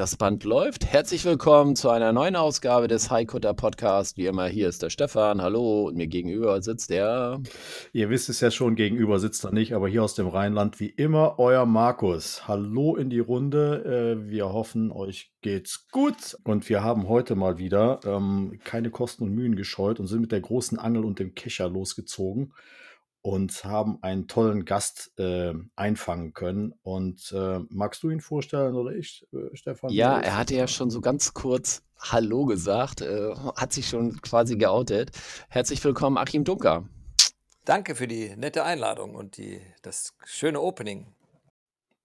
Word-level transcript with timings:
Das 0.00 0.16
Band 0.16 0.44
läuft. 0.44 0.86
Herzlich 0.86 1.26
willkommen 1.26 1.76
zu 1.76 1.90
einer 1.90 2.14
neuen 2.14 2.34
Ausgabe 2.34 2.88
des 2.88 3.10
Highcutter 3.10 3.52
Podcast. 3.52 4.16
Wie 4.16 4.24
immer, 4.24 4.46
hier 4.46 4.66
ist 4.66 4.82
der 4.82 4.88
Stefan. 4.88 5.42
Hallo. 5.42 5.88
Und 5.88 5.98
mir 5.98 6.06
gegenüber 6.06 6.62
sitzt 6.62 6.88
der. 6.88 7.42
Ihr 7.92 8.08
wisst 8.08 8.30
es 8.30 8.40
ja 8.40 8.50
schon, 8.50 8.76
gegenüber 8.76 9.18
sitzt 9.18 9.44
er 9.44 9.52
nicht, 9.52 9.74
aber 9.74 9.88
hier 9.88 10.02
aus 10.02 10.14
dem 10.14 10.26
Rheinland 10.26 10.80
wie 10.80 10.88
immer 10.88 11.38
euer 11.38 11.66
Markus. 11.66 12.48
Hallo 12.48 12.96
in 12.96 13.10
die 13.10 13.18
Runde. 13.18 14.16
Äh, 14.24 14.30
wir 14.30 14.50
hoffen, 14.50 14.90
euch 14.90 15.32
geht's 15.42 15.88
gut. 15.90 16.38
Und 16.44 16.66
wir 16.70 16.82
haben 16.82 17.06
heute 17.06 17.34
mal 17.34 17.58
wieder 17.58 18.00
ähm, 18.06 18.58
keine 18.64 18.88
Kosten 18.88 19.24
und 19.24 19.34
Mühen 19.34 19.54
gescheut 19.54 20.00
und 20.00 20.06
sind 20.06 20.22
mit 20.22 20.32
der 20.32 20.40
großen 20.40 20.78
Angel 20.78 21.04
und 21.04 21.18
dem 21.18 21.34
Kescher 21.34 21.68
losgezogen 21.68 22.54
und 23.22 23.64
haben 23.64 23.98
einen 24.02 24.28
tollen 24.28 24.64
Gast 24.64 25.12
äh, 25.18 25.52
einfangen 25.76 26.32
können. 26.32 26.74
Und 26.82 27.32
äh, 27.32 27.58
magst 27.68 28.02
du 28.02 28.10
ihn 28.10 28.20
vorstellen 28.20 28.74
oder 28.74 28.92
ich, 28.92 29.26
äh, 29.32 29.54
Stefan? 29.54 29.90
Ja, 29.90 30.18
er 30.18 30.36
hatte 30.36 30.54
ja 30.54 30.66
schon 30.66 30.90
so 30.90 31.00
ganz 31.00 31.34
kurz 31.34 31.82
Hallo 31.98 32.46
gesagt, 32.46 33.02
äh, 33.02 33.34
hat 33.56 33.72
sich 33.72 33.88
schon 33.88 34.20
quasi 34.22 34.56
geoutet. 34.56 35.10
Herzlich 35.48 35.84
willkommen, 35.84 36.16
Achim 36.16 36.44
Dunker. 36.44 36.88
Danke 37.66 37.94
für 37.94 38.08
die 38.08 38.34
nette 38.36 38.64
Einladung 38.64 39.14
und 39.14 39.36
die, 39.36 39.60
das 39.82 40.14
schöne 40.24 40.60
Opening. 40.60 41.12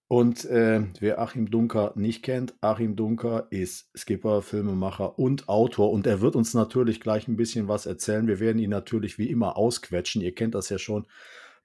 Und 0.08 0.46
äh, 0.46 0.84
wer 1.00 1.20
Achim 1.20 1.50
Dunker 1.50 1.94
nicht 1.96 2.22
kennt, 2.22 2.54
Achim 2.62 2.96
Dunker 2.96 3.48
ist 3.50 3.90
Skipper, 3.98 4.44
Filmemacher 4.44 5.18
und 5.18 5.50
Autor. 5.50 5.92
Und 5.92 6.06
er 6.06 6.22
wird 6.22 6.36
uns 6.36 6.54
natürlich 6.54 7.02
gleich 7.02 7.28
ein 7.28 7.38
bisschen 7.38 7.68
was 7.68 7.88
erzählen. 7.88 8.28
Wir 8.28 8.40
werden 8.40 8.60
ihn 8.60 8.70
natürlich 8.70 9.18
wie 9.18 9.30
immer 9.30 9.58
ausquetschen. 9.58 10.22
Ihr 10.22 10.36
kennt 10.36 10.54
das 10.54 10.70
ja 10.70 10.78
schon 10.78 11.08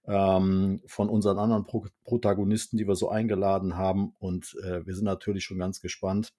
ähm, 0.06 0.80
von 0.86 1.10
unseren 1.10 1.38
anderen 1.38 1.64
Pro 1.64 1.84
Protagonisten, 2.04 2.78
die 2.78 2.88
wir 2.88 2.96
so 2.96 3.10
eingeladen 3.10 3.76
haben. 3.76 4.14
Und 4.18 4.56
äh, 4.64 4.86
wir 4.86 4.94
sind 4.94 5.04
natürlich 5.04 5.44
schon 5.44 5.58
ganz 5.58 5.82
gespannt, 5.82 6.32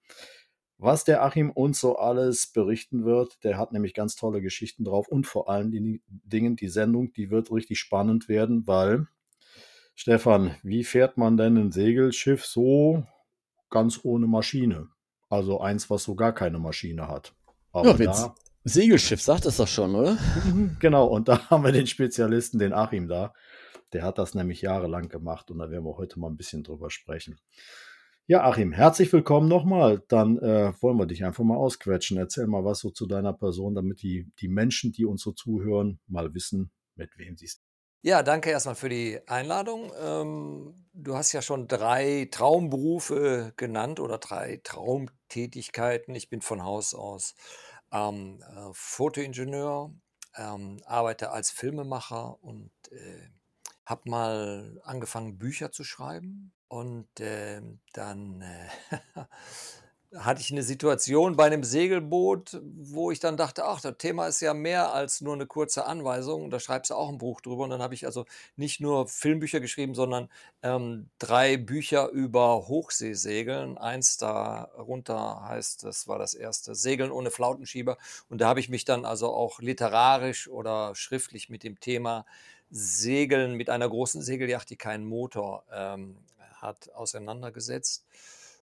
was 0.78 1.04
der 1.04 1.22
Achim 1.22 1.52
uns 1.52 1.78
so 1.78 1.96
alles 1.96 2.48
berichten 2.48 3.04
wird. 3.04 3.38
Der 3.44 3.58
hat 3.58 3.72
nämlich 3.72 3.94
ganz 3.94 4.16
tolle 4.16 4.42
Geschichten 4.42 4.82
drauf. 4.82 5.06
Und 5.06 5.28
vor 5.28 5.48
allen 5.48 5.70
Dingen 5.70 6.56
die 6.56 6.68
Sendung, 6.68 7.12
die 7.12 7.30
wird 7.30 7.52
richtig 7.52 7.78
spannend 7.78 8.28
werden, 8.28 8.66
weil 8.66 9.06
Stefan, 9.94 10.56
wie 10.62 10.84
fährt 10.84 11.16
man 11.16 11.36
denn 11.36 11.56
ein 11.56 11.72
Segelschiff 11.72 12.44
so 12.44 13.06
ganz 13.70 14.00
ohne 14.02 14.26
Maschine? 14.26 14.88
Also 15.28 15.60
eins, 15.60 15.90
was 15.90 16.04
so 16.04 16.14
gar 16.14 16.34
keine 16.34 16.58
Maschine 16.58 17.08
hat. 17.08 17.34
Aber 17.72 17.96
ja, 17.96 18.12
da, 18.12 18.34
Segelschiff 18.64 19.20
sagt 19.20 19.46
es 19.46 19.56
doch 19.56 19.68
schon, 19.68 19.94
oder? 19.94 20.18
genau, 20.78 21.06
und 21.06 21.28
da 21.28 21.46
haben 21.50 21.64
wir 21.64 21.72
den 21.72 21.86
Spezialisten, 21.86 22.58
den 22.58 22.72
Achim 22.72 23.08
da. 23.08 23.34
Der 23.92 24.02
hat 24.02 24.18
das 24.18 24.34
nämlich 24.34 24.62
jahrelang 24.62 25.08
gemacht 25.08 25.50
und 25.50 25.58
da 25.58 25.70
werden 25.70 25.84
wir 25.84 25.96
heute 25.96 26.18
mal 26.18 26.28
ein 26.28 26.36
bisschen 26.36 26.62
drüber 26.62 26.90
sprechen. 26.90 27.38
Ja, 28.26 28.44
Achim, 28.44 28.72
herzlich 28.72 29.12
willkommen 29.12 29.48
nochmal. 29.48 30.02
Dann 30.08 30.38
äh, 30.38 30.72
wollen 30.80 30.96
wir 30.96 31.06
dich 31.06 31.24
einfach 31.24 31.44
mal 31.44 31.56
ausquetschen. 31.56 32.16
Erzähl 32.16 32.46
mal 32.46 32.64
was 32.64 32.78
so 32.78 32.90
zu 32.90 33.06
deiner 33.06 33.32
Person, 33.32 33.74
damit 33.74 34.00
die, 34.02 34.30
die 34.40 34.48
Menschen, 34.48 34.92
die 34.92 35.04
uns 35.04 35.22
so 35.22 35.32
zuhören, 35.32 35.98
mal 36.06 36.32
wissen, 36.32 36.70
mit 36.94 37.18
wem 37.18 37.36
sie 37.36 37.46
es 37.46 37.60
ja, 38.02 38.22
danke 38.22 38.50
erstmal 38.50 38.74
für 38.74 38.88
die 38.88 39.20
Einladung. 39.28 39.92
Ähm, 39.98 40.86
du 40.92 41.16
hast 41.16 41.32
ja 41.32 41.42
schon 41.42 41.68
drei 41.68 42.28
Traumberufe 42.30 43.52
genannt 43.56 44.00
oder 44.00 44.18
drei 44.18 44.60
Traumtätigkeiten. 44.64 46.14
Ich 46.14 46.28
bin 46.28 46.42
von 46.42 46.64
Haus 46.64 46.94
aus 46.94 47.34
ähm, 47.92 48.42
äh, 48.42 48.70
Fotoingenieur, 48.72 49.94
ähm, 50.36 50.82
arbeite 50.84 51.30
als 51.30 51.50
Filmemacher 51.50 52.42
und 52.42 52.72
äh, 52.90 53.28
habe 53.86 54.10
mal 54.10 54.80
angefangen, 54.84 55.38
Bücher 55.38 55.70
zu 55.70 55.84
schreiben. 55.84 56.52
Und 56.68 57.20
äh, 57.20 57.60
dann 57.92 58.42
hatte 60.14 60.42
ich 60.42 60.50
eine 60.50 60.62
Situation 60.62 61.36
bei 61.36 61.46
einem 61.46 61.64
Segelboot, 61.64 62.60
wo 62.62 63.10
ich 63.10 63.18
dann 63.18 63.38
dachte, 63.38 63.64
ach, 63.64 63.80
das 63.80 63.96
Thema 63.96 64.26
ist 64.26 64.40
ja 64.40 64.52
mehr 64.52 64.92
als 64.92 65.22
nur 65.22 65.32
eine 65.32 65.46
kurze 65.46 65.86
Anweisung. 65.86 66.50
Da 66.50 66.60
schreibst 66.60 66.90
du 66.90 66.94
auch 66.94 67.08
ein 67.08 67.18
Buch 67.18 67.40
drüber. 67.40 67.64
Und 67.64 67.70
dann 67.70 67.80
habe 67.80 67.94
ich 67.94 68.04
also 68.04 68.26
nicht 68.56 68.80
nur 68.80 69.08
Filmbücher 69.08 69.60
geschrieben, 69.60 69.94
sondern 69.94 70.28
ähm, 70.62 71.08
drei 71.18 71.56
Bücher 71.56 72.10
über 72.10 72.68
Hochseesegeln. 72.68 73.78
Eins 73.78 74.18
darunter 74.18 75.48
heißt, 75.48 75.84
das 75.84 76.06
war 76.08 76.18
das 76.18 76.34
erste, 76.34 76.74
Segeln 76.74 77.10
ohne 77.10 77.30
Flautenschieber. 77.30 77.96
Und 78.28 78.42
da 78.42 78.48
habe 78.48 78.60
ich 78.60 78.68
mich 78.68 78.84
dann 78.84 79.06
also 79.06 79.32
auch 79.32 79.60
literarisch 79.60 80.46
oder 80.46 80.94
schriftlich 80.94 81.48
mit 81.48 81.62
dem 81.62 81.80
Thema 81.80 82.26
Segeln 82.70 83.54
mit 83.54 83.70
einer 83.70 83.88
großen 83.88 84.20
Segelyacht, 84.20 84.68
die 84.68 84.76
keinen 84.76 85.04
Motor 85.06 85.64
ähm, 85.72 86.16
hat, 86.60 86.92
auseinandergesetzt. 86.94 88.04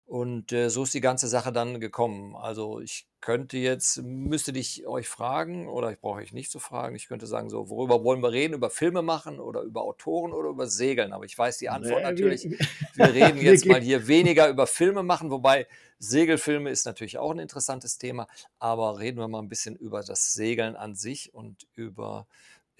Und 0.05 0.51
äh, 0.51 0.69
so 0.69 0.83
ist 0.83 0.93
die 0.93 0.99
ganze 0.99 1.29
Sache 1.29 1.53
dann 1.53 1.79
gekommen. 1.79 2.35
Also 2.35 2.81
ich 2.81 3.07
könnte 3.21 3.57
jetzt, 3.57 4.01
müsste 4.01 4.51
dich 4.51 4.85
euch 4.85 5.07
fragen, 5.07 5.69
oder 5.69 5.91
ich 5.91 5.99
brauche 5.99 6.19
euch 6.19 6.33
nicht 6.33 6.51
zu 6.51 6.59
fragen, 6.59 6.95
ich 6.95 7.07
könnte 7.07 7.27
sagen, 7.27 7.49
so, 7.49 7.69
worüber 7.69 8.03
wollen 8.03 8.21
wir 8.21 8.31
reden? 8.31 8.53
Über 8.53 8.69
Filme 8.69 9.03
machen 9.03 9.39
oder 9.39 9.61
über 9.61 9.83
Autoren 9.83 10.33
oder 10.33 10.49
über 10.49 10.67
Segeln? 10.67 11.13
Aber 11.13 11.23
ich 11.23 11.37
weiß 11.37 11.59
die 11.59 11.69
Antwort 11.69 12.01
nee, 12.01 12.09
natürlich. 12.09 12.43
Wir, 12.43 12.57
wir 12.95 13.13
reden 13.13 13.37
jetzt 13.41 13.65
mal 13.65 13.79
hier 13.79 14.07
weniger 14.07 14.49
über 14.49 14.67
Filme 14.67 15.03
machen, 15.03 15.31
wobei 15.31 15.65
Segelfilme 15.99 16.69
ist 16.69 16.85
natürlich 16.85 17.17
auch 17.17 17.31
ein 17.31 17.39
interessantes 17.39 17.97
Thema, 17.97 18.27
aber 18.59 18.99
reden 18.99 19.19
wir 19.19 19.27
mal 19.27 19.39
ein 19.39 19.49
bisschen 19.49 19.75
über 19.75 20.01
das 20.01 20.33
Segeln 20.33 20.75
an 20.75 20.95
sich 20.95 21.33
und 21.33 21.67
über 21.75 22.27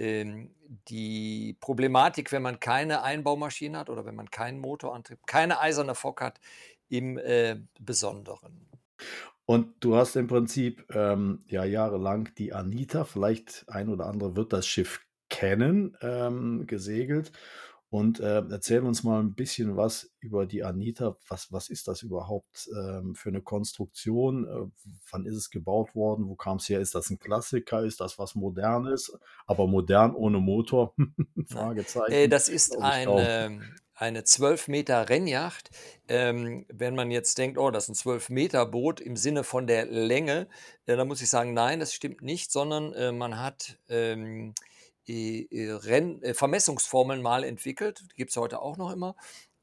ähm, 0.02 0.50
die 0.88 1.56
Problematik, 1.60 2.32
wenn 2.32 2.42
man 2.42 2.60
keine 2.60 3.04
Einbaumaschine 3.04 3.78
hat 3.78 3.90
oder 3.92 4.04
wenn 4.06 4.16
man 4.16 4.32
keinen 4.32 4.60
Motorantrieb, 4.60 5.20
keine 5.28 5.60
eiserne 5.60 5.94
Fock 5.94 6.22
hat, 6.22 6.40
im 6.92 7.18
äh, 7.18 7.58
Besonderen. 7.80 8.68
Und 9.46 9.74
du 9.80 9.96
hast 9.96 10.16
im 10.16 10.28
Prinzip 10.28 10.86
ähm, 10.94 11.44
ja 11.48 11.66
jahrelang 11.66 12.30
die 12.38 12.54
Anita, 12.54 13.04
vielleicht 13.04 13.66
ein 13.68 13.90
oder 13.90 14.06
andere 14.06 14.36
wird 14.36 14.54
das 14.54 14.68
Schiff 14.68 15.02
kennen, 15.30 15.98
ähm, 16.02 16.68
gesegelt. 16.68 17.32
Und 17.90 18.22
äh, 18.22 18.42
erzähl 18.50 18.84
uns 18.84 19.04
mal 19.04 19.20
ein 19.20 19.34
bisschen 19.36 19.76
was 19.76 20.14
über 20.22 20.46
die 20.46 20.64
Anita. 20.64 21.18
Was, 21.28 21.52
was 21.52 21.70
ist 21.70 21.90
das 21.90 22.04
überhaupt 22.04 22.70
ähm, 22.74 23.16
für 23.16 23.28
eine 23.28 23.42
Konstruktion? 23.42 24.48
Äh, 24.48 24.90
wann 25.12 25.26
ist 25.26 25.36
es 25.36 25.50
gebaut 25.50 25.94
worden? 25.94 26.30
Wo 26.30 26.36
kam 26.36 26.56
es 26.56 26.70
her? 26.70 26.80
Ist 26.80 26.96
das 26.96 27.10
ein 27.10 27.20
Klassiker? 27.20 27.84
Ist 27.84 28.00
das 28.00 28.18
was 28.18 28.36
Modernes? 28.36 29.12
Aber 29.46 29.68
modern 29.68 30.16
ohne 30.16 30.40
Motor? 30.40 30.96
Fragezeichen. 31.48 32.14
Äh, 32.14 32.30
das 32.30 32.48
ist 32.48 32.78
ein, 32.80 33.62
eine 34.02 34.24
12 34.24 34.68
Meter 34.68 35.10
Rennjacht. 35.10 35.70
Ähm, 36.08 36.66
wenn 36.70 36.96
man 36.96 37.12
jetzt 37.12 37.38
denkt, 37.38 37.58
oh, 37.58 37.70
das 37.70 37.84
ist 37.84 37.90
ein 37.90 37.96
12 37.96 38.30
Meter 38.30 38.66
Boot 38.66 39.00
im 39.00 39.16
Sinne 39.16 39.44
von 39.44 39.68
der 39.68 39.86
Länge, 39.86 40.48
äh, 40.88 40.98
dann 40.98 41.08
muss 41.08 41.22
ich 41.22 41.30
sagen, 41.30 41.54
nein, 41.54 41.80
das 41.80 41.94
stimmt 41.94 42.22
nicht, 42.22 42.52
sondern 42.52 42.94
äh, 42.94 43.12
man 43.12 43.40
hat 43.40 43.78
ähm, 43.90 44.54
Renn, 45.08 46.22
äh, 46.24 46.34
Vermessungsformeln 46.34 47.22
mal 47.22 47.44
entwickelt, 47.44 48.04
die 48.12 48.16
gibt 48.16 48.32
es 48.32 48.38
heute 48.38 48.62
auch 48.62 48.78
noch 48.78 48.92
immer, 48.92 49.16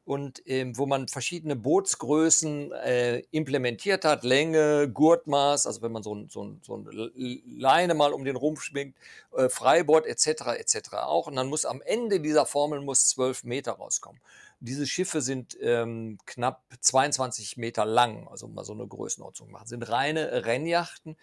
und 0.08 0.42
ähm, 0.46 0.78
wo 0.78 0.86
man 0.86 1.06
verschiedene 1.06 1.54
Bootsgrößen 1.54 2.72
äh, 2.72 3.18
implementiert 3.30 4.06
hat, 4.06 4.24
Länge, 4.24 4.88
Gurtmaß, 4.88 5.66
also 5.66 5.82
wenn 5.82 5.92
man 5.92 6.02
so 6.02 6.14
ein, 6.14 6.30
so 6.30 6.56
so 6.62 6.78
ein 6.78 7.10
Leine 7.46 7.92
mal 7.92 8.14
um 8.14 8.24
den 8.24 8.36
Rumpf 8.36 8.62
schwingt, 8.62 8.96
äh, 9.36 9.50
Freibord 9.50 10.06
etc. 10.06 10.56
etc. 10.56 10.94
auch. 10.94 11.26
Und 11.26 11.36
dann 11.36 11.48
muss 11.48 11.66
am 11.66 11.82
Ende 11.82 12.20
dieser 12.20 12.46
Formel 12.46 12.80
muss 12.80 13.08
12 13.08 13.44
Meter 13.44 13.72
rauskommen. 13.72 14.18
Diese 14.60 14.86
Schiffe 14.86 15.20
sind 15.20 15.58
ähm, 15.60 16.16
knapp 16.24 16.62
22 16.80 17.58
Meter 17.58 17.84
lang, 17.84 18.28
also 18.28 18.48
mal 18.48 18.64
so 18.64 18.72
eine 18.72 18.86
Größenordnung 18.86 19.50
machen, 19.50 19.66
sind 19.66 19.90
reine 19.90 20.46
Rennjachten, 20.46 21.18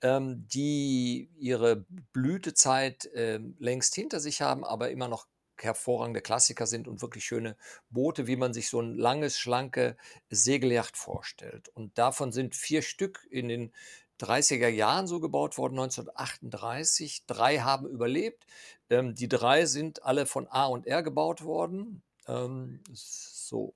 ähm, 0.00 0.46
die 0.46 1.28
ihre 1.40 1.84
Blütezeit 2.12 3.06
äh, 3.06 3.40
längst 3.58 3.96
hinter 3.96 4.20
sich 4.20 4.42
haben, 4.42 4.64
aber 4.64 4.90
immer 4.90 5.08
noch 5.08 5.26
hervorragende 5.62 6.20
Klassiker 6.20 6.66
sind 6.66 6.88
und 6.88 7.02
wirklich 7.02 7.24
schöne 7.24 7.56
Boote, 7.90 8.26
wie 8.26 8.36
man 8.36 8.52
sich 8.52 8.68
so 8.68 8.80
ein 8.80 8.96
langes, 8.96 9.38
schlanke 9.38 9.96
Segelyacht 10.30 10.96
vorstellt. 10.96 11.68
Und 11.70 11.98
davon 11.98 12.32
sind 12.32 12.54
vier 12.54 12.82
Stück 12.82 13.26
in 13.30 13.48
den 13.48 13.72
30er 14.20 14.68
Jahren 14.68 15.06
so 15.06 15.20
gebaut 15.20 15.58
worden, 15.58 15.78
1938. 15.78 17.24
Drei 17.26 17.58
haben 17.58 17.86
überlebt. 17.86 18.46
Ähm, 18.90 19.14
die 19.14 19.28
drei 19.28 19.66
sind 19.66 20.02
alle 20.02 20.26
von 20.26 20.48
A 20.48 20.66
und 20.66 20.86
R 20.86 21.02
gebaut 21.02 21.44
worden. 21.44 22.02
Ähm, 22.26 22.80
so. 22.92 23.74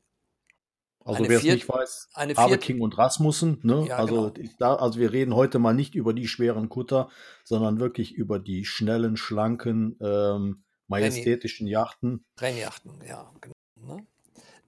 Also 1.05 1.29
wer 1.29 1.39
es 1.39 1.43
nicht 1.43 1.69
weiß, 1.69 2.11
eine 2.15 2.35
Habe 2.35 2.51
viert, 2.51 2.63
King 2.63 2.81
und 2.81 2.97
Rasmussen. 2.97 3.59
Ne? 3.63 3.87
Ja, 3.89 3.97
also, 3.97 4.31
genau. 4.31 4.51
da, 4.59 4.77
also 4.77 5.01
wir 5.01 5.13
reden 5.13 5.35
heute 5.35 5.59
mal 5.59 5.75
nicht 5.75 5.95
über 5.95 6.13
die 6.13 6.29
schweren 6.29 6.69
Kutter, 6.69 7.11
sondern 7.45 7.81
wirklich 7.81 8.13
über 8.13 8.39
die 8.39 8.65
schnellen, 8.65 9.17
schlanken, 9.17 9.97
ähm, 10.01 10.63
majestätischen 11.01 11.67
Yachten. 11.67 12.25
Rennjachten, 12.39 13.03
ja, 13.07 13.33
genau. 13.41 13.55
Ne? 13.77 14.07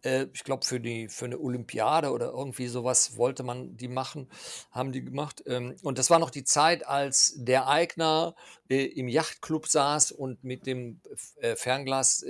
Äh, 0.05 0.26
ich 0.32 0.44
glaube, 0.44 0.65
für, 0.65 0.81
die, 0.81 1.09
für 1.09 1.25
eine 1.25 1.38
Olympiade 1.38 2.11
oder 2.11 2.26
irgendwie 2.26 2.69
sowas 2.69 3.17
wollte 3.17 3.43
man 3.43 3.76
die 3.76 3.88
machen, 3.88 4.29
haben 4.71 4.93
die 4.93 5.05
gemacht. 5.05 5.43
Ähm, 5.47 5.76
und 5.82 5.99
das 5.99 6.11
war 6.11 6.19
noch 6.19 6.31
die 6.31 6.44
Zeit, 6.44 6.87
als 6.87 7.35
der 7.37 7.69
Eigner 7.69 8.35
äh, 8.69 8.85
im 8.85 9.09
Yachtclub 9.09 9.67
saß 9.67 10.12
und 10.12 10.44
mit 10.44 10.67
dem 10.67 11.00
äh, 11.41 11.56
Fernglas 11.56 12.25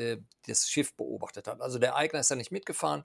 das 0.46 0.68
Schiff 0.68 0.94
beobachtet 0.94 1.48
hat. 1.48 1.60
Also 1.60 1.78
der 1.78 1.96
Eigner 1.96 2.20
ist 2.20 2.30
da 2.30 2.36
nicht 2.36 2.52
mitgefahren. 2.52 3.04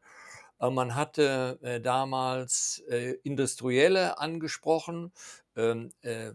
Man 0.59 0.95
hatte 0.95 1.57
äh, 1.61 1.79
damals 1.79 2.83
äh, 2.89 3.11
Industrielle 3.23 4.17
angesprochen. 4.17 5.13
Ähm, 5.55 5.93
äh, 6.01 6.33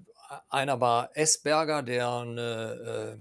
einer 0.48 0.80
war 0.80 1.14
Esberger, 1.14 1.82
der 1.82 2.10
eine 2.10 3.18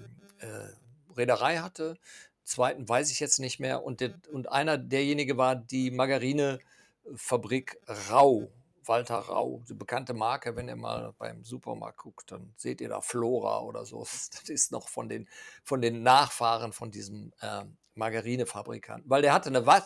Reederei 1.18 1.58
hatte. 1.58 1.98
Zweiten 2.44 2.88
weiß 2.88 3.12
ich 3.12 3.20
jetzt 3.20 3.40
nicht 3.40 3.60
mehr. 3.60 3.84
Und, 3.84 4.02
der, 4.02 4.14
und 4.32 4.52
einer 4.52 4.78
derjenige 4.78 5.38
war 5.38 5.56
die 5.56 5.92
Margarinefabrik 5.92 7.80
Rau. 8.12 8.50
Walter 8.86 9.16
Rau, 9.16 9.62
die 9.70 9.74
bekannte 9.74 10.14
Marke, 10.14 10.58
wenn 10.58 10.68
ihr 10.68 10.76
mal 10.76 11.14
beim 11.18 11.44
Supermarkt 11.46 12.00
guckt, 12.00 12.32
dann 12.32 12.54
seht 12.58 12.82
ihr 12.82 12.90
da 12.90 13.00
Flora 13.00 13.62
oder 13.62 13.86
so. 13.86 14.00
Das 14.02 14.50
ist 14.50 14.72
noch 14.72 14.90
von 14.90 15.08
den, 15.08 15.30
von 15.64 15.82
den 15.82 16.04
Nachfahren 16.04 16.74
von 16.74 16.92
diesem 16.92 17.32
äh, 17.40 17.64
Margarinefabrikant. 17.96 19.04
Weil 19.08 19.22
der 19.22 19.34
hatte 19.34 19.50
eine, 19.50 19.66
Wa 19.66 19.84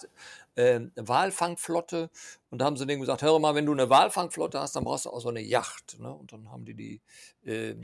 äh, 0.56 0.82
Walfangflotte 0.96 2.10
und 2.50 2.60
da 2.60 2.66
haben 2.66 2.78
sie 2.78 2.86
denen 2.86 3.02
gesagt, 3.02 3.22
hör 3.22 3.38
mal, 3.40 3.56
wenn 3.56 3.66
du 3.66 3.74
eine 3.74 3.90
Walfangflotte 3.90 4.60
hast, 4.60 4.76
dann 4.76 4.84
brauchst 4.84 5.06
du 5.06 5.10
auch 5.10 5.20
so 5.20 5.30
eine 5.30 5.42
Yacht. 5.42 6.00
Ne? 6.00 6.12
Und 6.12 6.32
dann 6.32 6.50
haben 6.50 6.66
die 6.66 6.74
die 6.74 7.02
äh, 7.46 7.72
äh, 7.72 7.76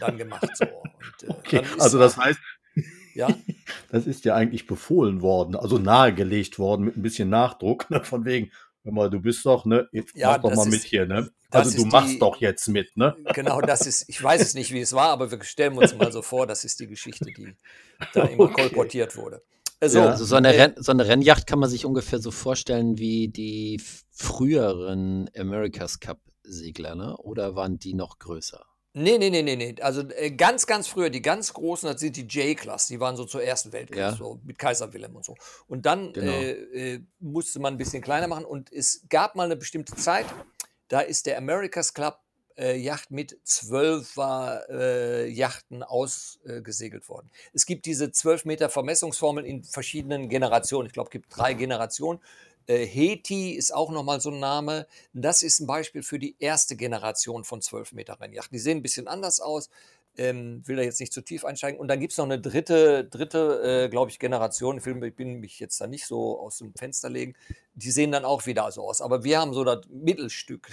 dann 0.00 0.16
gemacht. 0.16 0.48
So. 0.54 0.64
Und, 0.64 1.22
äh, 1.22 1.32
Okay, 1.42 1.66
also 1.78 1.98
das 1.98 2.16
heißt, 2.16 2.38
ja, 3.14 3.28
das 3.90 4.06
ist 4.06 4.24
ja 4.24 4.34
eigentlich 4.34 4.66
befohlen 4.66 5.20
worden, 5.22 5.56
also 5.56 5.78
nahegelegt 5.78 6.58
worden 6.58 6.84
mit 6.84 6.96
ein 6.96 7.02
bisschen 7.02 7.28
Nachdruck, 7.30 7.88
ne? 7.90 8.02
von 8.04 8.24
wegen, 8.24 8.50
hör 8.84 8.92
mal, 8.92 9.10
du 9.10 9.20
bist 9.20 9.44
doch, 9.46 9.64
ne, 9.64 9.88
jetzt 9.92 10.16
Ja, 10.16 10.32
mach 10.32 10.42
doch 10.42 10.54
mal 10.54 10.64
mit 10.66 10.80
ist- 10.80 10.84
hier, 10.86 11.06
ne? 11.06 11.30
Also 11.50 11.76
du 11.76 11.84
machst 11.84 12.14
die- 12.14 12.18
doch 12.18 12.36
jetzt 12.40 12.66
mit, 12.68 12.96
ne? 12.96 13.14
genau, 13.34 13.60
das 13.60 13.86
ist, 13.86 14.08
ich 14.08 14.22
weiß 14.22 14.40
es 14.40 14.54
nicht, 14.54 14.72
wie 14.72 14.80
es 14.80 14.92
war, 14.94 15.10
aber 15.10 15.30
wir 15.30 15.42
stellen 15.44 15.76
uns 15.76 15.94
mal 15.94 16.10
so 16.10 16.22
vor, 16.22 16.46
das 16.46 16.64
ist 16.64 16.80
die 16.80 16.86
Geschichte, 16.86 17.26
die 17.26 17.54
da 18.14 18.24
immer 18.24 18.44
Okay. 18.44 18.54
kolportiert 18.54 19.16
wurde. 19.16 19.42
So, 19.84 19.98
Ja. 19.98 20.10
Also 20.10 20.24
so 20.24 20.36
eine, 20.36 20.54
äh, 20.54 20.60
Renn, 20.62 20.74
so 20.78 20.92
eine 20.92 21.06
Rennjacht 21.06 21.46
kann 21.46 21.58
man 21.58 21.68
sich 21.68 21.84
ungefähr 21.84 22.20
so 22.20 22.30
vorstellen 22.30 22.98
wie 22.98 23.28
die 23.28 23.80
früheren 24.12 25.28
America's 25.36 26.00
Cup 26.00 26.20
Segler, 26.44 26.94
ne? 26.94 27.16
Oder 27.18 27.54
waren 27.54 27.78
die 27.78 27.92
noch 27.94 28.18
größer? 28.18 28.64
Nee, 28.94 29.16
nee, 29.16 29.30
nee, 29.30 29.42
nee, 29.42 29.56
nee. 29.56 29.74
Also 29.80 30.02
äh, 30.16 30.30
ganz, 30.32 30.66
ganz 30.66 30.86
früher, 30.86 31.08
die 31.08 31.22
ganz 31.22 31.54
großen, 31.54 31.90
das 31.90 32.00
sind 32.00 32.14
die 32.16 32.26
J-Class, 32.26 32.88
die 32.88 33.00
waren 33.00 33.16
so 33.16 33.24
zur 33.24 33.42
Ersten 33.42 33.72
Weltkrieg, 33.72 33.98
Ja. 33.98 34.12
so 34.12 34.38
mit 34.44 34.58
Kaiser 34.58 34.92
Wilhelm 34.92 35.16
und 35.16 35.24
so. 35.24 35.34
Und 35.66 35.86
dann 35.86 36.12
Genau. 36.12 36.32
äh, 36.32 36.94
äh, 36.94 37.00
musste 37.18 37.58
man 37.58 37.74
ein 37.74 37.78
bisschen 37.78 38.02
kleiner 38.02 38.28
machen 38.28 38.44
und 38.44 38.70
es 38.70 39.04
gab 39.08 39.34
mal 39.34 39.44
eine 39.44 39.56
bestimmte 39.56 39.96
Zeit, 39.96 40.26
da 40.88 41.00
ist 41.00 41.24
der 41.24 41.38
America's 41.38 41.94
Club 41.94 42.18
äh, 42.58 42.76
Yacht 42.76 43.10
mit 43.10 43.38
zwölfer 43.44 44.66
äh, 44.68 45.26
Yachten 45.26 45.82
ausgesegelt 45.82 47.08
worden. 47.08 47.30
Es 47.54 47.64
gibt 47.64 47.86
diese 47.86 48.12
12 48.12 48.44
Meter 48.44 48.68
Vermessungsformeln 48.68 49.46
in 49.46 49.64
verschiedenen 49.64 50.28
Generationen. 50.28 50.86
Ich 50.86 50.92
glaube, 50.92 51.06
es 51.08 51.12
gibt 51.12 51.34
drei 51.34 51.54
Generationen. 51.54 52.20
Äh, 52.66 52.86
Heti 52.86 53.52
ist 53.52 53.74
auch 53.74 53.90
nochmal 53.90 54.20
so 54.20 54.30
ein 54.30 54.40
Name. 54.40 54.86
Das 55.12 55.42
ist 55.42 55.60
ein 55.60 55.66
Beispiel 55.66 56.02
für 56.02 56.18
die 56.18 56.36
erste 56.38 56.76
Generation 56.76 57.44
von 57.44 57.60
12 57.62 57.92
Meter 57.92 58.20
Rennjachten. 58.20 58.54
Die 58.54 58.60
sehen 58.60 58.78
ein 58.78 58.82
bisschen 58.82 59.08
anders 59.08 59.40
aus. 59.40 59.70
Ähm, 60.18 60.62
will 60.66 60.76
da 60.76 60.82
jetzt 60.82 61.00
nicht 61.00 61.12
zu 61.12 61.22
tief 61.22 61.42
einsteigen. 61.42 61.80
Und 61.80 61.88
dann 61.88 61.98
gibt 61.98 62.12
es 62.12 62.18
noch 62.18 62.26
eine 62.26 62.38
dritte, 62.38 63.04
dritte 63.04 63.84
äh, 63.86 63.88
glaube 63.88 64.10
ich, 64.10 64.18
Generation. 64.18 64.76
Ich 64.76 65.16
bin 65.16 65.40
mich 65.40 65.58
jetzt 65.58 65.80
da 65.80 65.86
nicht 65.86 66.04
so 66.06 66.38
aus 66.38 66.58
dem 66.58 66.74
Fenster 66.74 67.08
legen. 67.08 67.34
Die 67.74 67.90
sehen 67.90 68.12
dann 68.12 68.26
auch 68.26 68.44
wieder 68.44 68.70
so 68.72 68.82
aus. 68.86 69.00
Aber 69.00 69.24
wir 69.24 69.40
haben 69.40 69.54
so 69.54 69.64
das 69.64 69.86
Mittelstück. 69.88 70.70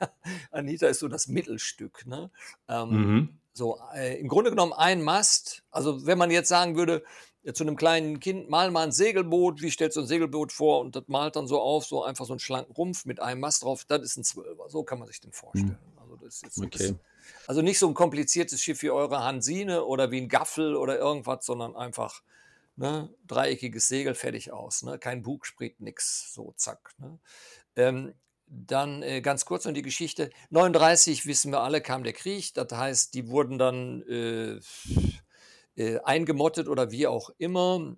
Anita 0.50 0.86
ist 0.86 1.00
so 1.00 1.08
das 1.08 1.28
Mittelstück. 1.28 2.06
Ne? 2.06 2.30
Ähm, 2.68 2.88
Mhm. 2.90 3.38
so, 3.52 3.78
äh, 3.94 4.18
im 4.20 4.28
Grunde 4.28 4.48
genommen 4.50 4.72
ein 4.72 5.02
Mast. 5.02 5.64
Also, 5.70 6.06
wenn 6.06 6.16
man 6.16 6.30
jetzt 6.30 6.48
sagen 6.48 6.74
würde, 6.76 7.04
zu 7.52 7.64
einem 7.64 7.76
kleinen 7.76 8.20
Kind, 8.20 8.50
mal 8.50 8.70
mal 8.70 8.84
ein 8.84 8.92
Segelboot, 8.92 9.62
wie 9.62 9.70
stellst 9.70 9.96
du 9.96 10.00
ein 10.00 10.06
Segelboot 10.06 10.52
vor? 10.52 10.80
Und 10.80 10.96
das 10.96 11.04
malt 11.06 11.36
dann 11.36 11.46
so 11.46 11.60
auf, 11.60 11.86
so 11.86 12.02
einfach 12.04 12.26
so 12.26 12.32
einen 12.32 12.40
schlanken 12.40 12.74
Rumpf 12.74 13.04
mit 13.04 13.20
einem 13.20 13.40
Mast 13.40 13.62
drauf, 13.62 13.84
das 13.84 14.02
ist 14.02 14.16
ein 14.16 14.24
Zwölfer. 14.24 14.68
So 14.68 14.82
kann 14.82 14.98
man 14.98 15.08
sich 15.08 15.20
den 15.20 15.32
vorstellen. 15.32 15.78
Also, 15.96 16.16
das 16.16 16.34
ist 16.36 16.42
jetzt 16.42 16.58
Okay. 16.58 16.68
bisschen- 16.70 17.00
also 17.46 17.62
nicht 17.62 17.78
so 17.78 17.88
ein 17.88 17.94
kompliziertes 17.94 18.60
Schiff 18.60 18.82
wie 18.82 18.90
eure 18.90 19.22
Hansine 19.22 19.84
oder 19.84 20.10
wie 20.10 20.20
ein 20.20 20.28
Gaffel 20.28 20.76
oder 20.76 20.98
irgendwas, 20.98 21.44
sondern 21.46 21.76
einfach 21.76 22.22
ne, 22.76 23.12
dreieckiges 23.26 23.88
Segel, 23.88 24.14
fertig 24.14 24.52
aus. 24.52 24.82
Ne? 24.84 24.98
Kein 25.00 25.22
Bugsprit, 25.22 25.80
nix, 25.80 26.32
so 26.32 26.52
zack. 26.56 26.92
Ne? 26.98 27.18
Ähm, 27.74 28.14
dann 28.46 29.02
äh, 29.02 29.20
ganz 29.20 29.44
kurz 29.44 29.64
noch 29.64 29.72
die 29.72 29.82
Geschichte. 29.82 30.30
39 30.50 31.26
wissen 31.26 31.50
wir 31.52 31.60
alle, 31.60 31.80
kam 31.80 32.04
der 32.04 32.12
Krieg. 32.12 32.54
Das 32.54 32.70
heißt, 32.72 33.14
die 33.14 33.28
wurden 33.28 33.58
dann 33.58 34.02
äh, 34.02 34.60
äh, 35.78 36.00
eingemottet 36.00 36.68
oder 36.68 36.90
wie 36.90 37.06
auch 37.06 37.30
immer, 37.38 37.96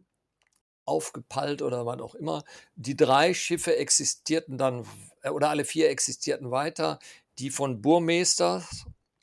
aufgepallt 0.84 1.62
oder 1.62 1.86
was 1.86 2.00
auch 2.00 2.14
immer. 2.14 2.44
Die 2.74 2.96
drei 2.96 3.32
Schiffe 3.34 3.76
existierten 3.76 4.58
dann, 4.58 4.86
äh, 5.22 5.30
oder 5.30 5.50
alle 5.50 5.64
vier 5.64 5.88
existierten 5.90 6.50
weiter. 6.50 6.98
Die 7.38 7.50
von 7.50 7.80
Burmester, 7.80 8.64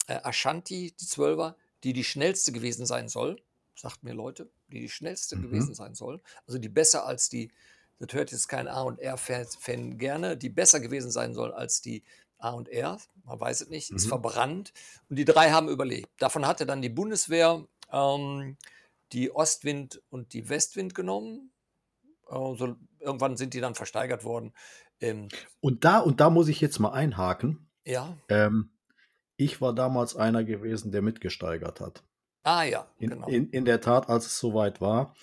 äh, 0.08 0.20
Ashanti, 0.24 0.94
die 1.00 1.06
Zwölfer, 1.06 1.56
die 1.84 1.94
die 1.94 2.04
schnellste 2.04 2.52
gewesen 2.52 2.86
sein 2.86 3.10
soll, 3.10 3.42
sagt 3.76 4.04
mir 4.04 4.14
Leute, 4.14 4.50
die 4.70 4.80
die 4.80 4.90
schnellste 4.90 5.36
Mhm. 5.36 5.42
gewesen 5.44 5.76
sein 5.76 5.94
soll. 5.94 6.22
Also 6.48 6.58
die 6.58 6.70
besser 6.70 7.06
als 7.06 7.30
die, 7.30 7.52
das 8.00 8.14
hört 8.14 8.32
jetzt 8.32 8.48
kein 8.48 8.68
A 8.68 8.82
und 8.82 9.00
R-Fan 9.00 9.98
gerne, 9.98 10.36
die 10.38 10.50
besser 10.50 10.80
gewesen 10.80 11.12
sein 11.12 11.34
soll 11.34 11.54
als 11.54 11.82
die 11.82 12.04
A 12.40 12.52
und 12.52 12.70
R, 12.70 13.00
man 13.24 13.40
weiß 13.40 13.62
es 13.62 13.70
nicht, 13.70 13.92
ist 13.92 14.06
Mhm. 14.06 14.10
verbrannt. 14.10 14.74
Und 15.10 15.18
die 15.18 15.26
drei 15.26 15.52
haben 15.52 15.70
überlebt. 15.70 16.10
Davon 16.18 16.48
hatte 16.48 16.66
dann 16.66 16.82
die 16.82 16.90
Bundeswehr 16.90 17.68
ähm, 17.92 18.58
die 19.14 19.34
Ostwind 19.34 20.02
und 20.10 20.34
die 20.34 20.50
Westwind 20.50 20.94
genommen. 20.96 21.52
Also 22.26 22.76
irgendwann 23.00 23.38
sind 23.38 23.54
die 23.54 23.62
dann 23.62 23.76
versteigert 23.76 24.24
worden. 24.24 24.54
Ähm, 25.00 25.30
Und 25.62 25.86
da, 25.86 26.00
und 26.00 26.20
da 26.20 26.30
muss 26.30 26.48
ich 26.50 26.60
jetzt 26.62 26.80
mal 26.80 26.92
einhaken. 26.92 27.70
ja, 27.86 28.18
Ähm, 28.30 28.72
ich 29.38 29.62
war 29.62 29.74
damals 29.74 30.16
einer 30.16 30.44
gewesen, 30.44 30.92
der 30.92 31.02
mitgesteigert 31.04 31.80
hat. 31.80 32.04
ah 32.44 32.64
ja, 32.64 32.92
In, 32.98 33.10
genau. 33.12 33.28
in, 33.28 33.50
in 33.50 33.66
der 33.66 33.82
Tat, 33.82 34.10
als 34.10 34.26
es 34.26 34.40
soweit 34.40 34.82
war. 34.82 35.16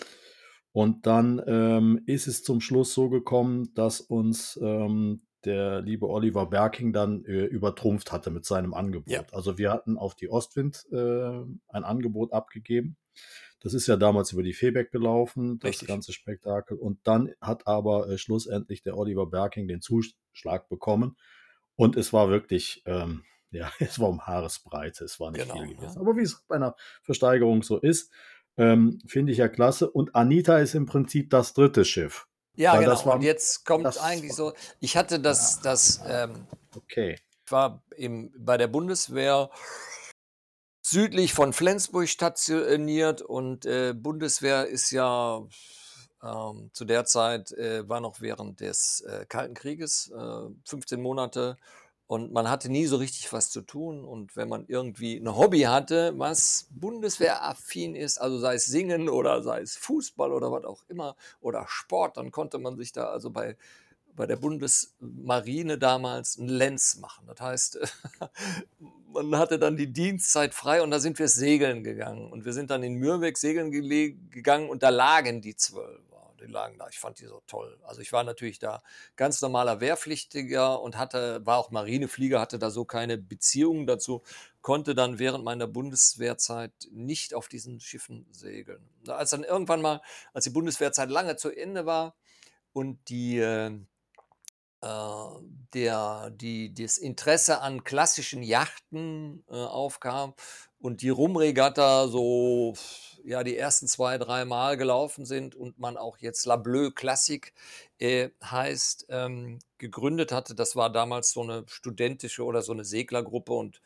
Und 0.71 1.05
dann 1.05 1.41
ähm, 1.47 2.01
ist 2.05 2.27
es 2.27 2.43
zum 2.43 2.59
Schluss 2.61 2.93
so 2.93 3.09
gekommen, 3.09 3.73
dass 3.75 4.01
uns 4.01 4.57
ähm, 4.61 5.25
der 5.45 5.81
liebe 5.81 6.07
Oliver 6.07 6.47
Berking 6.47 6.93
dann 6.93 7.23
äh, 7.25 7.45
übertrumpft 7.45 8.11
hatte 8.11 8.31
mit 8.31 8.45
seinem 8.45 8.73
Angebot. 8.73 9.09
Ja. 9.09 9.23
Also 9.31 9.57
wir 9.57 9.71
hatten 9.71 9.97
auf 9.97 10.15
die 10.15 10.29
Ostwind 10.29 10.85
äh, 10.91 10.95
ein 10.95 11.83
Angebot 11.83 12.33
abgegeben. 12.33 12.97
Das 13.61 13.73
ist 13.73 13.87
ja 13.87 13.95
damals 13.95 14.31
über 14.31 14.43
die 14.43 14.53
Febeck 14.53 14.91
gelaufen, 14.91 15.57
das 15.59 15.69
Richtig. 15.69 15.87
ganze 15.87 16.13
Spektakel. 16.13 16.77
Und 16.77 16.99
dann 17.03 17.31
hat 17.41 17.65
aber 17.65 18.09
äh, 18.09 18.17
schlussendlich 18.17 18.83
der 18.83 18.97
Oliver 18.97 19.25
Berking 19.25 19.67
den 19.67 19.81
Zuschlag 19.81 20.69
bekommen. 20.69 21.17
Und 21.75 21.97
es 21.97 22.13
war 22.13 22.29
wirklich, 22.29 22.83
ähm, 22.85 23.23
ja, 23.51 23.71
es 23.79 23.99
war 23.99 24.09
um 24.09 24.21
Haaresbreite, 24.25 25.05
es 25.05 25.19
war 25.19 25.31
nicht 25.31 25.43
Genau, 25.43 25.55
viel 25.55 25.75
gewesen. 25.75 25.99
Aber 25.99 26.15
wie 26.15 26.21
es 26.21 26.43
bei 26.47 26.55
einer 26.55 26.75
Versteigerung 27.01 27.63
so 27.63 27.79
ist, 27.79 28.11
ähm, 28.57 29.01
finde 29.05 29.31
ich 29.31 29.39
ja 29.39 29.47
klasse. 29.47 29.89
Und 29.89 30.15
Anita 30.15 30.59
ist 30.59 30.75
im 30.75 30.85
Prinzip 30.85 31.29
das 31.29 31.53
dritte 31.53 31.85
Schiff. 31.85 32.27
Ja, 32.55 32.73
Weil 32.73 32.81
genau. 32.81 33.05
war- 33.05 33.15
und 33.15 33.21
jetzt 33.21 33.65
kommt 33.65 34.01
eigentlich 34.01 34.33
so, 34.33 34.53
ich 34.79 34.95
hatte 34.97 35.19
das, 35.19 35.59
das 35.61 36.01
ähm, 36.07 36.47
Okay. 36.75 37.19
ich 37.45 37.51
war 37.51 37.83
im, 37.95 38.33
bei 38.37 38.57
der 38.57 38.67
Bundeswehr 38.67 39.49
südlich 40.81 41.33
von 41.33 41.53
Flensburg 41.53 42.07
stationiert 42.07 43.21
und 43.21 43.65
äh, 43.65 43.93
Bundeswehr 43.93 44.67
ist 44.67 44.91
ja 44.91 45.41
ähm, 46.21 46.69
zu 46.73 46.85
der 46.85 47.05
Zeit, 47.05 47.51
äh, 47.53 47.87
war 47.87 47.99
noch 47.99 48.21
während 48.21 48.59
des 48.59 49.01
äh, 49.01 49.25
Kalten 49.27 49.53
Krieges, 49.53 50.11
äh, 50.15 50.49
15 50.65 51.01
Monate 51.01 51.57
und 52.07 52.31
man 52.31 52.49
hatte 52.49 52.69
nie 52.69 52.85
so 52.85 52.97
richtig 52.97 53.33
was 53.33 53.49
zu 53.49 53.61
tun 53.61 54.05
und 54.05 54.35
wenn 54.35 54.47
man 54.47 54.65
irgendwie 54.67 55.17
ein 55.17 55.35
Hobby 55.35 55.61
hatte, 55.61 56.13
was 56.17 56.67
Bundeswehraffin 56.69 57.95
ist, 57.95 58.19
also 58.19 58.37
sei 58.37 58.55
es 58.55 58.65
Singen 58.65 59.09
oder 59.09 59.41
sei 59.41 59.61
es 59.61 59.75
Fußball 59.75 60.31
oder 60.31 60.51
was 60.51 60.65
auch 60.65 60.83
immer 60.87 61.15
oder 61.41 61.65
Sport, 61.67 62.17
dann 62.17 62.31
konnte 62.31 62.59
man 62.59 62.77
sich 62.77 62.91
da 62.91 63.05
also 63.07 63.31
bei 63.31 63.57
bei 64.15 64.25
der 64.25 64.37
Bundesmarine 64.37 65.77
damals 65.77 66.39
einen 66.39 66.49
Lenz 66.49 66.97
machen. 66.97 67.27
Das 67.27 67.41
heißt, 67.41 67.79
man 69.13 69.37
hatte 69.37 69.59
dann 69.59 69.77
die 69.77 69.91
Dienstzeit 69.91 70.53
frei 70.53 70.81
und 70.81 70.91
da 70.91 70.99
sind 70.99 71.19
wir 71.19 71.27
segeln 71.27 71.83
gegangen. 71.83 72.31
Und 72.31 72.45
wir 72.45 72.53
sind 72.53 72.69
dann 72.69 72.83
in 72.83 72.95
Mürbeck 72.95 73.37
segeln 73.37 73.71
gegangen 73.71 74.69
und 74.69 74.83
da 74.83 74.89
lagen 74.89 75.41
die 75.41 75.55
Zwölfer. 75.55 76.14
Die 76.45 76.51
lagen 76.51 76.77
da. 76.77 76.87
Ich 76.89 76.99
fand 76.99 77.19
die 77.19 77.25
so 77.25 77.41
toll. 77.47 77.77
Also 77.83 78.01
ich 78.01 78.11
war 78.13 78.23
natürlich 78.23 78.59
da 78.59 78.83
ganz 79.15 79.41
normaler 79.41 79.81
Wehrpflichtiger 79.81 80.81
und 80.81 80.97
hatte, 80.97 81.45
war 81.45 81.57
auch 81.57 81.71
Marineflieger, 81.71 82.39
hatte 82.39 82.59
da 82.59 82.69
so 82.69 82.85
keine 82.85 83.17
Beziehungen 83.17 83.87
dazu, 83.87 84.21
konnte 84.61 84.95
dann 84.95 85.19
während 85.19 85.43
meiner 85.43 85.67
Bundeswehrzeit 85.67 86.73
nicht 86.91 87.33
auf 87.33 87.47
diesen 87.47 87.79
Schiffen 87.79 88.25
segeln. 88.31 88.87
Als 89.07 89.31
dann 89.31 89.43
irgendwann 89.43 89.81
mal, 89.81 90.01
als 90.33 90.45
die 90.45 90.51
Bundeswehrzeit 90.51 91.09
lange 91.09 91.35
zu 91.35 91.49
Ende 91.49 91.85
war 91.85 92.15
und 92.73 93.09
die 93.09 93.39
äh, 93.39 93.71
äh, 94.85 94.87
der, 95.73 96.29
die, 96.29 96.73
das 96.73 96.97
Interesse 96.97 97.61
an 97.61 97.83
klassischen 97.83 98.43
Yachten 98.43 99.43
äh, 99.49 99.55
aufkam 99.55 100.33
und 100.79 101.01
die 101.01 101.09
Rumregatta 101.09 102.07
so 102.07 102.75
ja 103.25 103.43
die 103.43 103.57
ersten 103.57 103.87
zwei, 103.87 104.17
drei 104.17 104.45
Mal 104.45 104.77
gelaufen 104.77 105.25
sind 105.25 105.55
und 105.55 105.79
man 105.79 105.97
auch 105.97 106.17
jetzt 106.19 106.45
La 106.45 106.55
Bleu 106.57 106.91
Classic 106.91 107.53
äh, 107.99 108.29
heißt, 108.43 109.07
ähm, 109.09 109.59
gegründet 109.77 110.31
hatte. 110.31 110.55
Das 110.55 110.75
war 110.75 110.91
damals 110.91 111.31
so 111.31 111.41
eine 111.43 111.65
studentische 111.67 112.43
oder 112.43 112.61
so 112.61 112.71
eine 112.73 112.85
Seglergruppe 112.85 113.53
und 113.53 113.81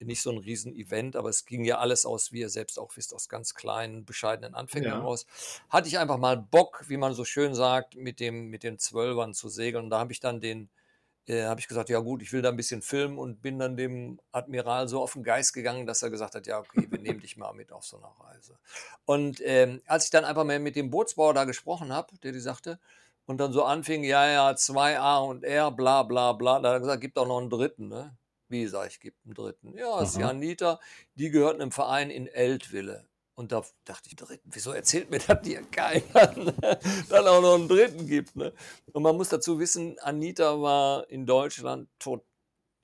nicht 0.00 0.22
so 0.22 0.30
ein 0.30 0.38
Riesen-Event, 0.38 1.16
aber 1.16 1.28
es 1.28 1.44
ging 1.44 1.64
ja 1.64 1.78
alles 1.78 2.06
aus, 2.06 2.32
wie 2.32 2.40
ihr 2.40 2.48
selbst 2.50 2.78
auch 2.78 2.96
wisst, 2.96 3.12
aus 3.14 3.28
ganz 3.28 3.54
kleinen, 3.54 4.04
bescheidenen 4.04 4.54
Anfängen 4.54 4.86
Ja. 4.86 4.90
heraus. 4.90 5.26
Hatte 5.68 5.88
ich 5.88 5.98
einfach 5.98 6.18
mal 6.18 6.36
Bock, 6.36 6.84
wie 6.88 6.96
man 6.96 7.14
so 7.14 7.24
schön 7.24 7.54
sagt, 7.54 7.96
mit 7.96 8.20
dem, 8.20 8.46
mit 8.48 8.62
den 8.62 8.78
Zwölfern 8.78 9.34
zu 9.34 9.48
segeln. 9.48 9.84
Und 9.84 9.90
da 9.90 9.98
habe 9.98 10.12
ich 10.12 10.20
dann 10.20 10.40
den, 10.40 10.70
äh, 11.28 11.44
habe 11.44 11.60
ich 11.60 11.68
gesagt, 11.68 11.90
ja 11.90 11.98
gut, 12.00 12.22
ich 12.22 12.32
will 12.32 12.42
da 12.42 12.48
ein 12.48 12.56
bisschen 12.56 12.82
filmen 12.82 13.18
und 13.18 13.42
bin 13.42 13.58
dann 13.58 13.76
dem 13.76 14.18
Admiral 14.32 14.88
so 14.88 15.02
auf 15.02 15.12
den 15.12 15.22
Geist 15.22 15.52
gegangen, 15.52 15.86
dass 15.86 16.02
er 16.02 16.10
gesagt 16.10 16.34
hat, 16.34 16.46
ja 16.46 16.58
okay, 16.58 16.86
wir 16.90 16.98
nehmen 16.98 17.20
dich 17.20 17.36
mal 17.36 17.52
mit 17.52 17.70
auf 17.70 17.84
so 17.84 17.98
einer 17.98 18.14
Reise. 18.20 18.58
Und 19.04 19.40
ähm, 19.44 19.82
als 19.86 20.04
ich 20.04 20.10
dann 20.10 20.24
einfach 20.24 20.44
mal 20.44 20.58
mit 20.58 20.76
dem 20.76 20.90
Bootsbauer 20.90 21.34
da 21.34 21.44
gesprochen 21.44 21.92
habe, 21.92 22.16
der 22.22 22.32
die 22.32 22.40
sagte, 22.40 22.78
und 23.26 23.38
dann 23.38 23.52
so 23.52 23.64
anfing, 23.64 24.04
ja, 24.04 24.26
ja, 24.26 24.50
2A 24.50 25.18
und 25.28 25.44
R, 25.44 25.70
bla 25.70 26.02
bla 26.02 26.32
bla, 26.32 26.60
da 26.60 26.68
hat 26.68 26.76
er 26.76 26.80
gesagt, 26.80 27.02
gibt 27.02 27.18
auch 27.18 27.26
noch 27.26 27.38
einen 27.38 27.50
dritten, 27.50 27.88
ne? 27.88 28.16
Wie 28.48 28.66
sag 28.66 28.88
ich, 28.88 29.00
gibt 29.00 29.22
einen 29.26 29.34
dritten. 29.34 29.76
Ja, 29.76 30.00
das 30.00 30.10
ist 30.10 30.16
die 30.16 30.22
Aha. 30.22 30.30
Anita, 30.30 30.80
die 31.16 31.28
gehört 31.28 31.60
einem 31.60 31.70
Verein 31.70 32.10
in 32.10 32.26
Eltville. 32.26 33.07
Und 33.38 33.52
da 33.52 33.62
dachte 33.84 34.08
ich, 34.08 34.16
dritten, 34.16 34.50
wieso 34.52 34.72
erzählt 34.72 35.10
mir 35.10 35.20
das 35.20 35.38
hier 35.44 35.62
keiner? 35.62 36.36
ne? 36.36 36.52
Dann 37.08 37.24
auch 37.28 37.40
noch 37.40 37.54
einen 37.54 37.68
dritten 37.68 38.04
gibt. 38.04 38.34
Ne? 38.34 38.52
Und 38.92 39.04
man 39.04 39.16
muss 39.16 39.28
dazu 39.28 39.60
wissen, 39.60 39.96
Anita 40.00 40.60
war 40.60 41.08
in 41.08 41.24
Deutschland 41.24 41.88
tot, 42.00 42.24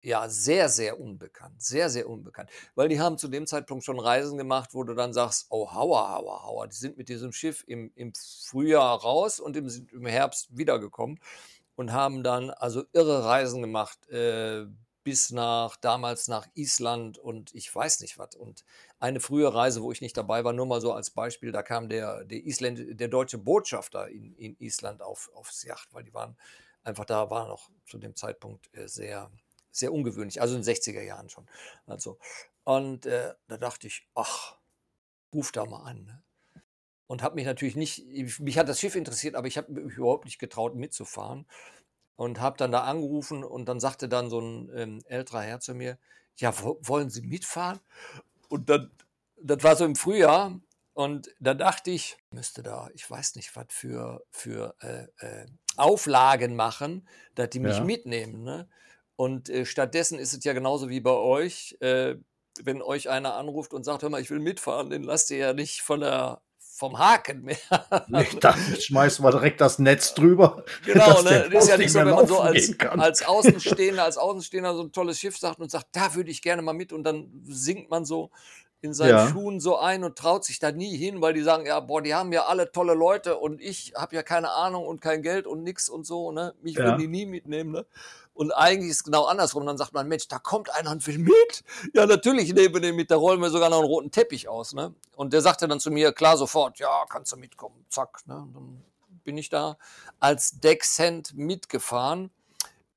ja, 0.00 0.28
sehr, 0.28 0.68
sehr 0.68 1.00
unbekannt. 1.00 1.60
Sehr, 1.60 1.90
sehr 1.90 2.08
unbekannt. 2.08 2.50
Weil 2.76 2.88
die 2.88 3.00
haben 3.00 3.18
zu 3.18 3.26
dem 3.26 3.48
Zeitpunkt 3.48 3.84
schon 3.84 3.98
Reisen 3.98 4.38
gemacht, 4.38 4.74
wo 4.74 4.84
du 4.84 4.94
dann 4.94 5.12
sagst, 5.12 5.46
oh, 5.48 5.72
hauer, 5.72 6.08
hauer, 6.08 6.44
hauer. 6.44 6.68
Die 6.68 6.76
sind 6.76 6.96
mit 6.96 7.08
diesem 7.08 7.32
Schiff 7.32 7.64
im, 7.66 7.90
im 7.96 8.12
Frühjahr 8.14 9.00
raus 9.00 9.40
und 9.40 9.56
im, 9.56 9.68
im 9.90 10.06
Herbst 10.06 10.56
wiedergekommen 10.56 11.18
und 11.74 11.90
haben 11.90 12.22
dann 12.22 12.50
also 12.50 12.84
irre 12.92 13.24
Reisen 13.24 13.60
gemacht. 13.60 14.08
Äh, 14.08 14.66
bis 15.04 15.30
nach, 15.30 15.76
damals 15.76 16.28
nach 16.28 16.48
Island 16.54 17.18
und 17.18 17.54
ich 17.54 17.72
weiß 17.72 18.00
nicht 18.00 18.18
was. 18.18 18.34
Und 18.34 18.64
eine 18.98 19.20
frühe 19.20 19.54
Reise, 19.54 19.82
wo 19.82 19.92
ich 19.92 20.00
nicht 20.00 20.16
dabei 20.16 20.42
war, 20.44 20.52
nur 20.52 20.66
mal 20.66 20.80
so 20.80 20.92
als 20.92 21.10
Beispiel, 21.10 21.52
da 21.52 21.62
kam 21.62 21.88
der, 21.88 22.24
der, 22.24 22.44
Island, 22.44 22.98
der 22.98 23.08
deutsche 23.08 23.38
Botschafter 23.38 24.08
in, 24.08 24.34
in 24.34 24.56
Island 24.58 25.02
auf, 25.02 25.30
aufs 25.34 25.62
Yacht, 25.62 25.92
weil 25.92 26.04
die 26.04 26.14
waren 26.14 26.36
einfach 26.82 27.04
da, 27.04 27.30
war 27.30 27.46
noch 27.46 27.70
zu 27.86 27.98
dem 27.98 28.16
Zeitpunkt 28.16 28.74
äh, 28.74 28.88
sehr, 28.88 29.30
sehr 29.70 29.92
ungewöhnlich, 29.92 30.40
also 30.40 30.56
in 30.56 30.62
den 30.62 30.74
60er 30.74 31.02
Jahren 31.02 31.28
schon. 31.28 31.46
Also, 31.86 32.18
und 32.64 33.06
äh, 33.06 33.34
da 33.46 33.58
dachte 33.58 33.86
ich, 33.86 34.08
ach, 34.14 34.58
ruf 35.34 35.52
da 35.52 35.66
mal 35.66 35.82
an. 35.82 36.04
Ne? 36.04 36.22
Und 37.06 37.22
habe 37.22 37.34
mich 37.34 37.44
natürlich 37.44 37.76
nicht, 37.76 38.06
mich 38.40 38.56
hat 38.56 38.68
das 38.68 38.80
Schiff 38.80 38.94
interessiert, 38.94 39.34
aber 39.34 39.46
ich 39.46 39.58
habe 39.58 39.70
mich 39.70 39.98
überhaupt 39.98 40.24
nicht 40.24 40.38
getraut 40.38 40.74
mitzufahren 40.74 41.46
und 42.16 42.40
habe 42.40 42.56
dann 42.56 42.72
da 42.72 42.84
angerufen 42.84 43.44
und 43.44 43.66
dann 43.66 43.80
sagte 43.80 44.08
dann 44.08 44.30
so 44.30 44.40
ein 44.40 44.70
ähm, 44.74 45.02
älterer 45.06 45.42
Herr 45.42 45.60
zu 45.60 45.74
mir, 45.74 45.98
ja, 46.36 46.52
wo, 46.62 46.78
wollen 46.82 47.10
Sie 47.10 47.22
mitfahren? 47.22 47.80
Und 48.48 48.68
dann, 48.70 48.90
das 49.40 49.62
war 49.62 49.76
so 49.76 49.84
im 49.84 49.96
Frühjahr 49.96 50.60
und 50.94 51.34
da 51.40 51.54
dachte 51.54 51.90
ich, 51.90 52.16
müsste 52.30 52.62
da, 52.62 52.88
ich 52.94 53.08
weiß 53.10 53.34
nicht, 53.36 53.54
was 53.56 53.66
für, 53.70 54.22
für 54.30 54.74
äh, 54.80 55.06
äh, 55.18 55.46
Auflagen 55.76 56.54
machen, 56.56 57.08
dass 57.34 57.50
die 57.50 57.60
mich 57.60 57.78
Ja. 57.78 57.84
mitnehmen. 57.84 58.42
Ne? 58.44 58.68
Und 59.16 59.48
äh, 59.50 59.66
stattdessen 59.66 60.18
ist 60.18 60.32
es 60.32 60.44
ja 60.44 60.52
genauso 60.52 60.88
wie 60.88 61.00
bei 61.00 61.10
euch, 61.12 61.76
äh, 61.80 62.16
wenn 62.62 62.82
euch 62.82 63.08
einer 63.08 63.34
anruft 63.34 63.74
und 63.74 63.82
sagt, 63.84 64.02
hör 64.02 64.10
mal, 64.10 64.20
ich 64.20 64.30
will 64.30 64.38
mitfahren, 64.38 64.90
den 64.90 65.02
lasst 65.02 65.30
ihr 65.32 65.38
ja 65.38 65.52
nicht 65.52 65.82
von 65.82 66.00
der, 66.00 66.42
vom 66.74 66.98
Haken 66.98 67.42
mehr. 67.42 67.56
Nee, 68.08 68.26
da 68.40 68.56
schmeißen 68.56 69.24
wir 69.24 69.30
direkt 69.30 69.60
das 69.60 69.78
Netz 69.78 70.12
drüber. 70.14 70.64
Genau, 70.84 71.22
ne? 71.22 71.48
Das 71.50 71.64
ist 71.64 71.70
ja 71.70 71.76
nicht 71.76 71.92
so, 71.92 72.00
wenn 72.00 72.10
man 72.10 72.26
so 72.26 72.40
als, 72.40 72.74
als 72.80 73.24
Außenstehender, 73.24 74.02
als 74.04 74.18
Außenstehender 74.18 74.74
so 74.74 74.82
ein 74.82 74.92
tolles 74.92 75.18
Schiff 75.20 75.38
sagt 75.38 75.60
und 75.60 75.70
sagt, 75.70 75.86
da 75.92 76.14
würde 76.14 76.30
ich 76.30 76.42
gerne 76.42 76.62
mal 76.62 76.72
mit 76.72 76.92
und 76.92 77.04
dann 77.04 77.30
sinkt 77.44 77.90
man 77.90 78.04
so 78.04 78.30
in 78.80 78.92
seinen 78.92 79.10
Ja. 79.10 79.28
Schuhen 79.28 79.60
so 79.60 79.78
ein 79.78 80.04
und 80.04 80.18
traut 80.18 80.44
sich 80.44 80.58
da 80.58 80.72
nie 80.72 80.96
hin, 80.96 81.22
weil 81.22 81.32
die 81.32 81.42
sagen, 81.42 81.64
ja, 81.64 81.78
boah, 81.80 82.02
die 82.02 82.14
haben 82.14 82.32
ja 82.32 82.44
alle 82.44 82.70
tolle 82.70 82.92
Leute 82.94 83.38
und 83.38 83.62
ich 83.62 83.94
habe 83.96 84.16
ja 84.16 84.22
keine 84.22 84.50
Ahnung 84.50 84.84
und 84.86 85.00
kein 85.00 85.22
Geld 85.22 85.46
und 85.46 85.62
nix 85.62 85.88
und 85.88 86.04
so, 86.04 86.32
ne? 86.32 86.54
Mich 86.60 86.76
Ja. 86.76 86.84
würden 86.84 86.98
die 86.98 87.08
nie 87.08 87.24
mitnehmen, 87.24 87.70
ne? 87.72 87.86
Und 88.34 88.50
eigentlich 88.50 88.90
ist 88.90 88.96
es 88.96 89.04
genau 89.04 89.24
andersrum. 89.24 89.64
Dann 89.64 89.78
sagt 89.78 89.92
man, 89.92 90.08
Mensch, 90.08 90.28
da 90.28 90.38
kommt 90.38 90.68
einer 90.74 90.90
und 90.90 91.06
will 91.06 91.18
mit. 91.18 91.64
Ja, 91.94 92.04
natürlich 92.04 92.52
nehmen 92.52 92.74
wir 92.74 92.80
den 92.80 92.96
mit. 92.96 93.10
Da 93.10 93.16
rollen 93.16 93.40
wir 93.40 93.50
sogar 93.50 93.70
noch 93.70 93.78
einen 93.78 93.86
roten 93.86 94.10
Teppich 94.10 94.48
aus. 94.48 94.74
Ne? 94.74 94.92
Und 95.16 95.32
der 95.32 95.40
sagte 95.40 95.68
dann 95.68 95.80
zu 95.80 95.90
mir, 95.90 96.12
klar, 96.12 96.36
sofort, 96.36 96.78
ja, 96.78 97.04
kannst 97.08 97.32
du 97.32 97.36
mitkommen. 97.36 97.84
Zack. 97.88 98.26
Ne? 98.26 98.46
Dann 98.52 98.82
bin 99.22 99.38
ich 99.38 99.48
da 99.48 99.78
als 100.18 100.60
Deckshand 100.60 101.34
mitgefahren. 101.34 102.30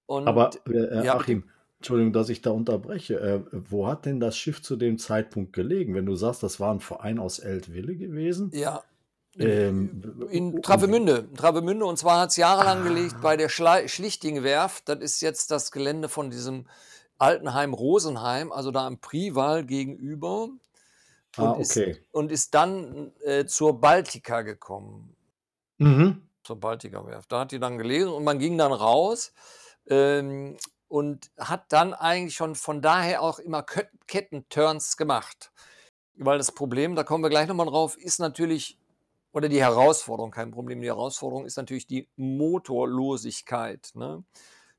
Und 0.07 0.27
Aber 0.27 0.49
äh, 0.67 1.05
ja, 1.05 1.15
Achim, 1.15 1.43
Entschuldigung, 1.77 2.13
dass 2.13 2.29
ich 2.29 2.41
da 2.41 2.49
unterbreche. 2.49 3.19
Äh, 3.19 3.41
wo 3.51 3.87
hat 3.87 4.05
denn 4.05 4.19
das 4.19 4.35
Schiff 4.35 4.63
zu 4.63 4.75
dem 4.75 4.97
Zeitpunkt 4.97 5.53
gelegen? 5.53 5.93
Wenn 5.93 6.05
du 6.07 6.15
sagst, 6.15 6.41
das 6.41 6.59
war 6.59 6.73
ein 6.73 6.79
Verein 6.79 7.19
aus 7.19 7.39
Eltville 7.39 7.95
gewesen? 7.95 8.49
ja, 8.53 8.81
Ähm, 9.39 10.27
in 10.29 10.61
Travemünde. 10.61 11.31
Travemünde. 11.33 11.85
Und 11.85 11.97
zwar 11.97 12.21
hat 12.21 12.29
es 12.31 12.37
jahrelang 12.37 12.79
Ah. 12.79 12.83
gelegt 12.83 13.21
bei 13.21 13.37
der 13.37 13.49
Schle 13.49 13.87
Schlichting-Werft. 13.87 14.89
Das 14.89 14.99
ist 14.99 15.21
jetzt 15.21 15.51
das 15.51 15.71
Gelände 15.71 16.09
von 16.09 16.29
diesem 16.29 16.67
Altenheim 17.17 17.73
Rosenheim, 17.73 18.51
also 18.51 18.71
da 18.71 18.85
am 18.85 18.99
Prival 18.99 19.65
gegenüber. 19.65 20.49
Ah, 21.35 21.51
und, 21.51 21.61
ist, 21.61 21.77
okay. 21.77 21.97
und 22.11 22.31
ist 22.31 22.53
dann 22.55 23.11
äh, 23.23 23.45
zur 23.45 23.79
Baltica 23.79 24.41
gekommen. 24.41 25.15
Mhm. 25.77 26.21
Zur 26.43 26.59
Baltica 26.59 27.05
Werft. 27.05 27.31
Da 27.31 27.41
hat 27.41 27.51
die 27.51 27.59
dann 27.59 27.77
gelesen 27.77 28.11
und 28.11 28.23
man 28.23 28.39
ging 28.39 28.57
dann 28.57 28.71
raus 28.71 29.33
ähm, 29.87 30.57
und 30.87 31.29
hat 31.37 31.71
dann 31.73 31.93
eigentlich 31.93 32.35
schon 32.35 32.55
von 32.55 32.81
daher 32.81 33.21
auch 33.21 33.37
immer 33.39 33.61
Kett- 33.61 33.91
Kettenturns 34.07 34.97
gemacht. 34.97 35.51
Weil 36.15 36.39
das 36.39 36.51
Problem, 36.51 36.95
da 36.95 37.03
kommen 37.03 37.23
wir 37.23 37.29
gleich 37.29 37.47
nochmal 37.47 37.67
drauf, 37.67 37.95
ist 37.97 38.19
natürlich, 38.19 38.76
oder 39.37 39.49
die 39.49 39.61
Herausforderung, 39.61 40.31
kein 40.31 40.49
Problem, 40.49 40.81
die 40.81 40.87
Herausforderung 40.87 41.45
ist 41.45 41.57
natürlich 41.57 41.85
die 41.85 42.09
Motorlosigkeit. 42.15 43.91
Ne? 43.93 44.23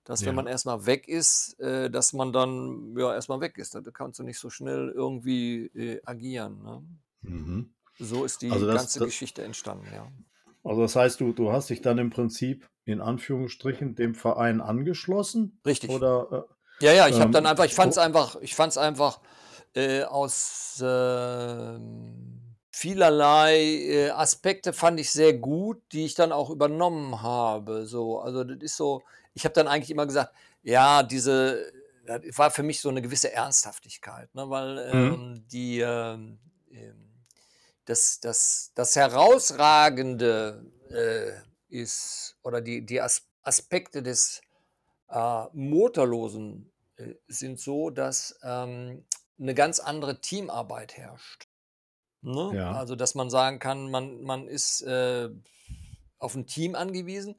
Dass 0.04 0.20
wenn 0.22 0.28
Ja. 0.28 0.32
man 0.32 0.46
erstmal 0.48 0.84
weg 0.84 1.06
ist, 1.06 1.58
äh, 1.60 1.88
dass 1.90 2.12
man 2.12 2.32
dann 2.32 2.94
ja 2.98 3.14
erstmal 3.14 3.40
weg 3.40 3.56
ist. 3.58 3.74
Da 3.74 3.80
kannst 3.92 4.18
du 4.18 4.24
nicht 4.24 4.38
so 4.38 4.50
schnell 4.50 4.90
irgendwie 4.94 5.66
äh, 5.66 6.00
agieren. 6.04 6.62
Ne? 6.64 6.82
Mhm. 7.22 7.74
So 8.00 8.24
ist 8.24 8.42
die 8.42 8.50
Also 8.50 8.66
das- 8.66 8.76
ganze 8.76 8.98
das- 8.98 9.06
Geschichte 9.08 9.42
entstanden, 9.42 9.86
ja. 9.94 10.08
Also 10.64 10.82
das 10.82 10.96
heißt, 10.96 11.20
du, 11.20 11.32
du 11.32 11.52
hast 11.52 11.70
dich 11.70 11.80
dann 11.82 11.98
im 11.98 12.10
Prinzip 12.10 12.66
in 12.84 13.00
Anführungsstrichen 13.00 13.94
dem 13.94 14.14
Verein 14.14 14.60
angeschlossen? 14.60 15.60
Richtig. 15.64 15.88
Oder 15.90 16.46
Ja, 16.80 16.92
ja, 16.92 17.06
ich 17.08 17.14
habe 17.16 17.26
Ähm, 17.26 17.32
dann 17.32 17.46
einfach, 17.46 17.64
ich 17.64 17.74
fand 17.74 17.92
es 17.92 17.98
einfach, 17.98 18.36
ich 18.40 18.54
fand 18.56 18.72
es 18.72 18.78
einfach 18.78 19.20
äh, 19.74 20.02
aus 20.04 20.82
ähm, 20.84 22.37
vielerlei 22.78 23.56
äh, 23.56 24.10
Aspekte 24.10 24.72
fand 24.72 25.00
ich 25.00 25.10
sehr 25.10 25.34
gut, 25.34 25.82
die 25.92 26.04
ich 26.04 26.14
dann 26.14 26.32
auch 26.32 26.50
übernommen 26.50 27.22
habe. 27.22 27.86
So, 27.86 28.20
also 28.20 28.44
das 28.44 28.58
ist 28.60 28.76
so, 28.76 29.02
ich 29.34 29.44
habe 29.44 29.54
dann 29.54 29.68
eigentlich 29.68 29.90
immer 29.90 30.06
gesagt, 30.06 30.32
ja, 30.62 31.02
diese 31.02 31.72
das 32.06 32.22
war 32.38 32.50
für 32.50 32.62
mich 32.62 32.80
so 32.80 32.88
eine 32.88 33.02
gewisse 33.02 33.32
Ernsthaftigkeit, 33.32 34.34
ne, 34.34 34.48
weil 34.48 34.76
Mhm. 34.92 35.12
ähm, 35.12 35.44
die 35.48 35.80
ähm, 35.80 36.38
ähm, 36.70 37.08
das, 37.84 38.20
das, 38.20 38.72
das 38.74 38.96
Herausragende 38.96 40.64
äh, 40.90 41.32
ist, 41.68 42.36
oder 42.42 42.60
die, 42.60 42.84
die 42.84 43.00
As 43.00 43.26
Aspekte 43.42 44.02
des 44.02 44.42
äh, 45.08 45.44
Motorlosen 45.52 46.70
äh, 46.96 47.14
sind 47.28 47.58
so, 47.58 47.88
dass 47.90 48.38
ähm, 48.42 49.06
eine 49.38 49.54
ganz 49.54 49.80
andere 49.80 50.20
Teamarbeit 50.20 50.96
herrscht. 50.96 51.47
Ne? 52.20 52.52
Ja. 52.54 52.72
Also, 52.72 52.96
dass 52.96 53.14
man 53.14 53.30
sagen 53.30 53.58
kann, 53.58 53.90
man, 53.90 54.22
man 54.22 54.48
ist 54.48 54.82
äh, 54.82 55.28
auf 56.18 56.34
ein 56.34 56.46
Team 56.46 56.74
angewiesen 56.74 57.36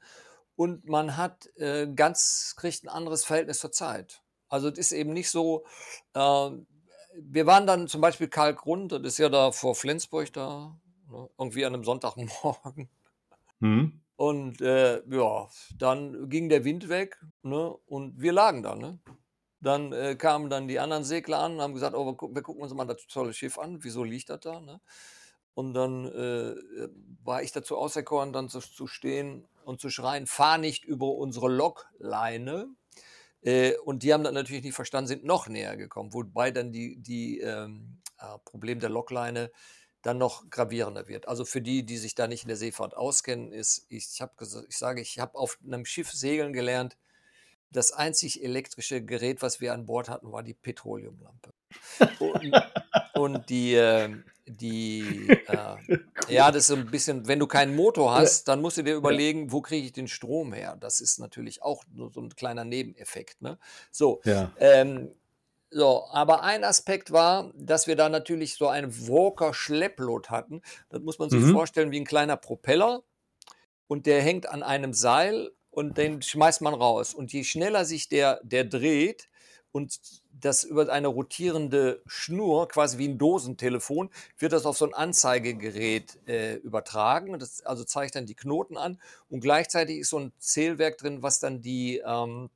und 0.56 0.88
man 0.88 1.18
hat 1.18 1.50
äh, 1.58 1.88
ganz, 1.94 2.56
kriegt 2.58 2.84
ein 2.84 2.90
anderes 2.90 3.26
Verhältnis 3.26 3.60
zur 3.60 3.72
Zeit. 3.72 4.22
Also, 4.48 4.70
es 4.70 4.78
ist 4.78 4.92
eben 4.92 5.14
nicht 5.14 5.30
so, 5.30 5.66
äh, 6.14 6.50
wir 7.22 7.46
waren 7.46 7.68
dann 7.68 7.88
zum 7.88 8.02
Beispiel 8.02 8.28
Kalkgrund, 8.28 8.92
das 8.92 9.02
ist 9.04 9.18
ja 9.18 9.30
da 9.30 9.52
vor 9.52 9.76
Flensburg 9.76 10.32
da, 10.34 10.78
ne? 11.10 11.30
irgendwie 11.38 11.66
an 11.66 11.74
einem 11.74 11.84
Sonntagmorgen. 11.84 12.90
Hm? 13.62 14.02
Und 14.16 14.62
äh, 14.62 15.02
ja, 15.10 15.48
dann 15.78 16.30
ging 16.30 16.50
der 16.50 16.64
Wind 16.66 16.90
weg 16.90 17.22
ne? 17.42 17.74
und 17.86 18.20
wir 18.22 18.34
lagen 18.34 18.64
da. 18.64 18.76
Ne? 18.76 19.00
Dann 19.62 19.92
äh, 19.92 20.16
kamen 20.16 20.50
dann 20.50 20.68
die 20.68 20.80
anderen 20.80 21.04
Segler 21.04 21.40
an 21.40 21.56
und 21.56 21.62
haben 21.62 21.74
gesagt, 21.74 21.96
oh, 21.96 22.06
wir, 22.06 22.14
gu 22.14 22.34
wir 22.34 22.42
gucken 22.42 22.64
uns 22.64 22.74
mal 22.74 22.86
das 22.86 23.06
tolle 23.08 23.34
Schiff 23.34 23.58
an. 23.58 23.84
Wieso 23.84 24.04
liegt 24.04 24.30
das 24.30 24.40
da? 24.40 24.62
Ne? 24.62 24.80
Und 25.54 25.74
dann 25.74 26.06
äh, 26.06 26.56
war 27.24 27.44
ich 27.44 27.52
dazu 27.52 27.78
auserkoren, 27.78 28.32
dann 28.32 28.48
zu, 28.48 28.60
zu 28.60 28.88
stehen 28.88 29.46
und 29.66 29.82
zu 29.82 29.90
schreien, 29.90 30.28
fahr 30.28 30.58
nicht 30.58 30.86
über 30.86 31.08
unsere 31.16 31.50
Lokleine. 31.50 32.68
Äh, 33.42 33.76
und 33.84 34.04
die 34.04 34.14
haben 34.14 34.24
dann 34.24 34.34
natürlich 34.34 34.64
nicht 34.64 34.76
verstanden, 34.76 35.08
sind 35.08 35.26
noch 35.26 35.48
näher 35.48 35.76
gekommen, 35.78 36.14
wobei 36.14 36.52
dann 36.52 36.72
die, 36.72 36.98
die 36.98 37.40
ähm, 37.40 38.00
äh, 38.20 38.38
Problem 38.46 38.80
der 38.80 38.90
Lokleine 38.90 39.52
dann 40.02 40.18
noch 40.18 40.50
gravierender 40.50 41.08
wird. 41.08 41.28
Also 41.28 41.44
für 41.46 41.62
die, 41.62 41.86
die 41.86 41.98
sich 41.98 42.16
da 42.16 42.28
nicht 42.28 42.44
in 42.44 42.48
der 42.48 42.58
Seefahrt 42.58 42.96
auskennen, 42.96 43.52
ist, 43.52 43.86
ich, 43.90 44.22
hab, 44.22 44.42
ich 44.42 44.78
sage, 44.78 45.02
ich 45.02 45.20
habe 45.20 45.38
auf 45.38 45.58
einem 45.66 45.86
Schiff 45.86 46.12
segeln 46.12 46.54
gelernt. 46.54 46.98
Das 47.72 47.92
einzig 47.94 48.44
elektrische 48.44 49.04
Gerät, 49.04 49.42
was 49.42 49.62
wir 49.62 49.74
an 49.74 49.86
Bord 49.86 50.10
hatten, 50.10 50.32
war 50.32 50.44
die 50.44 50.54
Petroleumlampe. 50.56 51.52
Und, 52.20 52.58
und 53.14 53.50
die, 53.50 53.76
äh, 53.76 54.10
die 54.48 55.36
äh, 55.46 55.78
ja, 56.28 56.52
das 56.52 56.64
ist 56.64 56.68
so 56.68 56.76
ein 56.76 56.92
bisschen, 56.92 57.28
wenn 57.28 57.40
du 57.40 57.48
keinen 57.48 57.76
Motor 57.76 58.14
hast, 58.14 58.48
dann 58.48 58.62
musst 58.62 58.78
du 58.78 58.84
dir 58.84 58.96
überlegen, 58.96 59.52
wo 59.52 59.62
kriege 59.62 59.86
ich 59.86 59.94
den 59.94 60.08
Strom 60.08 60.54
her? 60.54 60.76
Das 60.80 61.02
ist 61.02 61.20
natürlich 61.20 61.62
auch 61.64 61.84
nur 61.92 62.12
so 62.12 62.22
ein 62.22 62.30
kleiner 62.36 62.66
Nebeneffekt. 62.66 63.42
Ne? 63.42 63.58
So, 63.92 64.22
Ja. 64.26 64.52
ähm, 64.58 65.16
so, 65.72 66.08
aber 66.12 66.44
ein 66.44 66.64
Aspekt 66.64 67.12
war, 67.12 67.52
dass 67.56 67.88
wir 67.88 67.96
da 67.96 68.10
natürlich 68.10 68.56
so 68.56 68.68
einen 68.68 69.08
Walker-Schlepplot 69.08 70.30
hatten. 70.30 70.62
Das 70.90 71.02
muss 71.02 71.20
man 71.20 71.30
sich 71.30 71.42
Mhm. 71.44 71.52
vorstellen 71.52 71.92
wie 71.92 72.00
ein 72.00 72.06
kleiner 72.06 72.38
Propeller 72.38 73.04
und 73.88 74.06
der 74.06 74.22
hängt 74.22 74.48
an 74.48 74.64
einem 74.64 74.94
Seil 74.94 75.52
und 75.80 75.98
den 75.98 76.22
schmeißt 76.22 76.60
man 76.60 76.74
raus. 76.74 77.14
Und 77.14 77.32
je 77.32 77.46
schneller 77.46 77.86
sich 77.86 78.10
der, 78.10 78.42
der 78.44 78.66
dreht 78.66 79.30
und 79.72 79.98
das 80.30 80.66
über 80.66 80.92
eine 80.92 81.08
rotierende 81.08 82.02
Schnur, 82.06 82.68
quasi 82.68 82.98
wie 82.98 83.08
ein 83.08 83.18
Dosentelefon, 83.18 84.10
wird 84.38 84.52
das 84.52 84.66
auf 84.66 84.78
so 84.78 84.86
ein 84.86 84.94
Anzeigegerät 84.94 86.20
äh, 86.28 86.56
übertragen. 86.56 87.32
Und 87.32 87.42
Das 87.42 87.66
also 87.66 87.86
zeigt 87.86 88.16
dann 88.16 88.26
die 88.26 88.36
Knoten 88.36 88.76
an 88.76 89.00
und 89.30 89.40
gleichzeitig 89.40 90.00
ist 90.00 90.10
so 90.10 90.20
ein 90.20 90.34
Zählwerk 90.38 90.98
drin, 90.98 91.24
was 91.24 91.40
dann 91.40 91.62
die, 91.62 92.02
ähm, 92.06 92.50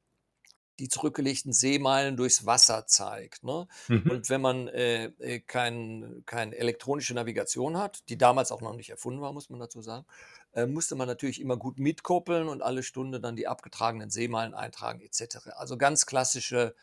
die 0.79 0.89
zurückgelegten 0.89 1.53
Seemeilen 1.53 2.17
durchs 2.17 2.45
Wasser 2.45 2.87
zeigt. 2.87 3.45
Ne? 3.45 3.69
Mhm. 3.87 4.11
Und 4.11 4.29
wenn 4.29 4.41
man 4.41 4.67
äh, 4.67 5.05
äh, 5.19 5.39
kein, 5.39 6.23
keine 6.25 6.57
elektronische 6.57 7.13
Navigation 7.13 7.77
hat, 7.77 8.03
die 8.09 8.17
damals 8.17 8.51
auch 8.51 8.59
noch 8.59 8.75
nicht 8.75 8.89
erfunden 8.89 9.21
war, 9.21 9.31
muss 9.31 9.49
man 9.49 9.61
dazu 9.61 9.81
sagen, 9.81 10.05
äh, 10.53 10.65
musste 10.65 10.95
man 10.95 11.07
natürlich 11.07 11.41
immer 11.41 11.57
gut 11.57 11.79
mitkoppeln 11.79 12.47
und 12.47 12.61
alle 12.61 12.83
Stunde 12.83 13.19
dann 13.19 13.35
die 13.35 13.47
abgetragenen 13.47 14.09
Seemeilen 14.09 14.53
eintragen 14.53 15.01
etc. 15.01 15.49
Also 15.55 15.77
ganz 15.77 16.05
klassische 16.05 16.75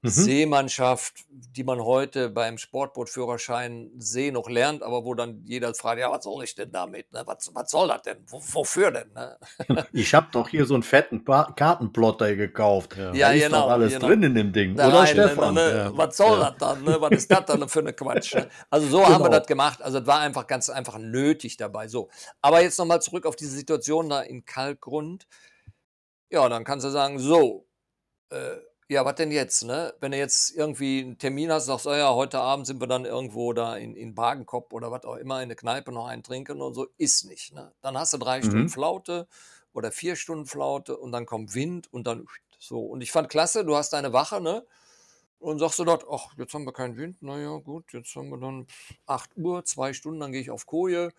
Mhm. 0.00 0.08
Seemannschaft, 0.10 1.24
die 1.28 1.64
man 1.64 1.80
heute 1.82 2.28
beim 2.30 2.56
Sportbootführerschein 2.56 3.90
See 3.98 4.30
noch 4.30 4.48
lernt, 4.48 4.84
aber 4.84 5.04
wo 5.04 5.12
dann 5.14 5.42
jeder 5.44 5.74
fragt, 5.74 5.98
ja, 5.98 6.08
was 6.08 6.22
soll 6.22 6.44
ich 6.44 6.54
denn 6.54 6.70
damit? 6.70 7.12
Ne? 7.12 7.24
Was, 7.26 7.50
was 7.52 7.68
soll 7.68 7.88
das 7.88 8.02
denn? 8.02 8.18
Wo, 8.28 8.40
wofür 8.40 8.92
denn? 8.92 9.12
Ne? 9.12 9.36
Ich 9.92 10.14
habe 10.14 10.28
doch 10.30 10.48
hier 10.48 10.66
so 10.66 10.74
einen 10.74 10.84
fetten 10.84 11.24
Pa- 11.24 11.52
Kartenplotter 11.56 12.36
gekauft. 12.36 12.96
Ja. 12.96 13.12
Ja, 13.12 13.28
da 13.28 13.34
ist 13.34 13.42
genau, 13.42 13.62
doch 13.62 13.70
alles 13.70 13.92
genau. 13.94 14.06
drin 14.06 14.22
in 14.22 14.34
dem 14.36 14.52
Ding. 14.52 14.76
Da 14.76 14.86
Oder 14.88 15.04
Stefan? 15.06 15.54
ne, 15.54 15.70
Ja. 15.76 15.96
Was 15.96 16.16
soll 16.16 16.38
Ja. 16.38 16.50
das 16.50 16.58
dann? 16.58 16.84
Ne? 16.84 16.96
Was 17.00 17.10
ist 17.10 17.30
das 17.32 17.44
dann 17.46 17.68
für 17.68 17.80
eine 17.80 17.92
Quatsch? 17.92 18.34
Ne? 18.36 18.48
Also 18.70 18.86
so 18.86 19.04
haben 19.04 19.14
wir 19.14 19.18
Genau. 19.30 19.38
das 19.38 19.46
gemacht. 19.48 19.82
Also 19.82 19.98
es 19.98 20.06
war 20.06 20.20
einfach 20.20 20.46
ganz 20.46 20.70
einfach 20.70 20.98
nötig 20.98 21.56
dabei. 21.56 21.88
So. 21.88 22.08
Aber 22.40 22.62
jetzt 22.62 22.78
nochmal 22.78 23.02
zurück 23.02 23.26
auf 23.26 23.34
diese 23.34 23.50
Situation 23.50 24.08
da 24.08 24.20
in 24.20 24.44
Kalkgrund. 24.44 25.26
Ja, 26.30 26.48
dann 26.48 26.62
kannst 26.62 26.86
du 26.86 26.90
sagen, 26.90 27.18
so, 27.18 27.66
äh, 28.30 28.36
ja, 28.88 29.04
was 29.04 29.16
denn 29.16 29.30
jetzt, 29.30 29.64
ne? 29.64 29.94
Wenn 30.00 30.12
du 30.12 30.18
jetzt 30.18 30.56
irgendwie 30.56 31.00
einen 31.00 31.18
Termin 31.18 31.52
hast, 31.52 31.66
sagst, 31.66 31.86
oh 31.86 31.94
ja, 31.94 32.14
heute 32.14 32.40
Abend 32.40 32.66
sind 32.66 32.80
wir 32.80 32.86
dann 32.86 33.04
irgendwo 33.04 33.52
da 33.52 33.76
in, 33.76 33.94
in 33.94 34.14
Bagenkopf 34.14 34.72
oder 34.72 34.90
was 34.90 35.04
auch 35.04 35.16
immer, 35.16 35.42
in 35.42 35.48
der 35.50 35.56
Kneipe 35.56 35.92
noch 35.92 36.06
einen 36.06 36.22
trinken 36.22 36.60
und 36.62 36.74
so, 36.74 36.86
ist 36.96 37.24
nicht, 37.26 37.52
ne? 37.54 37.72
Dann 37.82 37.98
hast 37.98 38.14
du 38.14 38.18
drei 38.18 38.42
Mhm. 38.42 38.42
Stunden 38.42 38.68
Flaute 38.68 39.28
oder 39.74 39.92
vier 39.92 40.16
Stunden 40.16 40.46
Flaute 40.46 40.96
und 40.96 41.12
dann 41.12 41.26
kommt 41.26 41.54
Wind 41.54 41.92
und 41.92 42.06
dann 42.06 42.26
so. 42.58 42.80
Und 42.80 43.02
ich 43.02 43.12
fand 43.12 43.28
klasse, 43.28 43.64
du 43.64 43.76
hast 43.76 43.92
deine 43.92 44.12
Wache, 44.12 44.40
ne? 44.40 44.66
Und 45.38 45.60
sagst 45.60 45.78
du 45.78 45.84
dort, 45.84 46.04
ach, 46.10 46.32
jetzt 46.36 46.52
haben 46.54 46.64
wir 46.64 46.72
keinen 46.72 46.96
Wind, 46.96 47.22
naja, 47.22 47.58
gut, 47.58 47.92
jetzt 47.92 48.14
haben 48.16 48.30
wir 48.30 48.38
dann 48.38 48.66
8 49.06 49.36
Uhr, 49.36 49.64
zwei 49.64 49.92
Stunden, 49.92 50.18
dann 50.20 50.32
gehe 50.32 50.40
ich 50.40 50.50
auf 50.50 50.66
Koje 50.66 51.12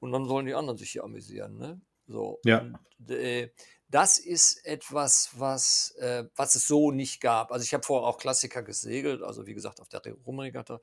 und 0.00 0.12
dann 0.12 0.26
sollen 0.26 0.46
die 0.46 0.54
anderen 0.54 0.78
sich 0.78 0.92
hier 0.92 1.04
amüsieren, 1.04 1.58
ne? 1.58 1.80
So. 2.06 2.40
Ja. 2.44 2.60
Und, 2.98 3.10
äh, 3.10 3.50
das 3.88 4.18
ist 4.18 4.64
etwas, 4.66 5.30
was, 5.34 5.92
äh, 5.98 6.24
was 6.34 6.54
es 6.54 6.66
so 6.66 6.90
nicht 6.90 7.20
gab. 7.20 7.52
Also 7.52 7.64
ich 7.64 7.72
habe 7.72 7.84
vorher 7.84 8.08
auch 8.08 8.18
Klassiker 8.18 8.62
gesegelt, 8.62 9.22
also 9.22 9.46
wie 9.46 9.54
gesagt 9.54 9.80
auf 9.80 9.88
der 9.88 10.02
Rumregatta 10.26 10.80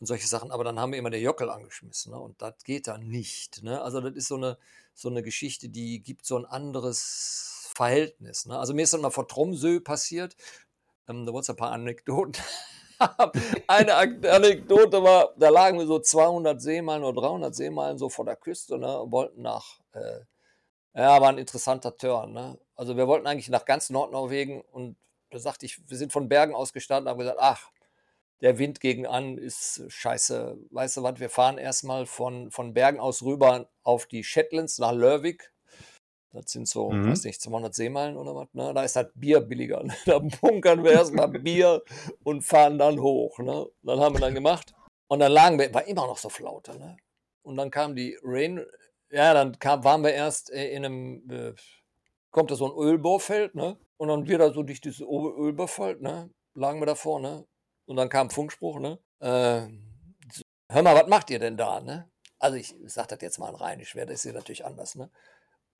und 0.00 0.06
solche 0.06 0.26
Sachen, 0.26 0.50
aber 0.50 0.64
dann 0.64 0.80
haben 0.80 0.92
wir 0.92 0.98
immer 0.98 1.10
der 1.10 1.20
Jockel 1.20 1.48
angeschmissen 1.48 2.12
ne? 2.12 2.18
und 2.18 2.40
das 2.42 2.54
geht 2.64 2.88
dann 2.88 3.06
nicht. 3.06 3.62
Ne? 3.62 3.80
Also 3.80 4.00
das 4.00 4.14
ist 4.14 4.28
so 4.28 4.36
eine, 4.36 4.58
so 4.94 5.08
eine 5.08 5.22
Geschichte, 5.22 5.68
die 5.68 6.02
gibt 6.02 6.26
so 6.26 6.36
ein 6.36 6.44
anderes 6.44 7.70
Verhältnis. 7.74 8.46
Ne? 8.46 8.58
Also 8.58 8.74
mir 8.74 8.82
ist 8.82 8.92
dann 8.92 9.00
mal 9.00 9.10
vor 9.10 9.28
Tromsø 9.28 9.80
passiert, 9.80 10.36
ähm, 11.08 11.24
da 11.26 11.32
es 11.38 11.50
ein 11.50 11.56
paar 11.56 11.70
Anekdoten. 11.70 12.42
Eine 13.66 13.96
Anekdote 13.96 15.02
war, 15.02 15.34
da 15.36 15.48
lagen 15.48 15.78
wir 15.78 15.86
so 15.86 15.98
200 15.98 16.60
Seemeilen 16.62 17.02
oder 17.02 17.20
300 17.22 17.54
Seemeilen 17.54 17.98
so 17.98 18.08
vor 18.08 18.24
der 18.24 18.36
Küste 18.36 18.78
ne, 18.78 19.00
und 19.00 19.10
wollten 19.10 19.42
nach, 19.42 19.80
äh, 19.92 20.20
ja, 20.94 21.20
war 21.20 21.28
ein 21.28 21.38
interessanter 21.38 21.96
Turn. 21.96 22.32
Ne? 22.32 22.58
Also 22.76 22.96
wir 22.96 23.06
wollten 23.06 23.26
eigentlich 23.26 23.48
nach 23.48 23.64
ganz 23.64 23.90
Nordnorwegen 23.90 24.60
und 24.60 24.96
da 25.30 25.38
sagte 25.38 25.64
ich, 25.66 25.78
wir 25.88 25.96
sind 25.96 26.12
von 26.12 26.28
Bergen 26.28 26.54
aus 26.54 26.72
gestanden, 26.72 27.08
haben 27.08 27.18
gesagt, 27.18 27.38
ach, 27.40 27.70
der 28.42 28.58
Wind 28.58 28.80
gegen 28.80 29.06
an 29.06 29.38
ist 29.38 29.84
scheiße. 29.88 30.58
Weißt 30.70 30.96
du 30.96 31.02
was, 31.04 31.20
wir 31.20 31.30
fahren 31.30 31.58
erstmal 31.58 32.06
von, 32.06 32.50
von 32.50 32.74
Bergen 32.74 33.00
aus 33.00 33.22
rüber 33.22 33.68
auf 33.82 34.06
die 34.06 34.24
Shetlands 34.24 34.78
nach 34.78 34.92
Lörvik. 34.92 35.52
Das 36.32 36.50
sind 36.50 36.66
so, 36.66 36.90
Mhm. 36.90 37.10
weiß 37.10 37.24
nicht, 37.24 37.40
200 37.40 37.74
Seemeilen 37.74 38.16
oder 38.16 38.34
was. 38.34 38.48
Ne? 38.52 38.72
Da 38.74 38.82
ist 38.82 38.96
halt 38.96 39.12
Bier 39.14 39.40
billiger. 39.40 39.82
Ne? 39.84 39.94
Da 40.06 40.18
bunkern 40.18 40.82
wir 40.82 40.92
erstmal 40.92 41.28
Bier 41.28 41.82
und 42.24 42.42
fahren 42.42 42.78
dann 42.78 43.00
hoch. 43.00 43.38
Ne? 43.38 43.66
Dann 43.82 44.00
haben 44.00 44.14
wir 44.16 44.20
dann 44.20 44.34
gemacht. 44.34 44.74
Und 45.08 45.20
dann 45.20 45.30
lagen 45.30 45.58
wir, 45.58 45.72
war 45.72 45.86
immer 45.86 46.06
noch 46.06 46.18
so 46.18 46.28
Flaute. 46.28 46.76
Ne? 46.78 46.96
Und 47.42 47.56
dann 47.56 47.70
kam 47.70 47.94
die 47.94 48.18
Rain, 48.22 48.64
ja, 49.12 49.34
dann 49.34 49.58
kam, 49.58 49.84
waren 49.84 50.02
wir 50.02 50.12
erst 50.14 50.50
äh, 50.50 50.70
in 50.70 50.84
einem, 50.84 51.30
äh, 51.30 51.54
kommt 52.30 52.50
da 52.50 52.54
so 52.54 52.66
ein 52.66 52.76
Ölbohrfeld, 52.76 53.54
ne? 53.54 53.78
Und 53.98 54.08
dann 54.08 54.26
wieder 54.26 54.52
so 54.52 54.62
durch 54.62 54.80
dieses 54.80 55.00
Ölbohrfeld, 55.00 56.00
ne? 56.00 56.30
Lagen 56.54 56.80
wir 56.80 56.86
davor, 56.86 57.20
ne? 57.20 57.46
Und 57.86 57.96
dann 57.96 58.08
kam 58.08 58.30
Funkspruch, 58.30 58.80
ne? 58.80 58.98
Äh, 59.20 59.68
hör 60.70 60.82
mal, 60.82 60.96
was 60.96 61.08
macht 61.08 61.30
ihr 61.30 61.38
denn 61.38 61.56
da, 61.56 61.80
ne? 61.80 62.10
Also 62.38 62.56
ich 62.56 62.74
sag 62.86 63.08
das 63.08 63.20
jetzt 63.20 63.38
mal 63.38 63.50
in 63.50 63.54
Rheinisch, 63.54 63.94
wäre 63.94 64.06
das 64.06 64.22
hier 64.22 64.32
natürlich 64.32 64.64
anders, 64.64 64.94
ne? 64.94 65.10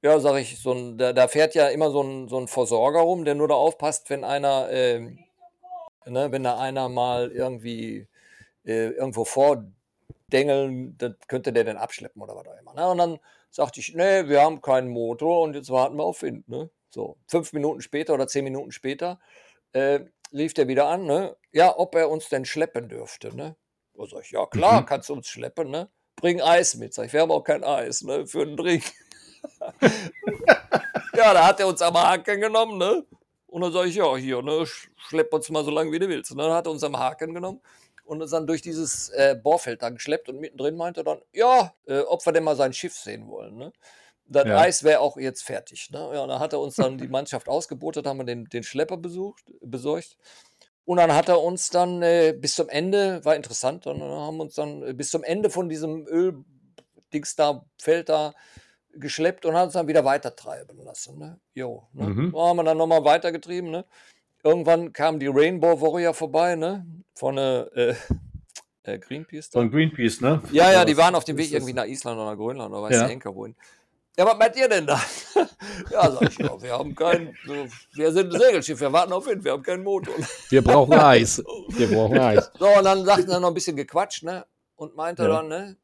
Ja, 0.02 0.18
sag 0.20 0.36
ich, 0.40 0.60
so 0.60 0.72
ein, 0.72 0.98
da, 0.98 1.12
da 1.12 1.28
fährt 1.28 1.54
ja 1.54 1.68
immer 1.68 1.90
so 1.90 2.02
ein, 2.02 2.28
so 2.28 2.38
ein 2.38 2.48
Versorger 2.48 3.00
rum, 3.00 3.24
der 3.24 3.34
nur 3.34 3.48
da 3.48 3.54
aufpasst, 3.54 4.10
wenn 4.10 4.24
einer, 4.24 4.68
ähm, 4.70 5.18
ne, 6.06 6.30
wenn 6.32 6.42
da 6.42 6.58
einer 6.58 6.88
mal 6.88 7.30
irgendwie 7.32 8.08
äh, 8.64 8.88
irgendwo 8.90 9.24
vordengeln, 10.32 10.96
dann 10.98 11.16
könnte 11.28 11.52
der 11.52 11.64
den 11.64 11.76
abschleppen 11.76 12.22
oder 12.22 12.34
was 12.34 12.46
auch 12.46 12.58
immer. 12.58 12.74
Ne? 12.74 12.88
Und 12.88 12.98
dann 12.98 13.18
sagte 13.50 13.80
ich, 13.80 13.94
nee, 13.94 14.28
wir 14.28 14.40
haben 14.42 14.60
keinen 14.62 14.88
Motor 14.88 15.42
und 15.42 15.54
jetzt 15.54 15.70
warten 15.70 15.96
wir 15.96 16.04
auf 16.04 16.22
Wind. 16.22 16.48
Ne? 16.48 16.70
So, 16.90 17.16
fünf 17.26 17.52
Minuten 17.52 17.80
später 17.82 18.14
oder 18.14 18.26
zehn 18.26 18.44
Minuten 18.44 18.72
später 18.72 19.20
äh, 19.72 20.00
rief 20.32 20.54
der 20.54 20.68
wieder 20.68 20.86
an, 20.88 21.04
ne? 21.04 21.36
ja, 21.52 21.76
ob 21.76 21.94
er 21.94 22.08
uns 22.10 22.28
denn 22.28 22.44
schleppen 22.44 22.88
dürfte. 22.88 23.34
Ne? 23.36 23.56
Da 23.94 24.06
sag 24.06 24.22
ich, 24.24 24.30
ja 24.30 24.46
klar, 24.46 24.80
Mhm. 24.82 24.86
kannst 24.86 25.08
du 25.08 25.12
uns 25.14 25.28
schleppen, 25.28 25.70
ne? 25.70 25.88
Bring 26.16 26.40
Eis 26.40 26.74
mit. 26.76 26.94
Sag 26.94 27.06
ich, 27.06 27.12
wir 27.12 27.20
haben 27.22 27.30
auch 27.30 27.42
kein 27.42 27.64
Eis, 27.64 28.02
ne? 28.02 28.26
Für 28.26 28.42
einen 28.42 28.56
Drink. 28.56 28.84
ja, 31.14 31.34
da 31.34 31.46
hat 31.46 31.60
er 31.60 31.66
uns 31.68 31.82
am 31.82 31.94
Haken 31.94 32.40
genommen, 32.40 32.78
ne? 32.78 33.04
Und 33.46 33.60
dann 33.60 33.72
sage 33.72 33.88
ich, 33.88 33.96
ja, 33.96 34.16
hier, 34.16 34.40
ne, 34.40 34.62
sch- 34.62 34.88
schlepp 34.96 35.32
uns 35.34 35.50
mal 35.50 35.62
so 35.64 35.70
lange, 35.70 35.92
wie 35.92 35.98
du 35.98 36.08
willst. 36.08 36.30
Und 36.30 36.38
dann 36.38 36.52
hat 36.52 36.66
er 36.66 36.70
uns 36.72 36.82
am 36.84 36.98
Haken 36.98 37.34
genommen 37.34 37.60
und 38.04 38.22
uns 38.22 38.30
dann 38.30 38.46
durch 38.46 38.62
dieses 38.62 39.08
äh, 39.10 39.36
Bohrfeld 39.40 39.82
da 39.82 39.90
geschleppt 39.90 40.28
und 40.28 40.40
mittendrin 40.40 40.76
meinte 40.76 41.00
er 41.00 41.04
dann, 41.04 41.22
ja, 41.32 41.74
äh, 41.86 42.00
ob 42.00 42.24
wir 42.26 42.32
denn 42.32 42.44
mal 42.44 42.56
sein 42.56 42.72
Schiff 42.72 42.94
sehen 42.94 43.28
wollen, 43.28 43.56
ne? 43.56 43.72
Das 44.26 44.46
Ja. 44.46 44.58
Eis 44.58 44.82
wäre 44.82 45.00
auch 45.00 45.16
jetzt 45.16 45.42
fertig. 45.42 45.90
Ne? 45.90 45.98
Ja, 46.14 46.22
und 46.22 46.28
dann 46.28 46.40
hat 46.40 46.52
er 46.52 46.60
uns 46.60 46.76
dann 46.76 46.96
die 46.96 47.08
Mannschaft 47.08 47.48
ausgebotet, 47.48 48.06
haben 48.06 48.18
wir 48.18 48.24
den, 48.24 48.46
den 48.46 48.62
Schlepper 48.62 48.96
besucht, 48.96 49.44
besorgt. 49.60 50.16
Und 50.84 50.96
dann 50.96 51.14
hat 51.14 51.28
er 51.28 51.40
uns 51.40 51.70
dann 51.70 52.02
äh, 52.02 52.34
bis 52.36 52.54
zum 52.54 52.68
Ende, 52.68 53.24
war 53.24 53.36
interessant, 53.36 53.86
dann 53.86 54.00
haben 54.00 54.36
wir 54.36 54.44
uns 54.44 54.54
dann 54.54 54.82
äh, 54.82 54.94
bis 54.94 55.10
zum 55.10 55.22
Ende 55.22 55.50
von 55.50 55.68
diesem 55.68 56.06
Öldings 56.06 57.36
da, 57.36 57.64
Feld 57.78 58.08
da 58.08 58.32
geschleppt 58.94 59.46
und 59.46 59.54
hat 59.54 59.66
uns 59.66 59.74
dann 59.74 59.88
wieder 59.88 60.04
weitertreiben 60.04 60.82
lassen. 60.82 61.18
Ne? 61.18 61.38
Jo, 61.54 61.88
ne? 61.92 62.06
Mhm. 62.06 62.32
Da 62.32 62.38
haben 62.38 62.56
wir 62.56 62.64
dann 62.64 62.78
nochmal 62.78 63.04
weitergetrieben. 63.04 63.70
Ne? 63.70 63.84
Irgendwann 64.44 64.92
kam 64.92 65.18
die 65.20 65.28
Rainbow 65.28 65.80
Warrior 65.80 66.14
vorbei, 66.14 66.56
ne? 66.56 66.84
Von 67.14 67.38
äh, 67.38 67.60
äh, 67.60 67.94
äh, 68.82 68.98
Greenpeace. 68.98 69.50
da. 69.50 69.60
Von 69.60 69.70
Greenpeace, 69.70 70.20
ne? 70.20 70.42
Ja, 70.50 70.72
ja, 70.72 70.84
die 70.84 70.96
waren 70.96 71.14
auf 71.14 71.24
dem 71.24 71.36
Weg 71.36 71.46
das? 71.46 71.52
irgendwie 71.54 71.72
nach 71.74 71.84
Island 71.86 72.18
oder 72.18 72.30
nach 72.30 72.36
Grönland 72.36 72.72
oder 72.72 72.82
weiß 72.82 72.94
Ja. 72.94 73.00
der 73.02 73.08
Henker 73.10 73.34
wohin. 73.34 73.54
Ja, 74.18 74.26
was 74.26 74.36
meint 74.36 74.56
ihr 74.56 74.68
denn 74.68 74.86
da? 74.86 75.00
ja, 75.90 76.10
sag 76.10 76.28
ich, 76.28 76.36
ja, 76.38 76.60
wir 76.60 76.72
haben 76.72 76.94
kein, 76.94 77.34
wir 77.94 78.12
sind 78.12 78.34
ein 78.34 78.40
Segelschiff, 78.40 78.78
wir 78.80 78.92
warten 78.92 79.12
auf 79.12 79.26
Wind, 79.26 79.42
wir 79.42 79.52
haben 79.52 79.62
keinen 79.62 79.82
Motor. 79.84 80.14
Wir 80.50 80.62
brauchen 80.62 80.92
Eis. 80.98 81.42
Wir 81.70 81.88
brauchen 81.88 82.18
Eis. 82.18 82.50
So, 82.58 82.66
und 82.68 82.84
dann 82.84 83.04
sagten 83.06 83.30
er 83.30 83.40
noch 83.40 83.48
ein 83.48 83.54
bisschen 83.54 83.76
gequatscht, 83.76 84.22
ne? 84.24 84.44
Und 84.76 84.96
meinte 84.96 85.22
Ja. 85.22 85.28
dann, 85.28 85.48
ne? 85.48 85.76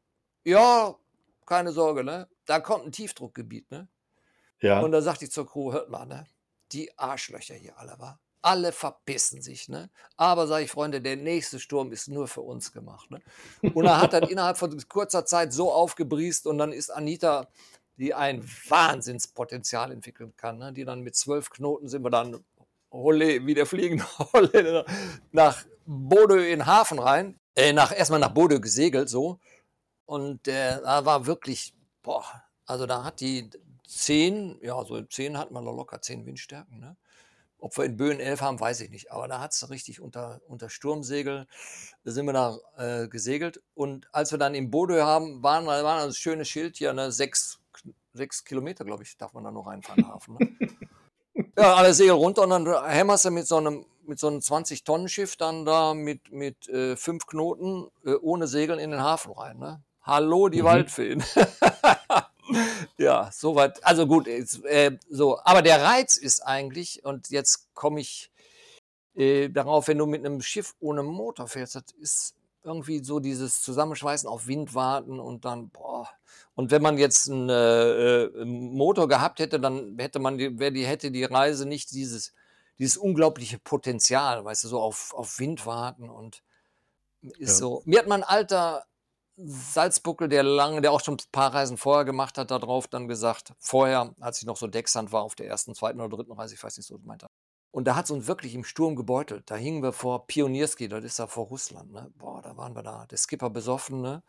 Ja, 0.43 0.93
keine 1.45 1.71
Sorge, 1.71 2.03
ne? 2.03 2.27
Da 2.45 2.59
kommt 2.59 2.85
ein 2.85 2.91
Tiefdruckgebiet, 2.91 3.71
ne? 3.71 3.87
Ja, 4.61 4.81
Und 4.81 4.91
da 4.91 5.01
sagte 5.01 5.25
ich 5.25 5.31
zur 5.31 5.47
Crew, 5.47 5.71
hört 5.71 5.89
mal, 5.89 6.05
ne? 6.05 6.27
Die 6.71 6.95
Arschlöcher 6.99 7.55
hier 7.55 7.79
alle, 7.79 7.97
war. 7.97 8.19
Alle 8.41 8.71
verpissen 8.71 9.41
sich, 9.41 9.67
ne? 9.67 9.89
Aber 10.15 10.47
sage 10.47 10.65
ich, 10.65 10.71
Freunde, 10.71 11.01
der 11.01 11.17
nächste 11.17 11.59
Sturm 11.59 11.91
ist 11.91 12.07
nur 12.07 12.27
für 12.27 12.41
uns 12.41 12.71
gemacht, 12.71 13.11
ne? 13.11 13.21
Und 13.73 13.85
er 13.85 14.01
hat 14.01 14.13
dann 14.13 14.23
innerhalb 14.29 14.57
von 14.57 14.77
kurzer 14.87 15.25
Zeit 15.25 15.51
so 15.53 15.71
aufgebriest 15.71 16.47
und 16.47 16.57
dann 16.57 16.71
ist 16.71 16.89
Anita, 16.89 17.47
die 17.97 18.13
ein 18.13 18.43
Wahnsinnspotenzial 18.69 19.91
entwickeln 19.91 20.33
kann, 20.37 20.57
ne? 20.57 20.71
Die 20.71 20.85
dann 20.85 21.01
mit 21.01 21.15
zwölf 21.15 21.49
Knoten 21.49 21.89
sind 21.89 22.03
wir 22.03 22.09
dann 22.09 22.43
Holle, 22.91 23.45
wie 23.45 23.53
der 23.53 23.65
fliegende 23.65 24.05
Holländer 24.33 24.85
nach 25.31 25.65
Bodø 25.85 26.37
in 26.37 26.59
den 26.59 26.65
Hafen 26.65 26.99
rein. 26.99 27.39
Äh, 27.55 27.73
nach, 27.73 27.91
erstmal 27.91 28.19
nach 28.19 28.33
Bodø 28.33 28.59
gesegelt, 28.59 29.09
so. 29.09 29.39
Und 30.05 30.47
äh, 30.47 30.81
da 30.81 31.05
war 31.05 31.25
wirklich, 31.25 31.73
boah, 32.01 32.23
also 32.65 32.85
da 32.85 33.03
hat 33.03 33.19
die 33.19 33.49
10, 33.87 34.59
ja, 34.61 34.83
so 34.85 35.01
10 35.01 35.37
hatten 35.37 35.53
wir 35.53 35.61
noch 35.61 35.75
locker 35.75 36.01
10 36.01 36.25
Windstärken, 36.25 36.79
ne? 36.79 36.95
Ob 37.59 37.77
wir 37.77 37.85
in 37.85 37.97
Böen 37.97 38.19
11 38.19 38.41
haben, 38.41 38.59
weiß 38.59 38.81
ich 38.81 38.89
nicht. 38.89 39.11
Aber 39.11 39.27
da 39.27 39.39
hat 39.41 39.51
es 39.53 39.69
richtig 39.69 39.99
unter, 40.01 40.39
unter 40.47 40.69
Sturmsegel, 40.69 41.45
da 42.03 42.11
sind 42.11 42.25
wir 42.25 42.33
da 42.33 42.57
äh, 42.77 43.07
gesegelt. 43.07 43.61
Und 43.75 44.07
als 44.13 44.31
wir 44.31 44.37
dann 44.39 44.55
in 44.55 44.71
Bodø 44.71 45.01
haben, 45.01 45.43
waren, 45.43 45.65
wir- 45.65 45.83
war 45.83 46.01
ein 46.03 46.13
schönes 46.13 46.47
Schild 46.47 46.77
hier, 46.77 46.93
ne, 46.93 47.11
sechs, 47.11 47.59
sechs 48.13 48.43
Kilometer, 48.45 48.85
glaube 48.85 49.03
ich, 49.03 49.17
darf 49.17 49.33
man 49.33 49.43
da 49.43 49.51
noch 49.51 49.67
reinfahren, 49.67 50.07
Hafen. 50.07 50.35
Ne? 50.39 50.47
Ja, 51.57 51.75
alle 51.75 51.93
Segel 51.93 52.13
runter 52.15 52.43
und 52.43 52.49
dann 52.49 52.89
hämmerst 52.89 53.23
du 53.25 53.31
mit 53.31 53.47
so 53.47 53.57
einem, 53.57 53.85
mit 54.05 54.19
so 54.19 54.27
einem 54.27 54.39
20-Tonnen-Schiff 54.39 55.37
dann 55.37 55.63
da 55.65 55.93
mit, 55.93 56.31
mit 56.33 56.67
äh, 56.67 56.97
fünf 56.97 57.27
Knoten 57.27 57.87
äh, 58.05 58.13
ohne 58.15 58.47
Segeln 58.47 58.77
in 58.79 58.91
den 58.91 59.01
Hafen 59.01 59.31
rein. 59.33 59.57
Ne? 59.57 59.81
Hallo, 60.01 60.49
die 60.49 60.61
Mhm. 60.61 60.65
Waldfeen. 60.65 61.23
ja, 62.97 63.29
soweit. 63.31 63.83
Also 63.83 64.07
gut, 64.07 64.27
jetzt, 64.27 64.63
äh, 64.65 64.97
so. 65.09 65.39
Aber 65.43 65.61
der 65.61 65.81
Reiz 65.81 66.17
ist 66.17 66.41
eigentlich, 66.41 67.03
und 67.05 67.29
jetzt 67.29 67.73
komme 67.73 67.99
ich 68.01 68.31
äh, 69.15 69.49
darauf, 69.49 69.87
wenn 69.87 69.97
du 69.97 70.05
mit 70.05 70.25
einem 70.25 70.41
Schiff 70.41 70.75
ohne 70.79 71.03
Motor 71.03 71.47
fährst, 71.47 71.75
das 71.75 71.83
ist 71.99 72.35
irgendwie 72.63 73.03
so 73.03 73.19
dieses 73.19 73.61
Zusammenschweißen 73.61 74.27
auf 74.27 74.47
Wind 74.47 74.73
warten 74.75 75.19
und 75.19 75.45
dann, 75.45 75.69
boah. 75.69 76.09
Und 76.55 76.71
wenn 76.71 76.81
man 76.81 76.97
jetzt 76.97 77.29
einen 77.29 77.49
äh, 77.49 78.23
äh, 78.25 78.45
Motor 78.45 79.07
gehabt 79.07 79.39
hätte, 79.39 79.59
dann 79.59 79.97
hätte 79.97 80.19
man 80.19 80.37
die, 80.37 80.59
wäre 80.59 80.71
die, 80.71 80.85
hätte 80.85 81.09
die 81.11 81.23
Reise 81.23 81.65
nicht 81.65 81.91
dieses, 81.91 82.33
dieses 82.77 82.97
unglaubliche 82.97 83.59
Potenzial, 83.59 84.43
weißt 84.43 84.65
du, 84.65 84.67
so 84.67 84.81
auf, 84.81 85.13
auf 85.13 85.39
Wind 85.39 85.65
warten 85.65 86.09
und 86.09 86.43
ist 87.21 87.49
Ja. 87.51 87.55
so. 87.55 87.81
Mir 87.85 87.99
hat 87.99 88.07
mein 88.07 88.23
alter 88.23 88.85
Salzbuckel, 89.45 90.27
der 90.27 90.43
lange, 90.43 90.81
der 90.81 90.91
auch 90.91 91.01
schon 91.01 91.15
ein 91.15 91.31
paar 91.31 91.53
Reisen 91.53 91.77
vorher 91.77 92.05
gemacht 92.05 92.37
hat, 92.37 92.51
da 92.51 92.59
drauf 92.59 92.87
dann 92.87 93.07
gesagt, 93.07 93.53
vorher, 93.59 94.13
als 94.19 94.39
ich 94.39 94.45
noch 94.45 94.57
so 94.57 94.67
Decksand 94.67 95.11
war 95.11 95.23
auf 95.23 95.35
der 95.35 95.47
ersten, 95.47 95.73
zweiten 95.75 96.01
oder 96.01 96.15
dritten 96.17 96.33
Reise, 96.33 96.55
ich 96.55 96.63
weiß 96.63 96.77
nicht 96.77 96.87
so, 96.87 96.99
meinte. 97.03 97.27
Und 97.71 97.85
da 97.87 97.95
hat 97.95 98.05
es 98.05 98.11
uns 98.11 98.27
wirklich 98.27 98.55
im 98.55 98.63
Sturm 98.63 98.95
gebeutelt. 98.95 99.43
Da 99.45 99.55
hingen 99.55 99.83
wir 99.83 99.93
vor 99.93 100.25
Pionierski, 100.27 100.87
das 100.89 101.03
ist 101.03 101.19
da 101.19 101.27
vor 101.27 101.45
Russland. 101.47 101.91
Ne? 101.93 102.11
Boah, 102.17 102.41
da 102.41 102.57
waren 102.57 102.75
wir 102.75 102.81
da. 102.83 103.05
Der 103.05 103.17
Skipper 103.17 103.49
besoffen, 103.49 104.01
ne? 104.01 104.23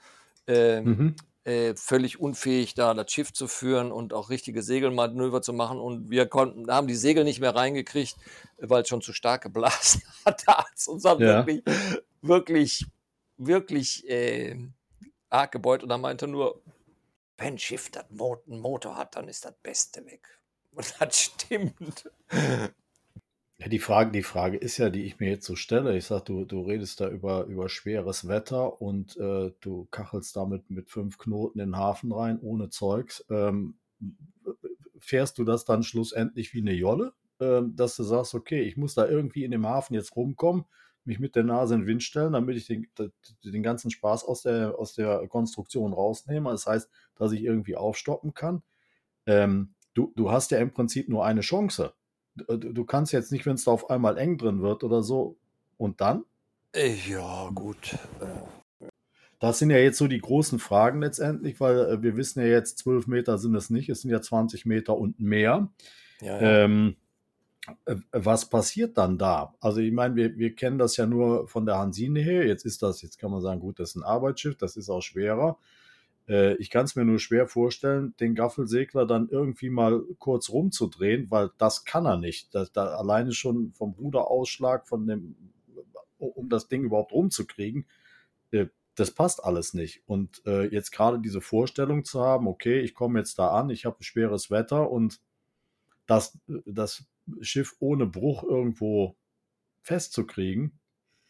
Ähm, 0.46 0.85
mhm. 0.85 1.16
äh, 1.44 1.75
völlig 1.75 2.20
unfähig, 2.20 2.75
da 2.75 2.92
das 2.92 3.11
Schiff 3.11 3.33
zu 3.33 3.49
führen 3.49 3.92
und 3.92 4.12
auch 4.12 4.29
richtige 4.31 4.62
Segelmanöver 4.62 5.40
zu 5.42 5.53
machen. 5.55 5.79
Und 5.81 6.11
wir 6.11 6.27
konnten, 6.27 6.70
haben 6.70 6.87
die 6.87 6.94
Segel 6.94 7.25
nicht 7.25 7.40
mehr 7.40 7.55
reingekriegt, 7.55 8.16
weil 8.59 8.83
es 8.83 8.88
schon 8.88 9.01
zu 9.01 9.12
stark 9.12 9.42
geblasen 9.42 10.03
hat. 10.27 10.42
Da 10.46 10.59
hat 10.59 10.73
es 10.77 10.87
uns 10.87 11.03
dann 11.05 11.18
Ja. 11.20 11.46
wirklich, 11.46 11.62
wirklich, 12.20 12.87
wirklich 13.38 14.09
äh, 14.09 14.57
arg 15.30 15.52
gebeutelt. 15.52 15.84
Und 15.84 15.90
er 15.90 15.98
meinte 15.98 16.28
nur, 16.28 16.62
wenn 17.38 17.58
Schiff 17.58 17.90
das 17.90 18.04
Mo 18.10 18.42
einen 18.46 18.60
Motor 18.60 18.96
hat, 18.96 19.16
dann 19.16 19.28
ist 19.28 19.44
das 19.44 19.54
Beste 19.62 20.04
weg. 20.06 20.40
Und 20.72 20.94
das 21.00 21.20
stimmt. 21.20 22.10
Ja, 23.60 23.68
die 23.68 23.78
Frage, 23.78 24.10
die 24.10 24.22
Frage 24.22 24.56
ist 24.56 24.78
ja, 24.78 24.88
die 24.88 25.04
ich 25.04 25.20
mir 25.20 25.28
jetzt 25.28 25.44
so 25.44 25.54
stelle. 25.54 25.96
Ich 25.96 26.06
sag, 26.06 26.24
du, 26.24 26.44
du 26.46 26.62
redest 26.62 27.00
da 27.00 27.08
über, 27.08 27.44
über 27.44 27.68
schweres 27.68 28.26
Wetter 28.26 28.80
und 28.80 29.18
äh, 29.18 29.52
du 29.60 29.86
kachelst 29.90 30.34
damit 30.34 30.70
mit 30.70 30.88
fünf 30.88 31.18
Knoten 31.18 31.60
in 31.60 31.72
den 31.72 31.76
Hafen 31.76 32.10
rein, 32.10 32.38
ohne 32.40 32.70
Zeugs. 32.70 33.22
Ähm, 33.28 33.74
fährst 34.98 35.36
du 35.38 35.44
das 35.44 35.66
dann 35.66 35.82
schlussendlich 35.82 36.54
wie 36.54 36.60
eine 36.60 36.72
Jolle, 36.72 37.12
ähm, 37.38 37.76
dass 37.76 37.96
du 37.96 38.02
sagst, 38.02 38.34
okay, 38.34 38.62
ich 38.62 38.78
muss 38.78 38.94
da 38.94 39.06
irgendwie 39.06 39.44
in 39.44 39.50
dem 39.50 39.66
Hafen 39.66 39.92
jetzt 39.92 40.16
rumkommen, 40.16 40.64
mich 41.04 41.18
mit 41.18 41.34
der 41.36 41.44
Nase 41.44 41.74
in 41.74 41.80
den 41.80 41.86
Wind 41.86 42.02
stellen, 42.02 42.32
damit 42.32 42.56
ich 42.56 42.66
den, 42.66 42.88
den 43.44 43.62
ganzen 43.62 43.90
Spaß 43.90 44.24
aus 44.24 44.42
der, 44.42 44.78
aus 44.78 44.94
der 44.94 45.26
Konstruktion 45.28 45.92
rausnehme. 45.92 46.50
Das 46.50 46.66
heißt, 46.66 46.90
dass 47.16 47.32
ich 47.32 47.42
irgendwie 47.42 47.76
aufstoppen 47.76 48.34
kann. 48.34 48.62
Ähm, 49.26 49.74
du, 49.94 50.12
du 50.16 50.30
hast 50.30 50.50
ja 50.50 50.58
im 50.58 50.72
Prinzip 50.72 51.08
nur 51.08 51.24
eine 51.24 51.40
Chance. 51.40 51.94
Du, 52.34 52.56
du 52.56 52.84
kannst 52.84 53.12
jetzt 53.12 53.32
nicht, 53.32 53.46
wenn 53.46 53.54
es 53.54 53.64
da 53.64 53.72
auf 53.72 53.90
einmal 53.90 54.18
eng 54.18 54.38
drin 54.38 54.62
wird 54.62 54.84
oder 54.84 55.02
so. 55.02 55.36
Und 55.76 56.00
dann? 56.00 56.24
Äh, 56.74 56.94
Ja, 57.08 57.50
gut. 57.54 57.94
Äh, 58.20 58.86
Das 59.38 59.58
sind 59.58 59.70
ja 59.70 59.78
jetzt 59.78 59.96
so 59.98 60.06
die 60.06 60.20
großen 60.20 60.58
Fragen 60.58 61.00
letztendlich, 61.00 61.60
weil 61.60 61.78
äh, 61.78 62.02
wir 62.02 62.16
wissen 62.16 62.40
ja 62.40 62.46
jetzt, 62.46 62.78
12 62.78 63.06
Meter 63.06 63.38
sind 63.38 63.54
es 63.54 63.70
nicht, 63.70 63.88
es 63.88 64.02
sind 64.02 64.10
ja 64.10 64.20
20 64.20 64.66
Meter 64.66 64.96
und 64.96 65.18
mehr. 65.18 65.70
ja, 66.20 66.40
ja. 66.40 66.64
Ähm, 66.64 66.90
äh, 66.90 66.99
was 68.12 68.49
passiert 68.49 68.96
dann 68.96 69.18
da? 69.18 69.55
Also 69.61 69.81
ich 69.81 69.92
meine, 69.92 70.16
wir, 70.16 70.38
wir 70.38 70.55
kennen 70.55 70.79
das 70.79 70.96
ja 70.96 71.07
nur 71.07 71.46
von 71.49 71.66
der 71.66 71.79
Hansine 71.79 72.20
her. 72.20 72.46
Jetzt 72.46 72.64
ist 72.64 72.83
das, 72.83 73.03
jetzt 73.03 73.18
kann 73.18 73.31
man 73.31 73.42
sagen, 73.42 73.61
gut, 73.61 73.79
das 73.79 73.90
ist 73.90 73.96
ein 73.96 74.03
Arbeitsschiff, 74.03 74.57
das 74.57 74.77
ist 74.77 74.88
auch 74.88 75.03
schwerer. 75.03 75.59
Äh, 76.29 76.55
ich 76.55 76.70
kann 76.70 76.85
es 76.85 76.96
mir 76.96 77.05
nur 77.05 77.18
schwer 77.18 77.46
vorstellen, 77.46 78.14
den 78.20 78.35
Gaffelsegler 78.35 79.07
dann 79.07 79.29
irgendwie 79.29 79.70
mal 79.70 80.03
kurz 80.18 80.49
rumzudrehen, 80.51 81.31
weil 81.31 81.51
das 81.59 81.85
kann 81.85 82.07
er 82.07 82.16
nicht. 82.16 82.55
Das, 82.55 82.73
da 82.73 82.87
alleine 82.96 83.33
schon 83.33 83.73
vom 83.73 83.92
Ruderausschlag, 83.92 84.88
von 84.88 85.07
dem, 85.07 85.37
um 86.18 86.49
das 86.49 86.68
Ding 86.68 86.85
überhaupt 86.85 87.12
rumzukriegen, 87.12 87.87
äh, 88.53 88.66
das 88.94 89.11
passt 89.11 89.44
alles 89.44 89.75
nicht. 89.75 90.03
Und 90.07 90.42
äh, 90.46 90.66
jetzt 90.66 90.92
gerade 90.92 91.20
diese 91.20 91.40
Vorstellung 91.40 92.05
zu 92.05 92.20
haben, 92.20 92.46
okay, 92.46 92.81
ich 92.81 92.94
komme 92.94 93.18
jetzt 93.18 93.38
da 93.38 93.49
an, 93.49 93.70
ich 93.70 93.85
habe 93.85 94.03
schweres 94.03 94.51
Wetter 94.51 94.90
und 94.90 95.20
das, 96.07 96.37
das 96.66 97.05
Schiff 97.40 97.74
ohne 97.80 98.06
Bruch 98.06 98.42
irgendwo 98.42 99.16
festzukriegen. 99.82 100.80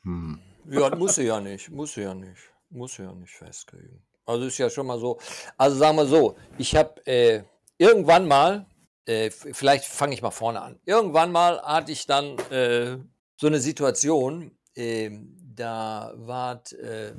Hm. 0.02 0.40
Ja, 0.68 0.90
das 0.90 0.98
muss 0.98 1.14
sie 1.14 1.24
ja 1.24 1.40
nicht, 1.40 1.70
muss 1.70 1.94
sie 1.94 2.02
ja 2.02 2.14
nicht, 2.14 2.40
muss 2.68 2.94
sie 2.94 3.02
ja 3.02 3.12
nicht 3.12 3.32
festkriegen. 3.32 4.02
Also 4.26 4.46
ist 4.46 4.58
ja 4.58 4.70
schon 4.70 4.86
mal 4.86 4.98
so. 4.98 5.18
Also 5.56 5.76
sagen 5.76 5.96
wir 5.96 6.06
so, 6.06 6.36
ich 6.58 6.76
habe 6.76 7.04
äh, 7.06 7.42
irgendwann 7.78 8.28
mal, 8.28 8.66
äh, 9.06 9.30
vielleicht 9.30 9.84
fange 9.84 10.14
ich 10.14 10.22
mal 10.22 10.30
vorne 10.30 10.60
an. 10.60 10.78
Irgendwann 10.84 11.32
mal 11.32 11.60
hatte 11.62 11.92
ich 11.92 12.06
dann 12.06 12.38
äh, 12.50 12.98
so 13.36 13.46
eine 13.46 13.58
Situation, 13.58 14.56
ähm, 14.76 15.36
da 15.54 16.12
war, 16.16 16.62
äh, 16.72 17.12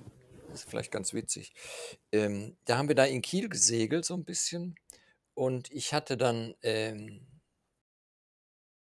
das 0.49 0.61
ist 0.61 0.69
vielleicht 0.69 0.91
ganz 0.91 1.13
witzig, 1.13 1.53
ähm, 2.11 2.55
da 2.65 2.77
haben 2.77 2.87
wir 2.87 2.95
da 2.95 3.05
in 3.05 3.21
Kiel 3.21 3.49
gesegelt 3.49 4.05
so 4.05 4.13
ein 4.13 4.23
bisschen 4.23 4.75
und 5.33 5.71
ich 5.71 5.93
hatte 5.93 6.17
dann, 6.17 6.55
ähm, 6.61 7.27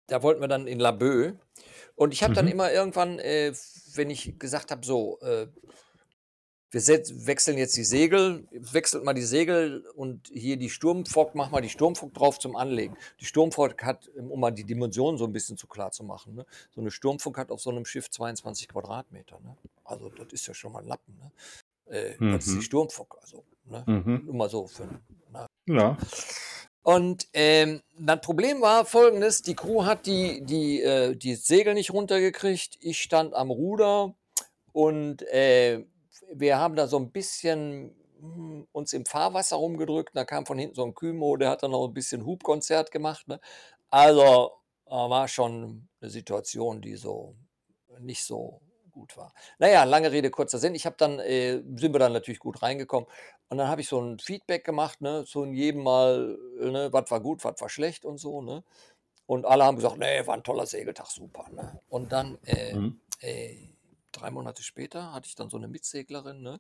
da 0.08 0.22
wollten 0.24 0.42
wir 0.42 0.48
dann 0.48 0.68
in 0.68 0.80
Laboe 0.80 1.38
und 1.96 2.14
ich 2.14 2.24
habe 2.24 2.34
dann 2.34 2.46
Mhm. 2.46 2.52
immer 2.52 2.72
irgendwann, 2.72 3.20
äh, 3.20 3.54
wenn 3.96 4.10
ich 4.10 4.38
gesagt 4.40 4.72
habe, 4.72 4.86
so, 4.86 5.20
äh, 5.22 5.48
wir 6.72 6.82
wechseln 6.88 7.58
jetzt 7.58 7.78
die 7.78 7.86
Segel, 7.86 8.48
wechselt 8.52 9.06
mal 9.06 9.14
die 9.14 9.22
Segel 9.22 9.86
und 9.96 10.28
hier 10.34 10.58
die 10.58 10.70
Sturmfock, 10.70 11.34
mach 11.34 11.50
mal 11.50 11.62
die 11.62 11.70
Sturmfock 11.70 12.14
drauf 12.14 12.38
zum 12.38 12.58
Anlegen. 12.58 12.98
Die 13.22 13.26
Sturmfock 13.26 13.82
hat, 13.84 14.12
ähm, 14.18 14.30
um 14.30 14.42
mal 14.42 14.52
die 14.52 14.66
Dimensionen 14.66 15.18
so 15.18 15.24
ein 15.26 15.32
bisschen 15.32 15.56
zu 15.56 15.68
klar 15.68 15.92
zu 15.92 16.04
machen, 16.04 16.36
ne? 16.36 16.46
so 16.74 16.82
eine 16.82 16.92
Sturmfock 16.92 17.38
hat 17.38 17.50
auf 17.50 17.62
so 17.62 17.70
einem 17.70 17.86
Schiff 17.86 18.10
22 18.10 18.68
Quadratmeter. 18.68 19.40
Ne? 19.40 19.56
Also 19.86 20.10
das 20.10 20.34
ist 20.34 20.48
ja 20.48 20.54
schon 20.54 20.74
mal 20.74 20.80
ein 20.82 20.88
Lappen. 20.88 21.18
Ne? 21.18 21.32
Äh, 21.96 22.18
Das 22.20 22.46
ist 22.46 22.52
die 22.54 22.58
Mhm. 22.58 22.62
Sturmfock, 22.64 23.20
also 23.22 23.46
ne? 23.66 23.84
Mhm. 23.88 24.24
nur 24.26 24.36
mal 24.36 24.50
so. 24.50 24.68
Für, 24.68 24.86
ne? 25.32 25.46
Ja. 25.68 25.98
Und 26.86 27.28
ähm, 27.34 27.82
das 27.98 28.22
Problem 28.22 28.62
war 28.62 28.86
folgendes: 28.86 29.42
Die 29.42 29.56
Crew 29.56 29.86
hat 29.86 30.06
die, 30.06 30.46
die, 30.46 30.84
äh, 30.84 31.16
die 31.16 31.34
Segel 31.34 31.74
nicht 31.74 31.92
runtergekriegt. 31.92 32.78
Ich 32.80 33.02
stand 33.02 33.34
am 33.34 33.50
Ruder 33.50 34.14
und 34.72 35.24
äh, 35.24 35.84
wir 36.32 36.60
haben 36.60 36.76
da 36.76 36.86
so 36.86 37.00
ein 37.00 37.12
bisschen 37.12 37.96
hm, 38.20 38.68
uns 38.72 38.94
im 38.94 39.04
Fahrwasser 39.04 39.56
rumgedrückt. 39.56 40.16
Da 40.16 40.26
kam 40.26 40.46
von 40.46 40.60
hinten 40.60 40.76
so 40.76 40.86
ein 40.86 40.94
Kümo, 40.94 41.38
der 41.38 41.50
hat 41.50 41.64
dann 41.64 41.72
noch 41.72 41.88
ein 41.88 41.94
bisschen 41.96 42.24
Hubkonzert 42.24 42.92
gemacht. 42.92 43.28
Ne? 43.28 43.40
Also 43.90 44.52
äh, 44.86 44.92
war 44.92 45.28
schon 45.28 45.88
eine 46.02 46.12
Situation, 46.12 46.82
die 46.82 46.98
so 46.98 47.36
nicht 48.00 48.24
so 48.24 48.62
gut 48.96 49.16
war. 49.18 49.34
Naja, 49.60 49.84
lange 49.84 50.12
Rede, 50.12 50.32
kurzer 50.32 50.58
Sinn. 50.58 50.74
Ich 50.74 50.86
habe 50.88 50.96
dann, 50.98 51.20
äh, 51.20 51.62
sind 51.76 51.94
wir 51.94 52.00
dann 52.00 52.14
natürlich 52.14 52.40
gut 52.40 52.62
reingekommen. 52.64 53.08
Und 53.50 53.58
dann 53.60 53.68
habe 53.68 53.82
ich 53.82 53.88
so 53.88 54.02
ein 54.02 54.18
Feedback 54.18 54.64
gemacht, 54.66 55.02
ne, 55.02 55.24
so 55.28 55.44
in 55.44 55.54
jedem 55.54 55.84
Mal, 55.84 56.38
äh, 56.60 56.72
ne, 56.72 56.90
was 56.92 57.12
war 57.12 57.20
gut, 57.20 57.44
was 57.44 57.62
war 57.62 57.70
schlecht 57.70 58.06
und 58.06 58.18
so, 58.18 58.42
ne. 58.42 58.64
Und 59.28 59.46
alle 59.46 59.64
haben 59.66 59.76
gesagt, 59.76 59.98
nee, 59.98 60.26
war 60.26 60.36
ein 60.36 60.44
toller 60.44 60.66
Segeltag, 60.66 61.08
super. 61.08 61.46
Ne? 61.52 61.80
Und 61.90 62.12
dann 62.12 62.38
äh, 62.46 62.76
Mhm. 62.76 63.00
äh, 63.22 63.56
drei 64.12 64.32
Monate 64.32 64.64
später 64.64 65.14
hatte 65.14 65.28
ich 65.28 65.36
dann 65.36 65.50
so 65.50 65.58
eine 65.58 65.68
Mitseglerin, 65.68 66.42
ne, 66.42 66.60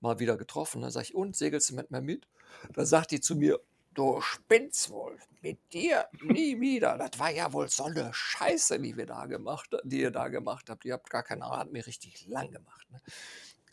mal 0.00 0.18
wieder 0.18 0.36
getroffen. 0.36 0.82
Da 0.82 0.90
sage 0.90 1.06
ich, 1.06 1.14
und 1.14 1.36
segelst 1.36 1.70
du 1.70 1.74
mit 1.76 1.90
mir 1.90 2.00
mit? 2.00 2.26
Da 2.74 2.84
sagt 2.84 3.10
die 3.12 3.20
zu 3.20 3.36
mir, 3.36 3.60
du 3.94 4.20
spinnst 4.20 4.90
wohl, 4.90 5.18
mit 5.42 5.58
dir 5.72 6.06
nie 6.22 6.60
wieder. 6.60 6.96
Das 6.98 7.18
war 7.18 7.30
ja 7.30 7.52
wohl 7.52 7.68
so 7.68 7.84
eine 7.84 8.10
Scheiße, 8.12 8.78
die 8.80 8.96
wir 8.96 9.06
da 9.06 9.26
gemacht, 9.26 9.70
die 9.84 10.00
ihr 10.00 10.10
da 10.10 10.28
gemacht 10.28 10.68
habt. 10.70 10.84
Ihr 10.84 10.94
habt 10.94 11.10
gar 11.10 11.22
keine 11.22 11.44
Ahnung, 11.44 11.58
hat 11.58 11.72
mir 11.72 11.86
richtig 11.86 12.26
lang 12.28 12.50
gemacht. 12.50 12.86
Ne? 12.90 13.00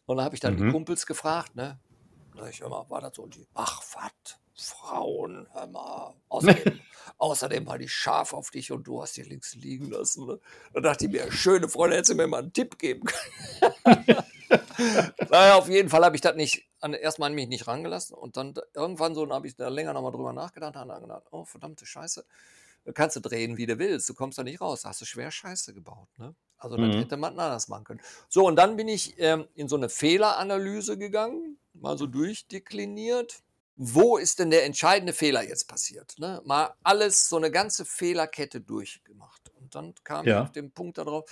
Und 0.05 0.17
da 0.17 0.23
habe 0.23 0.35
ich 0.35 0.41
dann 0.41 0.55
die 0.57 0.63
Mhm. 0.63 0.71
Kumpels 0.71 1.05
gefragt, 1.05 1.55
ne? 1.55 1.79
Da 2.35 2.43
sag 2.43 2.53
ich 2.53 2.61
immer, 2.61 2.89
war 2.89 3.01
das 3.01 3.15
so? 3.15 3.23
Und 3.23 3.35
die, 3.35 3.47
ach 3.53 3.81
was, 3.93 4.39
Frauen, 4.55 5.47
hör 5.51 5.67
mal. 5.67 6.15
Außerdem, 6.29 6.79
außerdem 7.17 7.65
war 7.67 7.77
die 7.77 7.89
scharf 7.89 8.33
auf 8.33 8.49
dich 8.51 8.71
und 8.71 8.83
du 8.87 9.01
hast 9.01 9.17
die 9.17 9.23
links 9.23 9.53
liegen 9.55 9.89
lassen. 9.89 10.25
Ne? 10.25 10.39
Da 10.73 10.79
dachte 10.81 11.05
ich 11.05 11.11
mir, 11.11 11.31
schöne 11.31 11.67
Freunde, 11.67 11.97
hättest 11.97 12.11
du 12.11 12.15
mir 12.15 12.27
mal 12.27 12.39
einen 12.43 12.53
Tipp 12.53 12.77
geben 12.79 13.03
können. 13.05 14.05
naja, 15.29 15.55
auf 15.55 15.69
jeden 15.69 15.89
Fall 15.89 16.03
habe 16.05 16.15
ich 16.15 16.21
das 16.21 16.35
nicht, 16.35 16.67
an, 16.79 16.93
erstmal 16.93 17.29
an 17.29 17.35
mich 17.35 17.47
nicht 17.47 17.67
rangelassen 17.67 18.15
und 18.15 18.37
dann 18.37 18.53
da- 18.53 18.63
irgendwann 18.73 19.15
so, 19.15 19.27
habe 19.29 19.47
ich 19.47 19.55
da 19.55 19.67
länger 19.69 19.93
nochmal 19.93 20.11
drüber 20.11 20.33
nachgedacht 20.33 20.75
und 20.75 20.87
dann 20.87 21.01
gedacht, 21.01 21.23
oh 21.31 21.45
verdammte 21.45 21.85
Scheiße, 21.85 22.25
da 22.85 22.91
kannst 22.91 23.15
du 23.15 23.19
drehen, 23.19 23.57
wie 23.57 23.65
du 23.65 23.77
willst, 23.79 24.07
du 24.09 24.13
kommst 24.13 24.37
da 24.37 24.43
nicht 24.43 24.61
raus, 24.61 24.81
da 24.83 24.89
hast 24.89 25.01
du 25.01 25.05
schwer 25.05 25.31
Scheiße 25.31 25.73
gebaut. 25.73 26.07
Ne? 26.17 26.33
Also 26.57 26.77
das 26.77 26.95
Mhm. 26.95 26.99
hätte 27.01 27.17
man 27.17 27.37
anders 27.39 27.67
machen 27.67 27.83
können. 27.83 28.01
So, 28.29 28.45
und 28.47 28.55
dann 28.55 28.77
bin 28.77 28.87
ich 28.87 29.19
ähm, 29.19 29.47
in 29.55 29.67
so 29.67 29.75
eine 29.75 29.89
Fehleranalyse 29.89 30.97
gegangen, 30.97 31.59
mal 31.73 31.97
so 31.97 32.07
durchdekliniert. 32.07 33.41
Wo 33.79 34.17
ist 34.17 34.39
denn 34.39 34.49
der 34.49 34.65
entscheidende 34.65 35.13
Fehler 35.13 35.43
jetzt 35.43 35.67
passiert? 35.67 36.15
Ne? 36.17 36.41
Mal 36.45 36.73
alles, 36.81 37.29
so 37.29 37.37
eine 37.37 37.51
ganze 37.51 37.85
Fehlerkette 37.85 38.59
durchgemacht. 38.59 39.51
Und 39.53 39.75
dann 39.75 39.93
kam 40.03 40.25
ich 40.25 40.31
Ja. 40.31 40.41
auf 40.41 40.51
den 40.51 40.71
Punkt 40.71 40.97
darauf, 40.97 41.29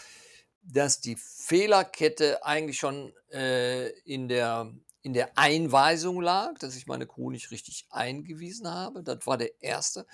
dass 0.65 0.99
die 0.99 1.15
Fehlerkette 1.15 2.43
eigentlich 2.45 2.78
schon 2.78 3.13
äh, 3.32 3.89
in, 3.99 4.28
der, 4.28 4.73
in 5.01 5.13
der 5.13 5.38
Einweisung 5.38 6.21
lag, 6.21 6.58
dass 6.60 6.75
ich 6.75 6.88
meine 6.88 7.08
Crew 7.08 7.30
nicht 7.30 7.51
richtig 7.51 7.86
eingewiesen 7.89 8.67
habe. 8.67 9.04
Das 9.04 9.28
war 9.28 9.38
der 9.38 9.62
erste. 9.62 10.06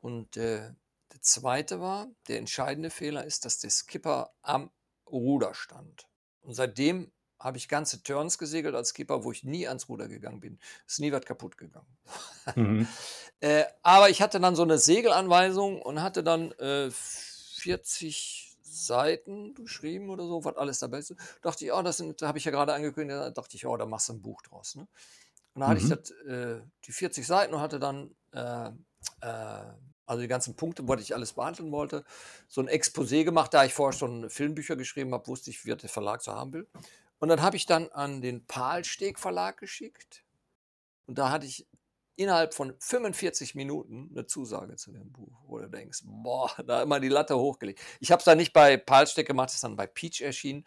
Und 0.00 0.36
äh, 0.36 0.72
der 1.12 1.22
zweite 1.22 1.80
war, 1.80 2.08
der 2.28 2.38
entscheidende 2.38 2.90
Fehler 2.90 3.24
ist, 3.24 3.44
dass 3.44 3.58
der 3.58 3.70
Skipper 3.70 4.32
am 4.42 4.70
Ruder 5.06 5.54
stand. 5.54 6.06
Und 6.42 6.54
seitdem 6.54 7.10
habe 7.38 7.58
ich 7.58 7.68
ganze 7.68 8.02
Turns 8.02 8.38
gesegelt 8.38 8.74
als 8.74 8.90
Skipper, 8.90 9.24
wo 9.24 9.32
ich 9.32 9.44
nie 9.44 9.68
ans 9.68 9.88
Ruder 9.88 10.08
gegangen 10.08 10.40
bin. 10.40 10.58
Ist 10.86 11.00
nie 11.00 11.12
was 11.12 11.24
kaputt 11.24 11.56
gegangen. 11.56 11.96
Mhm. 12.54 12.88
Äh, 13.40 13.64
aber 13.82 14.08
ich 14.08 14.22
hatte 14.22 14.40
dann 14.40 14.56
so 14.56 14.62
eine 14.62 14.78
Segelanweisung 14.78 15.82
und 15.82 16.00
hatte 16.00 16.24
dann 16.24 16.52
äh, 16.52 16.90
40 16.90 18.53
Seiten 18.74 19.54
geschrieben 19.54 20.10
oder 20.10 20.26
so, 20.26 20.44
was 20.44 20.56
alles 20.56 20.78
dabei 20.80 20.98
ist. 20.98 21.14
Dachte 21.42 21.64
ich, 21.64 21.72
oh, 21.72 21.82
das 21.82 21.98
sind, 21.98 22.20
da 22.20 22.28
habe 22.28 22.38
ich 22.38 22.44
ja 22.44 22.50
gerade 22.50 22.74
angekündigt, 22.74 23.18
da 23.18 23.30
dachte 23.30 23.56
ich, 23.56 23.66
oh, 23.66 23.76
da 23.76 23.86
machst 23.86 24.08
du 24.08 24.14
ein 24.14 24.22
Buch 24.22 24.42
draus. 24.42 24.74
Ne? 24.74 24.86
Und 25.54 25.60
dann 25.60 25.70
hatte 25.70 25.80
ich 25.80 25.86
Mhm. 25.86 25.90
das, 25.90 26.10
äh, 26.10 26.60
die 26.84 26.92
40 26.92 27.26
Seiten 27.26 27.54
und 27.54 27.60
hatte 27.60 27.78
dann, 27.78 28.14
äh, 28.32 28.70
äh, 29.20 29.72
also 30.06 30.20
die 30.20 30.28
ganzen 30.28 30.56
Punkte, 30.56 30.86
was 30.86 31.00
ich 31.00 31.14
alles 31.14 31.32
behandeln 31.32 31.72
wollte, 31.72 32.04
so 32.48 32.60
ein 32.60 32.68
Exposé 32.68 33.24
gemacht, 33.24 33.54
da 33.54 33.64
ich 33.64 33.72
vorher 33.72 33.96
schon 33.96 34.28
Filmbücher 34.28 34.76
geschrieben 34.76 35.14
habe, 35.14 35.26
wusste 35.28 35.50
ich, 35.50 35.64
wie 35.64 35.74
der 35.74 35.88
Verlag 35.88 36.22
so 36.22 36.32
haben 36.32 36.52
will. 36.52 36.68
Und 37.18 37.28
dann 37.28 37.40
habe 37.40 37.56
ich 37.56 37.66
dann 37.66 37.88
an 37.90 38.20
den 38.20 38.44
Palsteg 38.46 39.18
Verlag 39.18 39.56
geschickt. 39.58 40.24
Und 41.06 41.18
da 41.18 41.30
hatte 41.30 41.46
ich 41.46 41.66
innerhalb 42.16 42.54
von 42.54 42.74
45 42.78 43.54
Minuten 43.54 44.10
eine 44.12 44.26
Zusage 44.26 44.76
zu 44.76 44.92
dem 44.92 45.10
Buch, 45.12 45.40
wo 45.46 45.58
du 45.58 45.68
denkst, 45.68 46.02
boah, 46.04 46.50
da 46.66 46.82
immer 46.82 47.00
die 47.00 47.08
Latte 47.08 47.36
hochgelegt. 47.38 47.80
Ich 48.00 48.10
habe 48.12 48.20
es 48.20 48.24
dann 48.24 48.38
nicht 48.38 48.52
bei 48.52 48.76
Palsteck 48.76 49.26
gemacht, 49.26 49.48
es 49.50 49.56
ist 49.56 49.64
dann 49.64 49.76
bei 49.76 49.86
Peach 49.86 50.20
erschienen, 50.20 50.64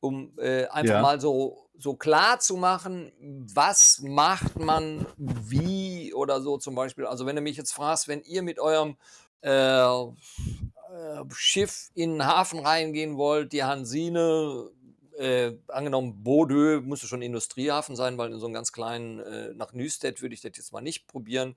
um 0.00 0.36
äh, 0.38 0.66
einfach 0.66 0.96
Ja. 0.96 1.02
mal 1.02 1.20
so, 1.20 1.68
so 1.78 1.94
klar 1.94 2.40
zu 2.40 2.56
machen, 2.56 3.12
was 3.54 4.00
macht 4.00 4.58
man 4.58 5.06
wie 5.16 6.12
oder 6.14 6.40
so 6.40 6.58
zum 6.58 6.74
Beispiel. 6.74 7.06
Also 7.06 7.26
wenn 7.26 7.36
du 7.36 7.42
mich 7.42 7.56
jetzt 7.56 7.72
fragst, 7.72 8.08
wenn 8.08 8.22
ihr 8.22 8.42
mit 8.42 8.58
eurem 8.58 8.96
äh, 9.42 9.50
äh, 10.92 11.24
Schiff 11.34 11.90
in 11.94 12.12
den 12.12 12.26
Hafen 12.26 12.60
reingehen 12.60 13.16
wollt, 13.16 13.52
die 13.52 13.64
Hansine, 13.64 14.70
äh, 15.22 15.56
angenommen 15.68 16.22
Bodø 16.22 16.80
müsste 16.80 17.06
schon 17.06 17.22
Industriehafen 17.22 17.96
sein, 17.96 18.18
weil 18.18 18.32
in 18.32 18.38
so 18.38 18.46
einem 18.46 18.54
ganz 18.54 18.72
kleinen, 18.72 19.20
äh, 19.20 19.54
nach 19.54 19.72
Nüstedt 19.72 20.20
würde 20.20 20.34
ich 20.34 20.40
das 20.40 20.52
jetzt 20.56 20.72
mal 20.72 20.80
nicht 20.80 21.06
probieren. 21.06 21.56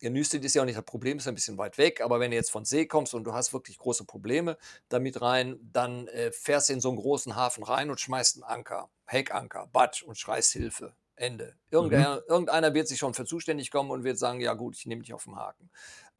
Ja, 0.00 0.10
Nüstedt 0.10 0.44
ist 0.44 0.54
ja 0.54 0.62
auch 0.62 0.66
nicht 0.66 0.78
das 0.78 0.84
Problem, 0.84 1.18
ist 1.18 1.26
ein 1.26 1.34
bisschen 1.34 1.58
weit 1.58 1.78
weg, 1.78 2.00
aber 2.00 2.20
wenn 2.20 2.30
du 2.30 2.36
jetzt 2.36 2.50
von 2.50 2.64
See 2.64 2.86
kommst 2.86 3.14
und 3.14 3.24
du 3.24 3.32
hast 3.32 3.52
wirklich 3.52 3.78
große 3.78 4.04
Probleme 4.04 4.58
damit 4.88 5.20
rein, 5.20 5.58
dann 5.72 6.06
äh, 6.08 6.30
fährst 6.30 6.68
du 6.68 6.74
in 6.74 6.80
so 6.80 6.88
einen 6.88 6.98
großen 6.98 7.34
Hafen 7.34 7.64
rein 7.64 7.90
und 7.90 8.00
schmeißt 8.00 8.36
einen 8.36 8.44
Anker, 8.44 8.90
Heckanker, 9.06 9.68
Batsch 9.72 10.02
und 10.02 10.18
schreist 10.18 10.52
Hilfe. 10.52 10.94
Ende. 11.16 11.56
Irgendeiner, 11.70 12.22
irgendeiner 12.28 12.74
wird 12.74 12.86
sich 12.86 12.98
schon 12.98 13.12
für 13.12 13.24
zuständig 13.24 13.72
kommen 13.72 13.90
und 13.90 14.04
wird 14.04 14.18
sagen, 14.18 14.40
ja 14.40 14.54
gut, 14.54 14.76
ich 14.76 14.86
nehme 14.86 15.02
dich 15.02 15.12
auf 15.12 15.24
den 15.24 15.34
Haken. 15.34 15.68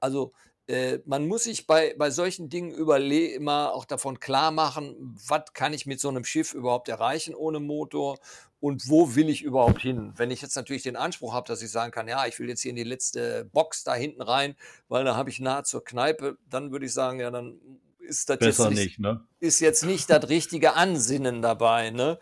Also 0.00 0.32
äh, 0.68 0.98
man 1.06 1.26
muss 1.26 1.44
sich 1.44 1.66
bei, 1.66 1.94
bei 1.96 2.10
solchen 2.10 2.50
Dingen 2.50 2.70
überle 2.70 3.28
immer 3.28 3.72
auch 3.72 3.86
davon 3.86 4.20
klar 4.20 4.50
machen, 4.50 5.16
was 5.26 5.52
kann 5.54 5.72
ich 5.72 5.86
mit 5.86 5.98
so 5.98 6.10
einem 6.10 6.24
Schiff 6.24 6.52
überhaupt 6.52 6.88
erreichen 6.88 7.34
ohne 7.34 7.58
Motor 7.58 8.18
und 8.60 8.86
wo 8.88 9.14
will 9.14 9.30
ich 9.30 9.42
überhaupt 9.42 9.80
hin? 9.80 10.12
Wenn 10.16 10.30
ich 10.30 10.42
jetzt 10.42 10.56
natürlich 10.56 10.82
den 10.82 10.96
Anspruch 10.96 11.32
habe, 11.32 11.48
dass 11.48 11.62
ich 11.62 11.70
sagen 11.70 11.90
kann, 11.90 12.06
ja, 12.06 12.26
ich 12.26 12.38
will 12.38 12.48
jetzt 12.50 12.60
hier 12.60 12.70
in 12.70 12.76
die 12.76 12.84
letzte 12.84 13.46
Box 13.46 13.82
da 13.82 13.94
hinten 13.94 14.20
rein, 14.20 14.56
weil 14.88 15.04
da 15.04 15.16
habe 15.16 15.30
ich 15.30 15.40
nahe 15.40 15.62
zur 15.62 15.82
Kneipe, 15.82 16.36
dann 16.50 16.70
würde 16.70 16.84
ich 16.84 16.92
sagen, 16.92 17.18
ja, 17.20 17.30
dann 17.30 17.58
ist 18.00 18.28
das 18.28 18.38
Besser 18.38 18.64
jetzt 18.64 18.70
nicht, 18.70 18.84
nicht, 18.84 19.00
ne? 19.00 19.24
ist 19.40 19.60
jetzt 19.60 19.84
nicht 19.86 20.10
das 20.10 20.28
richtige 20.28 20.74
Ansinnen 20.74 21.40
dabei. 21.40 21.90
Ne? 21.90 22.18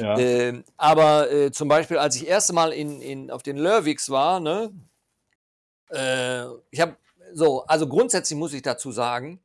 Ja. 0.00 0.18
Ähm, 0.18 0.64
aber 0.78 1.30
äh, 1.30 1.50
zum 1.50 1.68
Beispiel, 1.68 1.98
als 1.98 2.16
ich 2.16 2.26
erste 2.26 2.54
Mal 2.54 2.72
in, 2.72 3.02
in, 3.02 3.30
auf 3.30 3.42
den 3.42 3.58
Lörwigs 3.58 4.08
war, 4.10 4.40
ne, 4.40 4.70
äh, 5.90 6.44
ich 6.70 6.80
habe 6.80 6.96
so, 7.32 7.64
also 7.66 7.88
grundsätzlich 7.88 8.38
muss 8.38 8.52
ich 8.52 8.62
dazu 8.62 8.92
sagen, 8.92 9.40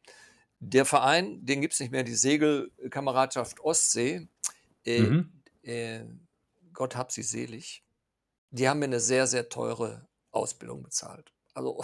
der 0.60 0.86
Verein, 0.86 1.46
den 1.46 1.62
gibt 1.62 1.74
es 1.74 1.80
nicht 1.80 1.92
mehr, 1.92 2.04
die 2.04 2.16
Segelkameradschaft 2.16 3.60
Ostsee, 3.62 4.28
äh, 4.86 5.02
Mhm. 5.02 5.32
äh, 5.64 6.06
Gott 6.74 6.96
hab 6.96 7.12
sie 7.12 7.24
selig, 7.24 7.84
die 8.52 8.68
haben 8.70 8.80
mir 8.80 8.86
eine 8.86 9.00
sehr, 9.00 9.28
sehr 9.28 9.50
teure 9.50 10.08
Ausbildung 10.32 10.84
bezahlt. 10.84 11.32
Also 11.54 11.84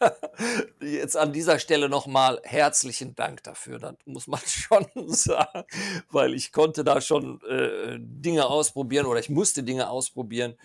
jetzt 0.80 1.16
an 1.16 1.32
dieser 1.32 1.58
Stelle 1.58 1.88
nochmal 1.90 2.40
herzlichen 2.44 3.14
Dank 3.14 3.42
dafür. 3.42 3.78
Das 3.78 3.94
muss 4.06 4.26
man 4.26 4.40
schon 4.46 4.86
sagen, 5.08 5.64
weil 6.10 6.34
ich 6.34 6.52
konnte 6.52 6.84
da 6.84 7.00
schon 7.00 7.40
äh, 7.42 7.98
Dinge 8.00 8.46
ausprobieren 8.46 9.06
oder 9.06 9.20
ich 9.20 9.28
musste 9.30 9.62
Dinge 9.62 9.90
ausprobieren, 9.90 10.56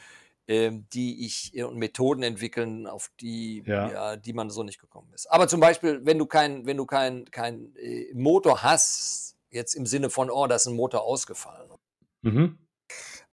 ähm, 0.47 0.88
die 0.93 1.25
ich 1.25 1.55
äh, 1.55 1.63
und 1.63 1.77
Methoden 1.77 2.23
entwickeln, 2.23 2.88
auf 2.88 3.12
die, 3.19 3.63
Ja. 3.65 3.91
ja, 3.91 4.15
die 4.15 4.34
man 4.34 4.49
so 4.49 4.63
nicht 4.63 4.79
gekommen 4.79 5.12
ist. 5.13 5.25
Aber 5.31 5.47
zum 5.47 5.60
Beispiel, 5.60 6.05
wenn 6.05 6.17
du 6.17 6.25
kein, 6.25 6.65
wenn 6.65 6.77
du 6.77 6.86
kein, 6.86 7.25
kein 7.25 7.75
äh, 7.75 8.13
Motor 8.13 8.63
hast, 8.63 9.36
jetzt 9.49 9.73
im 9.73 9.86
Sinne 9.86 10.10
von, 10.10 10.29
oh, 10.29 10.47
da 10.47 10.55
ist 10.55 10.67
ein 10.67 10.75
Motor 10.75 11.03
ausgefallen. 11.03 11.69
Mhm. 12.21 12.60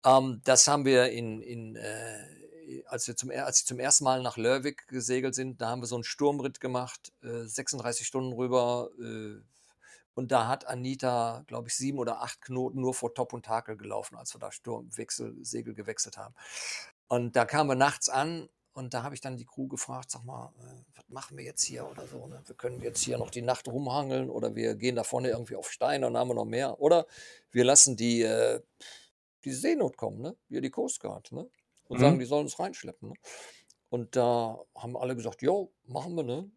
Ähm, 0.05 0.41
das 0.43 0.67
haben 0.67 0.85
wir 0.85 1.11
in, 1.11 1.41
in 1.41 1.75
äh, 1.75 2.41
als 2.85 3.07
wir 3.07 3.15
zum, 3.15 3.31
als 3.31 3.59
sie 3.59 3.65
zum 3.65 3.79
ersten 3.79 4.03
Mal 4.03 4.21
nach 4.21 4.37
Lörwick 4.37 4.87
gesegelt 4.87 5.35
sind, 5.35 5.61
da 5.61 5.69
haben 5.69 5.81
wir 5.81 5.87
so 5.87 5.95
einen 5.95 6.03
Sturmritt 6.03 6.59
gemacht, 6.59 7.11
äh, 7.23 7.45
36 7.45 8.07
Stunden 8.07 8.33
rüber. 8.33 8.89
Äh, 8.99 9.41
und 10.13 10.31
da 10.31 10.47
hat 10.47 10.67
Anita, 10.67 11.43
glaube 11.47 11.69
ich, 11.69 11.75
sieben 11.75 11.97
oder 11.97 12.21
acht 12.21 12.41
Knoten 12.41 12.81
nur 12.81 12.93
vor 12.93 13.13
Top 13.13 13.31
und 13.33 13.45
Takel 13.45 13.77
gelaufen, 13.77 14.17
als 14.17 14.35
wir 14.35 14.39
da 14.39 14.51
Sturmwechsel, 14.51 15.37
Segel 15.43 15.73
gewechselt 15.73 16.17
haben. 16.17 16.35
Und 17.11 17.35
da 17.35 17.43
kamen 17.43 17.69
wir 17.69 17.75
nachts 17.75 18.07
an 18.07 18.47
und 18.71 18.93
da 18.93 19.03
habe 19.03 19.13
ich 19.13 19.19
dann 19.19 19.35
die 19.35 19.43
Crew 19.43 19.67
gefragt, 19.67 20.09
sag 20.11 20.23
mal, 20.23 20.53
äh, 20.59 20.81
was 20.95 21.09
machen 21.09 21.37
wir 21.37 21.43
jetzt 21.43 21.61
hier 21.65 21.85
oder 21.85 22.07
so? 22.07 22.25
Ne? 22.25 22.41
Wir 22.45 22.55
können 22.55 22.81
jetzt 22.81 23.01
hier 23.03 23.17
noch 23.17 23.29
die 23.29 23.41
Nacht 23.41 23.67
rumhangeln 23.67 24.29
oder 24.29 24.55
wir 24.55 24.75
gehen 24.75 24.95
da 24.95 25.03
vorne 25.03 25.27
irgendwie 25.27 25.57
auf 25.57 25.69
Steine 25.69 26.07
und 26.07 26.13
dann 26.13 26.21
haben 26.21 26.29
wir 26.29 26.35
noch 26.35 26.45
mehr. 26.45 26.79
Oder 26.79 27.05
wir 27.51 27.65
lassen 27.65 27.97
die, 27.97 28.21
äh, 28.21 28.61
die 29.43 29.51
Seenot 29.51 29.97
kommen, 29.97 30.21
ne? 30.21 30.37
Wir 30.47 30.61
die 30.61 30.69
Coast 30.69 31.01
Guard, 31.01 31.33
ne? 31.33 31.49
Und 31.89 31.97
Mhm. 31.97 32.01
sagen, 32.01 32.19
die 32.19 32.25
sollen 32.25 32.45
uns 32.45 32.57
reinschleppen. 32.59 33.09
Ne? 33.09 33.15
Und 33.89 34.15
da 34.15 34.57
haben 34.73 34.95
alle 34.95 35.17
gesagt, 35.17 35.41
jo, 35.41 35.73
machen 35.87 36.15
wir, 36.15 36.23
ne? 36.23 36.49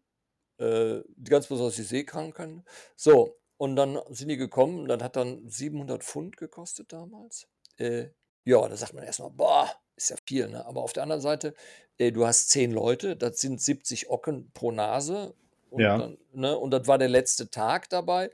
Äh, 0.57 1.03
die 1.17 1.31
ganz 1.31 1.47
besonders 1.47 1.75
die 1.75 1.83
Seekranken. 1.83 2.63
So, 2.95 3.35
und 3.57 3.75
dann 3.75 3.99
sind 4.07 4.29
die 4.29 4.37
gekommen, 4.37 4.87
das 4.87 5.03
hat 5.03 5.17
dann 5.17 5.49
700 5.49 6.01
Pfund 6.01 6.37
gekostet 6.37 6.93
damals. 6.93 7.49
Äh, 7.75 8.11
ja, 8.45 8.65
da 8.69 8.77
sagt 8.77 8.93
man 8.93 9.03
erstmal, 9.03 9.31
boah, 9.31 9.69
ist 9.95 10.09
ja 10.09 10.15
viel, 10.27 10.49
ne? 10.49 10.65
Aber 10.65 10.81
auf 10.83 10.93
der 10.93 11.03
anderen 11.03 11.21
Seite, 11.21 11.53
äh, 11.97 12.11
du 12.11 12.25
hast 12.25 12.49
zehn 12.49 12.71
Leute, 12.71 13.15
das 13.15 13.39
sind 13.41 13.61
70 13.61 14.09
Ocken 14.09 14.51
pro 14.53 14.71
Nase 14.71 15.35
und, 15.69 15.81
Ja. 15.81 15.97
dann, 15.97 16.17
ne, 16.33 16.57
und 16.57 16.71
das 16.71 16.87
war 16.87 16.97
der 16.97 17.09
letzte 17.09 17.49
Tag 17.49 17.89
dabei. 17.89 18.31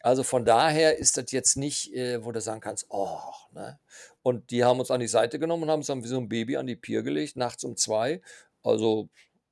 Also 0.00 0.22
von 0.22 0.44
daher 0.44 0.98
ist 0.98 1.16
das 1.16 1.30
jetzt 1.32 1.56
nicht, 1.56 1.92
äh, 1.94 2.24
wo 2.24 2.32
du 2.32 2.40
sagen 2.40 2.60
kannst, 2.60 2.86
oh, 2.90 3.18
ne? 3.52 3.78
Und 4.22 4.50
die 4.50 4.64
haben 4.64 4.80
uns 4.80 4.90
an 4.90 5.00
die 5.00 5.08
Seite 5.08 5.38
genommen 5.38 5.64
und 5.64 5.70
haben 5.70 5.80
uns 5.80 5.86
dann 5.88 6.02
wie 6.02 6.08
so 6.08 6.18
ein 6.18 6.28
Baby 6.28 6.56
an 6.56 6.66
die 6.66 6.76
Pier 6.76 7.02
gelegt, 7.02 7.36
nachts 7.36 7.64
um 7.64 7.76
zwei. 7.76 8.20
Also 8.62 9.08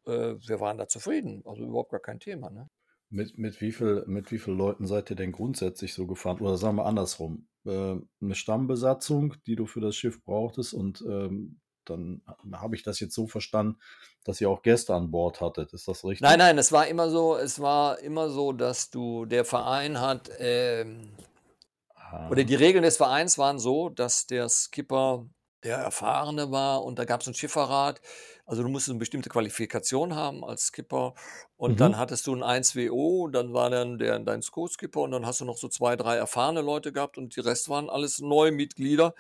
äh, 0.07 0.35
wir 0.47 0.61
waren 0.61 0.79
da 0.79 0.89
zufrieden. 0.89 1.43
Also 1.47 1.65
überhaupt 1.65 1.91
gar 1.91 2.01
kein 2.01 2.21
Thema. 2.21 2.51
Ne? 2.51 2.69
Mit, 3.11 3.37
mit, 3.39 3.61
wie 3.61 3.73
viel, 3.73 4.05
mit 4.07 4.33
wie 4.33 4.39
vielen 4.39 4.57
Leuten 4.57 4.87
seid 4.87 5.11
ihr 5.11 5.17
denn 5.17 5.33
grundsätzlich 5.33 5.93
so 5.95 6.07
gefahren? 6.07 6.41
Oder 6.41 6.57
sagen 6.57 6.77
wir 6.77 6.87
andersrum. 6.87 7.47
Äh, 7.65 7.97
eine 8.21 8.35
Stammbesatzung, 8.35 9.35
die 9.47 9.57
du 9.57 9.67
für 9.67 9.81
das 9.81 9.97
Schiff 9.97 10.23
brauchtest 10.25 10.75
und 10.75 11.03
ähm, 11.03 11.59
dann 11.85 12.23
habe 12.53 12.77
ich 12.77 12.85
das 12.85 13.01
jetzt 13.01 13.15
so 13.15 13.27
verstanden, 13.27 13.79
dass 14.23 14.41
ihr 14.41 14.49
auch 14.49 14.63
Gäste 14.63 14.95
an 14.95 15.11
Bord 15.11 15.41
hattet. 15.41 15.73
Ist 15.73 15.89
das 15.89 16.05
richtig? 16.05 16.21
Nein, 16.21 16.39
nein, 16.39 16.57
es 16.57 16.71
war 16.71 16.87
immer 16.87 17.11
so, 17.11 17.37
es 17.37 17.59
war 17.61 17.99
immer 17.99 18.31
so, 18.31 18.53
dass 18.53 18.91
du, 18.91 19.27
der 19.27 19.45
Verein 19.45 20.01
hat, 20.01 20.31
ähm, 20.39 21.11
Ah, 22.13 22.29
oder 22.29 22.45
die 22.45 22.55
Regeln 22.55 22.85
des 22.85 22.99
Vereins 22.99 23.39
waren 23.39 23.59
so, 23.59 23.89
dass 23.89 24.27
der 24.27 24.49
Skipper 24.49 25.27
der 25.65 25.79
Erfahrene 25.79 26.51
war 26.51 26.85
und 26.85 26.99
da 26.99 27.05
gab 27.05 27.23
es 27.23 27.27
einen 27.27 27.35
Schifferrat. 27.35 28.01
Also 28.53 28.63
du 28.65 28.69
musstest 28.69 28.91
eine 28.91 28.99
bestimmte 28.99 29.31
Qualifikation 29.31 30.15
haben 30.15 30.45
als 30.45 30.67
Skipper 30.67 31.15
und 31.57 31.71
Mhm. 31.73 31.77
dann 31.79 31.97
hattest 31.97 32.27
du 32.27 32.35
ein 32.35 32.43
1WO, 32.43 33.29
dann 33.29 33.55
war 33.55 33.71
dann 33.71 33.97
der, 33.97 34.19
dein 34.19 34.43
Co-Skipper 34.43 35.01
und 35.01 35.11
dann 35.11 35.25
hast 35.25 35.41
du 35.41 35.47
noch 35.47 35.57
so 35.57 35.69
zwei, 35.69 35.97
drei 35.97 36.17
erfahrene 36.17 36.61
Leute 36.61 36.93
gehabt 36.93 37.17
und 37.17 37.35
die 37.35 37.41
Rest 37.41 37.71
waren 37.71 37.89
alles 37.89 38.19
neue 38.21 38.53
Mitglieder, 38.53 39.15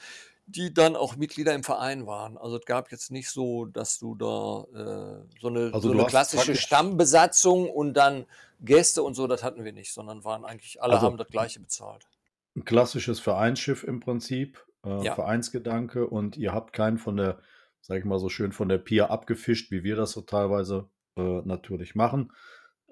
die 0.44 0.74
dann 0.74 0.96
auch 0.96 1.16
Mitglieder 1.16 1.54
im 1.54 1.62
Verein 1.62 2.06
waren. 2.06 2.36
Also 2.36 2.58
es 2.58 2.66
gab 2.66 2.92
jetzt 2.92 3.10
nicht 3.10 3.30
so, 3.30 3.64
dass 3.64 3.98
du 3.98 4.14
da 4.16 4.64
äh, 4.74 5.24
so 5.40 5.48
eine, 5.48 5.70
Also 5.72 5.88
so 5.88 5.94
eine 5.94 6.04
klassische 6.04 6.54
Stammbesatzung 6.54 7.70
und 7.70 7.94
dann 7.94 8.26
Gäste 8.60 9.02
und 9.02 9.14
so, 9.14 9.26
das 9.26 9.42
hatten 9.42 9.64
wir 9.64 9.72
nicht, 9.72 9.94
sondern 9.94 10.24
waren 10.24 10.44
eigentlich, 10.44 10.82
alle 10.82 10.92
Also- 10.96 11.06
haben 11.06 11.16
das 11.16 11.28
gleiche 11.28 11.58
bezahlt. 11.58 12.04
ein 12.54 12.66
klassisches 12.66 13.18
Vereinsschiff 13.18 13.82
im 13.82 14.00
Prinzip, 14.00 14.62
äh, 14.84 15.02
Ja. 15.04 15.14
Vereinsgedanke 15.14 16.06
und 16.06 16.36
ihr 16.36 16.52
habt 16.52 16.74
keinen 16.74 16.98
von 16.98 17.16
der, 17.16 17.38
sag 17.82 17.98
ich 17.98 18.04
mal 18.04 18.18
so 18.18 18.28
schön, 18.28 18.52
von 18.52 18.68
der 18.68 18.78
Pier 18.78 19.10
abgefischt, 19.10 19.70
wie 19.70 19.82
wir 19.82 19.96
das 19.96 20.12
so 20.12 20.22
teilweise 20.22 20.88
äh, 21.16 21.42
natürlich 21.44 21.94
machen, 21.94 22.32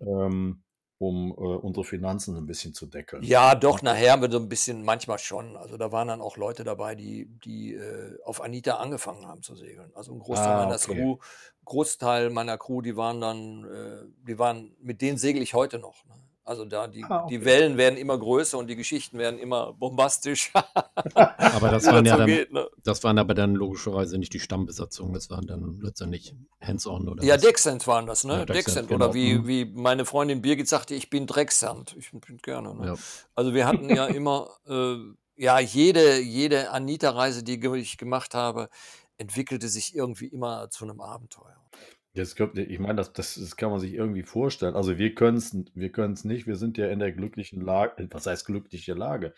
ähm, 0.01 0.63
um 0.99 1.31
äh, 1.31 1.35
unsere 1.35 1.85
Finanzen 1.85 2.37
ein 2.37 2.47
bisschen 2.47 2.75
zu 2.75 2.87
deckeln. 2.87 3.23
Ja, 3.23 3.55
doch, 3.55 3.81
nachher 3.81 4.13
haben 4.13 4.23
wir 4.23 4.31
so 4.31 4.39
ein 4.39 4.49
bisschen, 4.51 4.85
manchmal 4.85 5.19
schon. 5.19 5.57
Also 5.57 5.79
da 5.79 5.93
waren 5.93 6.09
dann 6.09 6.21
auch 6.21 6.37
Leute 6.37 6.65
dabei, 6.65 6.95
die, 6.95 7.27
die 7.45 7.73
äh, 7.75 8.19
auf 8.25 8.43
Anita 8.43 8.75
angefangen 8.75 9.27
haben 9.27 9.43
zu 9.43 9.57
segeln. 9.57 9.93
Also 9.95 10.13
ein 10.13 10.19
Großteil 10.19 10.53
Ah, 10.53 10.65
meiner 10.65 10.75
okay. 10.75 10.95
Crew, 10.95 11.17
Großteil 11.65 12.29
meiner 12.29 12.59
Crew, 12.59 12.83
die 12.83 12.97
waren 12.97 13.21
dann, 13.21 13.65
äh, 13.65 14.27
die 14.27 14.39
waren, 14.39 14.77
mit 14.81 15.01
denen 15.01 15.17
segel 15.17 15.41
ich 15.41 15.55
heute 15.55 15.79
noch. 15.79 16.05
Ne? 16.05 16.15
Also 16.51 16.65
da, 16.65 16.89
die, 16.89 17.05
Ah, 17.05 17.23
okay. 17.25 17.39
die 17.39 17.45
Wellen 17.45 17.77
werden 17.77 17.97
immer 17.97 18.19
größer 18.19 18.59
und 18.59 18.67
die 18.67 18.75
Geschichten 18.75 19.19
werden 19.19 19.39
immer 19.39 19.73
bombastisch. 19.73 20.51
Aber 21.15 21.69
das 21.71 21.87
waren 21.87 22.05
ja 22.05 22.17
dann, 22.17 22.27
geht, 22.27 22.53
ne? 22.53 22.69
das 22.83 23.05
waren 23.05 23.19
aber 23.19 23.35
dann 23.35 23.55
logischerweise 23.55 24.19
nicht 24.19 24.33
die 24.33 24.41
Stammbesatzung, 24.41 25.13
das 25.13 25.31
waren 25.31 25.47
dann 25.47 25.79
letztendlich 25.81 26.35
Hands-on 26.61 27.09
oder 27.09 27.23
Ja, 27.23 27.37
was? 27.37 27.87
Waren 27.87 28.07
das, 28.07 28.25
ne? 28.25 28.33
Ja, 28.33 28.39
Decksend, 28.47 28.57
Decksend. 28.57 28.89
genau. 28.89 29.05
Oder 29.05 29.15
wie, 29.15 29.35
Mhm. 29.35 29.47
wie 29.47 29.65
meine 29.65 30.05
Freundin 30.05 30.43
Birgit 30.43 30.67
sagte, 30.69 30.95
ich 30.97 31.09
bin 31.09 31.29
Drecksand. 31.29 31.95
Ich 31.97 32.11
bin 32.11 32.39
gerne. 32.39 32.75
Ne? 32.75 32.87
Ja. 32.89 32.95
Also 33.37 33.55
wir 33.55 33.67
hatten 33.69 33.89
ja 33.89 34.07
immer, 34.23 34.49
äh, 34.69 34.97
ja, 35.37 35.61
jede, 35.61 36.19
jede 36.19 36.71
Anita-Reise, 36.71 37.45
die 37.45 37.65
ich 37.77 37.97
gemacht 37.97 38.35
habe, 38.35 38.69
entwickelte 39.19 39.69
sich 39.69 39.95
irgendwie 39.95 40.27
immer 40.27 40.69
zu 40.71 40.85
einem 40.85 41.01
Abenteuer. 41.01 41.57
Das 42.15 42.35
kommt, 42.35 42.59
ich 42.59 42.79
meine, 42.81 42.97
das, 42.97 43.13
das, 43.13 43.37
das 43.37 43.57
kann 43.57 43.71
man 43.71 43.79
sich 43.79 43.95
irgendwie 43.95 44.25
vorstellen. 44.25 44.75
Also 44.75 44.99
wir 44.99 45.15
können 45.15 45.37
es 45.37 45.57
wir 45.75 45.93
können's 45.93 46.25
nicht. 46.25 46.47
Wir 46.47 46.57
sind 46.57 46.77
ja 46.77 46.89
in 46.89 46.99
der 46.99 47.13
glücklichen 47.13 47.61
Lage. 47.61 48.09
Was 48.11 48.27
heißt 48.27 48.47
glückliche 48.47 48.95
Lage? 48.95 49.33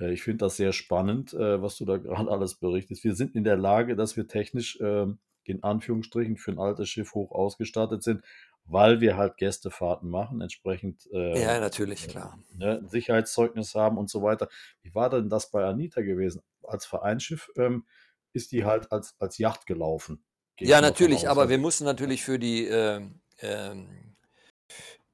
Äh, 0.00 0.12
Ich 0.12 0.22
finde 0.24 0.38
das 0.38 0.56
sehr 0.56 0.72
spannend, 0.72 1.34
äh, 1.34 1.62
was 1.62 1.76
du 1.76 1.84
da 1.84 1.96
gerade 1.98 2.30
alles 2.30 2.56
berichtest. 2.56 3.04
Wir 3.04 3.14
sind 3.14 3.36
in 3.36 3.44
der 3.44 3.56
Lage, 3.56 3.94
dass 3.94 4.16
wir 4.16 4.26
technisch 4.26 4.78
ähm, 4.80 5.18
in 5.44 5.62
Anführungsstrichen 5.62 6.36
für 6.36 6.50
ein 6.50 6.58
altes 6.58 6.88
Schiff 6.88 7.14
hoch 7.14 7.30
ausgestattet 7.30 8.02
sind, 8.02 8.24
weil 8.64 9.00
wir 9.00 9.16
halt 9.16 9.36
Gästefahrten 9.36 10.10
machen, 10.10 10.40
entsprechend 10.40 11.08
äh, 11.12 11.40
Ja, 11.40 11.60
natürlich, 11.60 12.08
klar. 12.08 12.36
ne, 12.56 12.78
ein 12.78 12.88
Sicherheitszeugnis 12.88 13.76
haben 13.76 13.96
und 13.96 14.10
so 14.10 14.22
weiter. 14.22 14.48
Wie 14.82 14.92
war 14.96 15.08
denn 15.10 15.28
das 15.28 15.52
bei 15.52 15.64
Anita 15.64 16.00
gewesen? 16.02 16.42
Als 16.64 16.84
Vereinsschiff 16.84 17.48
ähm, 17.56 17.86
ist 18.32 18.50
die 18.50 18.64
halt 18.64 18.90
als, 18.90 19.14
als 19.20 19.38
Yacht 19.38 19.66
gelaufen. 19.66 20.24
Ja, 20.60 20.80
natürlich, 20.80 21.28
aber 21.28 21.42
Also- 21.42 21.50
wir 21.50 21.58
mussten 21.58 21.84
natürlich 21.84 22.24
für 22.24 22.38
die 22.38 22.66
ähm, 22.66 23.20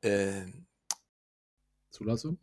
ähm, 0.03 0.67
Zulassung? 1.91 2.39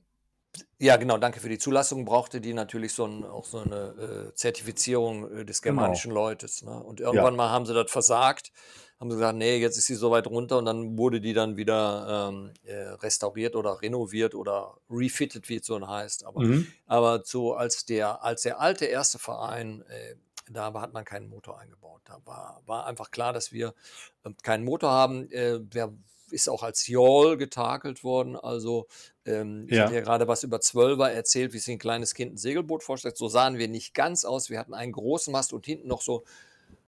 Ja, 0.80 0.98
genau, 0.98 1.18
danke 1.18 1.40
für 1.40 1.50
die 1.50 1.58
Zulassung. 1.58 2.06
Brauchte 2.06 2.42
die 2.42 2.54
natürlich 2.54 2.94
so 2.94 3.06
ein, 3.06 3.24
auch 3.26 3.46
so 3.46 3.60
eine 3.60 4.30
äh, 4.32 4.34
Zertifizierung 4.36 5.32
äh, 5.40 5.46
des 5.46 5.62
Genau. 5.62 5.76
germanischen 5.82 6.12
Leutes. 6.12 6.64
Ne? 6.64 6.72
Und 6.84 7.00
irgendwann 7.00 7.36
mal 7.36 7.50
haben 7.50 7.66
sie 7.66 7.74
das 7.74 7.92
versagt, 7.92 8.52
haben 9.00 9.10
sie 9.12 9.18
gesagt, 9.18 9.38
nee, 9.38 9.58
jetzt 9.58 9.78
ist 9.78 9.86
sie 9.86 9.96
so 9.96 10.12
weit 10.12 10.28
runter 10.28 10.58
und 10.58 10.66
dann 10.66 10.98
wurde 10.98 11.22
die 11.22 11.34
dann 11.34 11.56
wieder 11.58 12.30
ähm, 12.32 12.54
äh, 12.64 12.76
restauriert 12.76 13.56
oder 13.56 13.82
renoviert 13.82 14.36
oder 14.36 14.78
refitted, 14.90 15.48
wie 15.50 15.58
es 15.58 15.66
so 15.66 15.80
heißt. 15.86 16.26
Aber, 16.26 16.42
Mhm. 16.42 16.68
aber 16.86 17.22
so 17.26 17.54
als 17.54 17.86
der, 17.86 18.24
als 18.24 18.42
der 18.42 18.60
alte 18.60 18.86
erste 18.86 19.20
Verein, 19.20 19.84
äh, 19.90 20.16
da 20.50 20.74
hat 20.74 20.94
man 20.94 21.06
keinen 21.06 21.30
Motor 21.30 21.60
eingebaut. 21.60 22.02
Da 22.06 22.20
war, 22.26 22.62
war 22.66 22.86
einfach 22.86 23.12
klar, 23.12 23.34
dass 23.34 23.52
wir 23.52 23.74
ähm, 24.26 24.36
keinen 24.44 24.64
Motor 24.66 24.92
haben. 24.92 25.30
Äh, 25.32 25.60
wer 25.72 25.94
ist 26.32 26.48
auch 26.50 26.62
als 26.62 26.86
Yawl 26.88 27.38
getakelt 27.38 28.04
worden. 28.04 28.36
Also 28.36 28.88
ähm, 29.26 29.66
ich 29.68 29.78
Ja. 29.78 29.86
hatte 29.86 29.96
ja 29.96 30.02
gerade 30.02 30.28
was 30.28 30.44
über 30.44 30.62
Zwölfer 30.62 31.12
erzählt, 31.12 31.54
wie 31.54 31.60
sich 31.60 31.74
ein 31.74 31.80
kleines 31.80 32.14
Kind 32.14 32.34
ein 32.34 32.38
Segelboot 32.38 32.84
vorstellt. 32.84 33.18
So 33.18 33.28
sahen 33.30 33.58
wir 33.58 33.68
nicht 33.68 33.94
ganz 33.96 34.26
aus. 34.26 34.50
Wir 34.52 34.60
hatten 34.60 34.74
einen 34.76 34.92
großen 34.92 35.32
Mast 35.32 35.54
und 35.54 35.66
hinten 35.66 35.88
noch 35.88 36.02
so 36.04 36.24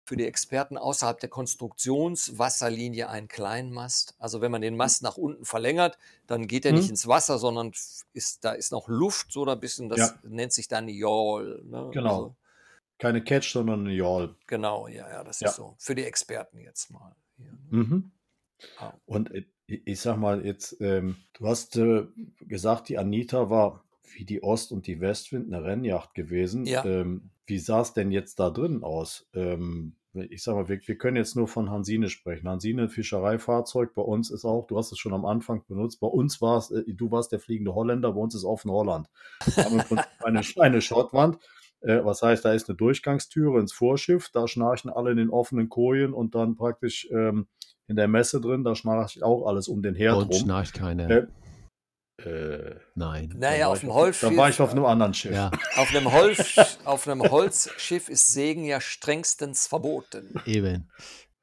für 0.04 0.16
die 0.16 0.26
Experten 0.26 0.76
außerhalb 0.76 1.20
der 1.20 1.28
Konstruktionswasserlinie 1.30 3.08
einen 3.08 3.28
kleinen 3.28 3.72
Mast. 3.72 4.14
Also 4.18 4.40
wenn 4.40 4.50
man 4.50 4.60
den 4.62 4.76
Mast 4.76 5.02
nach 5.02 5.16
unten 5.16 5.44
verlängert, 5.44 5.96
dann 6.26 6.46
geht 6.48 6.64
er 6.66 6.72
Mhm. 6.72 6.78
nicht 6.78 6.90
ins 6.90 7.06
Wasser, 7.06 7.38
sondern 7.38 7.72
ist, 8.12 8.44
da 8.44 8.52
ist 8.52 8.72
noch 8.72 8.88
Luft 8.88 9.32
so 9.32 9.44
da 9.44 9.52
ein 9.52 9.60
bisschen. 9.60 9.88
Das 9.88 10.00
Ja. 10.00 10.18
nennt 10.24 10.52
sich 10.52 10.68
dann 10.68 10.88
Yawl. 10.88 11.62
Ne? 11.64 11.88
Genau. 11.92 12.08
Also, 12.10 12.34
Keine 13.02 13.24
Catch, 13.24 13.50
sondern 13.52 13.80
eine 13.80 13.92
Yawl. 13.94 14.36
genau, 14.46 14.86
ja, 14.86 15.08
ja, 15.10 15.24
das 15.24 15.40
Ja. 15.40 15.48
ist 15.48 15.56
so. 15.56 15.74
Für 15.78 15.96
die 15.96 16.04
Experten 16.04 16.60
jetzt 16.60 16.88
mal. 16.92 17.16
Hier. 17.36 17.52
Mhm. 17.70 18.12
Ah. 18.78 18.92
Und 19.06 19.34
äh, 19.34 19.44
ich 19.66 20.00
sag 20.00 20.18
mal 20.18 20.46
jetzt, 20.46 20.76
ähm, 20.80 21.16
du 21.32 21.48
hast 21.48 21.76
äh, 21.76 22.04
gesagt, 22.42 22.88
die 22.88 22.98
Anita 22.98 23.50
war 23.50 23.82
wie 24.14 24.24
die 24.24 24.44
Ost- 24.44 24.70
und 24.70 24.86
die 24.86 25.00
Westwind 25.00 25.52
eine 25.52 25.64
Rennjacht 25.64 26.14
gewesen. 26.14 26.64
Ja. 26.64 26.84
Ähm, 26.84 27.30
wie 27.44 27.58
sah 27.58 27.80
es 27.80 27.92
denn 27.92 28.12
jetzt 28.12 28.38
da 28.38 28.50
drin 28.50 28.84
aus? 28.84 29.26
Ähm, 29.34 29.96
ich 30.14 30.44
sag 30.44 30.54
mal, 30.54 30.68
wir, 30.68 30.78
wir 30.86 30.96
können 30.96 31.16
jetzt 31.16 31.34
nur 31.34 31.48
von 31.48 31.70
Hansine 31.70 32.08
sprechen. 32.08 32.48
Hansine, 32.48 32.88
Fischereifahrzeug, 32.88 33.94
bei 33.94 34.02
uns 34.02 34.30
ist 34.30 34.44
auch, 34.44 34.68
du 34.68 34.78
hast 34.78 34.92
es 34.92 34.98
schon 35.00 35.14
am 35.14 35.24
Anfang 35.24 35.64
benutzt, 35.66 35.98
bei 35.98 36.06
uns 36.06 36.40
war 36.40 36.58
es, 36.58 36.70
äh, 36.70 36.84
du 36.86 37.10
warst 37.10 37.32
der 37.32 37.40
fliegende 37.40 37.74
Holländer, 37.74 38.12
bei 38.12 38.20
uns 38.20 38.36
ist 38.36 38.44
offen 38.44 38.70
Holland. 38.70 39.08
Wir 39.56 39.64
haben 39.64 39.80
eine, 40.20 40.42
eine 40.60 40.80
Schottwand. 40.82 41.38
Äh, 41.82 42.04
was 42.04 42.22
heißt, 42.22 42.44
da 42.44 42.52
ist 42.52 42.68
eine 42.68 42.76
Durchgangstüre 42.76 43.60
ins 43.60 43.72
Vorschiff, 43.72 44.28
da 44.32 44.46
schnarchen 44.48 44.90
alle 44.90 45.10
in 45.10 45.16
den 45.16 45.30
offenen 45.30 45.68
Kojen 45.68 46.12
und 46.14 46.34
dann 46.34 46.56
praktisch 46.56 47.08
ähm, 47.10 47.46
in 47.88 47.96
der 47.96 48.08
Messe 48.08 48.40
drin, 48.40 48.64
da 48.64 48.74
schnarcht 48.74 49.22
auch 49.22 49.46
alles 49.46 49.68
um 49.68 49.82
den 49.82 49.94
Herd 49.94 50.16
Und 50.16 50.32
rum. 50.32 50.40
schnarcht 50.40 50.74
keiner. 50.74 51.10
Äh, 51.10 51.26
äh, 52.22 52.76
Nein. 52.94 53.34
Naja, 53.36 53.66
auf 53.66 53.80
dem 53.80 53.92
Holzschiff. 53.92 54.30
Da 54.30 54.36
war 54.36 54.48
ich 54.48 54.60
auf 54.60 54.70
einem 54.70 54.84
anderen 54.84 55.12
Schiff. 55.14 55.32
Ja, 55.34 55.50
Auf 55.76 55.90
einem, 55.90 56.12
Holz, 56.12 56.78
auf 56.84 57.08
einem 57.08 57.22
Holzschiff 57.22 58.08
ist 58.08 58.32
Sägen 58.32 58.64
ja 58.64 58.80
strengstens 58.80 59.66
verboten. 59.66 60.40
eben. 60.46 60.88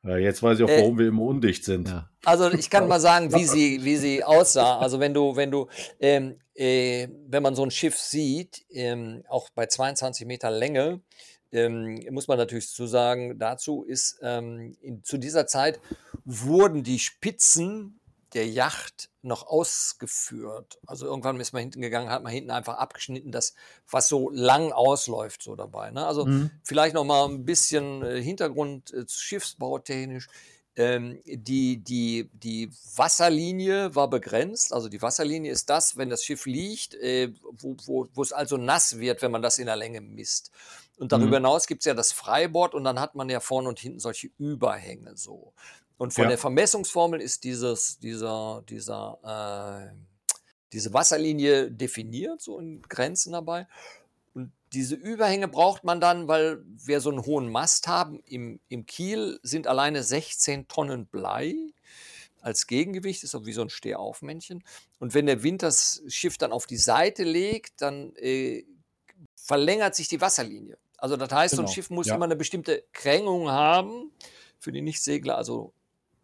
Ja, 0.04 0.18
jetzt 0.18 0.42
weiß 0.42 0.60
ich 0.60 0.66
auch, 0.66 0.70
Äh, 0.70 0.82
warum 0.82 0.98
wir 0.98 1.08
immer 1.08 1.24
undicht 1.24 1.66
sind. 1.66 1.90
Ja. 1.90 2.10
Also 2.24 2.52
ich 2.52 2.70
kann 2.70 2.88
mal 2.88 3.00
sagen, 3.00 3.34
wie 3.34 3.46
sie, 3.46 3.84
wie 3.84 3.98
sie 3.98 4.24
aussah. 4.24 4.80
Also 4.80 5.00
wenn 5.00 5.14
du, 5.14 5.36
wenn 5.36 5.52
du, 5.52 5.68
ähm, 6.00 6.40
äh, 6.56 7.08
wenn 7.28 7.44
man 7.44 7.56
so 7.56 7.64
ein 7.64 7.72
Schiff 7.72 7.98
sieht, 7.98 8.66
ähm, 8.70 9.24
auch 9.28 9.50
bei 9.50 9.66
22 9.66 10.26
Meter 10.26 10.52
Länge, 10.52 11.02
ähm, 11.52 12.00
muss 12.12 12.28
man 12.28 12.38
natürlich 12.38 12.70
zu 12.70 12.86
sagen, 12.86 13.40
dazu 13.40 13.84
ist 13.84 14.20
ähm, 14.22 14.76
in, 14.82 15.04
zu 15.04 15.18
dieser 15.18 15.48
Zeit 15.48 15.80
wurden 16.24 16.84
die 16.84 17.00
Spitzen 17.00 17.99
der 18.34 18.48
Yacht 18.48 19.10
noch 19.22 19.48
ausgeführt. 19.48 20.80
Also 20.86 21.06
irgendwann 21.06 21.40
ist 21.40 21.54
man 21.54 21.62
hinten 21.62 21.82
gegangen, 21.82 22.10
hat 22.10 22.24
man 22.24 22.32
hinten 22.32 22.52
einfach 22.52 22.78
abgeschnitten, 22.78 23.32
das, 23.32 23.54
was 23.90 24.08
so 24.08 24.30
lang 24.30 24.72
ausläuft, 24.72 25.44
so 25.44 25.56
dabei. 25.56 25.92
Ne? 25.92 26.06
Also 26.06 26.26
Mhm. 26.26 26.52
vielleicht 26.64 26.96
noch 26.96 27.04
mal 27.06 27.26
ein 27.28 27.46
bisschen 27.46 28.04
äh, 28.04 28.22
Hintergrund 28.22 28.94
äh, 28.94 29.06
schiffsbautechnisch. 29.08 30.28
Ähm, 30.76 31.20
die, 31.26 31.84
die, 31.84 32.30
die 32.32 32.72
Wasserlinie 32.96 33.96
war 33.96 34.10
begrenzt. 34.10 34.72
Also 34.72 34.88
die 34.88 35.02
Wasserlinie 35.02 35.52
ist 35.52 35.70
das, 35.70 35.98
wenn 35.98 36.10
das 36.10 36.24
Schiff 36.24 36.46
liegt, 36.46 36.94
äh, 36.96 37.34
wo, 37.42 37.76
wo, 37.86 38.08
wo 38.14 38.22
es 38.22 38.32
also 38.32 38.56
nass 38.56 39.00
wird, 39.00 39.22
wenn 39.22 39.32
man 39.32 39.42
das 39.42 39.58
in 39.58 39.66
der 39.66 39.76
Länge 39.76 40.00
misst. 40.00 40.52
Und 40.98 41.12
darüber 41.12 41.40
Mhm. 41.40 41.46
hinaus 41.46 41.68
gibt 41.68 41.82
es 41.82 41.86
ja 41.86 41.94
das 41.94 42.12
Freibord 42.12 42.74
und 42.76 42.84
dann 42.84 43.00
hat 43.00 43.16
man 43.16 43.30
ja 43.30 43.40
vorne 43.40 43.68
und 43.70 43.80
hinten 43.80 44.00
solche 44.00 44.30
Überhänge 44.38 45.18
so. 45.18 45.54
Und 46.00 46.14
von 46.14 46.24
Ja. 46.24 46.30
der 46.30 46.38
Vermessungsformel 46.38 47.22
ist 47.22 47.44
dieses, 47.44 48.00
dieser, 48.00 48.64
dieser, 48.70 49.92
äh, 49.92 49.96
diese 50.72 50.94
Wasserlinie 50.94 51.70
definiert, 51.70 52.42
so 52.42 52.58
in 52.58 52.82
Grenzen 52.84 53.34
dabei. 53.34 53.68
Und 54.34 54.54
diese 54.72 54.96
Überhänge 54.96 55.50
braucht 55.50 55.84
man 55.84 56.00
dann, 56.00 56.28
weil 56.30 56.64
wir 56.66 57.02
so 57.02 57.10
einen 57.10 57.26
hohen 57.26 57.52
Mast 57.52 57.88
haben. 57.88 58.22
Im, 58.26 58.62
im 58.70 58.86
Kiel 58.86 59.40
sind 59.44 59.68
alleine 59.68 60.02
16 60.02 60.70
Tonnen 60.70 61.06
Blei 61.06 61.54
als 62.40 62.66
Gegengewicht, 62.68 63.24
ist 63.24 63.32
so 63.32 63.46
wie 63.46 63.52
so 63.52 63.62
ein 63.62 63.70
Stehaufmännchen. 63.70 64.64
Und 65.00 65.14
wenn 65.14 65.26
der 65.26 65.44
Wind 65.44 65.64
das 65.64 66.02
Schiff 66.08 66.38
dann 66.38 66.54
auf 66.54 66.66
die 66.66 66.78
Seite 66.78 67.24
legt, 67.26 67.82
dann 67.82 68.16
äh, 68.16 68.64
verlängert 69.36 69.96
sich 69.96 70.08
die 70.08 70.22
Wasserlinie. 70.22 70.78
Also 70.98 71.18
das 71.18 71.30
heißt, 71.30 71.56
so 71.56 71.62
ein 71.62 71.66
Genau, 71.66 71.74
Schiff 71.74 71.90
muss 71.90 72.08
ja. 72.08 72.16
immer 72.16 72.24
eine 72.26 72.38
bestimmte 72.38 72.86
Krängung 72.94 73.50
haben 73.50 74.12
für 74.60 74.72
die 74.72 74.82
Nichtsegler. 74.82 75.38
Also 75.38 75.74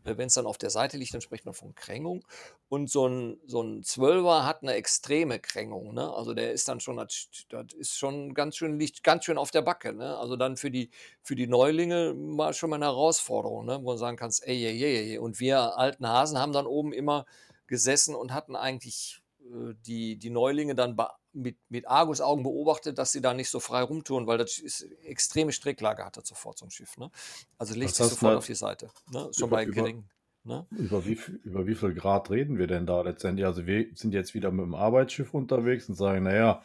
wenn 0.06 0.28
es 0.28 0.36
dann 0.36 0.45
auf 0.45 0.58
der 0.58 0.70
Seite 0.70 0.97
liegt, 0.97 1.14
dann 1.14 1.22
spricht 1.22 1.45
man 1.45 1.53
von 1.53 1.76
Krängung. 1.76 2.26
Und 2.70 2.89
so 2.89 3.08
ein, 3.08 3.39
so 3.45 3.62
ein 3.62 3.84
Zwölfer 3.84 4.45
hat 4.45 4.64
eine 4.64 4.74
extreme 4.74 5.39
Krängung. 5.39 5.93
Ne? 5.93 6.14
Also 6.14 6.34
der 6.34 6.51
ist 6.51 6.68
dann 6.68 6.80
schon, 6.80 6.97
das, 6.97 7.30
ist 7.78 7.97
schon 7.97 8.34
ganz 8.34 8.56
schön, 8.58 8.80
liegt 8.80 9.03
ganz 9.03 9.26
schön 9.26 9.38
auf 9.38 9.51
der 9.51 9.62
Backe. 9.62 9.93
Ne? 9.93 10.18
Also 10.18 10.36
dann 10.36 10.58
für 10.58 10.72
die, 10.72 10.89
für 11.22 11.36
die 11.36 11.47
Neulinge 11.47 12.14
war 12.16 12.53
schon 12.53 12.70
mal 12.70 12.78
eine 12.78 12.86
Herausforderung, 12.86 13.66
ne? 13.66 13.80
wo 13.84 13.91
du 13.91 13.97
sagen 13.97 14.18
kannst, 14.18 14.45
ey, 14.47 14.66
ey, 14.66 14.84
ey, 14.84 15.12
ey. 15.12 15.18
Und 15.18 15.39
wir 15.39 15.78
alten 15.78 16.08
Hasen 16.08 16.38
haben 16.38 16.53
dann 16.53 16.68
oben 16.68 16.93
immer 16.93 17.26
gesessen 17.68 18.16
und 18.16 18.34
hatten 18.34 18.56
eigentlich 18.56 19.22
äh, 19.41 19.74
die, 19.86 20.18
die 20.18 20.30
Neulinge 20.30 20.76
dann 20.76 20.95
be- 20.95 21.10
mit, 21.36 21.57
mit 21.69 21.88
Argusaugen 21.88 22.43
beobachtet, 22.43 22.97
dass 22.97 23.11
sie 23.11 23.21
da 23.21 23.33
nicht 23.33 23.49
so 23.49 23.59
frei 23.59 23.81
rumtouren, 23.83 24.25
weil 24.27 24.38
das 24.38 24.57
ist 24.57 24.81
extreme 25.03 25.51
Strecklage 25.51 26.03
hat 26.05 26.17
das 26.17 26.27
sofort 26.27 26.57
so 26.57 26.65
ein 26.65 26.71
Schiff. 26.71 26.97
Ne? 26.97 27.11
Also 27.57 27.73
legt 27.75 27.93
sich 27.95 28.05
sofort 28.07 28.38
auf 28.38 28.45
die 28.45 28.55
Seite. 28.55 28.89
Ne? 29.11 29.29
Schon 29.38 29.47
über- 29.49 29.57
bei 29.57 29.63
über- 29.65 29.73
gering. 29.73 30.05
Ne? 30.43 30.65
Über 30.71 31.05
wie, 31.05 31.15
viel- 31.15 31.39
über 31.43 31.65
wie 31.67 31.75
viel 31.75 31.93
Grad 31.95 32.29
reden 32.29 32.57
wir 32.57 32.67
denn 32.67 32.86
da 32.86 33.01
letztendlich? 33.01 33.45
Also 33.45 33.65
wir 33.65 33.88
sind 33.95 34.13
jetzt 34.13 34.33
wieder 34.36 34.51
mit 34.51 34.63
dem 34.65 34.75
Arbeitsschiff 34.75 35.33
unterwegs 35.33 35.89
und 35.89 35.95
sagen, 35.95 36.23
naja, 36.23 36.63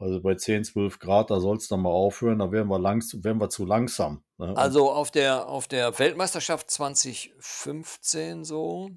also 0.00 0.20
bei 0.20 0.34
10, 0.34 0.64
12 0.64 0.98
Grad, 0.98 1.30
da 1.30 1.40
soll 1.40 1.56
es 1.56 1.68
dann 1.68 1.80
mal 1.80 1.90
aufhören, 1.90 2.38
da 2.40 2.50
werden 2.52 2.68
wir, 2.68 2.78
langs 2.78 3.22
werden 3.24 3.40
wir 3.40 3.48
zu 3.50 3.64
langsam. 3.64 4.22
Ne? 4.36 4.56
Also 4.56 4.90
auf 4.90 5.10
der, 5.10 5.48
auf 5.48 5.66
der 5.68 5.96
Weltmeisterschaft 5.98 6.70
2015 6.70 8.44
so 8.44 8.90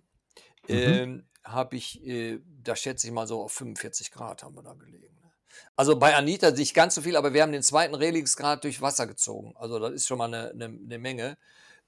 ähm, 0.68 1.24
habe 1.44 1.76
ich, 1.76 2.06
äh, 2.06 2.40
da 2.64 2.76
schätze 2.76 3.08
ich 3.08 3.14
mal 3.14 3.28
so 3.28 3.42
auf 3.42 3.54
45 3.54 4.12
Grad 4.12 4.44
haben 4.44 4.56
wir 4.56 4.64
da 4.64 4.74
gelegen. 4.74 5.18
ne? 5.24 5.32
Also 5.76 5.98
bei 5.98 6.16
Anita 6.16 6.52
nicht 6.52 6.74
ganz 6.74 6.96
so 6.96 7.02
viel, 7.02 7.16
aber 7.16 7.34
wir 7.34 7.42
haben 7.42 7.52
den 7.52 7.64
zweiten 7.64 7.96
Relingsgrad 7.96 8.64
durch 8.64 8.82
Wasser 8.82 9.08
gezogen. 9.08 9.54
Also 9.56 9.80
das 9.80 9.92
ist 9.92 10.08
schon 10.08 10.18
mal 10.18 10.34
eine, 10.34 10.52
eine, 10.52 10.66
eine 10.66 10.98
Menge. 11.00 11.38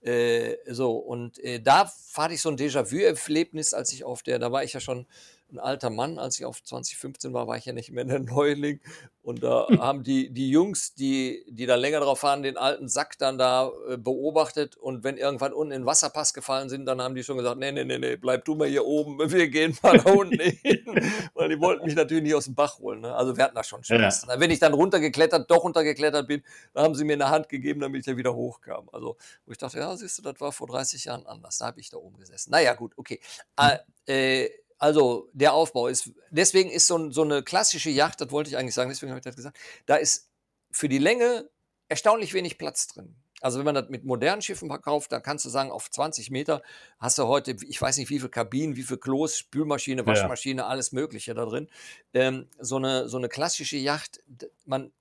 Äh, 0.02 0.58
so, 0.68 0.98
und 0.98 1.40
äh, 1.40 1.62
da 1.62 1.92
hatte 2.16 2.34
ich 2.34 2.42
so 2.42 2.50
ein 2.50 2.58
Déjà-vu-Erlebnis, 2.58 3.74
als 3.74 3.94
ich 3.94 4.04
auf 4.04 4.22
der, 4.22 4.38
da 4.38 4.52
war 4.52 4.64
ich 4.64 4.74
ja 4.74 4.82
schon 4.82 5.08
ein 5.54 5.60
alter 5.60 5.90
Mann, 5.90 6.20
als 6.20 6.40
ich 6.40 6.46
auf 6.46 6.64
2015 6.64 7.34
war, 7.34 7.48
war 7.48 7.58
ich 7.58 7.66
ja 7.66 7.74
nicht 7.74 7.92
mehr 7.92 8.06
der 8.06 8.20
Neuling. 8.20 8.80
Und 9.22 9.42
da 9.42 9.68
haben 9.80 10.04
die, 10.04 10.34
die 10.34 10.50
Jungs, 10.50 10.96
die, 10.96 11.46
die 11.48 11.66
da 11.66 11.76
länger 11.76 12.02
drauf 12.02 12.24
waren, 12.24 12.44
den 12.44 12.58
alten 12.58 12.90
Sack 12.90 13.18
dann 13.18 13.38
da 13.38 13.72
äh, 13.88 13.96
beobachtet. 13.96 14.76
Und 14.76 15.06
wenn 15.06 15.16
irgendwann 15.16 15.54
unten 15.54 15.72
in 15.72 15.82
den 15.84 15.86
Wasserpass 15.86 16.34
gefallen 16.34 16.68
sind, 16.68 16.86
dann 16.86 17.02
haben 17.02 17.16
die 17.16 17.24
schon 17.24 17.38
gesagt, 17.38 17.58
nee, 17.58 17.72
nee, 17.72 17.86
nee, 17.86 18.00
nee, 18.00 18.18
bleib 18.18 18.44
du 18.44 18.56
mal 18.56 18.68
hier 18.68 18.86
oben, 18.86 19.20
wir 19.32 19.48
gehen 19.48 19.78
mal 19.82 19.98
da 19.98 20.12
unten 20.12 20.40
hin. 20.42 20.84
Weil 21.36 21.48
die 21.48 21.60
wollten 21.62 21.86
mich 21.86 21.96
natürlich 21.96 22.24
nicht 22.24 22.36
aus 22.36 22.46
dem 22.46 22.56
Bach 22.56 22.80
holen. 22.80 23.00
Ne? 23.00 23.16
Also 23.16 23.38
wir 23.38 23.46
hatten 23.46 23.56
da 23.56 23.64
schon 23.64 23.82
Spaß. 23.82 24.28
Wenn 24.36 24.52
ich 24.52 24.60
dann 24.60 24.74
runtergeklettert, 24.74 25.50
doch 25.50 25.64
runtergeklettert 25.64 26.28
bin, 26.28 26.44
dann 26.74 26.84
haben 26.84 26.96
sie 26.96 27.06
mir 27.06 27.14
eine 27.14 27.30
Hand 27.30 27.48
gegeben, 27.48 27.80
damit 27.80 28.00
ich 28.00 28.06
da 28.06 28.18
wieder 28.18 28.36
hochkam. 28.36 28.90
Also 28.92 29.16
wo 29.46 29.52
ich 29.54 29.58
dachte, 29.58 29.78
ja, 29.78 29.96
siehst 29.96 30.18
du, 30.18 30.22
das 30.22 30.42
war 30.42 30.52
vor 30.52 30.68
30 30.68 31.06
Jahren 31.06 31.26
anders. 31.28 31.60
Da 31.60 31.68
habe 31.68 31.80
ich 31.80 31.90
da 31.90 31.96
oben 31.96 32.18
gesessen. 32.18 32.52
Naja, 32.52 32.74
gut, 32.74 32.92
okay. 32.98 33.22
Äh, 33.56 33.78
äh, 34.06 34.50
also 34.84 35.30
der 35.32 35.54
Aufbau 35.54 35.88
ist, 35.88 36.12
deswegen 36.30 36.70
ist 36.70 36.88
so, 36.88 37.10
so 37.10 37.22
eine 37.22 37.42
klassische 37.42 37.90
Yacht, 37.90 38.20
das 38.20 38.32
wollte 38.32 38.50
ich 38.50 38.58
eigentlich 38.58 38.74
sagen, 38.74 38.90
deswegen 38.90 39.12
habe 39.12 39.20
ich 39.20 39.24
das 39.24 39.38
gesagt, 39.38 39.58
da 39.86 39.96
ist 39.96 40.30
für 40.72 40.90
die 40.90 40.98
Länge 40.98 41.50
erstaunlich 41.88 42.34
wenig 42.34 42.58
Platz 42.58 42.88
drin. 42.88 43.16
Also 43.40 43.60
wenn 43.60 43.66
man 43.66 43.76
das 43.76 43.88
mit 43.88 44.04
modernen 44.04 44.42
Schiffen 44.42 44.68
verkauft, 44.68 45.14
dann 45.14 45.24
kannst 45.24 45.46
du 45.46 45.50
sagen, 45.50 45.72
auf 45.72 45.90
20 45.90 46.32
Meter 46.32 46.62
hast 47.00 47.18
du 47.18 47.28
heute, 47.28 47.56
ich 47.66 47.82
weiß 47.82 47.96
nicht 47.96 48.10
wie 48.10 48.18
viele 48.18 48.30
Kabinen, 48.30 48.76
wie 48.76 48.84
viele 48.84 49.00
Klos, 49.00 49.38
Spülmaschine, 49.38 50.06
Waschmaschine, 50.06 50.66
alles 50.66 50.92
Mögliche 50.92 51.34
da 51.34 51.46
drin. 51.46 51.70
Ähm, 52.14 52.50
so, 52.60 52.76
eine, 52.76 53.08
so 53.08 53.16
eine 53.16 53.30
klassische 53.30 53.78
Yacht, 53.78 54.20
man 54.66 54.92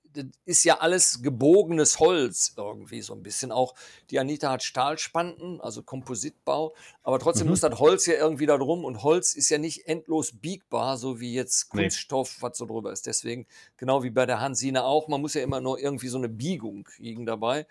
ist 0.44 0.64
ja 0.64 0.78
alles 0.80 1.22
gebogenes 1.22 1.98
Holz 1.98 2.54
irgendwie 2.56 3.02
so 3.02 3.14
ein 3.14 3.22
bisschen. 3.22 3.52
Auch 3.52 3.74
die 4.10 4.18
Anita 4.18 4.50
hat 4.50 4.62
Stahlspanten, 4.62 5.60
also 5.60 5.82
Kompositbau, 5.82 6.74
aber 7.02 7.18
trotzdem 7.18 7.46
Mhm. 7.46 7.50
muss 7.50 7.60
das 7.60 7.78
Holz 7.78 8.06
ja 8.06 8.14
irgendwie 8.14 8.46
da 8.46 8.56
drum 8.58 8.84
und 8.84 9.02
Holz 9.02 9.34
ist 9.34 9.48
ja 9.48 9.58
nicht 9.58 9.86
endlos 9.86 10.32
biegbar, 10.32 10.96
so 10.98 11.20
wie 11.20 11.32
jetzt 11.34 11.72
Nee. 11.74 11.82
Kunststoff, 11.82 12.38
was 12.40 12.56
so 12.58 12.66
drüber 12.66 12.92
ist. 12.92 13.06
Deswegen, 13.06 13.46
genau 13.76 14.02
wie 14.02 14.10
bei 14.10 14.26
der 14.26 14.40
Hansine 14.40 14.84
auch, 14.84 15.08
man 15.08 15.20
muss 15.20 15.34
ja 15.34 15.42
immer 15.42 15.60
nur 15.60 15.78
irgendwie 15.78 16.08
so 16.08 16.18
eine 16.18 16.28
Biegung 16.28 16.84
kriegen 16.84 17.26
dabei. 17.26 17.66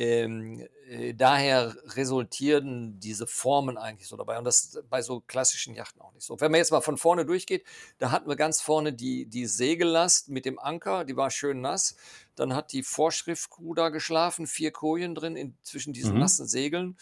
Ähm, 0.00 0.64
äh, 0.88 1.12
daher 1.12 1.76
resultieren 1.96 3.00
diese 3.00 3.26
Formen 3.26 3.76
eigentlich 3.76 4.06
so 4.08 4.16
dabei. 4.16 4.38
Und 4.38 4.44
das 4.44 4.78
bei 4.88 5.02
so 5.02 5.20
klassischen 5.20 5.74
Yachten 5.74 6.00
auch 6.00 6.12
nicht 6.14 6.24
so. 6.24 6.40
Wenn 6.40 6.52
man 6.52 6.58
jetzt 6.58 6.70
mal 6.70 6.80
von 6.82 6.96
vorne 6.96 7.26
durchgeht, 7.26 7.64
da 7.98 8.12
hatten 8.12 8.28
wir 8.28 8.36
ganz 8.36 8.60
vorne 8.60 8.92
die, 8.92 9.26
die 9.26 9.46
Segellast 9.46 10.28
mit 10.28 10.44
dem 10.44 10.58
Anker, 10.60 11.04
die 11.04 11.16
war 11.16 11.30
schön 11.30 11.60
nass. 11.60 11.96
Dann 12.36 12.54
hat 12.54 12.72
die 12.72 12.84
Vorschriftcrew 12.84 13.74
da 13.74 13.88
geschlafen, 13.88 14.46
vier 14.46 14.70
Kojen 14.70 15.16
drin 15.16 15.34
in, 15.34 15.56
zwischen 15.64 15.92
diesen 15.92 16.14
Mhm. 16.14 16.20
nassen 16.20 16.46
Segeln. 16.46 16.96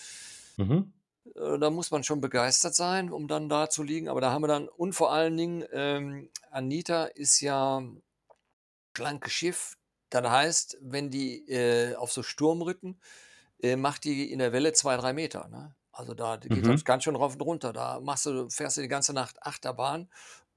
Mhm. 0.56 0.92
Äh, 1.34 1.58
Da 1.58 1.68
muss 1.68 1.90
man 1.90 2.02
schon 2.02 2.22
begeistert 2.22 2.74
sein, 2.74 3.12
um 3.12 3.28
dann 3.28 3.50
da 3.50 3.68
zu 3.68 3.82
liegen. 3.82 4.08
Aber 4.08 4.22
da 4.22 4.30
haben 4.30 4.42
wir 4.42 4.48
dann, 4.48 4.68
und 4.70 4.94
vor 4.94 5.12
allen 5.12 5.36
Dingen, 5.36 5.64
ähm, 5.70 6.30
Anita 6.50 7.04
ist 7.04 7.42
ja 7.42 7.82
schlankes 8.96 9.32
Schiff. 9.32 9.76
Das 10.10 10.28
heißt, 10.28 10.78
wenn 10.80 11.10
die 11.10 11.48
äh, 11.48 11.94
auf 11.96 12.12
so 12.12 12.22
Sturmrücken, 12.22 13.00
äh, 13.62 13.76
macht 13.76 14.04
die 14.04 14.30
in 14.32 14.38
der 14.38 14.52
Welle 14.52 14.72
zwei, 14.72 14.96
drei 14.96 15.12
Meter. 15.12 15.48
Ne? 15.48 15.74
Also 15.92 16.14
da 16.14 16.36
geht 16.36 16.64
Mhm. 16.64 16.68
das 16.68 16.84
ganz 16.84 17.04
schön 17.04 17.16
rauf 17.16 17.34
und 17.34 17.40
runter. 17.42 17.72
Da 17.72 18.00
machst 18.00 18.26
du, 18.26 18.48
fährst 18.50 18.76
du 18.76 18.82
die 18.82 18.88
ganze 18.88 19.12
Nacht 19.12 19.42
Achterbahn. 19.42 20.08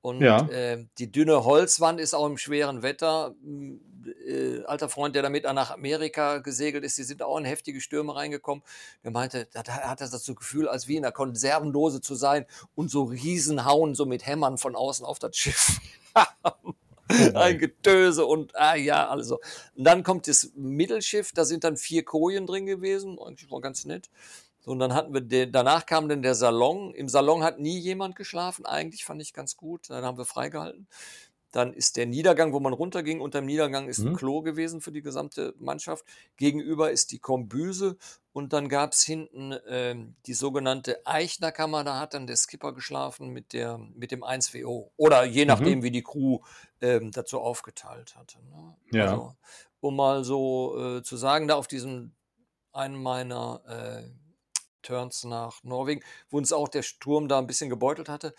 Und 0.02 0.22
Ja. 0.22 0.47
äh, 0.47 0.86
die 0.97 1.12
dünne 1.12 1.43
Holzwand 1.43 2.00
ist 2.00 2.14
auch 2.14 2.26
im 2.26 2.38
schweren 2.38 2.84
Wetter. 2.84 3.36
Äh, 4.26 4.64
alter 4.64 4.88
Freund, 4.88 5.14
der 5.16 5.24
damit 5.24 5.43
nach 5.43 5.72
Amerika 5.72 6.38
gesegelt 6.38 6.86
ist, 6.86 6.97
die 6.97 7.04
sind 7.04 7.22
auch 7.22 7.38
in 7.38 7.43
heftige 7.45 7.82
Stürme 7.82 8.16
reingekommen. 8.16 8.64
Der 9.04 9.12
meinte, 9.12 9.47
da 9.52 9.60
hat 9.66 10.00
er 10.02 10.08
das 10.10 10.24
so 10.24 10.36
Gefühl, 10.36 10.70
als 10.70 10.88
wie 10.88 10.95
in 10.95 11.04
einer 11.04 11.12
Konservendose 11.12 12.00
zu 12.00 12.16
sein 12.16 12.45
und 12.76 12.89
so 12.89 13.04
Riesenhauen 13.04 13.93
so 13.93 14.06
mit 14.06 14.26
Hämmern 14.26 14.58
von 14.58 14.76
außen 14.76 15.06
auf 15.06 15.20
das 15.20 15.36
Schiff. 15.36 15.80
Ein 17.34 17.57
Getöse 17.57 18.26
und 18.26 18.55
ah 18.55 18.76
ja, 18.76 19.07
alles 19.07 19.28
so. 19.28 19.39
Und 19.76 19.84
dann 19.84 20.03
kommt 20.03 20.28
das 20.28 20.51
Mittelschiff, 20.55 21.32
da 21.34 21.43
sind 21.45 21.64
dann 21.64 21.78
vier 21.78 22.03
Kojen 22.03 22.45
drin 22.45 22.66
gewesen, 22.66 23.18
eigentlich 23.20 23.49
war 23.51 23.62
ganz 23.62 23.86
nett. 23.86 24.10
So, 24.62 24.72
und 24.72 24.80
dann 24.80 24.93
hatten 24.93 25.14
wir, 25.14 25.22
den, 25.22 25.51
danach 25.51 25.86
kam 25.86 26.10
dann 26.10 26.22
der 26.22 26.36
Salon. 26.36 26.93
Im 26.93 27.07
Salon 27.10 27.43
hat 27.43 27.60
nie 27.60 27.80
jemand 27.80 28.16
geschlafen, 28.16 28.66
eigentlich 28.66 29.05
fand 29.05 29.22
ich 29.22 29.34
ganz 29.34 29.55
gut. 29.55 29.89
Dann 29.89 30.03
haben 30.03 30.18
wir 30.18 30.26
freigehalten. 30.26 30.88
Dann 31.51 31.74
ist 31.74 31.97
der 31.97 32.05
Niedergang, 32.05 32.53
wo 32.53 32.60
man 32.60 32.74
runterging. 32.74 33.22
Unter 33.22 33.41
dem 33.41 33.47
Niedergang 33.47 33.88
ist 33.88 33.99
ein 33.99 34.12
Mhm. 34.12 34.16
Klo 34.18 34.41
gewesen 34.41 34.82
für 34.82 34.91
die 34.91 35.01
gesamte 35.01 35.55
Mannschaft. 35.57 36.05
Gegenüber 36.38 36.91
ist 36.91 37.12
die 37.12 37.18
Kombüse. 37.18 37.97
Und 38.34 38.53
dann 38.53 38.70
gab 38.70 38.91
es 38.91 39.01
hinten 39.03 39.55
ähm, 39.68 40.16
die 40.28 40.36
sogenannte 40.36 41.01
Eichnerkammer. 41.07 41.84
Da 41.84 41.99
hat 41.99 42.14
dann 42.14 42.28
der 42.28 42.36
Skipper 42.36 42.74
geschlafen 42.74 43.30
mit, 43.30 43.53
der, 43.53 43.80
mit 43.95 44.12
dem 44.12 44.24
1WO. 44.24 44.91
Oder 44.97 45.24
je 45.24 45.45
nachdem, 45.45 45.82
wie 45.82 45.89
die 45.91 46.03
Crew 46.03 46.39
ähm, 46.82 47.12
dazu 47.12 47.40
aufgeteilt 47.40 48.16
hatte. 48.16 48.38
Ne? 48.46 48.76
Ja. 48.92 49.04
Also, 49.06 49.36
um 49.82 49.96
mal 49.96 50.24
so 50.24 50.98
äh, 50.98 51.04
zu 51.04 51.18
sagen, 51.18 51.48
da 51.48 51.56
auf 51.56 51.68
diesem 51.68 52.14
einen 52.72 53.02
meiner 53.02 53.62
äh, 53.68 54.04
Turns 54.82 55.24
nach 55.24 55.64
Norwegen, 55.64 56.02
wo 56.30 56.38
uns 56.38 56.54
auch 56.54 56.68
der 56.70 56.84
Sturm 56.84 57.28
da 57.28 57.38
ein 57.40 57.48
bisschen 57.48 57.70
gebeutelt 57.70 58.10
hatte. 58.10 58.34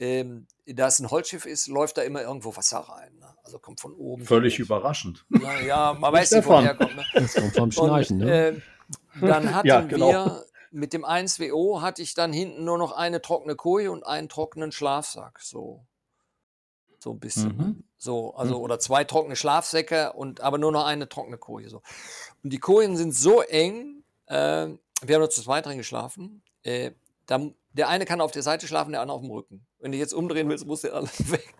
Ähm, 0.00 0.46
da 0.66 0.88
es 0.88 0.98
ein 0.98 1.10
Holzschiff 1.10 1.46
ist, 1.46 1.68
läuft 1.68 1.96
da 1.98 2.02
immer 2.02 2.22
irgendwo 2.22 2.56
Wasser 2.56 2.78
rein. 2.80 3.16
Ne? 3.18 3.32
Also 3.44 3.58
kommt 3.58 3.80
von 3.80 3.92
oben. 3.92 4.24
Völlig 4.24 4.58
überraschend. 4.58 5.24
oben. 5.32 5.42
Ja, 5.44 5.60
ja, 5.60 5.92
man 5.92 6.12
weiß 6.12 6.32
nicht, 6.32 6.46
woher 6.46 6.74
kommt. 6.74 6.96
Ne? 6.96 7.04
Das 7.14 7.34
kommt 7.34 7.54
vom 7.54 7.70
Schnarchen, 7.70 8.20
Und, 8.20 8.26
ne? 8.26 8.48
äh, 8.48 8.60
dann 9.20 9.54
hatten 9.54 9.68
Ja, 9.68 9.80
genau. 9.82 10.08
wir 10.08 10.46
mit 10.72 10.92
dem 10.92 11.04
1WO 11.04 11.80
hatte 11.80 12.02
ich 12.02 12.14
dann 12.14 12.32
hinten 12.32 12.64
nur 12.64 12.78
noch 12.78 12.90
eine 12.92 13.22
trockene 13.22 13.54
Koje 13.54 13.90
und 13.92 14.04
einen 14.04 14.28
trockenen 14.28 14.72
Schlafsack. 14.72 15.38
So, 15.40 15.86
so 17.04 17.12
ein 17.12 17.20
bisschen. 17.20 17.56
Mhm. 17.56 17.84
So, 17.98 18.34
also, 18.34 18.56
Mhm. 18.56 18.60
oder 18.64 18.78
zwei 18.80 19.04
trockene 19.04 19.36
Schlafsäcke 19.36 20.12
und 20.14 20.40
aber 20.40 20.58
nur 20.58 20.72
noch 20.72 20.84
eine 20.84 21.08
trockene 21.08 21.38
Koje. 21.38 21.68
So. 21.68 21.82
Und 22.42 22.52
die 22.52 22.58
Kojen 22.58 22.96
sind 22.96 23.14
so 23.14 23.40
eng, 23.42 24.02
äh, 24.26 24.34
wir 25.02 25.14
haben 25.14 25.20
nur 25.20 25.30
zu 25.30 25.42
zweit 25.42 25.66
drin 25.66 25.78
geschlafen. 25.78 26.42
Äh, 26.62 26.92
da, 27.26 27.40
der 27.72 27.88
eine 27.88 28.04
kann 28.06 28.20
auf 28.20 28.32
der 28.32 28.42
Seite 28.42 28.66
schlafen, 28.66 28.92
der 28.92 29.00
andere 29.00 29.16
auf 29.16 29.22
dem 29.22 29.30
Rücken. 29.30 29.66
Wenn 29.78 29.92
du 29.92 29.98
jetzt 29.98 30.14
umdrehen 30.14 30.48
willst, 30.48 30.66
muss 30.66 30.80
der 30.82 30.94
andere 30.94 31.12
weg. 31.30 31.54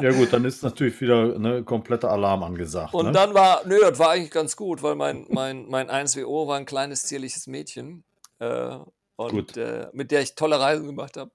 Ja 0.00 0.10
gut, 0.12 0.32
dann 0.32 0.44
ist 0.44 0.62
natürlich 0.62 1.00
wieder 1.00 1.38
ne, 1.38 1.62
kompletter 1.62 2.10
Alarm 2.10 2.42
angesagt. 2.42 2.92
Und 2.94 3.06
ne? 3.06 3.12
dann 3.12 3.34
war, 3.34 3.64
nö, 3.66 3.78
das 3.80 3.98
war 3.98 4.10
eigentlich 4.10 4.30
ganz 4.32 4.56
gut, 4.56 4.82
weil 4.82 4.94
mein, 4.96 5.26
mein, 5.30 5.66
mein 5.68 5.88
1WO 5.88 6.46
war 6.48 6.56
ein 6.56 6.66
kleines, 6.66 7.04
zierliches 7.04 7.46
Mädchen. 7.46 8.04
Äh, 8.40 8.78
und 9.18 9.56
äh, 9.56 9.88
mit 9.92 10.10
der 10.12 10.22
ich 10.22 10.34
tolle 10.36 10.60
Reisen 10.60 10.86
gemacht 10.86 11.16
habe. 11.16 11.30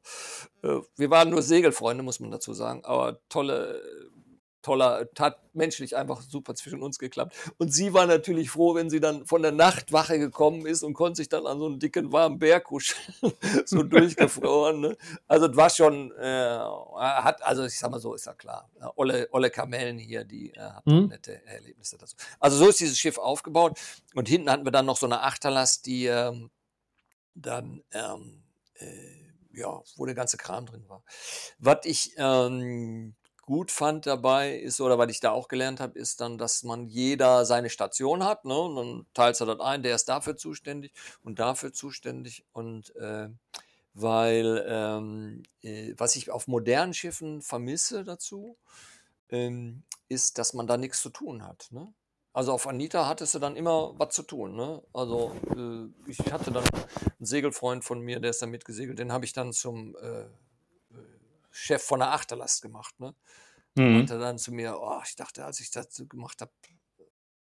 Äh, 0.64 0.80
wir 0.96 1.10
waren 1.10 1.30
nur 1.30 1.42
Segelfreunde, 1.42 2.02
muss 2.02 2.20
man 2.20 2.32
dazu 2.32 2.54
sagen, 2.54 2.84
aber 2.86 3.20
tolle, 3.28 3.82
toller, 4.62 5.10
hat 5.20 5.42
menschlich 5.54 5.98
einfach 5.98 6.22
super 6.22 6.56
zwischen 6.56 6.82
uns 6.82 6.98
geklappt. 6.98 7.36
Und 7.58 7.74
sie 7.74 7.94
war 7.94 8.06
natürlich 8.08 8.50
froh, 8.50 8.74
wenn 8.74 8.90
sie 8.90 9.02
dann 9.02 9.26
von 9.26 9.42
der 9.42 9.52
Nachtwache 9.52 10.18
gekommen 10.18 10.66
ist 10.66 10.82
und 10.84 10.94
konnte 10.94 11.18
sich 11.18 11.28
dann 11.28 11.46
an 11.46 11.60
so 11.60 11.66
einen 11.66 11.80
dicken, 11.80 12.14
warmen 12.14 12.40
Berg 12.40 12.64
kuscheln, 12.64 13.04
so 13.66 13.84
durchgefroren. 13.84 14.80
Ne? 14.80 14.98
Also 15.28 15.48
es 15.48 15.56
war 15.58 15.70
schon, 15.70 16.14
äh, 16.14 16.58
hat, 16.98 17.44
also 17.44 17.66
ich 17.66 17.78
sag 17.78 17.92
mal 17.92 18.00
so, 18.00 18.14
ist 18.14 18.26
ja 18.26 18.34
klar. 18.34 18.70
Olle, 18.96 19.28
Olle 19.32 19.50
Kamellen 19.50 19.98
hier, 19.98 20.24
die 20.24 20.52
äh, 20.54 20.60
hat 20.60 20.86
Mhm. 20.88 21.08
nette 21.08 21.46
Erlebnisse 21.46 21.98
dazu. 21.98 22.16
Also 22.40 22.56
so 22.56 22.70
ist 22.70 22.80
dieses 22.80 22.98
Schiff 22.98 23.18
aufgebaut. 23.18 23.78
Und 24.16 24.30
hinten 24.30 24.50
hatten 24.50 24.64
wir 24.66 24.72
dann 24.72 24.86
noch 24.86 24.98
so 24.98 25.06
eine 25.06 25.22
Achterlast, 25.22 25.86
die 25.86 26.06
ähm, 26.06 26.50
dann, 27.36 27.84
ähm, 27.92 28.44
äh, 28.76 29.24
ja, 29.54 29.82
wo 29.96 30.06
der 30.06 30.16
ganze 30.16 30.38
Kram 30.38 30.66
drin 30.66 30.88
war. 30.88 31.04
Was 31.60 31.80
ich 31.86 32.14
ähm, 32.18 33.16
gut 33.44 33.72
fand 33.72 34.06
dabei 34.06 34.58
ist, 34.58 34.82
oder 34.82 34.98
was 34.98 35.12
ich 35.12 35.20
da 35.20 35.32
auch 35.32 35.48
gelernt 35.48 35.80
habe, 35.80 36.00
ist 36.00 36.22
dann, 36.22 36.38
dass 36.38 36.64
man 36.64 36.88
jeder 36.88 37.46
seine 37.46 37.70
Station 37.70 38.24
hat. 38.24 38.46
Ne? 38.46 38.58
Und 38.58 38.76
dann 38.76 39.06
teilst 39.14 39.42
du 39.42 39.46
das 39.46 39.60
ein, 39.60 39.84
der 39.84 39.96
ist 39.96 40.10
dafür 40.10 40.38
zuständig 40.38 40.94
und 41.24 41.40
dafür 41.40 41.74
zuständig. 41.74 42.46
Und 42.54 42.96
äh, 42.96 43.30
weil, 43.94 44.66
ähm, 44.68 45.44
äh, 45.62 45.94
was 45.98 46.16
ich 46.16 46.32
auf 46.32 46.48
modernen 46.48 46.94
Schiffen 46.94 47.42
vermisse 47.42 48.04
dazu, 48.04 48.58
ähm, 49.30 49.84
ist, 50.10 50.38
dass 50.38 50.54
man 50.54 50.68
da 50.68 50.78
nichts 50.78 51.02
zu 51.02 51.10
tun 51.10 51.44
hat. 51.44 51.68
Ne? 51.72 51.94
Also 52.34 52.52
auf 52.52 52.68
Anita 52.68 53.08
hattest 53.08 53.36
du 53.36 53.40
dann 53.40 53.56
immer 53.56 53.94
was 54.00 54.16
zu 54.16 54.24
tun. 54.24 54.56
Ne? 54.56 54.82
Also 54.92 55.36
äh, 55.56 56.10
ich 56.10 56.20
hatte 56.32 56.52
dann 56.52 56.64
einen 56.64 57.26
Segelfreund 57.26 57.86
von 57.86 58.02
mir, 58.02 58.20
der 58.20 58.32
ist 58.32 58.42
da 58.42 58.48
mitgesegelt, 58.48 58.98
den 58.98 59.12
habe 59.12 59.24
ich 59.24 59.34
dann 59.34 59.54
zum 59.54 59.96
äh, 59.98 60.22
äh, 60.22 60.28
Chef 61.52 61.84
von 61.84 62.00
der 62.00 62.12
Achterlast 62.12 62.64
gemacht. 62.64 63.00
Ne? 63.00 63.14
Mhm. 63.76 63.94
Meinte 63.94 64.18
dann 64.18 64.40
zu 64.40 64.52
mir, 64.52 64.80
oh, 64.82 65.00
ich 65.06 65.16
dachte, 65.16 65.46
als 65.46 65.60
ich 65.60 65.70
das 65.70 66.04
gemacht 66.10 66.42
habe, 66.42 66.52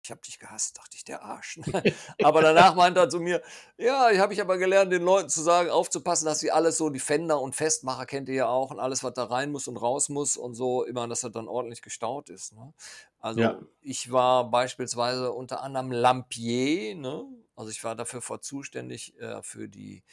ich 0.05 0.11
habe 0.11 0.21
dich 0.21 0.37
gehasst, 0.37 0.77
dachte 0.77 0.95
ich, 0.95 1.03
der 1.03 1.23
Arsch. 1.23 1.57
ne? 1.57 1.65
aber 2.23 2.41
danach 2.41 2.75
meinte 2.75 2.99
er 2.99 3.09
zu 3.09 3.19
mir, 3.19 3.41
ja, 3.77 4.11
ich 4.11 4.19
habe 4.19 4.33
ich 4.33 4.39
aber 4.39 4.57
gelernt, 4.57 4.91
den 4.93 5.01
Leuten 5.01 5.29
zu 5.29 5.41
sagen, 5.41 5.71
aufzupassen, 5.71 6.25
dass 6.25 6.39
sie 6.39 6.51
alles 6.51 6.77
so, 6.77 6.89
die 6.89 6.99
Fender 6.99 7.41
und 7.41 7.55
Festmacher 7.55 8.05
kennt 8.05 8.29
ihr 8.29 8.35
ja 8.35 8.47
auch 8.47 8.69
und 8.69 8.79
alles, 8.79 9.03
was 9.03 9.13
da 9.13 9.23
rein 9.25 9.51
muss 9.51 9.67
und 9.67 9.77
raus 9.77 10.09
muss 10.09 10.37
und 10.37 10.53
so, 10.53 10.83
immer, 10.83 11.07
dass 11.07 11.21
das 11.21 11.31
dann 11.31 11.47
ordentlich 11.47 11.81
gestaut 11.81 12.29
ist. 12.29 12.53
Ne? 12.53 12.71
Also 13.19 13.41
Ja. 13.41 13.59
ich 13.81 14.11
war 14.11 14.51
beispielsweise 14.51 15.31
unter 15.31 15.63
anderem 15.63 15.91
Lampier, 15.91 16.95
ne? 16.95 17.25
Also 17.55 17.71
ich 17.71 17.83
war 17.83 17.95
dafür 17.95 18.21
vor 18.21 18.41
zuständig 18.41 19.17
äh, 19.19 19.41
für 19.41 19.67
die 19.69 20.03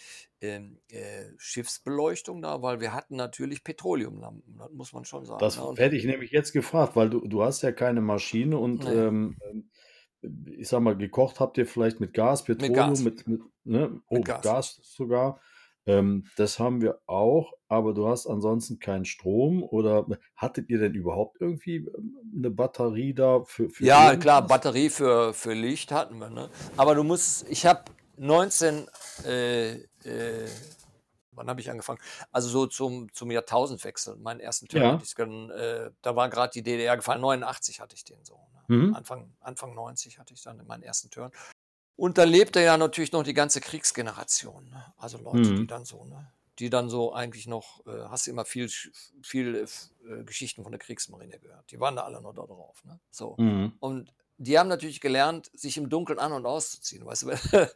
ähm, 0.40 0.80
äh, 0.88 1.24
Schiffsbeleuchtung 1.38 2.40
da, 2.42 2.62
weil 2.62 2.80
wir 2.80 2.92
hatten 2.92 3.16
natürlich 3.16 3.64
Petroleumlampen, 3.64 4.58
das 4.58 4.70
muss 4.70 4.92
man 4.92 5.04
schon 5.04 5.24
sagen. 5.26 5.40
Das 5.40 5.56
ne? 5.56 5.74
Hätte 5.76 5.96
ich 5.96 6.04
nämlich 6.04 6.30
jetzt 6.30 6.52
gefragt, 6.52 6.96
weil 6.96 7.10
du, 7.10 7.26
du 7.26 7.42
hast 7.42 7.62
ja 7.62 7.72
keine 7.72 8.00
Maschine 8.00 8.58
und 8.58 8.84
Nee. 8.84 8.90
ähm, 8.90 9.36
ähm, 9.50 9.70
ich 10.46 10.68
sag 10.68 10.80
mal, 10.80 10.96
gekocht 10.96 11.40
habt 11.40 11.58
ihr 11.58 11.66
vielleicht 11.66 11.98
mit 11.98 12.14
Gas, 12.14 12.44
Petroleum, 12.44 12.74
Gas. 12.74 13.00
mit, 13.00 13.26
mit, 13.26 13.40
ne? 13.64 14.00
oh, 14.06 14.16
Mit 14.18 14.24
Gas. 14.24 14.42
Gas. 14.42 14.80
sogar. 14.82 15.40
Ähm, 15.86 16.26
das 16.36 16.58
haben 16.58 16.80
wir 16.80 17.00
auch, 17.06 17.52
aber 17.68 17.92
du 17.92 18.06
hast 18.08 18.26
ansonsten 18.26 18.78
keinen 18.78 19.04
Strom 19.04 19.62
oder 19.62 20.06
hattet 20.36 20.68
ihr 20.70 20.78
denn 20.78 20.94
überhaupt 20.94 21.40
irgendwie 21.40 21.76
ähm, 21.76 22.16
eine 22.36 22.50
Batterie 22.50 23.14
da 23.14 23.42
für, 23.44 23.68
für 23.68 23.84
Ja, 23.84 24.14
klar, 24.16 24.42
irgendwas? 24.42 24.48
Batterie 24.48 24.90
für, 24.90 25.34
für 25.34 25.54
Licht 25.54 25.90
hatten 25.90 26.18
wir, 26.18 26.30
ne? 26.30 26.48
Aber 26.76 26.94
du 26.94 27.02
musst, 27.02 27.48
ich 27.48 27.66
habe 27.66 27.84
19, 28.16 28.86
äh, 29.24 29.72
äh, 29.72 30.48
wann 31.32 31.48
habe 31.48 31.60
ich 31.60 31.70
angefangen? 31.70 31.98
Also 32.30 32.48
so 32.48 32.66
zum, 32.66 33.12
zum 33.12 33.30
Jahrtausendwechsel, 33.30 34.16
meinen 34.16 34.40
ersten 34.40 34.68
Turn 34.68 34.82
Ja. 35.18 35.50
äh, 35.50 35.90
da 36.02 36.14
war 36.14 36.28
gerade 36.28 36.52
die 36.52 36.62
DDR 36.62 36.96
gefallen, 36.96 37.20
89 37.20 37.80
hatte 37.80 37.96
ich 37.96 38.04
den 38.04 38.24
so. 38.24 38.38
Ne? 38.68 38.76
Mhm. 38.76 38.94
Anfang, 38.94 39.32
Anfang 39.40 39.74
90 39.74 40.18
hatte 40.18 40.34
ich 40.34 40.42
dann 40.42 40.64
meinen 40.66 40.82
ersten 40.82 41.10
Turn. 41.10 41.32
Und 41.96 42.18
da 42.18 42.24
lebte 42.24 42.60
ja 42.60 42.76
natürlich 42.76 43.12
noch 43.12 43.22
die 43.22 43.34
ganze 43.34 43.60
Kriegsgeneration, 43.60 44.68
ne? 44.70 44.92
Also 44.96 45.18
Leute, 45.18 45.42
die 45.42 45.62
Mhm. 45.62 45.66
dann 45.66 45.84
so, 45.84 46.04
ne? 46.04 46.32
Die 46.58 46.68
dann 46.70 46.88
so 46.90 47.12
eigentlich 47.12 47.46
noch, 47.46 47.84
äh, 47.86 48.04
hast 48.08 48.26
du 48.26 48.30
immer 48.30 48.44
viel, 48.44 48.70
viel 49.22 49.54
äh, 49.54 50.10
äh, 50.12 50.24
Geschichten 50.24 50.62
von 50.62 50.72
der 50.72 50.78
Kriegsmarine 50.78 51.38
gehört. 51.38 51.70
Die 51.70 51.80
waren 51.80 51.96
da 51.96 52.02
alle 52.02 52.20
noch 52.20 52.34
da 52.34 52.42
drauf, 52.42 52.82
ne? 52.84 52.98
So. 53.10 53.34
Mhm. 53.38 53.72
Und 53.80 54.12
die 54.38 54.58
haben 54.58 54.68
natürlich 54.68 55.00
gelernt, 55.00 55.50
sich 55.54 55.76
im 55.76 55.88
Dunkeln 55.88 56.18
an- 56.18 56.32
und 56.32 56.46
auszuziehen. 56.46 57.04
Weißt 57.06 57.22
du, 57.22 57.26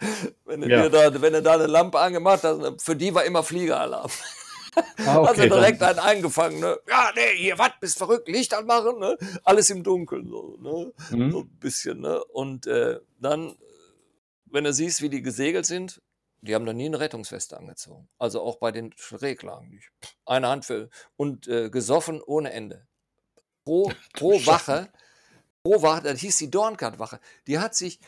wenn, 0.44 0.60
wenn, 0.60 0.60
du, 0.62 0.68
Ja. 0.68 0.88
da, 0.88 1.20
wenn 1.22 1.32
du 1.34 1.42
da 1.42 1.54
eine 1.54 1.66
Lampe 1.66 1.98
angemacht 1.98 2.42
hast, 2.42 2.82
für 2.82 2.96
die 2.96 3.14
war 3.14 3.24
immer 3.24 3.42
Fliegeralarm. 3.42 4.10
Ah, 5.06 5.18
Also 5.26 5.30
okay, 5.42 5.48
direkt 5.48 5.80
dann, 5.80 5.98
einen 5.98 5.98
eingefangen, 6.00 6.60
ne? 6.60 6.78
Ja, 6.88 7.10
nee, 7.14 7.36
hier, 7.36 7.58
was, 7.58 7.70
bist 7.80 7.96
verrückt, 7.98 8.28
Licht 8.28 8.52
anmachen, 8.52 8.98
ne? 8.98 9.16
Alles 9.44 9.70
im 9.70 9.82
Dunkeln, 9.84 10.28
so, 10.28 10.56
ne? 10.60 10.92
So 11.10 11.16
mhm. 11.16 11.34
ein 11.36 11.48
bisschen, 11.60 12.00
ne? 12.00 12.22
Und 12.24 12.66
äh, 12.66 13.00
dann, 13.20 13.56
wenn 14.46 14.64
du 14.64 14.72
siehst, 14.72 15.02
wie 15.02 15.08
die 15.08 15.22
gesegelt 15.22 15.66
sind, 15.66 16.00
die 16.40 16.54
haben 16.54 16.66
da 16.66 16.72
nie 16.72 16.86
eine 16.86 17.00
Rettungsweste 17.00 17.56
angezogen. 17.56 18.08
Also 18.18 18.40
auch 18.42 18.56
bei 18.56 18.72
den 18.72 18.92
Schräglagen 18.96 19.68
nicht. 19.68 19.90
Eine 20.24 20.48
Hand 20.48 20.64
für 20.64 20.90
und 21.16 21.48
äh, 21.48 21.70
gesoffen 21.70 22.22
ohne 22.22 22.52
Ende. 22.52 22.86
Pro, 23.64 23.92
pro 24.12 24.32
Wache, 24.46 24.88
pro 25.62 25.82
Wache, 25.82 26.02
das 26.02 26.20
hieß 26.20 26.36
die 26.36 26.50
Dornkart-Wache, 26.50 27.20
die 27.46 27.58
hat 27.58 27.74
sich 27.74 27.98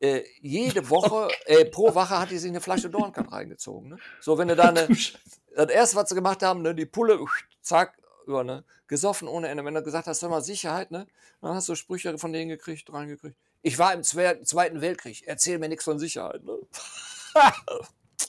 äh, 0.00 0.22
jede 0.40 0.88
Woche, 0.90 1.28
äh, 1.46 1.64
pro 1.64 1.94
Wache 1.94 2.20
hat 2.20 2.30
die 2.30 2.38
sich 2.38 2.50
eine 2.50 2.60
Flasche 2.60 2.88
Dornkart 2.88 3.32
reingezogen. 3.32 3.90
Ne? 3.90 3.98
So, 4.20 4.38
wenn 4.38 4.48
du 4.48 4.54
da 4.54 4.68
eine, 4.68 4.86
das 4.86 5.70
erste, 5.70 5.96
was 5.96 6.08
sie 6.08 6.14
gemacht 6.14 6.42
haben, 6.42 6.62
ne, 6.62 6.74
die 6.74 6.86
Pulle, 6.86 7.18
zack, 7.62 7.98
über, 8.26 8.44
ne, 8.44 8.64
gesoffen 8.86 9.26
ohne 9.26 9.48
Ende. 9.48 9.64
Wenn 9.64 9.74
du 9.74 9.82
gesagt 9.82 10.06
hast, 10.06 10.20
sag 10.20 10.30
mal 10.30 10.42
Sicherheit, 10.42 10.90
ne, 10.90 11.06
dann 11.40 11.54
hast 11.54 11.68
du 11.68 11.74
Sprüche 11.74 12.16
von 12.18 12.32
denen 12.32 12.48
gekriegt, 12.48 12.92
reingekriegt. 12.92 13.36
Ich 13.68 13.78
war 13.78 13.92
im 13.92 14.02
Zwe 14.02 14.40
Zweiten 14.44 14.80
Weltkrieg, 14.80 15.24
erzähl 15.26 15.58
mir 15.58 15.68
nichts 15.68 15.84
von 15.84 15.98
Sicherheit. 15.98 16.42
Ne? 16.42 16.56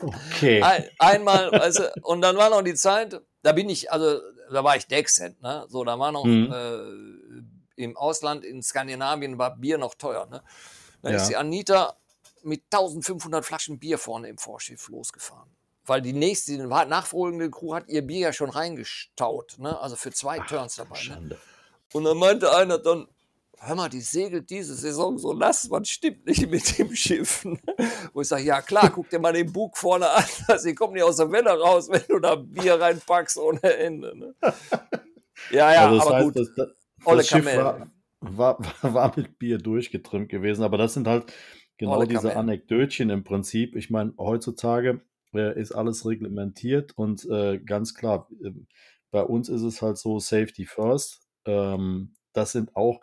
okay. 0.01 0.61
Ein, 0.61 0.89
einmal, 0.99 1.49
weißt 1.51 1.79
du, 1.79 1.93
und 2.01 2.19
dann 2.21 2.35
war 2.35 2.49
noch 2.49 2.61
die 2.61 2.75
Zeit, 2.75 3.21
da 3.41 3.51
bin 3.53 3.69
ich, 3.69 3.89
also 3.89 4.19
da 4.51 4.63
war 4.65 4.75
ich 4.75 4.85
Dexent, 4.87 5.41
ne? 5.41 5.65
So, 5.69 5.85
da 5.85 5.97
war 5.97 6.11
noch 6.11 6.25
Mhm. 6.25 6.51
äh, 6.51 7.81
im 7.83 7.95
Ausland, 7.95 8.43
in 8.43 8.61
Skandinavien 8.61 9.37
war 9.37 9.55
Bier 9.55 9.77
noch 9.77 9.95
teuer, 9.95 10.25
ne? 10.25 10.43
Da 11.01 11.11
Ja. 11.11 11.15
ist 11.15 11.29
die 11.29 11.37
Anita 11.37 11.95
mit 12.43 12.63
1500 12.69 13.45
Flaschen 13.45 13.79
Bier 13.79 13.97
vorne 13.97 14.27
im 14.27 14.37
Vorschiff 14.37 14.89
losgefahren. 14.89 15.49
Weil 15.85 16.01
die 16.01 16.11
nächste, 16.11 16.51
die 16.51 16.57
nachfolgende 16.57 17.49
Crew 17.49 17.73
hat 17.75 17.87
ihr 17.87 18.01
Bier 18.01 18.19
ja 18.19 18.33
schon 18.33 18.49
reingestaut, 18.49 19.57
ne? 19.57 19.79
Also 19.79 19.95
für 19.95 20.11
zwei 20.11 20.39
Turns 20.39 20.75
dabei. 20.75 21.01
Ne? 21.05 21.39
Und 21.93 22.03
dann 22.03 22.17
meinte 22.17 22.53
einer 22.53 22.77
dann, 22.77 23.07
hör 23.61 23.75
mal, 23.75 23.89
die 23.89 24.01
segelt 24.01 24.49
diese 24.49 24.75
Saison 24.75 25.17
so 25.17 25.33
nass, 25.33 25.69
was 25.69 25.89
stimmt 25.89 26.25
nicht 26.25 26.49
mit 26.49 26.77
dem 26.77 26.95
Schiff. 26.95 27.45
ne? 27.45 27.57
Wo 28.13 28.21
ich 28.21 28.27
sage, 28.27 28.43
ja 28.43 28.61
klar, 28.61 28.89
guck 28.89 29.09
dir 29.09 29.19
mal 29.19 29.33
den 29.33 29.51
Bug 29.51 29.77
vorne 29.77 30.09
an, 30.09 30.23
sie 30.57 30.73
kommen 30.75 30.93
nicht 30.93 31.03
aus 31.03 31.17
der 31.17 31.31
Welle 31.31 31.59
raus, 31.59 31.89
wenn 31.89 32.03
du 32.07 32.19
da 32.19 32.35
Bier 32.35 32.79
reinpackst 32.79 33.37
ohne 33.37 33.61
Ende. 33.61 34.17
Ne? 34.17 34.35
Ja, 35.51 35.73
ja, 35.73 35.85
also 35.85 35.95
das 35.95 36.05
aber 36.05 36.15
heißt, 36.17 36.25
gut, 36.25 36.35
das, 36.35 36.53
das, 36.53 36.67
Olle 37.05 37.23
Schiff 37.23 37.45
war, 37.45 37.89
war, 38.19 38.59
war 38.81 39.13
mit 39.15 39.39
Bier 39.39 39.57
durchgetrimmt 39.57 40.27
gewesen, 40.27 40.63
aber 40.63 40.77
das 40.77 40.95
sind 40.95 41.07
halt 41.07 41.31
genau 41.77 41.95
Olle 41.95 42.07
diese 42.07 42.27
Kamellen. 42.27 42.39
Anekdötchen 42.39 43.09
im 43.09 43.23
Prinzip. 43.23 43.77
Ich 43.77 43.89
meine, 43.89 44.13
heutzutage 44.17 44.99
äh, 45.33 45.57
ist 45.57 45.71
alles 45.71 46.05
reglementiert 46.05 46.91
und 46.97 47.25
äh, 47.29 47.57
ganz 47.59 47.93
klar, 47.95 48.27
äh, 48.43 48.51
bei 49.11 49.23
uns 49.23 49.47
ist 49.47 49.61
es 49.61 49.81
halt 49.81 49.97
so 49.97 50.19
Safety 50.19 50.65
First. 50.65 51.21
Ähm, 51.45 52.15
das 52.33 52.51
sind 52.51 52.75
auch 52.75 52.99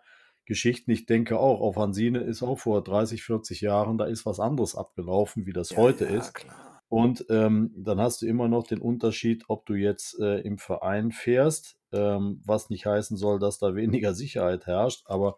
Geschichten, 0.47 0.91
ich 0.91 1.07
denke 1.07 1.39
auch, 1.39 1.61
auf 1.61 1.77
Hansine 1.77 2.21
ist 2.21 2.43
auch 2.43 2.59
vor 2.59 2.83
30, 2.83 3.23
40 3.23 3.61
Jahren, 3.61 3.99
da 3.99 4.07
ist 4.07 4.25
was 4.25 4.41
anderes 4.41 4.75
abgelaufen, 4.75 5.47
wie 5.47 5.53
das 5.53 5.71
Ja, 5.71 5.79
heute 5.79 6.05
ja, 6.05 6.19
ist. 6.19 6.35
Klar. 6.35 6.83
Und 6.89 7.27
ähm, 7.31 7.73
dann 7.77 8.01
hast 8.01 8.23
du 8.23 8.27
immer 8.27 8.49
noch 8.49 8.67
den 8.67 8.81
Unterschied, 8.81 9.45
ob 9.49 9.67
du 9.67 9.75
jetzt 9.75 10.19
äh, 10.21 10.39
im 10.41 10.59
Verein 10.59 11.11
fährst, 11.11 11.77
ähm, 11.93 12.41
was 12.45 12.71
nicht 12.71 12.87
heißen 12.87 13.17
soll, 13.17 13.41
dass 13.41 13.59
da 13.59 13.75
weniger 13.75 14.15
Sicherheit 14.15 14.67
herrscht, 14.67 15.03
aber 15.07 15.37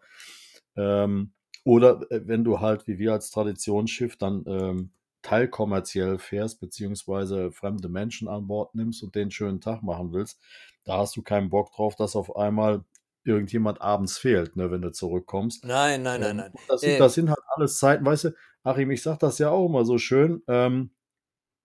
ähm, 0.75 1.33
oder 1.65 2.01
äh, 2.11 2.21
wenn 2.27 2.43
du 2.43 2.59
halt 2.59 2.87
wie 2.87 2.99
wir 2.99 3.13
als 3.13 3.31
Traditionsschiff 3.31 4.15
dann 4.17 4.43
ähm, 4.47 4.91
teilkommerziell 5.21 6.17
fährst, 6.19 6.59
beziehungsweise 6.59 7.51
fremde 7.51 7.89
Menschen 7.89 8.27
an 8.27 8.47
Bord 8.47 8.75
nimmst 8.75 9.03
und 9.03 9.15
den 9.15 9.31
schönen 9.31 9.59
Tag 9.59 9.83
machen 9.83 10.13
willst, 10.13 10.39
da 10.85 10.97
hast 10.97 11.17
du 11.17 11.21
keinen 11.21 11.49
Bock 11.49 11.71
drauf, 11.73 11.95
dass 11.95 12.15
auf 12.15 12.35
einmal 12.35 12.85
irgendjemand 13.29 13.81
abends 13.81 14.17
fehlt, 14.17 14.55
ne, 14.55 14.71
wenn 14.71 14.81
du 14.81 14.91
zurückkommst. 14.91 15.65
Nein, 15.65 16.03
nein, 16.03 16.21
nein, 16.21 16.37
Ähm, 16.37 16.37
nein. 16.37 16.53
Das 16.67 16.81
sind, 16.83 16.91
Äh, 16.95 16.99
das 16.99 17.13
sind 17.15 17.29
halt 17.29 17.39
alles 17.55 17.77
Zeiten, 17.79 18.05
weißt 18.05 18.25
du, 18.25 18.35
Achim, 18.63 18.91
ich 18.91 19.01
sag 19.01 19.19
das 19.19 19.39
ja 19.39 19.49
auch 19.51 19.65
immer 19.67 19.85
so 19.85 19.97
schön. 19.97 20.43
Ähm, 20.47 20.91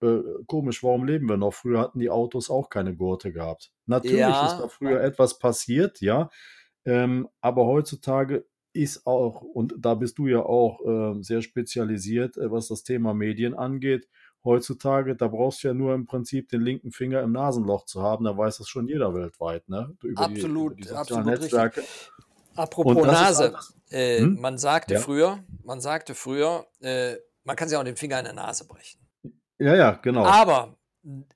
äh, 0.03 0.21
komisch, 0.47 0.83
warum 0.83 1.05
leben 1.07 1.29
wir 1.29 1.37
noch? 1.37 1.55
Früher 1.55 1.81
hatten 1.81 1.99
die 2.01 2.11
Autos 2.11 2.51
auch 2.51 2.71
keine 2.71 2.95
Gurte 2.97 3.33
gehabt. 3.33 3.73
Natürlich 3.87 4.21
Ja. 4.21 4.47
ist 4.47 4.57
da 4.57 4.69
früher 4.69 5.01
etwas 5.03 5.39
passiert, 5.39 6.01
ja. 6.01 6.31
Ähm, 6.85 7.29
aber 7.41 7.67
heutzutage 7.67 8.47
ist 8.73 9.07
auch, 9.07 9.43
und 9.43 9.75
da 9.79 9.95
bist 9.95 10.19
du 10.19 10.27
ja 10.27 10.41
auch 10.45 10.81
äh, 10.85 11.23
sehr 11.23 11.43
spezialisiert, 11.43 12.37
äh, 12.37 12.51
was 12.51 12.69
das 12.69 12.83
Thema 12.85 13.15
Medien 13.15 13.55
angeht. 13.55 14.09
Heutzutage, 14.45 15.17
da 15.17 15.29
brauchst 15.29 15.65
du 15.65 15.69
ja 15.69 15.75
nur 15.75 15.95
im 15.95 16.07
Prinzip 16.07 16.49
den 16.51 16.61
linken 16.61 16.93
Finger 16.93 17.23
im 17.23 17.33
Nasenloch 17.33 17.87
zu 17.87 18.03
haben, 18.03 18.25
da 18.25 18.37
weiß 18.37 18.59
das 18.59 18.69
schon 18.69 18.87
jeder 18.89 19.15
weltweit, 19.15 19.69
ne? 19.69 19.97
Über 20.03 20.23
absolut, 20.23 20.77
die, 20.79 20.83
über 20.83 20.91
die 20.91 20.97
absolut 20.97 21.27
Netzwerke. 21.27 21.81
richtig. 21.81 22.11
Apropos 22.57 23.07
Nase, 23.07 23.55
alles- 23.55 23.75
äh, 23.91 24.21
Hm? 24.21 24.41
man 24.41 24.59
sagte 24.59 24.95
Ja. 24.95 25.01
früher, 25.01 25.43
man 25.65 25.81
sagte 25.81 26.15
früher, 26.15 26.67
äh, 26.81 27.17
man 27.43 27.57
kann 27.57 27.69
sich 27.69 27.77
auch 27.77 27.85
den 27.85 27.97
Finger 27.97 28.19
in 28.19 28.25
der 28.25 28.35
Nase 28.35 28.67
brechen. 28.67 29.01
Ja, 29.59 29.75
ja, 29.75 29.91
genau. 29.93 30.25
Aber 30.25 30.77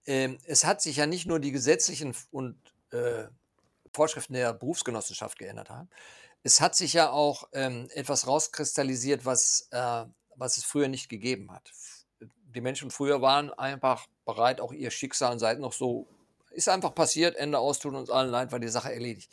ähm, 0.06 0.38
es 0.44 0.64
hat 0.64 0.80
sich 0.80 0.96
ja 0.96 1.06
nicht 1.06 1.26
nur 1.26 1.40
die 1.40 1.52
gesetzlichen 1.52 2.14
und 2.30 2.56
äh, 2.90 3.24
Vorschriften 3.92 4.34
der 4.34 4.52
Berufsgenossenschaft 4.54 5.38
geändert 5.38 5.70
haben. 5.70 5.88
Es 6.42 6.60
hat 6.60 6.76
sich 6.76 6.92
ja 6.92 7.10
auch 7.10 7.48
ähm, 7.52 7.88
etwas 7.92 8.26
rauskristallisiert, 8.26 9.24
was, 9.26 9.68
äh, 9.72 10.04
was 10.36 10.56
es 10.56 10.64
früher 10.64 10.88
nicht 10.88 11.08
gegeben 11.08 11.50
hat. 11.50 11.72
Die 12.54 12.60
Menschen 12.60 12.90
früher 12.90 13.20
waren 13.22 13.52
einfach 13.52 14.06
bereit, 14.24 14.60
auch 14.60 14.72
ihr 14.72 14.90
Schicksal 14.90 15.32
und 15.32 15.38
seid 15.38 15.60
noch 15.60 15.72
so, 15.72 16.06
ist 16.50 16.68
einfach 16.68 16.94
passiert, 16.94 17.36
Ende 17.36 17.58
aus, 17.58 17.78
tut 17.78 17.94
uns 17.94 18.10
allen 18.10 18.30
leid, 18.30 18.52
war 18.52 18.58
die 18.60 18.68
Sache 18.68 18.92
erledigt. 18.92 19.30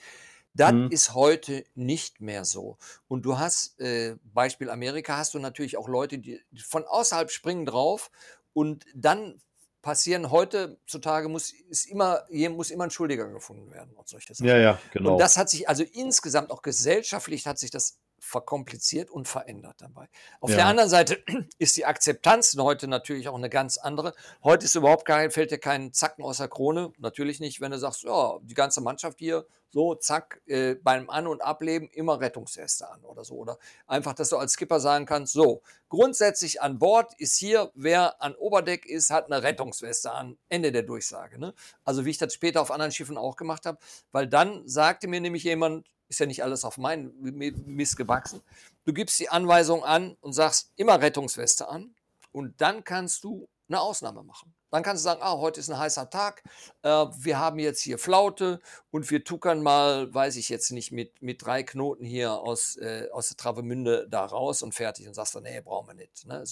Das 0.53 0.71
Mhm. 0.71 0.87
ist 0.89 1.13
heute 1.13 1.65
nicht 1.75 2.21
mehr 2.21 2.45
so. 2.45 2.77
Und 3.07 3.23
du 3.25 3.37
hast, 3.37 3.79
äh, 3.79 4.15
Beispiel 4.23 4.69
Amerika, 4.69 5.17
hast 5.17 5.33
du 5.33 5.39
natürlich 5.39 5.77
auch 5.77 5.89
Leute, 5.89 6.17
die, 6.19 6.41
von 6.63 6.85
außerhalb 6.85 7.29
springen 7.29 7.65
drauf 7.65 8.09
und 8.53 8.85
dann 8.95 9.41
passieren 9.81 10.31
heutzutage 10.31 11.29
muss 11.29 11.51
ist 11.69 11.85
immer 11.85 12.25
muss 12.49 12.71
immer 12.71 12.85
ein 12.85 12.89
Schuldiger 12.89 13.27
gefunden 13.29 13.71
werden 13.71 13.95
und 13.95 14.07
solche 14.07 14.33
Sachen. 14.33 14.47
ja, 14.47 14.57
ja, 14.57 14.79
genau. 14.91 15.11
Und 15.11 15.19
das 15.19 15.37
hat 15.37 15.49
sich 15.49 15.69
also 15.69 15.83
insgesamt 15.83 16.49
auch 16.49 16.63
gesellschaftlich 16.63 17.45
hat 17.45 17.59
sich 17.59 17.69
das 17.69 17.99
verkompliziert 18.25 19.09
und 19.09 19.27
verändert 19.27 19.75
dabei. 19.79 20.07
Auf 20.41 20.49
Ja. 20.49 20.57
der 20.57 20.65
anderen 20.65 20.89
Seite 20.89 21.23
ist 21.59 21.77
die 21.77 21.85
Akzeptanz 21.85 22.55
heute 22.57 22.87
natürlich 22.87 23.27
auch 23.27 23.35
eine 23.35 23.49
ganz 23.49 23.77
andere. 23.77 24.13
Heute 24.43 24.65
ist 24.65 24.75
überhaupt 24.75 25.05
kein, 25.05 25.31
fällt 25.31 25.51
dir 25.51 25.59
kein 25.59 25.93
Zacken 25.93 26.23
aus 26.23 26.37
der 26.37 26.47
Krone. 26.47 26.91
Natürlich 26.97 27.39
nicht, 27.39 27.61
wenn 27.61 27.71
du 27.71 27.77
sagst, 27.77 28.03
ja, 28.03 28.37
die 28.41 28.53
ganze 28.53 28.81
Mannschaft 28.81 29.19
hier, 29.19 29.45
so, 29.69 29.93
zack, 29.95 30.41
äh, 30.45 30.75
beim 30.75 31.09
An- 31.09 31.27
und 31.27 31.41
Ableben 31.43 31.89
immer 31.89 32.19
Rettungsweste 32.21 32.89
an 32.89 33.03
oder 33.03 33.23
so. 33.25 33.35
Oder 33.35 33.57
einfach, 33.87 34.13
dass 34.13 34.29
du 34.29 34.37
als 34.37 34.53
Skipper 34.53 34.79
sagen 34.79 35.05
kannst, 35.05 35.33
so, 35.33 35.61
grundsätzlich 35.89 36.61
an 36.61 36.79
Bord 36.79 37.13
ist 37.19 37.35
hier, 37.37 37.71
wer 37.75 38.21
an 38.21 38.35
Oberdeck 38.35 38.85
ist, 38.85 39.09
hat 39.11 39.25
eine 39.31 39.43
Rettungsweste 39.43 40.11
an. 40.11 40.37
Ende 40.49 40.71
der 40.71 40.83
Durchsage. 40.83 41.39
Ne? 41.39 41.53
Also 41.83 42.05
wie 42.05 42.09
ich 42.11 42.17
das 42.17 42.33
später 42.33 42.61
auf 42.61 42.71
anderen 42.71 42.91
Schiffen 42.91 43.17
auch 43.17 43.35
gemacht 43.35 43.65
habe, 43.65 43.77
weil 44.11 44.27
dann 44.27 44.67
sagte 44.67 45.07
mir 45.07 45.19
nämlich 45.19 45.43
jemand, 45.43 45.85
ist 46.07 46.19
ja 46.19 46.25
nicht 46.25 46.43
alles 46.43 46.63
auf 46.65 46.77
meinen 46.77 47.11
Mi- 47.21 47.55
Mist 47.65 47.97
gewachsen, 47.97 48.41
du 48.85 48.93
gibst 48.93 49.19
die 49.19 49.29
Anweisung 49.29 49.83
an 49.83 50.15
und 50.21 50.33
sagst 50.33 50.71
immer 50.75 51.01
Rettungsweste 51.01 51.67
an 51.67 51.95
und 52.31 52.59
dann 52.61 52.83
kannst 52.83 53.23
du 53.23 53.47
eine 53.67 53.81
Ausnahme 53.81 54.21
machen. 54.21 54.53
Dann 54.69 54.83
kannst 54.83 55.03
du 55.03 55.05
sagen, 55.05 55.21
ah, 55.23 55.37
heute 55.37 55.59
ist 55.59 55.69
ein 55.71 55.79
heißer 55.79 56.09
Tag, 56.09 56.43
äh, 56.81 56.89
wir 56.89 57.39
haben 57.39 57.59
jetzt 57.59 57.81
hier 57.81 57.97
Flaute 57.97 58.59
und 58.91 59.09
wir 59.09 59.23
tuckern 59.23 59.63
mal, 59.63 60.13
weiß 60.13 60.35
ich 60.35 60.49
jetzt 60.49 60.71
nicht, 60.71 60.91
mit, 60.91 61.21
mit 61.21 61.43
drei 61.43 61.63
Knoten 61.63 62.03
hier 62.03 62.33
aus, 62.33 62.75
äh, 62.75 63.07
aus 63.11 63.29
der 63.29 63.37
Travemünde 63.37 64.07
da 64.09 64.25
raus 64.25 64.61
und 64.61 64.75
fertig 64.75 65.07
und 65.07 65.13
sagst 65.13 65.33
dann, 65.33 65.43
nee, 65.43 65.61
brauchen 65.61 65.87
wir 65.87 65.93
nicht. 65.93 66.27
Ne? 66.27 66.43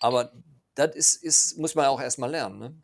Aber 0.00 0.32
das 0.76 0.94
ist, 0.94 1.22
ist, 1.22 1.58
muss 1.58 1.74
man 1.74 1.86
auch 1.86 2.00
erstmal 2.00 2.30
lernen. 2.30 2.58
Ne? 2.58 2.82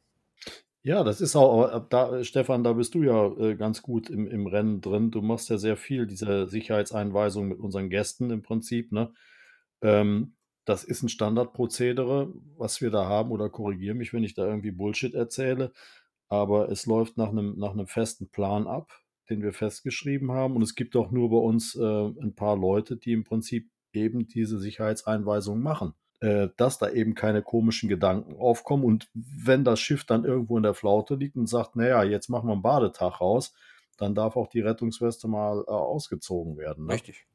Ja, 0.85 1.05
das 1.05 1.21
ist 1.21 1.37
auch, 1.37 1.69
aber 1.71 1.87
da, 1.89 2.17
äh, 2.19 2.25
Stefan, 2.25 2.65
da 2.65 2.73
bist 2.73 2.95
du 2.95 3.03
ja 3.05 3.27
äh, 3.39 3.55
ganz 3.55 3.83
gut 3.83 4.11
im, 4.11 4.27
im 4.27 4.47
Rennen 4.49 4.81
drin. 4.81 5.13
Du 5.13 5.23
machst 5.23 5.49
ja 5.49 5.57
sehr 5.57 5.77
viel 5.77 6.07
diese 6.09 6.49
Sicherheitseinweisung 6.49 7.47
mit 7.49 7.61
unseren 7.61 7.89
Gästen 7.89 8.31
im 8.31 8.43
Prinzip, 8.43 8.91
ne? 8.91 9.13
Ähm, 9.83 10.35
das 10.65 10.85
ist 10.85 11.03
ein 11.03 11.09
Standardprozedere, 11.09 12.33
was 12.57 12.81
wir 12.81 12.91
da 12.91 13.07
haben, 13.07 13.31
oder 13.33 13.49
korrigiere 13.51 13.95
mich, 13.95 14.13
wenn 14.13 14.25
ich 14.25 14.35
da 14.35 14.47
irgendwie 14.47 14.71
Bullshit 14.73 15.15
erzähle. 15.15 15.73
Aber 16.29 16.71
es 16.71 16.87
läuft 16.87 17.17
nach 17.19 17.31
einem, 17.31 17.59
nach 17.59 17.73
einem 17.73 17.87
festen 17.89 18.31
Plan 18.31 18.67
ab, 18.67 18.93
den 19.31 19.43
wir 19.43 19.53
festgeschrieben 19.53 20.33
haben. 20.33 20.57
Und 20.57 20.63
es 20.63 20.75
gibt 20.77 20.97
auch 20.97 21.11
nur 21.13 21.31
bei 21.31 21.37
uns 21.37 21.75
äh, 21.77 21.83
ein 21.83 22.35
paar 22.37 22.57
Leute, 22.57 22.97
die 22.97 23.13
im 23.13 23.25
Prinzip 23.25 23.71
eben 23.93 24.29
diese 24.29 24.59
Sicherheitseinweisung 24.59 25.61
machen 25.63 25.95
äh, 26.23 26.51
dass 26.57 26.79
da 26.79 26.89
eben 26.89 27.17
keine 27.17 27.43
komischen 27.43 27.89
Gedanken 27.89 28.37
aufkommen. 28.37 28.85
Und 28.85 29.09
wenn 29.13 29.65
das 29.65 29.81
Schiff 29.81 30.05
dann 30.05 30.25
irgendwo 30.25 30.57
in 30.57 30.63
der 30.63 30.75
Flaute 30.75 31.17
liegt 31.17 31.37
und 31.37 31.49
sagt, 31.49 31.75
naja, 31.75 32.05
jetzt 32.05 32.29
machen 32.29 32.47
wir 32.49 32.53
einen 32.53 32.63
Badetag 32.63 33.21
raus, 33.21 33.53
dann 33.99 34.15
darf 34.15 34.37
auch 34.37 34.47
die 34.47 34.61
Rettungsweste 34.61 35.27
mal 35.27 35.65
äh, 35.67 35.71
ausgezogen 35.71 36.57
werden. 36.57 36.87
Ne? 36.87 36.93
Richtig. 36.95 37.27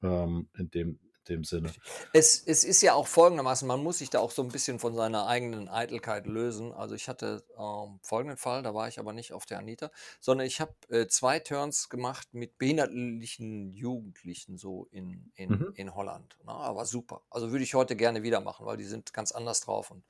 Ähm, 0.00 0.48
in, 0.56 0.70
dem, 0.70 1.00
dem 1.28 1.44
Sinne. 1.44 1.72
Es, 2.12 2.42
es 2.46 2.64
ist 2.64 2.82
ja 2.82 2.94
auch 2.94 3.06
folgendermaßen, 3.06 3.66
man 3.66 3.82
muss 3.82 3.98
sich 3.98 4.10
da 4.10 4.20
auch 4.20 4.30
so 4.30 4.42
ein 4.42 4.48
bisschen 4.48 4.78
von 4.78 4.94
seiner 4.94 5.26
eigenen 5.26 5.68
Eitelkeit 5.68 6.26
lösen. 6.26 6.72
Also 6.72 6.94
ich 6.94 7.08
hatte 7.08 7.44
ähm, 7.58 7.98
folgenden 8.02 8.36
Fall, 8.38 8.62
da 8.62 8.74
war 8.74 8.88
ich 8.88 8.98
aber 8.98 9.12
nicht 9.12 9.32
auf 9.32 9.46
der 9.46 9.58
Anita, 9.58 9.90
sondern 10.20 10.46
ich 10.46 10.60
habe 10.60 10.72
äh, 10.88 11.06
zwei 11.08 11.38
Turns 11.40 11.88
gemacht 11.88 12.28
mit 12.32 12.58
behindertlichen 12.58 13.74
Jugendlichen 13.74 14.58
so 14.58 14.86
in, 14.90 15.30
in, 15.34 15.50
Mhm. 15.50 15.72
in 15.74 15.94
Holland. 15.94 16.36
Ne? 16.44 16.52
Aber 16.52 16.84
super. 16.84 17.22
Also 17.30 17.50
würde 17.52 17.64
ich 17.64 17.74
heute 17.74 17.96
gerne 17.96 18.22
wieder 18.22 18.40
machen, 18.40 18.66
weil 18.66 18.76
die 18.76 18.84
sind 18.84 19.12
ganz 19.12 19.32
anders 19.32 19.60
drauf 19.60 19.90
und 19.90 20.04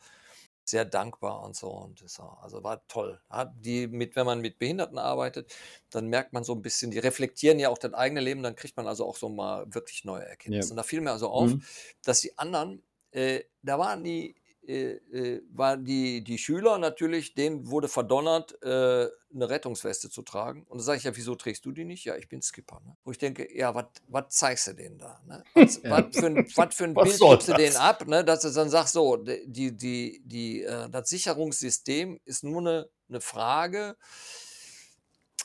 sehr 0.69 0.85
dankbar 0.85 1.43
und 1.43 1.57
so. 1.57 1.69
Und 1.71 2.03
das 2.03 2.19
war, 2.19 2.41
also 2.43 2.63
war 2.65 2.87
toll. 2.89 3.21
Hat 3.31 3.53
die 3.61 3.87
mit, 3.87 4.17
wenn 4.17 4.27
man 4.27 4.41
mit 4.41 4.59
Behinderten 4.59 4.99
arbeitet, 4.99 5.55
dann 5.91 6.09
merkt 6.09 6.33
man 6.33 6.45
so 6.45 6.55
ein 6.55 6.63
bisschen, 6.63 6.91
die 6.91 6.99
reflektieren 6.99 7.59
ja 7.59 7.69
auch 7.71 7.79
das 7.79 7.95
eigene 7.95 8.21
Leben, 8.21 8.43
dann 8.43 8.57
kriegt 8.57 8.77
man 8.77 8.87
also 8.87 9.07
auch 9.07 9.17
so 9.17 9.29
mal 9.29 9.67
wirklich 9.75 10.05
neue 10.05 10.25
Erkenntnisse. 10.27 10.71
Ja. 10.71 10.73
Und 10.73 10.77
da 10.77 10.83
fiel 10.83 11.01
mir 11.01 11.13
also 11.13 11.29
auf, 11.29 11.55
Mhm. 11.55 11.63
dass 12.05 12.21
die 12.21 12.37
anderen, 12.39 12.83
äh, 13.13 13.45
da 13.63 13.79
waren 13.79 14.05
die, 14.05 14.37
äh, 14.67 14.95
äh, 15.13 15.43
waren 15.53 15.85
die, 15.85 16.25
die 16.25 16.39
Schüler 16.39 16.79
natürlich, 16.79 17.35
denen 17.35 17.71
wurde 17.71 17.89
verdonnert, 17.89 18.61
äh, 18.63 18.67
eine 18.67 19.49
Rettungsweste 19.51 20.11
zu 20.11 20.23
tragen. 20.23 20.65
Und 20.69 20.79
da 20.79 20.85
sage 20.85 20.99
ich 20.99 21.05
ja, 21.05 21.17
wieso 21.17 21.35
trägst 21.37 21.65
du 21.65 21.73
die 21.73 21.85
nicht? 21.85 22.05
Ja, 22.05 22.17
ich 22.17 22.29
bin 22.29 22.43
Skipper. 22.43 22.81
Ne? 22.85 22.97
Wo 23.05 23.11
ich 23.11 23.19
denke, 23.19 23.47
ja, 23.57 23.75
was 24.09 24.29
zeigst 24.29 24.67
du 24.67 24.73
denen 24.75 24.99
da? 24.99 25.21
Ne? 25.27 25.45
Was 25.55 25.81
Ja. 25.83 26.09
für 26.13 26.27
ein, 26.27 26.37
wat 26.57 26.75
für 26.75 26.85
ein 26.85 26.95
Bild 26.95 27.19
gibst 27.19 27.49
du 27.49 27.55
denen 27.55 27.77
ab, 27.77 28.07
ne? 28.07 28.25
dass 28.25 28.41
du 28.43 28.51
dann 28.51 28.71
sagst, 28.71 28.95
so, 28.95 29.17
die, 29.17 29.77
die, 29.77 30.21
die, 30.25 30.63
äh, 30.63 30.89
das 30.91 31.09
Sicherungssystem 31.11 32.21
ist 32.25 32.43
nur 32.45 32.61
eine, 32.61 32.89
eine 33.09 33.21
Frage 33.21 33.97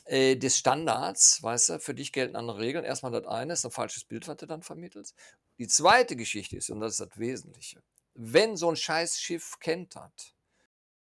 äh, 0.06 0.36
des 0.36 0.58
Standards, 0.58 1.44
weißt 1.44 1.70
du, 1.70 1.80
für 1.80 1.94
dich 1.94 2.12
gelten 2.12 2.36
andere 2.36 2.60
Regeln. 2.60 2.86
Erstmal 2.86 3.12
das 3.12 3.28
eine, 3.28 3.54
ist 3.54 3.66
ein 3.66 3.72
falsches 3.72 4.04
Bild, 4.04 4.28
was 4.28 4.38
du 4.38 4.46
dann 4.46 4.64
vermittelst. 4.64 5.16
Die 5.60 5.68
zweite 5.68 6.16
Geschichte 6.16 6.58
ist, 6.58 6.70
und 6.72 6.80
das 6.80 6.94
ist 6.94 7.02
das 7.02 7.20
Wesentliche, 7.20 7.84
wenn 8.14 8.58
so 8.58 8.70
ein 8.70 8.76
scheiß 8.76 9.20
Schiff 9.20 9.60
kentert, 9.60 10.36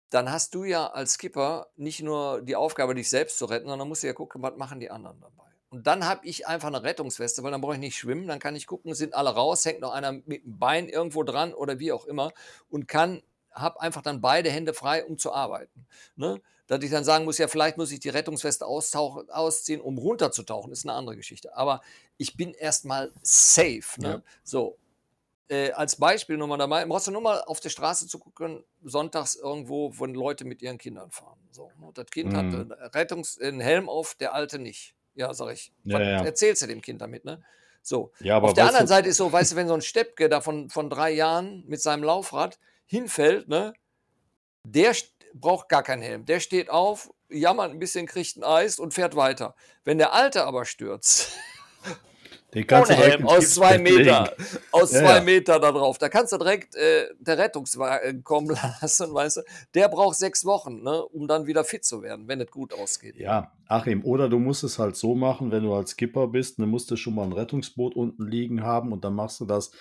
dann 0.09 0.31
hast 0.31 0.53
du 0.53 0.63
ja 0.63 0.87
als 0.87 1.13
Skipper 1.13 1.67
nicht 1.75 2.01
nur 2.01 2.41
die 2.41 2.55
Aufgabe, 2.55 2.93
dich 2.93 3.09
selbst 3.09 3.37
zu 3.37 3.45
retten, 3.45 3.67
sondern 3.67 3.87
musst 3.87 4.03
du 4.03 4.07
ja 4.07 4.13
gucken, 4.13 4.41
was 4.43 4.55
machen 4.57 4.79
die 4.79 4.91
anderen 4.91 5.19
dabei. 5.19 5.43
Und 5.69 5.87
dann 5.87 6.05
habe 6.05 6.27
ich 6.27 6.45
einfach 6.45 6.67
eine 6.67 6.83
Rettungsweste, 6.83 7.41
weil 7.41 7.49
dann 7.49 7.61
brauche 7.61 7.73
ich 7.73 7.79
nicht 7.79 7.97
schwimmen, 7.97 8.27
dann 8.27 8.37
kann 8.37 8.55
ich 8.55 8.67
gucken, 8.67 8.93
sind 8.93 9.15
alle 9.15 9.31
raus, 9.31 9.65
hängt 9.65 9.79
noch 9.79 9.91
einer 9.91 10.11
mit 10.11 10.45
dem 10.45 10.59
Bein 10.59 10.87
irgendwo 10.87 11.23
dran 11.23 11.51
oder 11.51 11.79
wie 11.79 11.91
auch 11.91 12.05
immer 12.05 12.31
und 12.69 12.87
kann, 12.87 13.23
habe 13.51 13.81
einfach 13.81 14.03
dann 14.03 14.21
beide 14.21 14.51
Hände 14.51 14.75
frei, 14.75 15.03
um 15.03 15.17
zu 15.17 15.33
arbeiten. 15.33 15.87
Ne? 16.15 16.39
Dass 16.67 16.83
ich 16.83 16.91
dann 16.91 17.03
sagen 17.03 17.25
muss, 17.25 17.39
ja, 17.39 17.47
vielleicht 17.47 17.77
muss 17.77 17.91
ich 17.91 17.99
die 17.99 18.09
Rettungsweste 18.09 18.67
ausziehen, 18.67 19.81
um 19.81 19.97
runterzutauchen, 19.97 20.71
ist 20.71 20.85
eine 20.85 20.93
andere 20.93 21.17
Geschichte. 21.17 21.57
Aber 21.57 21.81
ich 22.17 22.37
bin 22.37 22.53
erstmal 22.53 23.11
safe. 23.23 23.99
Ne? 23.99 24.07
Ja. 24.07 24.21
So, 24.43 24.77
äh, 25.49 25.71
als 25.71 25.95
Beispiel 25.97 26.37
nur 26.37 26.47
mal 26.47 26.57
dabei, 26.57 26.85
brauchst 26.85 27.07
du 27.07 27.11
nur 27.11 27.21
mal 27.21 27.41
auf 27.41 27.59
der 27.59 27.69
Straße 27.69 28.07
zu 28.07 28.19
gucken, 28.19 28.63
sonntags 28.83 29.35
irgendwo, 29.35 29.91
wo 29.97 30.05
Leute 30.05 30.45
mit 30.45 30.61
ihren 30.61 30.77
Kindern 30.77 31.11
fahren. 31.11 31.39
So, 31.51 31.71
ne? 31.79 31.91
Das 31.93 32.05
Kind 32.07 32.31
Mhm. 32.33 32.37
hat 32.37 32.45
einen, 32.45 32.71
Rettungs-, 32.73 33.41
einen 33.41 33.59
Helm 33.59 33.89
auf, 33.89 34.15
der 34.15 34.33
Alte 34.33 34.59
nicht. 34.59 34.95
Ja, 35.15 35.33
sag 35.33 35.53
ich. 35.53 35.71
Ja, 35.83 36.01
ja. 36.01 36.23
erzählst 36.23 36.61
du 36.61 36.67
dem 36.67 36.81
Kind 36.81 37.01
damit, 37.01 37.25
ne? 37.25 37.43
So. 37.81 38.11
Ja, 38.19 38.37
aber 38.37 38.47
auf 38.47 38.53
der 38.53 38.65
anderen 38.65 38.87
Seite 38.87 39.09
ist 39.09 39.17
so, 39.17 39.31
weißt 39.31 39.51
du, 39.51 39.55
wenn 39.57 39.67
so 39.67 39.73
ein 39.73 39.81
Steppke 39.81 40.29
da 40.29 40.41
von, 40.41 40.69
von 40.69 40.89
drei 40.89 41.11
Jahren 41.11 41.63
mit 41.67 41.81
seinem 41.81 42.03
Laufrad 42.03 42.57
hinfällt, 42.85 43.47
ne? 43.47 43.73
Der 44.63 44.95
braucht 45.33 45.67
gar 45.69 45.83
keinen 45.83 46.01
Helm. 46.01 46.25
Der 46.25 46.39
steht 46.39 46.69
auf, 46.69 47.11
jammert 47.29 47.71
ein 47.71 47.79
bisschen, 47.79 48.05
kriegt 48.07 48.37
ein 48.37 48.43
Eis 48.43 48.79
und 48.79 48.93
fährt 48.93 49.15
weiter. 49.15 49.55
Wenn 49.83 49.97
der 49.97 50.13
Alte 50.13 50.45
aber 50.45 50.65
stürzt, 50.65 51.31
Den 52.53 52.67
kannst 52.67 52.91
ohne 52.91 52.99
Helm, 52.99 53.27
aus 53.27 53.51
zwei 53.51 53.77
Meter, 53.77 54.33
aus 54.71 54.91
Ja, 54.91 54.99
zwei 54.99 55.15
ja. 55.15 55.21
Meter 55.21 55.59
da 55.59 55.71
drauf. 55.71 55.97
Da 55.97 56.09
kannst 56.09 56.33
du 56.33 56.37
direkt 56.37 56.75
äh, 56.75 57.07
der 57.19 57.37
Rettungswagen 57.37 58.23
kommen 58.23 58.49
lassen, 58.81 59.13
weißt 59.13 59.37
du. 59.37 59.41
Der 59.73 59.87
braucht 59.89 60.17
sechs 60.17 60.45
Wochen, 60.45 60.83
ne, 60.83 61.03
um 61.03 61.27
dann 61.27 61.47
wieder 61.47 61.63
fit 61.63 61.83
zu 61.83 62.01
werden, 62.01 62.27
wenn 62.27 62.41
es 62.41 62.51
gut 62.51 62.73
ausgeht. 62.73 63.15
Ja, 63.17 63.51
Achim, 63.67 64.03
oder 64.03 64.29
du 64.29 64.39
musst 64.39 64.63
es 64.63 64.77
halt 64.77 64.95
so 64.95 65.15
machen, 65.15 65.51
wenn 65.51 65.63
du 65.63 65.73
als 65.73 65.91
Skipper 65.91 66.27
bist, 66.27 66.59
dann 66.59 66.69
musst 66.69 66.91
du 66.91 66.95
schon 66.95 67.15
mal 67.15 67.23
ein 67.23 67.33
Rettungsboot 67.33 67.95
unten 67.95 68.27
liegen 68.27 68.63
haben 68.63 68.91
und 68.91 69.03
dann 69.03 69.15
machst 69.15 69.39
du 69.39 69.45
das, 69.45 69.71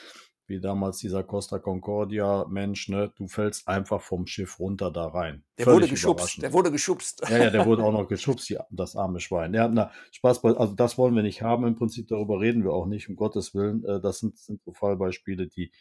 wie 0.53 0.61
damals 0.61 0.99
dieser 0.99 1.25
Costa 1.25 1.59
Concordia 1.59 2.47
Mensch, 2.49 2.89
ne? 2.89 3.11
Du 3.17 3.27
fällst 3.27 3.67
einfach 3.67 4.03
vom 4.03 4.27
Schiff 4.27 4.61
runter 4.61 4.91
da 4.91 5.07
rein. 5.07 5.43
Der 5.59 5.65
Völlig 5.65 5.81
wurde 5.81 5.89
geschubst. 5.89 6.43
Der 6.43 6.53
wurde 6.53 6.71
geschubst. 6.71 7.23
Ja, 7.29 7.39
ja, 7.39 7.51
der 7.51 7.65
wurde 7.65 7.83
auch 7.83 7.93
noch 7.99 8.07
geschubst, 8.07 8.51
ja, 8.51 8.67
das 8.71 8.95
arme 8.95 9.19
Schwein. 9.19 9.55
Ja, 9.55 9.67
na, 9.67 9.91
Spaß, 10.13 10.45
also 10.45 10.75
das 10.75 10.99
wollen 10.99 11.17
wir 11.17 11.23
nicht 11.23 11.41
haben. 11.41 11.67
Im 11.67 11.75
Prinzip 11.75 12.07
darüber 12.07 12.39
reden 12.39 12.65
wir 12.65 12.73
auch 12.73 12.87
nicht, 12.87 13.09
um 13.09 13.17
Gottes 13.17 13.55
Willen. 13.55 13.83
Äh, 13.85 14.01
Das 14.01 14.19
sind, 14.19 14.39
sind 14.39 14.63
so 14.63 14.73
Fallbeispiele, 14.75 15.49
die, 15.49 15.73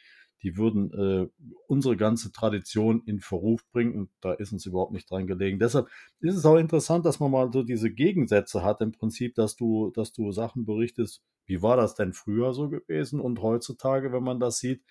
die 0.43 0.57
würden 0.57 0.91
äh, 0.93 1.27
unsere 1.67 1.97
ganze 1.97 2.31
Tradition 2.31 3.03
in 3.05 3.19
Verruf 3.19 3.65
bringen 3.71 3.95
und 3.95 4.09
da 4.21 4.33
ist 4.33 4.51
uns 4.51 4.65
überhaupt 4.65 4.91
nicht 4.93 5.09
dran 5.09 5.27
gelegen. 5.27 5.59
Deshalb 5.59 5.87
ist 6.19 6.35
es 6.35 6.45
auch 6.45 6.57
interessant, 6.57 7.05
dass 7.05 7.19
man 7.19 7.31
mal 7.31 7.51
so 7.51 7.63
diese 7.63 7.91
Gegensätze 7.91 8.63
hat 8.63 8.81
im 8.81 8.91
Prinzip, 8.91 9.35
dass 9.35 9.55
du, 9.55 9.91
dass 9.91 10.11
du 10.13 10.31
Sachen 10.31 10.65
berichtest, 10.65 11.21
wie 11.45 11.61
war 11.61 11.77
das 11.77 11.95
denn 11.95 12.13
früher 12.13 12.53
so 12.53 12.69
gewesen 12.69 13.19
und 13.19 13.41
heutzutage, 13.41 14.11
wenn 14.11 14.23
man 14.23 14.39
das 14.39 14.57
sieht, 14.59 14.83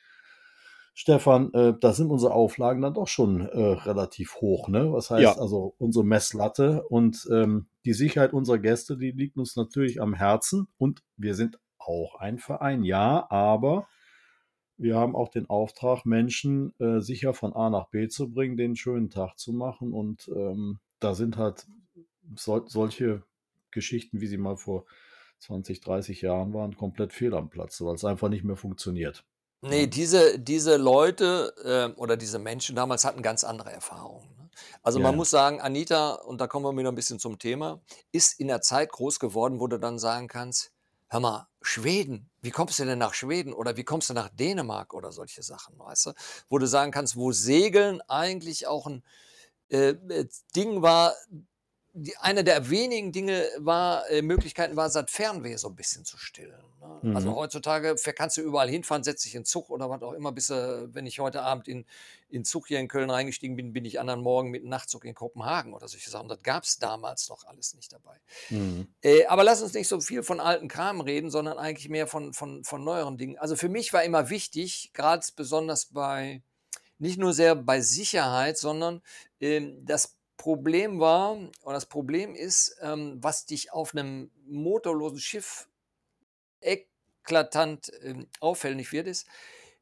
Stefan, 0.95 1.53
äh, 1.55 1.75
da 1.81 1.93
sind 1.93 2.11
unsere 2.11 2.35
Auflagen 2.35 2.83
dann 2.83 2.95
doch 2.95 3.09
schon 3.09 3.41
äh, 3.41 3.59
relativ 3.59 4.35
hoch. 4.37 4.69
Ne? 4.69 4.93
Was 4.93 5.11
heißt 5.11 5.37
Ja. 5.37 5.41
also 5.41 5.75
unsere 5.79 6.05
Messlatte 6.05 6.83
und 6.89 7.27
ähm, 7.33 7.69
die 7.85 7.93
Sicherheit 7.95 8.33
unserer 8.33 8.59
Gäste, 8.59 8.99
die 8.99 9.13
liegt 9.13 9.37
uns 9.39 9.57
natürlich 9.57 10.03
am 10.03 10.15
Herzen 10.15 10.67
und 10.79 11.03
wir 11.17 11.35
sind 11.35 11.59
auch 11.79 12.17
ein 12.17 12.39
Verein, 12.39 12.83
ja, 12.85 13.27
aber 13.31 13.89
wir 14.81 14.97
haben 14.97 15.15
auch 15.15 15.29
den 15.29 15.49
Auftrag, 15.49 16.07
Menschen 16.07 16.75
äh, 16.79 17.01
sicher 17.01 17.35
von 17.35 17.53
A 17.53 17.69
nach 17.71 17.89
B 17.91 18.09
zu 18.09 18.31
bringen, 18.31 18.57
den 18.57 18.77
schönen 18.77 19.11
Tag 19.11 19.39
zu 19.39 19.53
machen 19.53 19.93
und 19.93 20.31
ähm, 20.35 20.79
da 21.01 21.15
sind 21.15 21.37
halt 21.37 21.67
sol 22.35 22.65
solche 22.67 23.23
Geschichten, 23.71 24.21
wie 24.21 24.27
sie 24.27 24.39
mal 24.39 24.57
vor 24.57 24.87
20, 25.41 25.81
30 25.81 26.23
Jahren 26.23 26.53
waren, 26.55 26.77
komplett 26.77 27.13
fehl 27.13 27.35
am 27.35 27.51
Platz, 27.51 27.81
weil 27.81 27.95
es 27.95 28.05
einfach 28.05 28.29
nicht 28.29 28.45
mehr 28.45 28.57
funktioniert. 28.57 29.25
Nee, 29.63 29.87
diese, 29.87 30.39
diese 30.39 30.77
Leute 30.77 31.55
äh, 31.65 32.01
oder 32.01 32.17
diese 32.17 32.39
Menschen 32.39 32.77
damals 32.77 33.05
hatten 33.05 33.23
ganz 33.23 33.45
andere 33.45 33.71
Erfahrungen. 33.71 34.29
Ne? 34.39 34.51
Also 34.83 34.99
Ja, 34.99 35.05
man 35.05 35.17
muss 35.17 35.31
sagen, 35.31 35.61
Anita, 35.61 36.15
und 36.15 36.41
da 36.41 36.47
kommen 36.47 36.65
wir 36.65 36.79
wieder 36.79 36.91
ein 36.91 36.95
bisschen 36.95 37.19
zum 37.19 37.39
Thema, 37.39 37.83
ist 38.13 38.41
in 38.41 38.49
der 38.49 38.63
Zeit 38.63 38.91
groß 38.91 39.21
geworden, 39.21 39.61
wo 39.61 39.67
du 39.67 39.79
dann 39.79 39.99
sagen 39.99 40.29
kannst, 40.29 40.73
hör 41.11 41.21
mal, 41.21 41.49
Schweden, 41.61 42.31
wie 42.41 42.51
kommst 42.51 42.79
du 42.79 42.85
denn 42.85 42.99
nach 42.99 43.15
Schweden 43.15 43.53
oder 43.53 43.77
wie 43.77 43.85
kommst 43.85 44.09
du 44.09 44.15
nach 44.15 44.31
Dänemark 44.31 44.95
oder 44.95 45.13
solche 45.13 45.43
Sachen, 45.43 45.79
weißt 45.79 46.07
du? 46.07 46.13
Wo 46.49 46.59
du 46.59 46.67
sagen 46.67 46.93
kannst, 46.93 47.17
wo 47.17 47.33
Segeln 47.33 48.01
eigentlich 48.09 48.67
auch 48.67 48.87
ein 48.87 49.03
äh, 49.69 49.91
äh, 49.91 50.29
Ding 50.57 50.83
war, 50.83 51.15
die, 51.93 52.17
eine 52.19 52.45
der 52.45 52.71
wenigen 52.71 53.11
Dinge 53.13 53.45
war, 53.59 54.09
äh, 54.11 54.23
Möglichkeiten 54.23 54.77
war, 54.77 54.89
das 54.89 55.11
Fernweh 55.11 55.57
so 55.57 55.69
ein 55.69 55.75
bisschen 55.75 56.05
zu 56.05 56.17
stillen. 56.19 56.63
Ne? 56.81 57.15
Also 57.15 57.31
Mhm. 57.31 57.35
heutzutage 57.35 57.97
fähr- 57.99 58.13
kannst 58.13 58.37
du 58.37 58.43
überall 58.43 58.69
hinfahren, 58.69 59.03
setz 59.03 59.23
dich 59.23 59.35
in 59.35 59.45
Zug 59.45 59.71
oder 59.71 59.91
was 59.91 60.01
auch 60.03 60.13
immer, 60.13 60.31
bis, 60.33 60.51
äh, 60.51 60.95
wenn 60.95 61.07
ich 61.07 61.19
heute 61.19 61.43
Abend 61.43 61.67
in, 61.69 61.85
in 62.29 62.45
Zug 62.45 62.69
hier 62.69 62.79
in 62.79 62.87
Köln 62.87 63.11
reingestiegen 63.11 63.57
bin, 63.57 63.73
bin 63.73 63.85
ich 63.85 63.99
anderen 63.99 64.21
Morgen 64.21 64.51
mit 64.51 64.63
einem 64.63 64.71
Nachtzug 64.71 65.05
in 65.05 65.15
Kopenhagen 65.15 65.75
oder 65.75 65.89
solche 65.89 66.11
Sachen. 66.11 66.29
Das 66.29 66.43
gab 66.43 66.63
es 66.63 66.79
damals 66.79 67.29
noch 67.29 67.45
alles 67.45 67.75
nicht 67.75 67.93
dabei. 67.93 68.17
Mhm. 68.51 68.87
Äh, 69.03 69.27
aber 69.27 69.43
lass 69.43 69.61
uns 69.61 69.75
nicht 69.75 69.89
so 69.89 70.01
viel 70.01 70.23
von 70.23 70.39
alten 70.39 70.69
Kram 70.69 71.01
reden, 71.01 71.31
sondern 71.31 71.59
eigentlich 71.59 71.89
mehr 71.89 72.07
von, 72.07 72.33
von, 72.33 72.63
von 72.63 72.85
neueren 72.85 73.19
Dingen. 73.19 73.37
Also 73.39 73.57
für 73.57 73.69
mich 73.69 73.93
war 73.93 74.05
immer 74.05 74.31
wichtig, 74.31 74.93
gerade 74.95 75.27
besonders 75.35 75.87
bei, 75.87 76.43
nicht 76.99 77.19
nur 77.19 77.33
sehr 77.33 77.57
bei 77.57 77.81
Sicherheit, 77.81 78.59
sondern 78.59 79.03
ähm, 79.41 79.85
das 79.85 80.17
Problem 80.41 81.01
war, 81.01 81.37
oder 81.65 81.75
das 81.75 81.85
Problem 81.85 82.35
ist, 82.35 82.75
ähm, 82.81 83.19
was 83.21 83.45
dich 83.45 83.75
auf 83.75 83.93
einem 83.95 84.31
motorlosen 84.47 85.19
Schiff 85.19 85.69
eklatant 86.63 87.93
ähm, 88.03 88.27
auffällig 88.41 88.91
wird, 88.91 89.07
ist, 89.07 89.27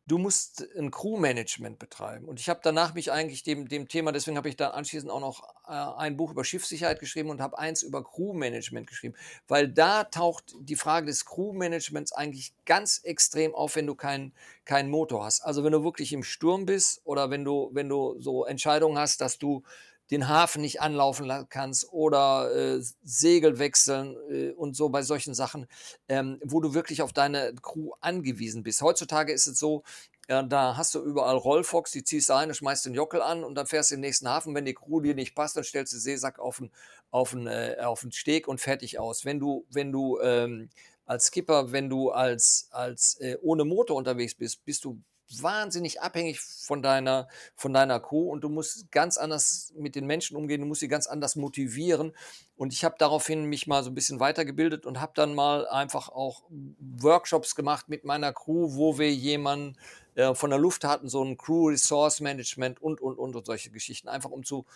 du 0.08 0.18
musst 0.18 0.66
ein 0.76 0.90
Crewmanagement 0.90 1.78
betreiben. 1.78 2.26
Und 2.26 2.40
ich 2.40 2.48
habe 2.48 2.58
danach 2.60 2.92
mich 2.94 3.12
eigentlich 3.12 3.44
dem, 3.44 3.68
dem 3.68 3.86
Thema, 3.86 4.10
deswegen 4.10 4.36
habe 4.36 4.48
ich 4.48 4.56
dann 4.56 4.72
anschließend 4.72 5.12
auch 5.12 5.20
noch 5.20 5.44
äh, 5.68 5.70
ein 5.70 6.16
Buch 6.16 6.32
über 6.32 6.42
Schiffssicherheit 6.42 6.98
geschrieben 6.98 7.30
und 7.30 7.40
habe 7.40 7.56
eins 7.56 7.82
über 7.84 8.02
Crewmanagement 8.02 8.88
geschrieben, 8.88 9.14
weil 9.46 9.68
da 9.68 10.02
taucht 10.02 10.56
die 10.58 10.74
Frage 10.74 11.06
des 11.06 11.24
Crewmanagements 11.24 12.10
eigentlich 12.10 12.52
ganz 12.64 12.98
extrem 13.04 13.54
auf, 13.54 13.76
wenn 13.76 13.86
du 13.86 13.94
keinen 13.94 14.32
keinen 14.64 14.90
Motor 14.90 15.24
hast. 15.24 15.42
Also 15.42 15.62
wenn 15.62 15.72
du 15.72 15.84
wirklich 15.84 16.12
im 16.12 16.24
Sturm 16.24 16.66
bist 16.66 17.00
oder 17.04 17.30
wenn 17.30 17.44
du, 17.44 17.70
wenn 17.74 17.88
du 17.88 18.16
so 18.18 18.44
Entscheidungen 18.44 18.98
hast, 18.98 19.20
dass 19.20 19.38
du 19.38 19.62
den 20.10 20.28
Hafen 20.28 20.62
nicht 20.62 20.80
anlaufen 20.80 21.26
la- 21.26 21.44
kannst 21.44 21.92
oder 21.92 22.54
äh, 22.54 22.82
Segel 23.02 23.58
wechseln 23.58 24.16
äh, 24.30 24.50
und 24.52 24.76
so 24.76 24.88
bei 24.88 25.02
solchen 25.02 25.34
Sachen, 25.34 25.66
ähm, 26.08 26.40
wo 26.44 26.60
du 26.60 26.74
wirklich 26.74 27.02
auf 27.02 27.12
deine 27.12 27.54
Crew 27.62 27.92
angewiesen 28.00 28.62
bist. 28.62 28.82
Heutzutage 28.82 29.32
ist 29.32 29.46
es 29.46 29.58
so, 29.58 29.82
ja, 30.28 30.42
da 30.42 30.76
hast 30.76 30.94
du 30.94 31.02
überall 31.02 31.36
Rollfox, 31.36 31.90
die 31.90 32.04
ziehst 32.04 32.28
du 32.28 32.34
ein, 32.34 32.52
schmeißt 32.52 32.84
den 32.84 32.94
Jockel 32.94 33.22
an 33.22 33.44
und 33.44 33.54
dann 33.54 33.66
fährst 33.66 33.90
du 33.90 33.94
den 33.94 34.02
nächsten 34.02 34.28
Hafen. 34.28 34.54
Wenn 34.54 34.66
die 34.66 34.74
Crew 34.74 35.00
dir 35.00 35.14
nicht 35.14 35.34
passt, 35.34 35.56
dann 35.56 35.64
stellst 35.64 35.92
du 35.94 35.98
Seesack 35.98 36.38
auf 36.38 36.58
den, 36.58 36.70
auf 37.10 37.30
den, 37.30 37.46
äh, 37.46 37.76
auf 37.82 38.02
den 38.02 38.12
Steg 38.12 38.46
und 38.46 38.60
fertig 38.60 38.98
aus. 38.98 39.24
Wenn 39.24 39.40
du, 39.40 39.64
wenn 39.70 39.90
du 39.90 40.20
ähm, 40.20 40.68
als 41.06 41.28
Skipper, 41.28 41.72
wenn 41.72 41.88
du 41.88 42.10
als, 42.10 42.68
als 42.70 43.14
äh, 43.20 43.38
ohne 43.40 43.64
Motor 43.64 43.96
unterwegs 43.96 44.34
bist, 44.34 44.62
bist 44.66 44.84
du 44.84 45.00
wahnsinnig 45.40 46.00
abhängig 46.00 46.40
von 46.40 46.82
deiner, 46.82 47.28
von 47.54 47.72
deiner 47.72 48.00
Crew 48.00 48.30
und 48.30 48.42
du 48.42 48.48
musst 48.48 48.90
ganz 48.90 49.18
anders 49.18 49.72
mit 49.76 49.94
den 49.94 50.06
Menschen 50.06 50.36
umgehen, 50.36 50.60
du 50.60 50.66
musst 50.66 50.80
sie 50.80 50.88
ganz 50.88 51.06
anders 51.06 51.36
motivieren. 51.36 52.12
Und 52.56 52.72
ich 52.72 52.84
habe 52.84 52.96
daraufhin 52.98 53.44
mich 53.44 53.66
mal 53.66 53.84
so 53.84 53.90
ein 53.90 53.94
bisschen 53.94 54.20
weitergebildet 54.20 54.86
und 54.86 55.00
habe 55.00 55.12
dann 55.14 55.34
mal 55.34 55.68
einfach 55.68 56.08
auch 56.08 56.42
Workshops 56.78 57.54
gemacht 57.54 57.88
mit 57.88 58.04
meiner 58.04 58.32
Crew, 58.32 58.74
wo 58.74 58.98
wir 58.98 59.12
jemanden 59.12 59.76
äh, 60.14 60.34
von 60.34 60.50
der 60.50 60.58
Luft 60.58 60.84
hatten, 60.84 61.08
so 61.08 61.22
ein 61.22 61.36
Crew 61.36 61.68
Resource 61.68 62.20
Management 62.20 62.82
und, 62.82 63.00
und, 63.00 63.16
und, 63.16 63.36
und 63.36 63.46
solche 63.46 63.70
Geschichten, 63.70 64.08
einfach 64.08 64.30
um 64.30 64.44
zu, 64.44 64.66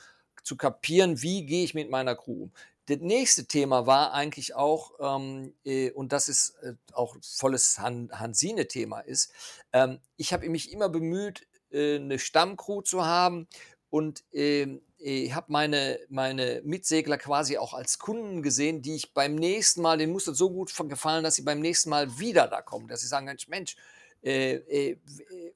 zu 0.42 0.56
kapieren, 0.56 1.22
wie 1.22 1.44
gehe 1.44 1.64
ich 1.64 1.74
mit 1.74 1.90
meiner 1.90 2.14
Crew 2.14 2.44
um. 2.44 2.52
Das 2.86 2.98
nächste 2.98 3.46
Thema 3.46 3.86
war 3.86 4.12
eigentlich 4.12 4.54
auch, 4.54 4.92
ähm, 4.98 5.54
äh, 5.64 5.92
und 5.92 6.12
das 6.12 6.28
ist 6.28 6.56
äh, 6.62 6.74
auch 6.92 7.16
volles 7.22 7.78
Han 7.78 8.10
Hansine-Thema 8.12 9.00
ist, 9.00 9.32
ähm, 9.72 10.00
ich 10.16 10.32
habe 10.32 10.48
mich 10.48 10.72
immer 10.72 10.88
bemüht, 10.88 11.46
äh, 11.70 11.96
eine 11.96 12.18
Stammcrew 12.18 12.82
zu 12.82 13.04
haben 13.04 13.46
und 13.90 14.24
ähm, 14.32 14.82
ich 14.98 15.34
habe 15.34 15.46
meine, 15.50 15.98
meine 16.08 16.62
Mitsegler 16.64 17.18
quasi 17.18 17.58
auch 17.58 17.74
als 17.74 17.98
Kunden 17.98 18.42
gesehen, 18.42 18.82
die 18.82 18.94
ich 18.94 19.12
beim 19.14 19.34
nächsten 19.34 19.82
Mal, 19.82 19.98
denen 19.98 20.12
muss 20.12 20.24
das 20.24 20.38
so 20.38 20.50
gut 20.50 20.72
gefallen, 20.88 21.24
dass 21.24 21.34
sie 21.34 21.42
beim 21.42 21.60
nächsten 21.60 21.90
Mal 21.90 22.18
wieder 22.18 22.46
da 22.46 22.62
kommen, 22.62 22.88
dass 22.88 23.00
sie 23.00 23.08
sagen, 23.08 23.26
Mensch, 23.26 23.48
Mensch, 23.48 23.76
äh, 24.22 24.54
äh, 24.54 24.98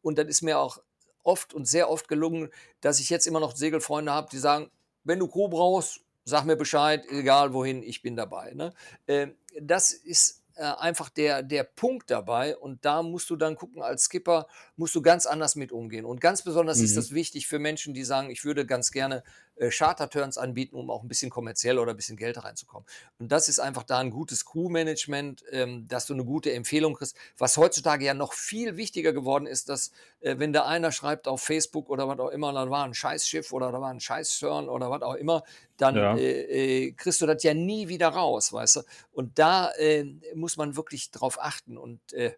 und 0.03 0.19
dann 0.19 0.29
ist 0.29 0.43
mir 0.43 0.59
auch 0.59 0.79
oft 1.23 1.55
und 1.55 1.67
sehr 1.67 1.91
oft 1.91 2.09
gelungen, 2.09 2.51
dass 2.81 3.01
ich 3.01 3.11
jetzt 3.11 3.27
immer 3.27 3.41
noch 3.41 3.57
Segelfreunde 3.57 4.13
habe, 4.13 4.29
die 4.31 4.39
sagen, 4.39 4.71
wenn 5.05 5.19
du 5.19 5.29
Crew 5.29 5.49
brauchst, 5.49 6.01
sag 6.27 6.45
mir 6.45 6.57
Bescheid, 6.57 7.05
egal 7.11 7.55
wohin, 7.55 7.83
ich 7.83 8.03
bin 8.03 8.17
dabei. 8.17 8.53
Ne? 8.53 8.75
Äh, 9.07 9.29
das 9.61 9.93
ist 9.93 10.43
äh, 10.57 10.63
einfach 10.65 11.09
der, 11.09 11.43
der 11.43 11.65
Punkt 11.65 12.11
dabei 12.11 12.57
und 12.57 12.85
da 12.85 13.03
musst 13.03 13.31
du 13.31 13.37
dann 13.37 13.57
gucken, 13.57 13.81
als 13.83 14.05
Skipper 14.05 14.49
musst 14.77 14.95
du 14.95 15.03
ganz 15.03 15.25
anders 15.27 15.55
mit 15.55 15.71
umgehen. 15.73 16.05
Und 16.05 16.21
ganz 16.21 16.43
besonders 16.43 16.81
ist 16.81 16.93
Mhm. 16.93 16.97
das 16.97 17.13
wichtig 17.13 17.47
für 17.47 17.59
Menschen, 17.61 17.95
die 17.95 18.05
sagen, 18.05 18.29
ich 18.31 18.45
würde 18.45 18.67
ganz 18.67 18.91
gerne 18.91 19.23
äh, 19.57 19.71
Charter-Turns 19.71 20.39
anbieten, 20.39 20.77
um 20.77 20.91
auch 20.91 21.03
ein 21.03 21.09
bisschen 21.09 21.31
kommerziell 21.31 21.79
oder 21.79 21.93
ein 21.93 21.97
bisschen 21.97 22.17
Geld 22.17 22.43
reinzukommen. 22.43 22.87
Und 23.19 23.33
das 23.33 23.49
ist 23.49 23.59
einfach 23.59 23.83
da 23.83 23.99
ein 23.99 24.11
gutes 24.11 24.45
Crew-Management, 24.45 25.45
ähm, 25.51 25.89
dass 25.89 26.07
du 26.07 26.15
eine 26.15 26.25
gute 26.25 26.53
Empfehlung 26.53 26.95
kriegst. 26.95 27.17
Was 27.39 27.57
heutzutage 27.57 28.05
ja 28.05 28.15
noch 28.15 28.33
viel 28.33 28.77
wichtiger 28.77 29.13
geworden 29.13 29.47
ist, 29.47 29.69
dass 29.69 29.91
äh, 30.21 30.39
wenn 30.39 30.53
da 30.53 30.67
einer 30.67 30.93
schreibt 30.93 31.29
auf 31.29 31.43
Facebook 31.43 31.89
oder 31.91 32.09
was 32.09 32.19
auch 32.19 32.31
immer, 32.31 32.53
da 32.53 32.69
war 32.71 32.85
ein 32.85 32.95
Scheißschiff 32.95 33.53
oder 33.53 33.73
da 33.73 33.81
war 33.81 33.91
ein 33.91 34.01
Scheiß-Turn 34.01 34.69
oder 34.69 34.91
was 34.91 35.03
auch 35.03 35.15
immer, 35.15 35.43
dann 35.77 35.97
Ja. 35.97 36.17
äh, 36.17 36.87
äh, 36.87 36.93
kriegst 36.93 37.21
du 37.21 37.27
das 37.27 37.43
ja 37.43 37.55
nie 37.55 37.89
wieder 37.89 38.09
raus, 38.09 38.53
weißt 38.53 38.77
du. 38.77 38.83
Und 39.13 39.39
da 39.39 39.71
äh, 39.73 40.05
muss 40.35 40.57
man 40.57 40.77
wirklich 40.77 41.11
drauf 41.11 41.39
achten 41.41 41.77
und 41.77 42.13
äh, 42.13 42.35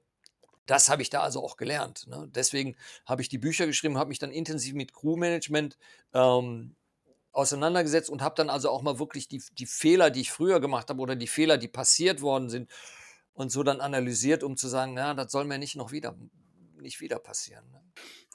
das 0.66 0.91
habe 0.91 1.01
ich 1.01 1.09
da 1.09 1.23
also 1.23 1.43
auch 1.43 1.57
gelernt. 1.57 2.07
Ne? 2.09 2.29
Deswegen 2.35 2.77
habe 3.07 3.23
ich 3.23 3.29
die 3.31 3.39
Bücher 3.39 3.66
geschrieben, 3.66 3.97
habe 3.97 4.09
mich 4.11 4.19
dann 4.19 4.31
intensiv 4.31 4.75
mit 4.75 4.93
Crewmanagement 4.93 5.79
ähm, 6.12 6.75
auseinandergesetzt 7.39 8.11
und 8.11 8.20
habe 8.20 8.34
dann 8.34 8.51
also 8.51 8.68
auch 8.68 8.82
mal 8.82 8.99
wirklich 8.99 9.28
die, 9.28 9.41
die 9.53 9.66
Fehler, 9.66 10.11
die 10.11 10.20
ich 10.20 10.32
früher 10.32 10.61
gemacht 10.61 10.91
habe 10.91 11.01
oder 11.01 11.16
die 11.16 11.28
Fehler, 11.28 11.57
die 11.57 11.68
passiert 11.68 12.20
worden 12.20 12.51
sind 12.51 12.68
und 13.32 13.53
so 13.53 13.62
dann 13.62 13.80
analysiert, 13.80 14.43
um 14.43 14.57
zu 14.57 14.66
sagen, 14.66 14.95
na, 14.95 15.14
das 15.14 15.30
soll 15.30 15.45
mir 15.45 15.59
nicht 15.59 15.76
noch 15.76 15.93
wieder, 15.93 16.16
nicht 16.80 17.01
wieder 17.01 17.20
passieren. 17.20 17.64
Ne? 17.70 17.80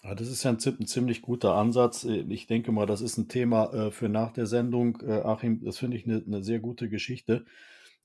Ja, 0.04 0.16
das 0.16 0.30
ist 0.30 0.44
ja 0.44 0.52
ein, 0.52 0.58
ein 0.58 0.88
ziemlich 0.88 1.22
guter 1.22 1.56
Ansatz. 1.56 2.06
Ich 2.06 2.48
denke 2.48 2.72
mal, 2.72 2.86
das 2.86 3.02
ist 3.02 3.18
ein 3.18 3.28
Thema 3.28 3.74
äh, 3.74 3.92
für 3.92 4.08
nach 4.08 4.32
der 4.32 4.48
Sendung. 4.48 5.02
Äh, 5.02 5.22
Achim, 5.22 5.64
das 5.64 5.78
finde 5.78 5.98
ich 5.98 6.06
eine 6.06 6.24
eine 6.26 6.44
sehr 6.44 6.60
gute 6.60 6.90
Geschichte. 6.90 7.46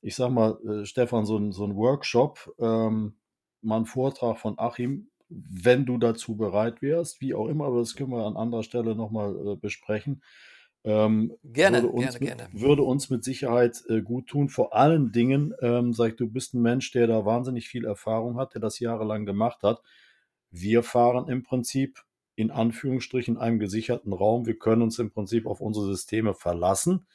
Ich 0.00 0.16
sag 0.16 0.30
mal, 0.30 0.58
äh, 0.64 0.84
Stefan, 0.84 1.26
so 1.26 1.36
ein, 1.36 1.52
so 1.52 1.64
ein 1.64 1.76
Workshop, 1.76 2.54
ähm, 2.58 3.16
mal 3.62 3.78
ein 3.78 3.86
Vortrag 3.86 4.38
von 4.38 4.58
Achim, 4.58 5.10
wenn 5.28 5.86
du 5.86 5.98
dazu 5.98 6.36
bereit 6.36 6.82
wärst, 6.82 7.20
wie 7.20 7.34
auch 7.34 7.48
immer, 7.48 7.66
aber 7.66 7.80
das 7.80 7.94
können 7.94 8.10
wir 8.10 8.26
an 8.26 8.36
anderer 8.36 8.62
Stelle 8.62 8.94
nochmal 8.94 9.34
äh, 9.46 9.56
besprechen. 9.56 10.22
Ähm, 10.84 11.36
Gerne, 11.42 11.82
würde, 11.82 11.88
uns 11.88 12.18
gerne, 12.18 12.30
mit, 12.30 12.38
gerne. 12.38 12.60
würde 12.62 12.82
uns 12.82 13.10
mit 13.10 13.24
Sicherheit 13.24 13.82
äh, 13.88 14.00
gut 14.02 14.28
tun. 14.28 14.48
Vor 14.48 14.74
allen 14.74 15.12
Dingen, 15.12 15.54
ähm, 15.60 15.92
sag 15.92 16.10
ich, 16.10 16.16
du 16.16 16.28
bist 16.28 16.54
ein 16.54 16.62
Mensch, 16.62 16.90
der 16.92 17.06
da 17.06 17.24
wahnsinnig 17.24 17.68
viel 17.68 17.84
Erfahrung 17.84 18.36
hat, 18.38 18.54
der 18.54 18.60
das 18.60 18.78
jahrelang 18.80 19.26
gemacht 19.26 19.62
hat. 19.62 19.82
Wir 20.50 20.82
fahren 20.82 21.28
im 21.28 21.42
Prinzip 21.42 22.04
in 22.36 22.50
Anführungsstrichen 22.50 23.36
einem 23.38 23.58
gesicherten 23.58 24.12
Raum. 24.12 24.46
Wir 24.46 24.58
können 24.58 24.82
uns 24.82 24.98
im 24.98 25.10
Prinzip 25.10 25.46
auf 25.46 25.60
unsere 25.60 25.86
Systeme 25.86 26.34
verlassen. 26.34 27.06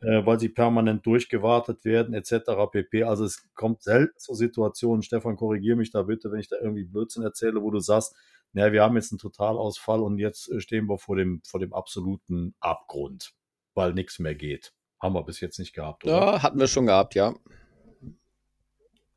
äh, 0.00 0.24
weil 0.26 0.38
sie 0.40 0.48
permanent 0.50 1.06
durchgewartet 1.06 1.84
werden, 1.84 2.14
etc. 2.14 2.70
pp. 2.70 3.04
Also 3.04 3.24
es 3.24 3.48
kommt 3.54 3.82
selten 3.82 4.18
zu 4.18 4.34
Situationen, 4.34 5.02
Stefan, 5.02 5.36
korrigiere 5.36 5.76
mich 5.76 5.90
da 5.90 6.02
bitte, 6.02 6.30
wenn 6.32 6.40
ich 6.40 6.48
da 6.48 6.56
irgendwie 6.60 6.84
Blödsinn 6.84 7.22
erzähle, 7.22 7.62
wo 7.62 7.70
du 7.70 7.80
sagst, 7.80 8.14
naja, 8.56 8.72
wir 8.72 8.82
haben 8.82 8.96
jetzt 8.96 9.12
einen 9.12 9.18
Totalausfall 9.18 10.00
und 10.00 10.18
jetzt 10.18 10.50
äh, 10.50 10.60
stehen 10.60 10.86
wir 10.86 10.96
vor 10.96 11.14
dem, 11.14 11.42
vor 11.44 11.60
dem 11.60 11.74
absoluten 11.74 12.54
Abgrund, 12.58 13.34
weil 13.74 13.92
nichts 13.92 14.18
mehr 14.18 14.34
geht. 14.34 14.72
Haben 14.98 15.14
wir 15.14 15.22
bis 15.24 15.40
jetzt 15.40 15.58
nicht 15.58 15.74
gehabt, 15.74 16.04
oder? 16.04 16.14
Ja, 16.14 16.42
hatten 16.42 16.58
wir 16.58 16.66
schon 16.66 16.86
gehabt, 16.86 17.14
ja. 17.14 17.34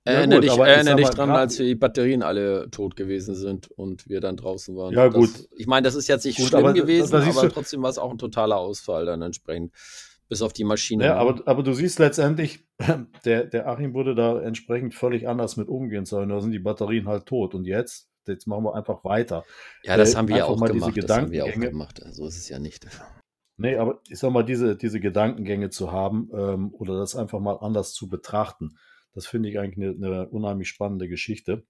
Ja, 0.05 0.13
erinnere 0.13 0.41
gut, 0.41 0.49
dich, 0.49 0.57
erinnere 0.57 0.95
dich 0.97 1.09
dran, 1.09 1.29
als 1.29 1.55
die 1.55 1.75
Batterien 1.75 2.21
alle 2.21 2.69
tot 2.69 2.97
gewesen 2.97 3.33
sind 3.33 3.71
und 3.71 4.09
wir 4.09 4.19
dann 4.19 4.35
draußen 4.35 4.75
waren. 4.75 4.93
Ja, 4.93 5.07
Das, 5.07 5.15
gut. 5.15 5.47
ich 5.55 5.67
meine, 5.67 5.85
das 5.85 5.95
ist 5.95 6.09
jetzt 6.09 6.25
nicht 6.25 6.37
Gut, 6.37 6.47
schlimm 6.47 6.73
gewesen, 6.73 7.09
da 7.09 7.21
siehst 7.21 7.37
aber 7.37 7.49
trotzdem 7.49 7.81
war 7.81 7.89
es 7.89 7.97
auch 7.97 8.11
ein 8.11 8.17
totaler 8.17 8.57
Ausfall 8.57 9.05
dann 9.05 9.21
entsprechend. 9.21 9.73
Bis 10.27 10.41
auf 10.41 10.51
die 10.53 10.63
Maschine. 10.65 11.05
Ja, 11.05 11.15
aber, 11.15 11.41
aber 11.47 11.63
du 11.63 11.73
siehst 11.73 11.97
letztendlich, 11.97 12.67
der, 13.25 13.45
der 13.45 13.67
Achim 13.67 13.95
würde 13.95 14.13
da 14.13 14.39
entsprechend 14.41 14.93
völlig 14.93 15.27
anders 15.27 15.57
mit 15.57 15.69
umgehen 15.69 16.05
sollen. 16.05 16.29
Da 16.29 16.39
sind 16.39 16.51
die 16.51 16.59
Batterien 16.59 17.07
halt 17.07 17.25
tot. 17.25 17.55
Und 17.55 17.65
jetzt, 17.65 18.09
jetzt 18.31 18.47
machen 18.47 18.63
wir 18.63 18.75
einfach 18.75 19.03
weiter. 19.03 19.43
ja, 19.83 19.97
das 19.97 20.13
äh, 20.13 20.17
haben 20.17 20.27
wir 20.27 20.37
ja 20.37 20.45
auch 20.45 20.59
gemacht. 20.59 20.93
Das 20.97 21.17
haben 21.17 21.31
wir 21.31 21.45
auch 21.45 21.53
gemacht. 21.53 22.01
So 22.11 22.27
ist 22.27 22.37
es 22.37 22.49
ja 22.49 22.59
nicht. 22.59 22.87
Nee, 23.57 23.75
aber 23.75 23.99
ich 24.07 24.17
sag 24.19 24.31
mal, 24.31 24.43
diese, 24.43 24.77
diese 24.77 25.01
Gedankengänge 25.01 25.69
zu 25.69 25.91
haben 25.91 26.29
ähm, 26.33 26.73
oder 26.73 26.97
das 26.97 27.17
einfach 27.17 27.41
mal 27.41 27.57
anders 27.59 27.93
zu 27.93 28.07
betrachten, 28.07 28.77
das 29.13 29.27
finde 29.27 29.49
ich 29.49 29.59
eigentlich 29.59 29.85
eine, 29.85 30.07
eine 30.07 30.29
unheimlich 30.29 30.69
spannende 30.69 31.09
Geschichte. 31.09 31.65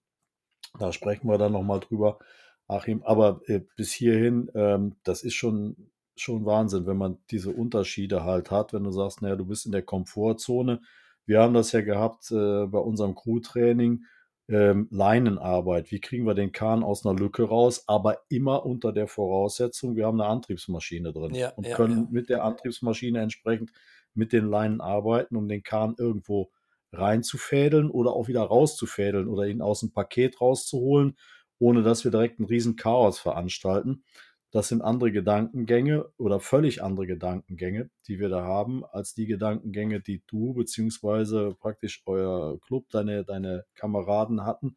Da 0.77 0.93
sprechen 0.93 1.27
wir 1.27 1.39
dann 1.39 1.53
nochmal 1.53 1.79
drüber, 1.79 2.19
Achim. 2.67 3.01
Aber 3.03 3.41
äh, 3.47 3.61
bis 3.75 3.91
hierhin, 3.91 4.51
ähm, 4.53 4.97
das 5.03 5.23
ist 5.23 5.33
schon, 5.33 5.89
schon 6.15 6.45
Wahnsinn, 6.45 6.85
wenn 6.85 6.97
man 6.97 7.17
diese 7.31 7.49
Unterschiede 7.49 8.23
halt 8.23 8.51
hat, 8.51 8.71
wenn 8.73 8.83
du 8.83 8.91
sagst, 8.91 9.23
naja, 9.23 9.35
du 9.35 9.45
bist 9.45 9.65
in 9.65 9.71
der 9.71 9.81
Komfortzone. 9.81 10.81
Wir 11.25 11.41
haben 11.41 11.55
das 11.55 11.71
ja 11.71 11.81
gehabt 11.81 12.29
äh, 12.31 12.67
bei 12.67 12.79
unserem 12.79 13.15
Crew-Training, 13.15 14.03
ähm, 14.49 14.87
Leinenarbeit. 14.91 15.91
Wie 15.91 16.01
kriegen 16.01 16.25
wir 16.25 16.33
den 16.33 16.51
Kahn 16.51 16.83
aus 16.83 17.05
einer 17.05 17.17
Lücke 17.17 17.43
raus? 17.43 17.83
Aber 17.87 18.19
immer 18.29 18.65
unter 18.65 18.91
der 18.91 19.07
Voraussetzung, 19.07 19.95
wir 19.95 20.07
haben 20.07 20.19
eine 20.19 20.29
Antriebsmaschine 20.29 21.13
drin 21.13 21.35
Ja, 21.35 21.49
und 21.51 21.67
ja, 21.67 21.75
können 21.75 21.97
ja. 21.97 22.07
mit 22.09 22.29
der 22.29 22.43
Antriebsmaschine 22.43 23.21
entsprechend 23.21 23.71
mit 24.13 24.33
den 24.33 24.49
Leinen 24.49 24.81
arbeiten, 24.81 25.35
um 25.35 25.47
den 25.47 25.63
Kahn 25.63 25.95
irgendwo 25.97 26.51
reinzufädeln 26.91 27.91
oder 27.91 28.13
auch 28.13 28.27
wieder 28.27 28.41
rauszufädeln 28.41 29.27
oder 29.27 29.45
ihn 29.45 29.61
aus 29.61 29.81
dem 29.81 29.91
Paket 29.91 30.41
rauszuholen, 30.41 31.15
ohne 31.59 31.83
dass 31.83 32.03
wir 32.03 32.11
direkt 32.11 32.39
ein 32.39 32.45
riesen 32.45 32.75
Chaos 32.75 33.19
veranstalten. 33.19 34.03
Das 34.51 34.67
sind 34.67 34.81
andere 34.81 35.11
Gedankengänge 35.11 36.11
oder 36.17 36.39
völlig 36.39 36.83
andere 36.83 37.05
Gedankengänge, 37.05 37.91
die 38.07 38.19
wir 38.19 38.29
da 38.29 38.43
haben, 38.43 38.83
als 38.83 39.13
die 39.13 39.27
Gedankengänge, 39.27 40.01
die 40.01 40.23
du 40.25 40.53
beziehungsweise 40.53 41.55
praktisch 41.59 42.01
euer 42.07 42.59
Club, 42.61 42.89
deine, 42.89 43.23
deine 43.23 43.65
Kameraden 43.75 44.45
hatten, 44.45 44.75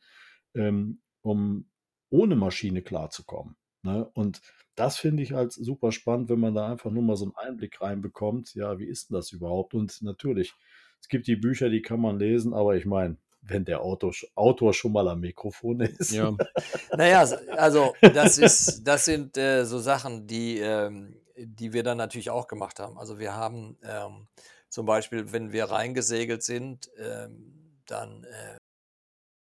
ähm, 0.55 1.01
um 1.23 1.71
ohne 2.11 2.37
Maschine 2.37 2.83
klarzukommen. 2.83 3.57
Ne? 3.83 4.09
Und 4.13 4.43
das 4.75 4.99
finde 4.99 5.23
ich 5.23 5.33
halt 5.33 5.53
super 5.53 5.91
spannend, 5.91 6.29
wenn 6.29 6.41
man 6.41 6.55
da 6.55 6.71
einfach 6.71 6.91
nur 6.91 7.03
mal 7.03 7.17
so 7.17 7.25
einen 7.25 7.37
Einblick 7.37 7.81
reinbekommt. 7.81 8.55
Ja, 8.55 8.79
wie 8.79 8.87
ist 8.87 9.11
denn 9.11 9.15
das 9.15 9.33
überhaupt? 9.33 9.75
Und 9.75 10.03
natürlich, 10.03 10.55
es 11.01 11.09
gibt 11.09 11.27
die 11.27 11.37
Bücher, 11.37 11.71
die 11.71 11.83
kann 11.83 12.01
man 12.01 12.19
lesen, 12.19 12.53
aber 12.53 12.77
ich 12.77 12.85
meine, 12.85 13.17
wenn 13.43 13.65
der 13.65 13.83
Autor, 13.83 14.13
Autor 14.35 14.73
schon 14.73 14.93
mal 14.93 15.09
am 15.09 15.21
Mikrofon 15.21 15.81
ist. 15.81 16.13
Ja. 16.13 16.35
Naja, 16.97 17.21
also 17.57 17.95
das 18.01 18.39
ist, 18.39 18.85
das 18.85 19.05
sind 19.05 19.37
äh, 19.37 19.65
so 19.65 19.79
Sachen, 19.79 20.27
die, 20.27 20.59
ähm, 20.59 21.21
die 21.37 21.73
wir 21.73 21.83
dann 21.83 21.99
natürlich 21.99 22.31
auch 22.31 22.47
gemacht 22.47 22.79
haben. 22.79 22.99
Also 22.99 23.19
wir 23.19 23.35
haben 23.35 23.77
ähm, 23.83 24.29
zum 24.69 24.87
Beispiel, 24.87 25.33
wenn 25.33 25.53
wir 25.53 25.65
reingesegelt 25.65 26.43
sind, 26.43 26.91
ähm, 26.99 27.81
dann, 27.87 28.25
äh, 28.25 28.57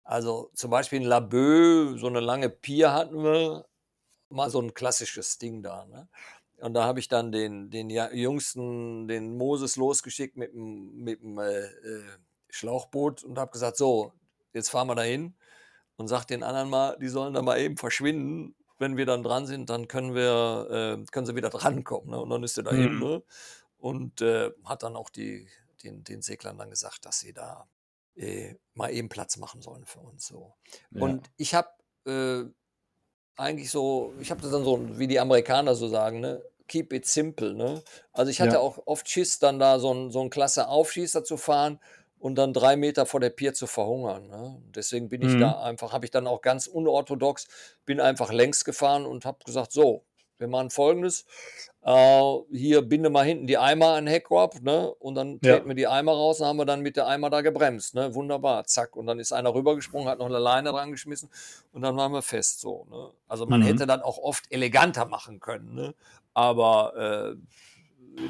also 0.05 0.51
zum 0.55 0.71
Beispiel 0.71 1.01
in 1.01 1.07
Laboe, 1.07 1.99
so 1.99 2.07
eine 2.07 2.21
lange 2.21 2.49
Pier 2.49 2.93
hatten 2.93 3.23
wir, 3.23 3.67
mal 4.31 4.51
so 4.51 4.61
ein 4.61 4.75
klassisches 4.75 5.39
Ding 5.39 5.63
da. 5.63 5.87
Ne? 5.87 6.09
Und 6.61 6.75
da 6.75 6.85
habe 6.85 7.01
ich 7.01 7.09
dann 7.09 7.33
den, 7.33 7.71
den 7.71 7.91
Jüngsten, 7.91 9.09
den 9.09 9.37
Moses 9.37 9.77
losgeschickt 9.77 10.37
mit 10.37 10.53
dem, 10.53 10.97
mit 10.97 11.23
dem 11.23 11.39
äh, 11.39 11.65
äh, 11.65 12.19
Schlauchboot 12.51 13.25
und 13.25 13.39
habe 13.39 13.51
gesagt, 13.53 13.77
so, 13.77 14.13
jetzt 14.53 14.71
fahren 14.71 14.89
wir 14.89 14.95
dahin 14.95 15.35
und 15.97 16.09
sag 16.09 16.25
den 16.27 16.43
anderen 16.43 16.71
mal, 16.71 16.97
die 16.99 17.09
sollen 17.09 17.35
da 17.35 17.43
mal 17.43 17.59
eben 17.61 17.77
verschwinden. 17.77 18.55
Wenn 18.79 18.97
wir 18.97 19.07
dann 19.07 19.23
dran 19.25 19.47
sind, 19.47 19.71
dann 19.71 19.89
können 19.89 20.15
wir, 20.15 20.99
äh, 21.01 21.05
können 21.11 21.27
sie 21.27 21.35
wieder 21.37 21.51
drankommen. 21.51 22.11
Ne? 22.11 22.21
Und 22.21 22.31
dann 22.31 22.45
ist 22.45 22.57
er 22.59 22.65
da 22.65 22.73
Mhm. 22.73 22.77
eben. 22.77 22.99
Ne? 23.01 23.23
Und 23.79 24.21
äh, 24.23 24.51
hat 24.65 24.83
dann 24.83 24.97
auch 24.97 25.11
die, 25.11 25.49
den, 25.83 26.05
den 26.05 26.23
Seglern 26.23 26.59
dann 26.59 26.71
gesagt, 26.71 27.05
dass 27.05 27.21
sie 27.21 27.33
da 27.33 27.69
äh, 28.17 28.55
mal 28.75 28.91
eben 28.93 29.09
Platz 29.09 29.37
machen 29.37 29.63
sollen 29.63 29.85
für 29.87 30.01
uns. 30.01 30.27
So. 30.27 30.55
Ja. 30.91 31.03
Und 31.03 31.31
ich 31.37 31.55
habe 31.55 31.69
äh, 32.07 32.45
eigentlich 33.37 33.71
so, 33.71 34.13
ich 34.21 34.31
habe 34.31 34.41
das 34.41 34.51
dann 34.51 34.65
so, 34.65 34.99
wie 34.99 35.07
die 35.07 35.21
Amerikaner 35.21 35.75
so 35.75 35.89
sagen, 35.89 36.21
ne? 36.21 36.43
Keep 36.67 36.93
it 36.93 37.07
simple, 37.07 37.55
ne? 37.55 37.83
Also 38.13 38.31
ich 38.31 38.41
hatte 38.41 38.57
Ja. 38.57 38.61
auch 38.61 38.79
oft 38.87 39.09
Schiss, 39.09 39.39
dann 39.39 39.59
da 39.59 39.79
so 39.79 40.11
so 40.11 40.21
ein 40.21 40.29
klasse 40.31 40.69
Aufschießer 40.69 41.25
zu 41.25 41.37
fahren 41.39 41.81
und 42.19 42.35
dann 42.37 42.53
drei 42.53 42.77
Meter 42.77 43.07
vor 43.07 43.21
der 43.21 43.31
Pier 43.31 43.55
zu 43.55 43.67
verhungern. 43.67 44.27
Ne? 44.29 44.61
Deswegen 44.75 45.09
bin 45.09 45.23
ich 45.23 45.35
Mhm. 45.35 45.41
da 45.41 45.61
einfach, 45.63 45.93
habe 45.93 46.05
ich 46.05 46.11
dann 46.11 46.27
auch 46.27 46.43
ganz 46.43 46.67
unorthodox, 46.67 47.49
bin 47.85 48.01
einfach 48.01 48.33
längs 48.33 48.65
gefahren 48.65 49.07
und 49.07 49.25
habe 49.25 49.39
gesagt, 49.45 49.73
so, 49.73 50.05
wir 50.39 50.47
machen 50.49 50.71
folgendes. 50.71 51.25
Äh, 51.83 52.35
hier 52.53 52.83
binde 52.83 53.11
mal 53.11 53.25
hinten 53.25 53.47
die 53.47 53.59
Eimer 53.59 53.95
an 53.95 54.05
den 54.05 54.13
Heckrob, 54.13 54.61
ne? 54.63 54.93
Und 54.95 55.15
dann 55.17 55.41
Ja. 55.43 55.55
treten 55.55 55.69
wir 55.69 55.75
die 55.75 55.87
Eimer 55.89 56.13
raus 56.13 56.41
und 56.41 56.47
haben 56.47 56.57
wir 56.59 56.65
dann 56.65 56.81
mit 56.81 56.97
der 56.97 57.07
Eimer 57.09 57.29
da 57.31 57.41
gebremst, 57.41 57.95
ne? 57.95 58.15
Wunderbar, 58.15 58.65
zack. 58.65 58.95
Und 58.95 59.07
dann 59.07 59.19
ist 59.19 59.33
einer 59.33 59.53
rübergesprungen, 59.55 60.09
hat 60.09 60.19
noch 60.19 60.27
eine 60.27 60.39
Leine 60.39 60.71
dran 60.71 60.93
geschmissen 60.93 61.29
und 61.73 61.83
dann 61.83 61.97
waren 61.97 62.13
wir 62.13 62.23
fest 62.23 62.61
so. 62.61 62.87
Ne? 62.91 63.11
Also 63.27 63.47
man 63.47 63.63
Mhm. 63.63 63.67
hätte 63.67 63.87
dann 63.87 64.03
auch 64.03 64.19
oft 64.19 64.45
eleganter 64.53 65.07
machen 65.07 65.41
können, 65.41 65.75
ne? 65.75 65.95
Aber 66.35 67.35
äh, 67.37 67.37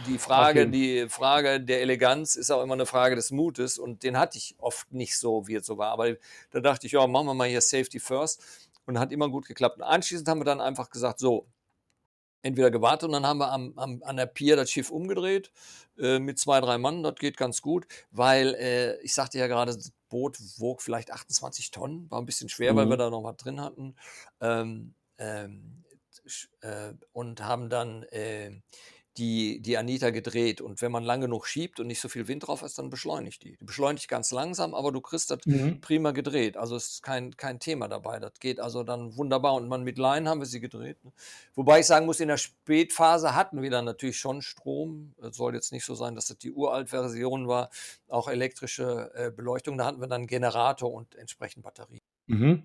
die 0.07 0.19
Frage, 0.19 0.69
die 0.69 1.09
Frage 1.09 1.61
der 1.61 1.81
Eleganz 1.81 2.35
ist 2.37 2.51
auch 2.51 2.63
immer 2.63 2.75
eine 2.75 2.87
Frage 2.87 3.15
des 3.17 3.31
Mutes 3.31 3.79
und 3.79 4.03
den 4.03 4.19
hatte 4.19 4.39
ich 4.39 4.55
oft 4.59 4.93
nicht 4.93 5.17
so, 5.19 5.47
wie 5.49 5.55
es 5.57 5.67
so 5.67 5.79
war. 5.79 5.91
Aber 5.93 6.15
da 6.51 6.61
dachte 6.61 6.87
ich, 6.87 6.93
ja, 6.93 7.07
machen 7.07 7.27
wir 7.27 7.35
mal 7.35 7.49
hier 7.49 7.61
Safety 7.61 7.99
First 8.01 8.43
und 8.87 8.99
hat 8.99 9.13
immer 9.13 9.29
gut 9.29 9.47
geklappt. 9.47 9.77
Und 9.79 9.85
anschließend 9.85 10.29
haben 10.29 10.41
wir 10.41 10.45
dann 10.45 10.61
einfach 10.61 10.91
gesagt, 10.91 11.19
so, 11.19 11.47
entweder 12.43 12.71
gewartet 12.71 13.07
und 13.09 13.13
dann 13.13 13.27
haben 13.27 13.39
wir 13.39 13.51
am, 13.53 13.73
am, 13.77 14.03
an 14.05 14.17
der 14.17 14.27
Pier 14.27 14.57
das 14.57 14.71
Schiff 14.71 14.91
umgedreht 14.91 15.51
äh, 15.99 16.19
mit 16.19 16.39
zwei, 16.39 16.61
drei 16.61 16.79
Mann. 16.79 17.03
Das 17.03 17.17
geht 17.17 17.37
ganz 17.37 17.63
gut, 17.63 17.87
weil 18.11 18.55
äh, 18.55 19.01
ich 19.03 19.15
sagte 19.15 19.39
ja 19.39 19.47
gerade, 19.47 19.75
das 19.75 19.93
Boot 20.09 20.39
wog 20.59 20.81
vielleicht 20.83 21.11
28 21.11 21.71
Tonnen, 21.71 22.11
war 22.11 22.21
ein 22.21 22.27
bisschen 22.27 22.49
schwer, 22.49 22.77
weil 22.77 22.87
Mhm. 22.87 22.91
wir 22.91 22.97
da 22.97 23.11
noch 23.11 23.25
was 23.25 23.37
drin 23.37 23.61
hatten. 23.61 23.97
Ähm, 24.41 24.95
ähm, 25.19 25.85
äh, 26.61 26.93
und 27.13 27.43
haben 27.43 27.71
dann 27.71 28.03
äh, 28.05 28.53
die, 29.19 29.61
die 29.61 29.77
Anita 29.77 30.11
gedreht. 30.11 30.61
Und 30.61 30.81
wenn 30.81 30.93
man 30.93 31.03
lang 31.05 31.21
genug 31.21 31.47
schiebt 31.47 31.81
und 31.81 31.89
nicht 31.89 32.01
so 32.01 32.09
viel 32.09 32.29
Wind 32.29 32.47
drauf 32.47 32.63
ist, 32.63 32.79
dann 32.79 32.89
beschleunigt 32.91 33.43
die. 33.45 33.57
Die 33.57 33.65
beschleunigt 33.65 34.09
ganz 34.09 34.31
langsam, 34.31 34.75
aber 34.75 34.93
du 34.93 35.01
kriegst 35.01 35.31
das 35.31 35.41
Mhm. 35.45 35.81
prima 35.81 36.13
gedreht. 36.13 36.57
Also 36.57 36.77
es 36.77 36.89
ist 36.95 37.03
kein, 37.03 37.37
kein 37.37 37.59
Thema 37.61 37.89
dabei. 37.89 38.19
Das 38.21 38.33
geht 38.41 38.61
also 38.61 38.85
dann 38.85 39.17
wunderbar. 39.17 39.55
Und 39.55 39.69
man 39.69 39.83
mit 39.83 39.99
Line 39.99 40.29
haben 40.29 40.41
wir 40.41 40.47
sie 40.47 40.61
gedreht. 40.61 41.05
Ne? 41.05 41.13
Wobei 41.55 41.81
ich 41.81 41.87
sagen 41.87 42.07
muss, 42.07 42.21
in 42.21 42.29
der 42.29 42.37
Spätphase 42.37 43.35
hatten 43.35 43.61
wir 43.63 43.71
dann 43.71 43.85
natürlich 43.85 44.19
schon 44.19 44.41
Strom. 44.43 45.15
Es 45.21 45.37
soll 45.37 45.55
jetzt 45.55 45.73
nicht 45.73 45.85
so 45.85 45.95
sein, 45.95 46.15
dass 46.15 46.27
das 46.27 46.39
die 46.39 46.53
Uralt-Version 46.53 47.49
war. 47.49 47.71
Auch 48.09 48.29
elektrische 48.29 49.11
äh, 49.15 49.31
Beleuchtung. 49.31 49.77
Da 49.77 49.87
hatten 49.87 50.01
wir 50.01 50.07
dann 50.09 50.27
Generator 50.27 50.93
und 50.93 51.15
entsprechend 51.17 51.65
Batterie. 51.65 52.01
Mhm. 52.27 52.63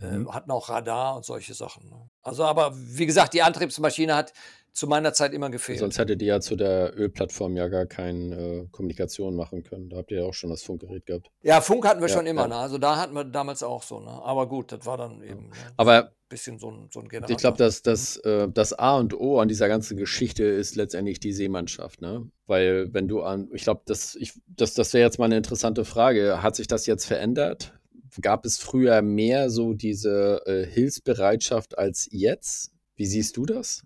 Äh, 0.00 0.18
Mhm. 0.18 0.34
hatten 0.34 0.50
auch 0.50 0.68
Radar 0.68 1.14
und 1.16 1.24
solche 1.24 1.54
Sachen. 1.54 1.88
Ne? 1.88 2.10
Also, 2.22 2.44
aber 2.44 2.72
wie 2.76 3.06
gesagt, 3.06 3.34
die 3.34 3.42
Antriebsmaschine 3.42 4.14
hat 4.14 4.32
zu 4.72 4.86
meiner 4.86 5.12
Zeit 5.12 5.34
immer 5.34 5.50
gefehlt. 5.50 5.80
Sonst 5.80 5.98
hättet 5.98 6.22
ihr 6.22 6.28
ja 6.28 6.40
zu 6.40 6.56
der 6.56 6.98
Ölplattform 6.98 7.56
ja 7.56 7.68
gar 7.68 7.84
keine 7.84 8.36
äh, 8.36 8.66
Kommunikation 8.70 9.36
machen 9.36 9.62
können. 9.62 9.90
Da 9.90 9.98
habt 9.98 10.10
ihr 10.10 10.20
ja 10.20 10.24
auch 10.24 10.32
schon 10.32 10.48
das 10.48 10.62
Funkgerät 10.62 11.04
gehabt. 11.04 11.30
ja, 11.42 11.60
Funk 11.60 11.86
hatten 11.86 12.00
wir 12.00 12.08
Ja, 12.08 12.14
schon 12.14 12.26
immer. 12.26 12.42
ja. 12.42 12.48
Ne? 12.48 12.56
Also 12.56 12.78
da 12.78 12.96
hatten 12.96 13.12
wir 13.14 13.24
damals 13.24 13.62
auch 13.62 13.82
so. 13.82 14.00
Ne? 14.00 14.10
Aber 14.10 14.48
gut, 14.48 14.72
das 14.72 14.86
war 14.86 14.96
dann 14.96 15.22
eben 15.22 15.48
ne? 15.50 15.54
Aber 15.76 16.04
ein 16.04 16.10
bisschen 16.30 16.58
so 16.58 16.70
ein, 16.70 16.88
so 16.90 17.00
ein 17.00 17.08
Generator. 17.08 17.36
ich 17.36 17.40
glaube, 17.40 17.58
dass 17.58 17.82
das, 17.82 18.16
äh, 18.18 18.48
das 18.48 18.72
A 18.72 18.96
und 18.96 19.12
O 19.12 19.40
an 19.40 19.48
dieser 19.48 19.68
ganzen 19.68 19.98
Geschichte 19.98 20.44
ist 20.44 20.74
letztendlich 20.74 21.20
die 21.20 21.34
Seemannschaft, 21.34 22.00
ne? 22.00 22.30
Weil 22.46 22.94
wenn 22.94 23.08
du 23.08 23.22
an, 23.22 23.50
ich 23.52 23.64
glaube, 23.64 23.82
das, 23.84 24.14
ich, 24.14 24.32
das, 24.46 24.72
das 24.72 24.94
wäre 24.94 25.04
jetzt 25.04 25.18
mal 25.18 25.26
eine 25.26 25.36
interessante 25.36 25.84
Frage. 25.84 26.42
Hat 26.42 26.56
sich 26.56 26.66
das 26.66 26.86
jetzt 26.86 27.04
verändert? 27.04 27.74
Gab 28.20 28.44
es 28.44 28.58
früher 28.58 29.00
mehr 29.02 29.48
so 29.48 29.72
diese 29.72 30.42
äh, 30.46 30.66
Hilfsbereitschaft 30.66 31.78
als 31.78 32.08
jetzt? 32.10 32.70
Wie 32.96 33.06
siehst 33.06 33.36
du 33.36 33.46
das? 33.46 33.82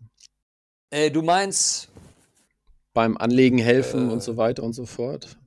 Äh, 0.91 1.11
du 1.11 1.22
meinst, 1.22 1.89
Beim 2.93 3.16
Anlegen 3.16 3.59
helfen 3.59 4.09
Äh. 4.09 4.12
und 4.12 4.22
so 4.22 4.37
weiter 4.37 4.62
und 4.62 4.72
so 4.72 4.87
fort? 4.87 5.39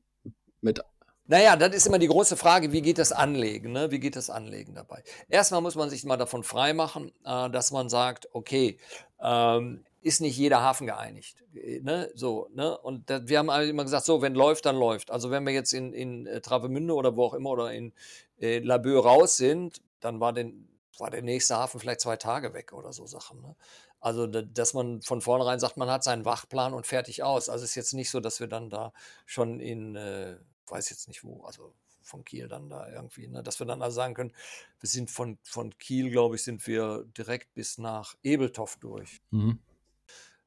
Mit, 0.61 0.81
naja, 1.25 1.55
das 1.55 1.75
ist 1.75 1.87
immer 1.87 1.99
die 1.99 2.07
große 2.07 2.37
Frage, 2.37 2.71
wie 2.71 2.81
geht 2.81 2.97
das 2.97 3.11
Anlegen? 3.11 3.71
Ne? 3.71 3.91
Wie 3.91 3.99
geht 3.99 4.15
das 4.15 4.29
Anlegen 4.29 4.75
dabei? 4.75 5.03
Erstmal 5.27 5.61
muss 5.61 5.75
man 5.75 5.89
sich 5.89 6.03
mal 6.03 6.17
davon 6.17 6.43
freimachen, 6.43 7.11
äh, 7.25 7.49
dass 7.49 7.71
man 7.71 7.89
sagt, 7.89 8.27
okay, 8.33 8.77
ähm, 9.21 9.83
ist 10.01 10.21
nicht 10.21 10.37
jeder 10.37 10.61
Hafen 10.61 10.87
geeinigt. 10.87 11.43
Äh, 11.53 11.79
ne? 11.81 12.11
So, 12.15 12.47
ne? 12.53 12.77
Und 12.77 13.09
da, 13.09 13.27
wir 13.27 13.39
haben 13.39 13.49
immer 13.49 13.83
gesagt, 13.83 14.05
so, 14.05 14.21
wenn 14.21 14.35
läuft, 14.35 14.65
dann 14.65 14.77
läuft. 14.77 15.11
Also 15.11 15.31
wenn 15.31 15.45
wir 15.45 15.53
jetzt 15.53 15.73
in, 15.73 15.93
in 15.93 16.25
äh, 16.25 16.41
Travemünde 16.41 16.93
oder 16.93 17.15
wo 17.15 17.25
auch 17.25 17.33
immer 17.33 17.51
oder 17.51 17.73
in 17.73 17.93
äh, 18.39 18.59
Laboe 18.59 19.01
raus 19.01 19.37
sind, 19.37 19.81
dann 19.99 20.19
war, 20.19 20.33
den, 20.33 20.69
war 20.97 21.09
der 21.09 21.21
nächste 21.21 21.57
Hafen 21.57 21.79
vielleicht 21.79 22.01
zwei 22.01 22.15
Tage 22.15 22.53
weg 22.53 22.73
oder 22.73 22.93
so 22.93 23.05
Sachen. 23.05 23.41
Ne? 23.41 23.55
Also, 23.99 24.27
dass 24.27 24.73
man 24.73 25.01
von 25.01 25.21
vornherein 25.21 25.59
sagt, 25.59 25.75
man 25.75 25.89
hat 25.89 26.03
seinen 26.03 26.23
Wachplan 26.23 26.73
und 26.73 26.87
fertig 26.87 27.23
aus. 27.23 27.49
Also 27.49 27.65
es 27.65 27.71
ist 27.71 27.75
jetzt 27.75 27.93
nicht 27.93 28.09
so, 28.09 28.21
dass 28.21 28.39
wir 28.39 28.47
dann 28.47 28.69
da 28.69 28.93
schon 29.25 29.59
in, 29.59 29.95
äh, 29.95 30.37
weiß 30.67 30.89
jetzt 30.89 31.09
nicht 31.09 31.23
wo, 31.25 31.43
also 31.43 31.73
von 32.01 32.23
Kiel 32.23 32.47
dann 32.47 32.69
da 32.69 32.89
irgendwie, 32.89 33.27
ne? 33.27 33.43
dass 33.43 33.59
wir 33.59 33.67
dann 33.67 33.81
also 33.81 33.95
sagen 33.95 34.13
können, 34.15 34.33
wir 34.79 34.89
sind 34.89 35.11
von, 35.11 35.37
von 35.43 35.77
Kiel, 35.77 36.09
glaube 36.09 36.35
ich, 36.35 36.43
sind 36.43 36.65
wir 36.65 37.05
direkt 37.17 37.53
bis 37.53 37.77
nach 37.77 38.15
Ebeltoff 38.23 38.77
durch. 38.77 39.21
Mhm. 39.31 39.59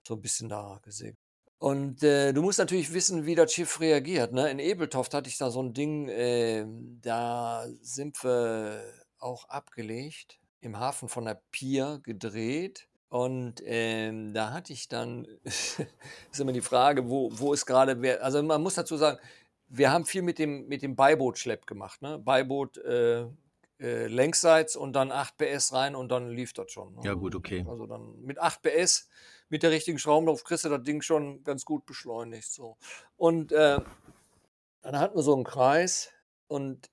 So 0.07 0.15
ein 0.15 0.21
bisschen 0.21 0.49
da 0.49 0.81
gesehen. 0.83 1.17
Und 1.59 2.03
äh, 2.03 2.33
du 2.33 2.43
musst 2.43 2.59
natürlich 2.59 2.93
wissen, 2.93 3.25
wie 3.25 3.37
das 3.37 3.53
Schiff 3.53 3.79
reagiert. 3.79 4.33
Ne? 4.33 4.51
In 4.51 4.59
Ebeltoft 4.59 5.15
hatte 5.15 5.29
ich 5.29 5.39
da 5.39 5.49
so 5.49 5.63
ein 5.63 5.73
Ding, 5.73 6.09
äh, 6.09 6.67
da 7.01 7.65
sind 7.81 8.23
wir 8.25 8.83
auch 9.21 9.49
abgelegt, 9.49 10.41
im 10.61 10.81
Hafen 10.81 11.09
von 11.09 11.25
der 11.25 11.41
Pier 11.53 12.01
gedreht. 12.03 12.89
Und 13.09 13.63
ähm, 13.65 14.35
da 14.35 14.53
hatte 14.53 14.73
ich 14.73 14.89
dann, 14.89 15.25
ist 15.45 16.41
immer 16.41 16.53
die 16.53 16.63
Frage, 16.63 17.09
wo, 17.09 17.31
wo 17.33 17.53
ist 17.53 17.67
gerade, 17.67 18.21
also 18.21 18.43
man 18.43 18.61
muss 18.61 18.75
dazu 18.75 18.97
sagen, 18.97 19.19
wir 19.69 19.93
haben 19.93 20.05
viel 20.05 20.23
mit 20.23 20.41
dem, 20.41 20.67
mit 20.67 20.83
dem 20.83 20.97
Beibootschlepp 20.97 21.67
gemacht. 21.67 22.03
Ne? 22.03 22.19
Beiboot 22.19 22.77
äh, 22.79 23.27
äh, 23.83 24.07
längsseits 24.07 24.77
und 24.77 24.93
dann 24.93 25.11
8 25.11 25.37
PS 25.37 25.73
rein 25.73 25.97
und 25.97 26.09
dann 26.09 26.31
lief 26.31 26.53
das 26.53 26.71
schon. 26.71 26.95
Ne? 26.95 27.01
Ja, 27.03 27.15
gut, 27.15 27.35
okay. 27.35 27.67
Also 27.69 27.87
dann 27.87 28.23
mit 28.23 28.41
8 28.41 28.63
PS, 28.63 29.09
mit 29.49 29.65
der 29.65 29.73
richtigen 29.73 29.99
Schraubenlauf 29.99 30.45
kriegst 30.45 30.65
du 30.65 30.69
das 30.69 30.85
Ding 30.85 31.03
schon 31.03 31.43
ganz 31.43 31.65
gut 31.65 31.85
beschleunigt. 31.85 32.53
So. 32.53 32.77
Und 33.17 33.51
äh, 33.51 33.81
dann 34.83 34.99
hatten 34.99 35.17
wir 35.17 35.23
so 35.23 35.35
einen 35.35 35.43
Kreis 35.43 36.11
und 36.47 36.91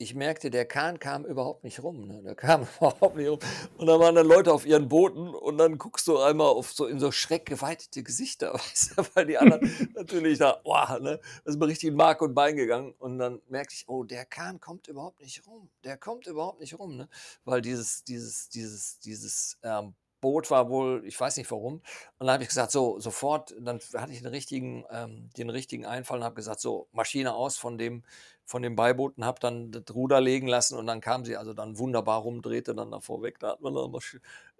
ich 0.00 0.14
merkte, 0.14 0.50
der 0.50 0.64
Kahn 0.64 0.98
kam 0.98 1.26
überhaupt 1.26 1.62
nicht 1.62 1.82
rum. 1.82 2.08
Ne? 2.08 2.22
Der 2.22 2.34
kam 2.34 2.62
überhaupt 2.78 3.16
nicht 3.16 3.28
rum. 3.28 3.38
Und 3.76 3.86
da 3.86 4.00
waren 4.00 4.14
dann 4.14 4.26
Leute 4.26 4.50
auf 4.50 4.64
ihren 4.64 4.88
Booten 4.88 5.28
und 5.28 5.58
dann 5.58 5.76
guckst 5.76 6.08
du 6.08 6.18
einmal 6.18 6.46
auf 6.46 6.72
so 6.72 6.86
in 6.86 6.98
so 6.98 7.12
schreckgeweitete 7.12 8.02
Gesichter, 8.02 8.54
weißt 8.54 8.96
du, 8.96 9.02
weil 9.14 9.26
die 9.26 9.36
anderen 9.36 9.92
natürlich 9.94 10.38
da, 10.38 10.58
boah, 10.64 10.98
ne, 11.00 11.20
das 11.44 11.54
ist 11.54 11.60
mir 11.60 11.66
richtig 11.66 11.90
in 11.90 11.96
Mark 11.96 12.22
und 12.22 12.34
Bein 12.34 12.56
gegangen. 12.56 12.94
Und 12.98 13.18
dann 13.18 13.42
merkte 13.48 13.74
ich, 13.74 13.88
oh, 13.88 14.02
der 14.02 14.24
Kahn 14.24 14.58
kommt 14.58 14.88
überhaupt 14.88 15.20
nicht 15.20 15.46
rum. 15.46 15.68
Der 15.84 15.98
kommt 15.98 16.26
überhaupt 16.26 16.60
nicht 16.60 16.78
rum, 16.78 16.96
ne? 16.96 17.06
Weil 17.44 17.60
dieses, 17.60 18.02
dieses, 18.02 18.48
dieses, 18.48 19.00
dieses 19.00 19.58
ähm, 19.62 19.92
Boot 20.20 20.50
war 20.50 20.68
wohl, 20.68 21.02
ich 21.04 21.18
weiß 21.18 21.36
nicht 21.36 21.50
warum. 21.50 21.74
Und 21.74 21.82
dann 22.18 22.30
habe 22.30 22.42
ich 22.42 22.48
gesagt, 22.48 22.72
so, 22.72 22.98
sofort, 23.00 23.54
dann 23.58 23.80
hatte 23.94 24.12
ich 24.12 24.22
den 24.22 24.28
richtigen, 24.28 24.84
ähm, 24.90 25.30
den 25.36 25.50
richtigen 25.50 25.86
Einfall 25.86 26.18
und 26.18 26.24
habe 26.24 26.34
gesagt, 26.34 26.60
so, 26.60 26.88
Maschine 26.92 27.34
aus 27.34 27.56
von 27.56 27.78
dem, 27.78 28.02
von 28.44 28.62
dem 28.62 28.74
Beibooten, 28.74 29.24
habe 29.24 29.38
dann 29.40 29.70
das 29.70 29.84
Ruder 29.94 30.20
legen 30.20 30.48
lassen 30.48 30.76
und 30.76 30.86
dann 30.86 31.00
kam 31.00 31.24
sie 31.24 31.36
also 31.36 31.54
dann 31.54 31.78
wunderbar 31.78 32.20
rum, 32.20 32.42
drehte 32.42 32.74
dann 32.74 32.90
davor 32.90 33.22
weg. 33.22 33.38
Da 33.38 33.52
hat 33.52 33.60
man 33.60 33.74
dann 33.74 33.92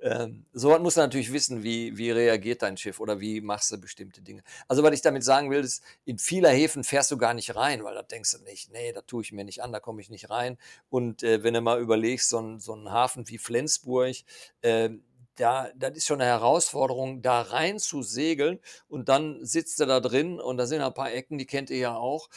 ähm, 0.03 0.47
so 0.53 0.79
muss 0.79 0.97
man 0.97 1.07
natürlich 1.07 1.33
wissen, 1.33 1.63
wie, 1.63 1.97
wie 1.99 2.11
reagiert 2.11 2.63
dein 2.63 2.77
Schiff 2.77 3.01
oder 3.01 3.21
wie 3.21 3.41
machst 3.41 3.71
du 3.73 3.79
bestimmte 3.79 4.23
Dinge. 4.23 4.43
Also 4.69 4.83
was 4.83 4.95
ich 4.95 5.03
damit 5.03 5.25
sagen 5.25 5.51
will, 5.51 5.61
ist, 5.61 5.83
in 6.05 6.19
vieler 6.19 6.51
Häfen 6.51 6.85
fährst 6.85 7.11
du 7.11 7.19
gar 7.19 7.35
nicht 7.35 7.55
rein, 7.57 7.85
weil 7.85 7.95
da 7.95 8.03
denkst 8.03 8.31
du 8.33 8.45
nicht, 8.45 8.73
nee, 8.73 8.93
da 8.93 9.03
tue 9.03 9.23
ich 9.23 9.33
mir 9.33 9.45
nicht 9.45 9.63
an, 9.63 9.73
da 9.73 9.81
komme 9.81 10.01
ich 10.01 10.09
nicht 10.09 10.31
rein. 10.31 10.57
Und 10.89 11.23
äh, 11.23 11.43
wenn 11.43 11.55
du 11.55 11.61
mal 11.61 11.81
überlegst, 11.81 12.31
so 12.31 12.39
ein, 12.39 12.61
so 12.61 12.75
ein 12.75 12.91
Hafen 12.91 13.29
wie 13.29 13.39
Flensburg, 13.39 14.17
äh, 14.63 14.91
da, 15.41 15.71
das 15.75 15.97
ist 15.97 16.07
schon 16.07 16.21
eine 16.21 16.31
Herausforderung, 16.31 17.23
da 17.23 17.41
rein 17.41 17.79
zu 17.79 18.03
segeln 18.03 18.61
und 18.89 19.09
dann 19.09 19.45
sitzt 19.45 19.81
er 19.81 19.87
da 19.87 20.01
drin 20.01 20.41
und 20.41 20.57
da 20.57 20.67
sind 20.67 20.83
ein 20.83 20.95
paar 20.95 21.13
Ecken, 21.13 21.39
die 21.39 21.47
kennt 21.47 21.71
ihr 21.71 21.79
ja 21.79 21.97
auch. 21.97 22.29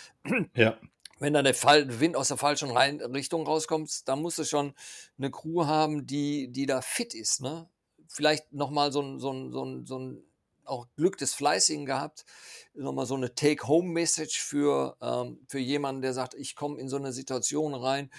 Ja 0.56 0.78
wenn 1.24 1.34
dann 1.34 1.46
der 1.46 1.54
Fall, 1.54 2.02
Wind 2.02 2.18
aus 2.18 2.28
der 2.28 2.38
falschen 2.38 2.70
Richtung 2.72 3.48
rauskommt, 3.48 4.10
dann 4.10 4.22
musst 4.22 4.40
du 4.40 4.44
schon 4.44 4.74
eine 5.18 5.32
Crew 5.32 5.66
haben, 5.66 6.06
die, 6.06 6.50
die 6.50 6.66
da 6.66 6.82
fit 6.82 7.14
ist. 7.14 7.42
Ne? 7.42 7.70
Vielleicht 8.10 8.52
nochmal 8.52 8.92
so 8.92 9.02
ein, 9.02 9.20
so, 9.20 9.32
ein, 9.32 9.52
so, 9.54 9.64
ein, 9.64 9.86
so 9.86 10.00
ein 10.00 10.24
auch 10.66 10.86
Glück 10.98 11.18
des 11.18 11.34
Fleißigen 11.34 11.86
gehabt, 11.86 12.26
nochmal 12.74 13.06
so 13.06 13.16
eine 13.16 13.34
Take-Home-Message 13.34 14.42
für, 14.42 14.98
ähm, 15.02 15.40
für 15.48 15.60
jemanden, 15.60 16.02
der 16.02 16.14
sagt, 16.14 16.34
ich 16.34 16.58
komme 16.58 16.80
in 16.80 16.90
so 16.90 16.98
eine 16.98 17.14
Situation 17.14 17.74
rein, 17.74 18.10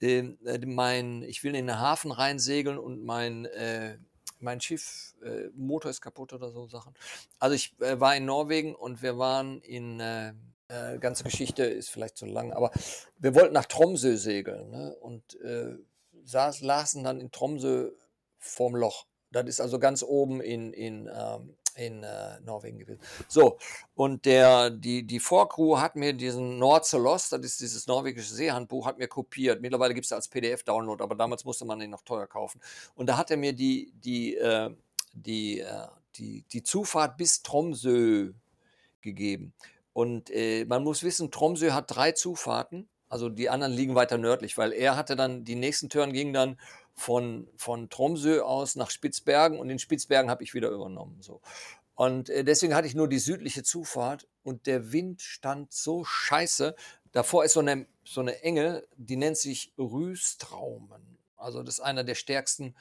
äh, 0.00 0.22
mein, 0.64 1.22
ich 1.22 1.42
will 1.42 1.56
in 1.56 1.66
den 1.66 1.80
Hafen 1.80 2.12
reinsegeln 2.12 2.78
und 2.78 3.04
mein, 3.04 3.46
äh, 3.46 3.98
mein 4.42 4.60
Schiff, 4.60 5.14
äh, 5.24 5.48
Motor 5.54 5.90
ist 5.90 6.00
kaputt 6.00 6.32
oder 6.32 6.50
so 6.50 6.66
Sachen. 6.66 6.94
Also 7.38 7.54
ich 7.54 7.74
äh, 7.80 7.98
war 8.00 8.16
in 8.16 8.24
Norwegen 8.24 8.74
und 8.74 9.02
wir 9.02 9.18
waren 9.18 9.60
in 9.62 10.00
äh, 10.00 10.32
äh, 10.68 10.98
ganze 10.98 11.24
Geschichte 11.24 11.64
ist 11.64 11.90
vielleicht 11.90 12.16
zu 12.16 12.26
lang, 12.26 12.52
aber 12.52 12.70
wir 13.18 13.34
wollten 13.34 13.52
nach 13.52 13.66
Tromsø 13.66 14.16
segeln 14.16 14.70
ne? 14.70 14.96
und 15.00 15.38
äh, 15.40 15.76
saß, 16.24 16.62
lasen 16.62 17.04
dann 17.04 17.20
in 17.20 17.30
Tromsø 17.30 17.90
vorm 18.38 18.74
Loch. 18.76 19.06
Das 19.30 19.46
ist 19.46 19.60
also 19.60 19.78
ganz 19.78 20.02
oben 20.02 20.40
in, 20.40 20.72
in, 20.72 21.10
ähm, 21.12 21.56
in 21.76 22.02
äh, 22.02 22.40
Norwegen 22.40 22.78
gewesen. 22.78 23.00
So, 23.28 23.58
und 23.94 24.24
der, 24.24 24.70
die, 24.70 25.04
die 25.04 25.20
Vorcrew 25.20 25.78
hat 25.78 25.96
mir 25.96 26.12
diesen 26.12 26.58
Nordselos, 26.58 27.28
das 27.28 27.40
ist 27.40 27.60
dieses 27.60 27.86
norwegische 27.86 28.34
Seehandbuch, 28.34 28.86
hat 28.86 28.98
mir 28.98 29.08
kopiert. 29.08 29.60
Mittlerweile 29.60 29.94
gibt 29.94 30.06
es 30.06 30.12
als 30.12 30.28
PDF-Download, 30.28 31.02
aber 31.02 31.14
damals 31.14 31.44
musste 31.44 31.64
man 31.64 31.78
den 31.78 31.90
noch 31.90 32.02
teuer 32.02 32.26
kaufen. 32.26 32.60
Und 32.94 33.06
da 33.06 33.16
hat 33.16 33.30
er 33.30 33.36
mir 33.36 33.52
die, 33.52 33.92
die, 33.96 34.36
äh, 34.36 34.70
die, 35.12 35.60
äh, 35.60 35.86
die, 36.16 36.44
die 36.52 36.62
Zufahrt 36.62 37.16
bis 37.16 37.42
Tromsø 37.42 38.32
gegeben. 39.00 39.52
Und 39.92 40.30
äh, 40.30 40.64
man 40.64 40.84
muss 40.84 41.02
wissen, 41.02 41.30
Tromsø 41.30 41.72
hat 41.72 41.94
drei 41.94 42.12
Zufahrten, 42.12 42.88
also 43.08 43.28
die 43.28 43.50
anderen 43.50 43.74
liegen 43.74 43.94
weiter 43.94 44.16
nördlich, 44.16 44.56
weil 44.56 44.72
er 44.72 44.96
hatte 44.96 45.16
dann, 45.16 45.44
die 45.44 45.54
nächsten 45.54 45.90
Türen 45.90 46.14
gingen 46.14 46.32
dann 46.32 46.58
von, 46.94 47.48
von 47.56 47.88
Tromsø 47.90 48.42
aus 48.42 48.76
nach 48.76 48.90
Spitzbergen 48.90 49.58
und 49.58 49.70
in 49.70 49.78
Spitzbergen 49.78 50.30
habe 50.30 50.44
ich 50.44 50.54
wieder 50.54 50.70
übernommen. 50.70 51.18
So. 51.20 51.40
Und 51.94 52.30
äh, 52.30 52.44
deswegen 52.44 52.74
hatte 52.74 52.86
ich 52.86 52.94
nur 52.94 53.08
die 53.08 53.18
südliche 53.18 53.62
Zufahrt 53.62 54.26
und 54.42 54.66
der 54.66 54.92
Wind 54.92 55.20
stand 55.20 55.72
so 55.72 56.04
scheiße. 56.04 56.74
Davor 57.12 57.44
ist 57.44 57.52
so 57.52 57.60
eine, 57.60 57.86
so 58.04 58.20
eine 58.20 58.42
Enge, 58.42 58.84
die 58.96 59.16
nennt 59.16 59.36
sich 59.36 59.72
Rüstraumen. 59.78 61.18
Also 61.36 61.62
das 61.62 61.78
ist 61.78 61.84
einer 61.84 62.04
der 62.04 62.14
stärksten 62.14 62.74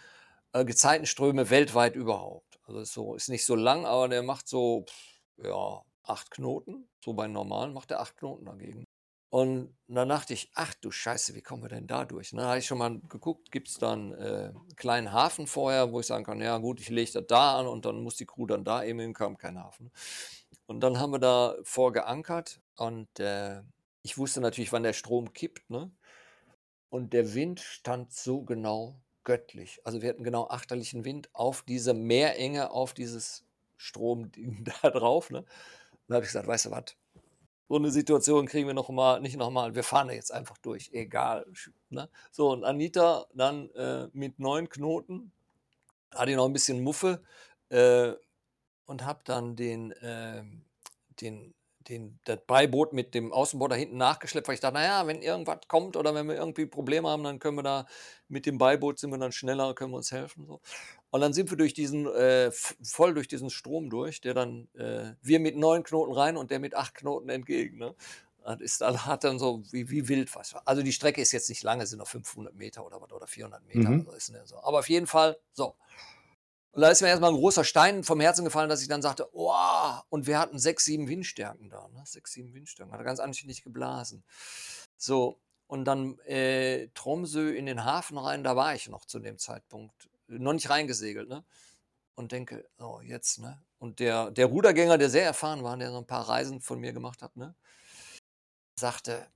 äh, 0.53 0.65
Gezeitenströme 0.65 1.49
weltweit 1.49 1.95
überhaupt. 1.95 2.59
Also 2.67 2.79
ist, 2.79 2.93
so, 2.93 3.15
ist 3.15 3.29
nicht 3.29 3.45
so 3.45 3.55
lang, 3.55 3.85
aber 3.85 4.07
der 4.07 4.23
macht 4.23 4.47
so, 4.47 4.85
ja, 5.37 5.81
acht 6.03 6.31
Knoten. 6.31 6.87
So 7.03 7.13
bei 7.13 7.27
normalen 7.27 7.73
macht 7.73 7.91
er 7.91 7.99
acht 7.99 8.17
Knoten 8.17 8.45
dagegen. 8.45 8.85
Und 9.31 9.73
dann 9.87 10.09
dachte 10.09 10.33
ich, 10.33 10.51
ach 10.55 10.73
du 10.73 10.91
Scheiße, 10.91 11.35
wie 11.35 11.41
kommen 11.41 11.63
wir 11.63 11.69
denn 11.69 11.87
da 11.87 12.03
durch? 12.03 12.33
Und 12.33 12.39
dann 12.39 12.47
habe 12.47 12.59
ich 12.59 12.65
schon 12.65 12.77
mal 12.77 12.99
geguckt, 13.07 13.49
gibt 13.49 13.69
es 13.69 13.75
da 13.75 13.93
einen 13.93 14.11
äh, 14.11 14.51
kleinen 14.75 15.13
Hafen 15.13 15.47
vorher, 15.47 15.93
wo 15.93 16.01
ich 16.01 16.07
sagen 16.07 16.25
kann, 16.25 16.41
ja 16.41 16.57
gut, 16.57 16.81
ich 16.81 16.89
lege 16.89 17.13
das 17.13 17.27
da 17.27 17.57
an 17.57 17.65
und 17.65 17.85
dann 17.85 18.03
muss 18.03 18.17
die 18.17 18.25
Crew 18.25 18.45
dann 18.45 18.65
da 18.65 18.83
eben 18.83 18.99
hin, 18.99 19.13
kam 19.13 19.37
kein 19.37 19.57
Hafen. 19.57 19.89
Und 20.65 20.81
dann 20.81 20.99
haben 20.99 21.13
wir 21.13 21.19
da 21.19 21.55
vorgeankert 21.63 22.59
und 22.75 23.21
äh, 23.21 23.61
ich 24.01 24.17
wusste 24.17 24.41
natürlich, 24.41 24.73
wann 24.73 24.83
der 24.83 24.91
Strom 24.91 25.31
kippt. 25.31 25.69
Ne? 25.69 25.89
Und 26.89 27.13
der 27.13 27.33
Wind 27.33 27.61
stand 27.61 28.11
so 28.11 28.41
genau 28.41 28.99
göttlich. 29.23 29.79
Also 29.85 30.01
wir 30.01 30.09
hatten 30.09 30.25
genau 30.25 30.49
achterlichen 30.49 31.05
Wind 31.05 31.29
auf 31.31 31.61
diese 31.61 31.93
Meerenge, 31.93 32.71
auf 32.71 32.93
dieses 32.93 33.45
Stromding 33.77 34.65
da 34.81 34.89
drauf. 34.89 35.29
Ne? 35.29 35.45
dann 36.07 36.15
habe 36.15 36.25
ich 36.25 36.31
gesagt, 36.31 36.47
weißt 36.47 36.65
du 36.65 36.71
was, 36.71 36.97
so 37.71 37.77
eine 37.77 37.89
Situation 37.89 38.47
kriegen 38.47 38.67
wir 38.67 38.73
noch 38.73 38.89
mal, 38.89 39.21
nicht 39.21 39.37
nochmal, 39.37 39.75
wir 39.75 39.83
fahren 39.83 40.09
jetzt 40.09 40.33
einfach 40.33 40.57
durch, 40.57 40.89
egal. 40.91 41.45
Ne? 41.89 42.09
So, 42.29 42.51
und 42.51 42.65
Anita 42.65 43.27
dann 43.33 43.69
äh, 43.75 44.09
mit 44.11 44.39
neun 44.39 44.67
Knoten, 44.67 45.31
hatte 46.13 46.31
ich 46.31 46.35
noch 46.35 46.47
ein 46.47 46.51
bisschen 46.51 46.83
Muffe 46.83 47.23
äh, 47.69 48.11
und 48.87 49.05
habe 49.05 49.21
dann 49.23 49.55
den, 49.55 49.93
äh, 49.93 50.43
den 51.21 51.53
den, 51.87 52.19
das 52.23 52.39
Beiboot 52.47 52.93
mit 52.93 53.13
dem 53.13 53.31
Außenboot 53.31 53.71
da 53.71 53.75
hinten 53.75 53.97
nachgeschleppt, 53.97 54.47
weil 54.47 54.55
ich 54.55 54.61
dachte, 54.61 54.75
naja, 54.75 55.07
wenn 55.07 55.21
irgendwas 55.21 55.59
kommt 55.67 55.97
oder 55.97 56.13
wenn 56.13 56.27
wir 56.27 56.35
irgendwie 56.35 56.65
Probleme 56.65 57.09
haben, 57.09 57.23
dann 57.23 57.39
können 57.39 57.57
wir 57.57 57.63
da 57.63 57.87
mit 58.27 58.45
dem 58.45 58.57
Beiboot 58.57 58.99
sind 58.99 59.11
wir 59.11 59.17
dann 59.17 59.31
schneller, 59.31 59.73
können 59.73 59.91
wir 59.91 59.97
uns 59.97 60.11
helfen. 60.11 60.45
So. 60.45 60.61
Und 61.09 61.21
dann 61.21 61.33
sind 61.33 61.49
wir 61.49 61.57
durch 61.57 61.73
diesen, 61.73 62.07
äh, 62.07 62.51
voll 62.51 63.13
durch 63.13 63.27
diesen 63.27 63.49
Strom 63.49 63.89
durch, 63.89 64.21
der 64.21 64.33
dann, 64.33 64.67
äh, 64.75 65.13
wir 65.21 65.39
mit 65.39 65.57
neun 65.57 65.83
Knoten 65.83 66.13
rein 66.13 66.37
und 66.37 66.51
der 66.51 66.59
mit 66.59 66.75
acht 66.75 66.95
Knoten 66.95 67.29
entgegen. 67.29 67.77
Ne? 67.77 67.95
Das 68.43 68.59
ist 68.59 68.81
dann, 68.81 69.05
hat 69.05 69.23
dann 69.23 69.37
so 69.37 69.63
wie, 69.71 69.89
wie 69.89 70.07
wild 70.07 70.35
was. 70.35 70.55
Also 70.65 70.81
die 70.81 70.93
Strecke 70.93 71.21
ist 71.21 71.31
jetzt 71.31 71.49
nicht 71.49 71.63
lange, 71.63 71.85
sind 71.85 71.99
noch 71.99 72.07
500 72.07 72.55
Meter 72.55 72.85
oder, 72.85 73.01
oder 73.01 73.27
400 73.27 73.65
Meter. 73.67 73.89
Mhm. 73.89 73.99
Also 74.07 74.11
ist 74.11 74.31
ne, 74.31 74.41
so. 74.45 74.57
Aber 74.63 74.79
auf 74.79 74.89
jeden 74.89 75.07
Fall, 75.07 75.37
so. 75.51 75.75
Und 76.73 76.81
da 76.81 76.89
ist 76.89 77.01
mir 77.01 77.09
erstmal 77.09 77.31
ein 77.31 77.37
großer 77.37 77.65
Stein 77.65 78.03
vom 78.03 78.21
Herzen 78.21 78.45
gefallen, 78.45 78.69
dass 78.69 78.81
ich 78.81 78.87
dann 78.87 79.01
sagte, 79.01 79.27
oh, 79.33 79.53
und 80.09 80.25
wir 80.25 80.39
hatten 80.39 80.57
sechs, 80.57 80.85
sieben 80.85 81.09
Windstärken 81.09 81.69
da, 81.69 81.89
ne? 81.89 82.01
sechs, 82.05 82.31
sieben 82.31 82.53
Windstärken, 82.53 82.93
hat 82.93 83.01
er 83.01 83.05
ganz 83.05 83.19
anständig 83.19 83.63
geblasen. 83.63 84.23
So, 84.95 85.41
und 85.67 85.85
dann 85.85 86.17
äh, 86.19 86.87
Tromsø 86.93 87.51
in 87.51 87.65
den 87.65 87.83
Hafen 87.83 88.17
rein, 88.17 88.43
da 88.43 88.55
war 88.55 88.73
ich 88.73 88.87
noch 88.87 89.05
zu 89.05 89.19
dem 89.19 89.37
Zeitpunkt, 89.37 90.09
noch 90.27 90.53
nicht 90.53 90.69
reingesegelt, 90.69 91.27
ne? 91.27 91.43
und 92.15 92.31
denke, 92.31 92.69
oh, 92.79 93.01
jetzt, 93.01 93.39
ne? 93.39 93.61
Und 93.79 93.99
der, 93.99 94.29
der 94.31 94.45
Rudergänger, 94.45 94.97
der 94.97 95.09
sehr 95.09 95.25
erfahren 95.25 95.63
war, 95.63 95.75
der 95.75 95.89
so 95.91 95.97
ein 95.97 96.05
paar 96.05 96.29
Reisen 96.29 96.61
von 96.61 96.79
mir 96.79 96.93
gemacht 96.93 97.21
hat, 97.21 97.35
ne? 97.35 97.55
sagte, 98.75 99.27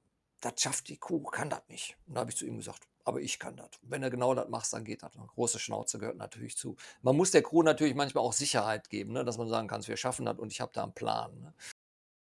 das 0.41 0.53
schafft 0.61 0.87
die 0.87 0.97
Kuh, 0.97 1.23
kann 1.23 1.49
das 1.49 1.61
nicht. 1.67 1.97
Und 2.05 2.15
da 2.15 2.21
habe 2.21 2.31
ich 2.31 2.37
zu 2.37 2.45
ihm 2.45 2.57
gesagt, 2.57 2.87
aber 3.05 3.21
ich 3.21 3.39
kann 3.39 3.55
das. 3.55 3.69
Wenn 3.83 4.01
du 4.01 4.09
genau 4.09 4.33
das 4.33 4.49
machst, 4.49 4.73
dann 4.73 4.83
geht 4.83 5.03
das. 5.03 5.15
Eine 5.15 5.27
große 5.27 5.59
Schnauze 5.59 5.99
gehört 5.99 6.17
natürlich 6.17 6.57
zu. 6.57 6.75
Man 7.03 7.15
muss 7.15 7.31
der 7.31 7.43
Crew 7.43 7.61
natürlich 7.61 7.95
manchmal 7.95 8.23
auch 8.23 8.33
Sicherheit 8.33 8.89
geben, 8.89 9.13
ne? 9.13 9.23
dass 9.23 9.37
man 9.37 9.47
sagen 9.47 9.67
kann, 9.67 9.87
wir 9.87 9.95
schaffen 9.95 10.25
das 10.25 10.37
und 10.39 10.51
ich 10.51 10.59
habe 10.59 10.71
da 10.73 10.83
einen 10.83 10.93
Plan. 10.93 11.39
Ne? 11.39 11.53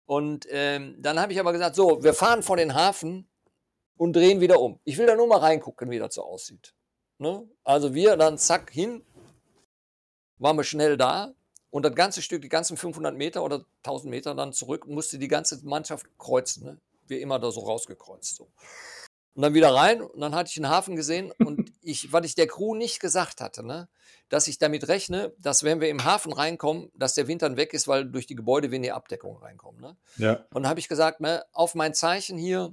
Und 0.05 0.47
ähm, 0.51 0.97
dann 1.01 1.19
habe 1.19 1.33
ich 1.33 1.41
aber 1.41 1.53
gesagt, 1.53 1.77
so, 1.77 2.03
wir 2.03 2.13
fahren 2.13 2.43
vor 2.43 2.57
den 2.57 2.75
Hafen 2.75 3.29
und 3.97 4.15
drehen 4.15 4.41
wieder 4.41 4.61
um. 4.61 4.81
Ich 4.85 4.99
will 4.99 5.07
da 5.07 5.15
nur 5.15 5.29
mal 5.29 5.39
reingucken, 5.39 5.91
wie 5.91 5.99
das 5.99 6.15
so 6.15 6.25
aussieht. 6.25 6.75
Ne? 7.19 7.49
Also 7.63 7.95
wir 7.95 8.17
dann 8.17 8.37
zack 8.37 8.71
hin, 8.71 9.05
waren 10.39 10.57
wir 10.57 10.65
schnell 10.65 10.97
da 10.97 11.33
und 11.71 11.85
das 11.85 11.95
ganze 11.95 12.21
Stück, 12.21 12.43
die 12.43 12.49
ganzen 12.49 12.77
500 12.77 13.17
Meter 13.17 13.45
oder 13.45 13.65
1000 13.85 14.11
Meter 14.11 14.35
dann 14.35 14.53
zurück, 14.53 14.89
musste 14.89 15.19
die 15.19 15.29
ganze 15.29 15.65
Mannschaft 15.65 16.07
kreuzen. 16.19 16.65
Ne? 16.65 16.81
Wir 17.07 17.21
immer 17.21 17.39
da 17.39 17.53
so 17.53 17.61
rausgekreuzt. 17.61 18.37
So. 18.37 18.49
Und 19.35 19.43
dann 19.43 19.55
wieder 19.55 19.75
rein 19.75 20.01
und 20.01 20.21
dann 20.21 20.35
hatte 20.35 20.51
ich 20.51 20.57
einen 20.57 20.69
Hafen 20.69 20.95
gesehen 20.95 21.33
und 21.45 21.73
ich, 21.83 22.13
weil 22.13 22.25
ich 22.25 22.35
der 22.35 22.47
Crew 22.47 22.75
nicht 22.75 23.01
gesagt 23.01 23.41
hatte, 23.41 23.67
ne, 23.67 23.89
dass 24.29 24.47
ich 24.49 24.59
damit 24.59 24.89
rechne, 24.89 25.33
dass 25.39 25.65
wenn 25.65 25.81
wir 25.81 25.89
im 25.89 26.05
Hafen 26.05 26.33
reinkommen, 26.33 26.91
dass 26.95 27.15
der 27.15 27.27
Wind 27.27 27.43
dann 27.43 27.57
weg 27.57 27.75
ist, 27.75 27.89
weil 27.89 28.05
durch 28.05 28.27
die 28.27 28.37
Gebäude 28.37 28.71
weniger 28.71 28.95
Abdeckung 28.95 29.37
reinkommen. 29.37 29.81
Ne? 29.81 29.97
Ja. 30.17 30.33
Und 30.51 30.63
dann 30.63 30.69
habe 30.69 30.81
ich 30.81 30.89
gesagt, 30.89 31.21
ne, 31.21 31.45
auf 31.53 31.75
mein 31.75 31.95
Zeichen 31.95 32.39
hier 32.39 32.73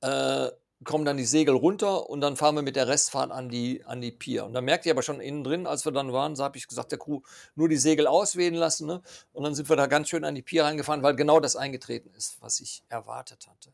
äh, 0.00 0.48
kommen 0.84 1.04
dann 1.04 1.16
die 1.16 1.24
Segel 1.24 1.56
runter 1.56 2.08
und 2.08 2.20
dann 2.20 2.36
fahren 2.36 2.54
wir 2.54 2.62
mit 2.62 2.76
der 2.76 2.86
Restfahrt 2.86 3.32
an 3.32 3.48
die, 3.48 3.84
an 3.84 4.00
die 4.00 4.12
Pier. 4.12 4.44
Und 4.44 4.52
dann 4.52 4.64
merkte 4.64 4.88
ich 4.88 4.92
aber 4.92 5.02
schon 5.02 5.20
innen 5.20 5.42
drin, 5.42 5.66
als 5.66 5.84
wir 5.84 5.92
dann 5.92 6.12
waren, 6.12 6.36
so 6.36 6.44
habe 6.44 6.56
ich 6.56 6.68
gesagt, 6.68 6.92
der 6.92 6.98
Crew 6.98 7.20
nur 7.56 7.68
die 7.68 7.76
Segel 7.76 8.06
auswählen 8.06 8.54
lassen. 8.54 8.86
Ne? 8.86 9.02
Und 9.32 9.44
dann 9.44 9.54
sind 9.54 9.68
wir 9.68 9.76
da 9.76 9.86
ganz 9.86 10.08
schön 10.08 10.24
an 10.24 10.36
die 10.36 10.42
Pier 10.42 10.64
reingefahren, 10.64 11.02
weil 11.02 11.16
genau 11.16 11.40
das 11.40 11.56
eingetreten 11.56 12.10
ist, 12.16 12.40
was 12.40 12.60
ich 12.60 12.84
erwartet 12.88 13.48
hatte. 13.48 13.72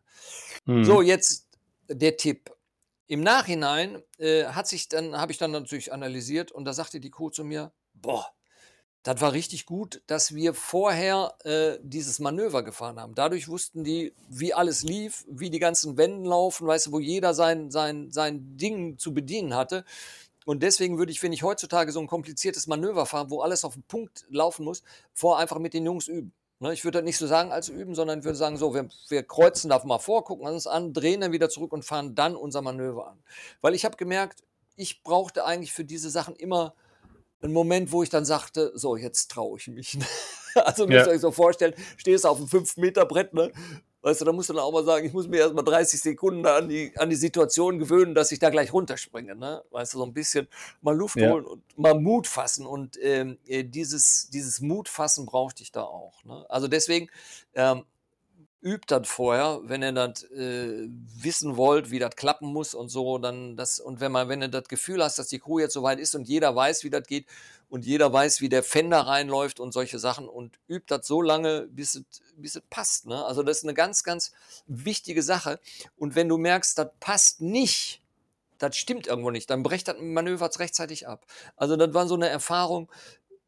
Hm. 0.65 0.85
So, 0.85 1.03
jetzt 1.03 1.44
der 1.89 2.17
Tipp. 2.17 2.51
Im 3.07 3.23
Nachhinein 3.23 4.03
äh, 4.19 4.45
hat 4.45 4.67
sich 4.67 4.89
dann, 4.89 5.17
habe 5.17 5.33
ich 5.33 5.39
dann 5.39 5.51
natürlich 5.51 5.93
analysiert 5.93 6.53
und 6.53 6.65
da 6.65 6.73
sagte 6.73 7.01
die 7.01 7.11
Crew 7.11 7.31
zu 7.31 7.45
mir, 7.45 7.73
boah, 7.93 8.27
das 9.05 9.21
war 9.21 9.35
richtig 9.35 9.67
gut, 9.67 10.03
dass 10.07 10.35
wir 10.35 10.55
vorher 10.55 11.35
äh, 11.45 11.79
dieses 11.83 12.21
Manöver 12.21 12.63
gefahren 12.63 12.99
haben. 12.99 13.15
Dadurch 13.15 13.49
wussten 13.49 13.85
die, 13.85 14.15
wie 14.31 14.55
alles 14.55 14.83
lief, 14.83 15.27
wie 15.29 15.51
die 15.51 15.59
ganzen 15.59 15.99
Wände 15.99 16.27
laufen, 16.27 16.67
weißt 16.67 16.87
du, 16.87 16.93
wo 16.93 17.01
jeder 17.01 17.35
sein, 17.35 17.71
sein, 17.71 18.11
sein 18.11 18.57
Ding 18.57 18.97
zu 18.97 19.13
bedienen 19.13 19.55
hatte. 19.55 19.85
Und 20.47 20.63
deswegen 20.63 20.97
würde 20.97 21.13
ich, 21.13 21.23
wenn 21.23 21.35
ich 21.35 21.43
heutzutage 21.43 21.93
so 21.93 22.01
ein 22.01 22.07
kompliziertes 22.07 22.67
Manöver 22.67 23.05
fahre, 23.05 23.29
wo 23.29 23.43
alles 23.43 23.65
auf 23.65 23.75
den 23.75 23.83
Punkt 23.83 24.25
laufen 24.31 24.65
muss, 24.65 24.83
vor 25.13 25.39
einfach 25.39 25.59
mit 25.59 25.75
den 25.75 25.85
Jungs 25.85 26.09
üben. 26.09 26.33
Ne, 26.65 26.73
ich 26.73 26.83
würde 26.83 27.01
das 27.01 27.05
nicht 27.05 27.19
so 27.19 27.27
sagen 27.27 27.53
als 27.53 27.69
üben, 27.69 27.95
sondern 27.95 28.21
ich 28.21 28.25
würde 28.25 28.39
sagen, 28.39 28.57
so, 28.57 28.73
wir, 28.73 28.89
wir 29.11 29.23
kreuzen 29.23 29.69
da 29.69 29.85
mal 29.85 29.99
vor, 29.99 30.25
gucken 30.25 30.47
uns 30.47 30.67
an, 30.67 30.95
drehen 30.95 31.21
dann 31.21 31.31
wieder 31.31 31.51
zurück 31.51 31.75
und 31.75 31.85
fahren 31.85 32.15
dann 32.15 32.35
unser 32.35 32.63
Manöver 32.63 33.09
an. 33.09 33.23
Weil 33.61 33.75
ich 33.75 33.85
habe 33.85 33.99
gemerkt, 33.99 34.43
ich 34.75 35.03
brauchte 35.03 35.45
eigentlich 35.45 35.75
für 35.75 35.85
diese 35.85 36.09
Sachen 36.09 36.35
immer 36.37 36.75
einen 37.43 37.53
Moment, 37.53 37.93
wo 37.93 38.03
ich 38.03 38.09
dann 38.09 38.25
sagte, 38.25 38.73
so, 38.75 38.97
jetzt 38.97 39.31
traue 39.31 39.59
ich 39.59 39.69
mich. 39.69 39.99
Also 40.55 40.87
müsst 40.87 41.07
Ja. 41.07 41.13
ihr 41.13 41.17
euch 41.17 41.21
so 41.21 41.33
vorstellen, 41.33 41.75
stehst 41.97 42.25
auf 42.25 42.39
einem 42.39 42.47
5-Meter-Brett, 42.47 43.35
ne? 43.35 43.51
Weißt 44.05 44.21
du, 44.21 44.27
da 44.27 44.33
musst 44.33 44.51
du 44.51 44.53
dann 44.53 44.63
auch 44.63 44.73
mal 44.73 44.85
sagen, 44.85 45.07
ich 45.07 45.15
muss 45.15 45.29
mir 45.29 45.39
erst 45.39 45.55
mal 45.55 45.63
30 45.63 45.99
Sekunden 45.99 46.45
an 46.47 46.69
die, 46.69 46.93
an 46.99 47.09
die 47.09 47.17
Situation 47.17 47.79
gewöhnen, 47.79 48.15
dass 48.15 48.33
ich 48.33 48.39
da 48.39 48.51
gleich 48.51 48.71
runterspringe, 48.71 49.35
ne? 49.35 49.65
Weißt 49.71 49.95
du, 49.95 49.99
so 49.99 50.05
ein 50.05 50.13
bisschen 50.13 50.47
mal 50.83 50.95
Luft 50.95 51.19
Ja. 51.19 51.31
holen 51.31 51.47
und 51.47 51.63
mal 51.79 51.95
Mut 51.99 52.27
fassen. 52.27 52.67
Und 52.67 52.99
ähm, 53.03 53.39
äh, 53.47 53.65
dieses, 53.65 54.29
dieses 54.29 54.61
Mut 54.61 54.91
fassen 54.91 55.25
brauchte 55.25 55.63
ich 55.63 55.73
da 55.73 55.85
auch. 55.85 56.23
Ne? 56.25 56.45
Also 56.51 56.69
deswegen, 56.69 57.09
ähm, 57.55 57.85
übt 58.63 58.87
das 58.89 59.07
vorher, 59.09 59.61
wenn 59.65 59.83
ihr 59.83 59.93
das 59.93 60.23
äh, 60.31 60.89
wissen 60.89 61.57
wollt, 61.57 61.91
wie 61.91 61.99
das 61.99 62.17
klappen 62.17 62.49
muss 62.53 62.75
und 62.75 62.89
so, 62.89 63.19
dann 63.19 63.57
das, 63.57 63.79
und 63.79 64.01
wenn 64.01 64.11
man, 64.11 64.29
wenn 64.31 64.41
du 64.41 64.49
das 64.49 64.69
Gefühl 64.69 65.05
hast, 65.05 65.19
dass 65.19 65.29
die 65.29 65.39
Crew 65.39 65.59
jetzt 65.59 65.75
soweit 65.75 66.01
ist 66.01 66.15
und 66.15 66.27
jeder 66.29 66.57
weiß, 66.57 66.83
wie 66.85 66.91
das 66.91 67.07
geht 67.07 67.27
und 67.69 67.85
jeder 67.85 68.13
weiß, 68.13 68.41
wie 68.41 68.49
der 68.49 68.63
Fender 68.63 69.01
reinläuft 69.01 69.61
und 69.61 69.73
solche 69.73 69.99
Sachen 69.99 70.29
und 70.29 70.59
übt 70.69 70.87
das 70.89 71.07
so 71.07 71.23
lange, 71.23 71.67
bis 71.71 71.95
es, 71.95 72.05
bis 72.37 72.57
es 72.57 72.63
passt. 72.71 73.07
Ne? 73.07 73.25
Also 73.25 73.43
das 73.43 73.59
ist 73.59 73.65
eine 73.65 73.75
ganz, 73.75 74.05
ganz 74.05 74.33
wichtige 74.67 75.23
Sache. 75.23 75.61
Und 75.97 76.15
wenn 76.15 76.29
du 76.29 76.39
merkst, 76.39 76.79
das 76.79 76.91
passt 77.01 77.41
nicht, 77.41 78.01
das 78.59 78.77
stimmt 78.77 79.07
irgendwo 79.07 79.31
nicht, 79.31 79.51
dann 79.51 79.63
brecht 79.63 79.89
das 79.89 79.97
Manöver 80.01 80.49
rechtzeitig 80.59 81.09
ab. 81.09 81.27
Also 81.57 81.77
das 81.77 81.93
war 81.95 82.07
so 82.07 82.15
eine 82.15 82.29
Erfahrung, 82.29 82.89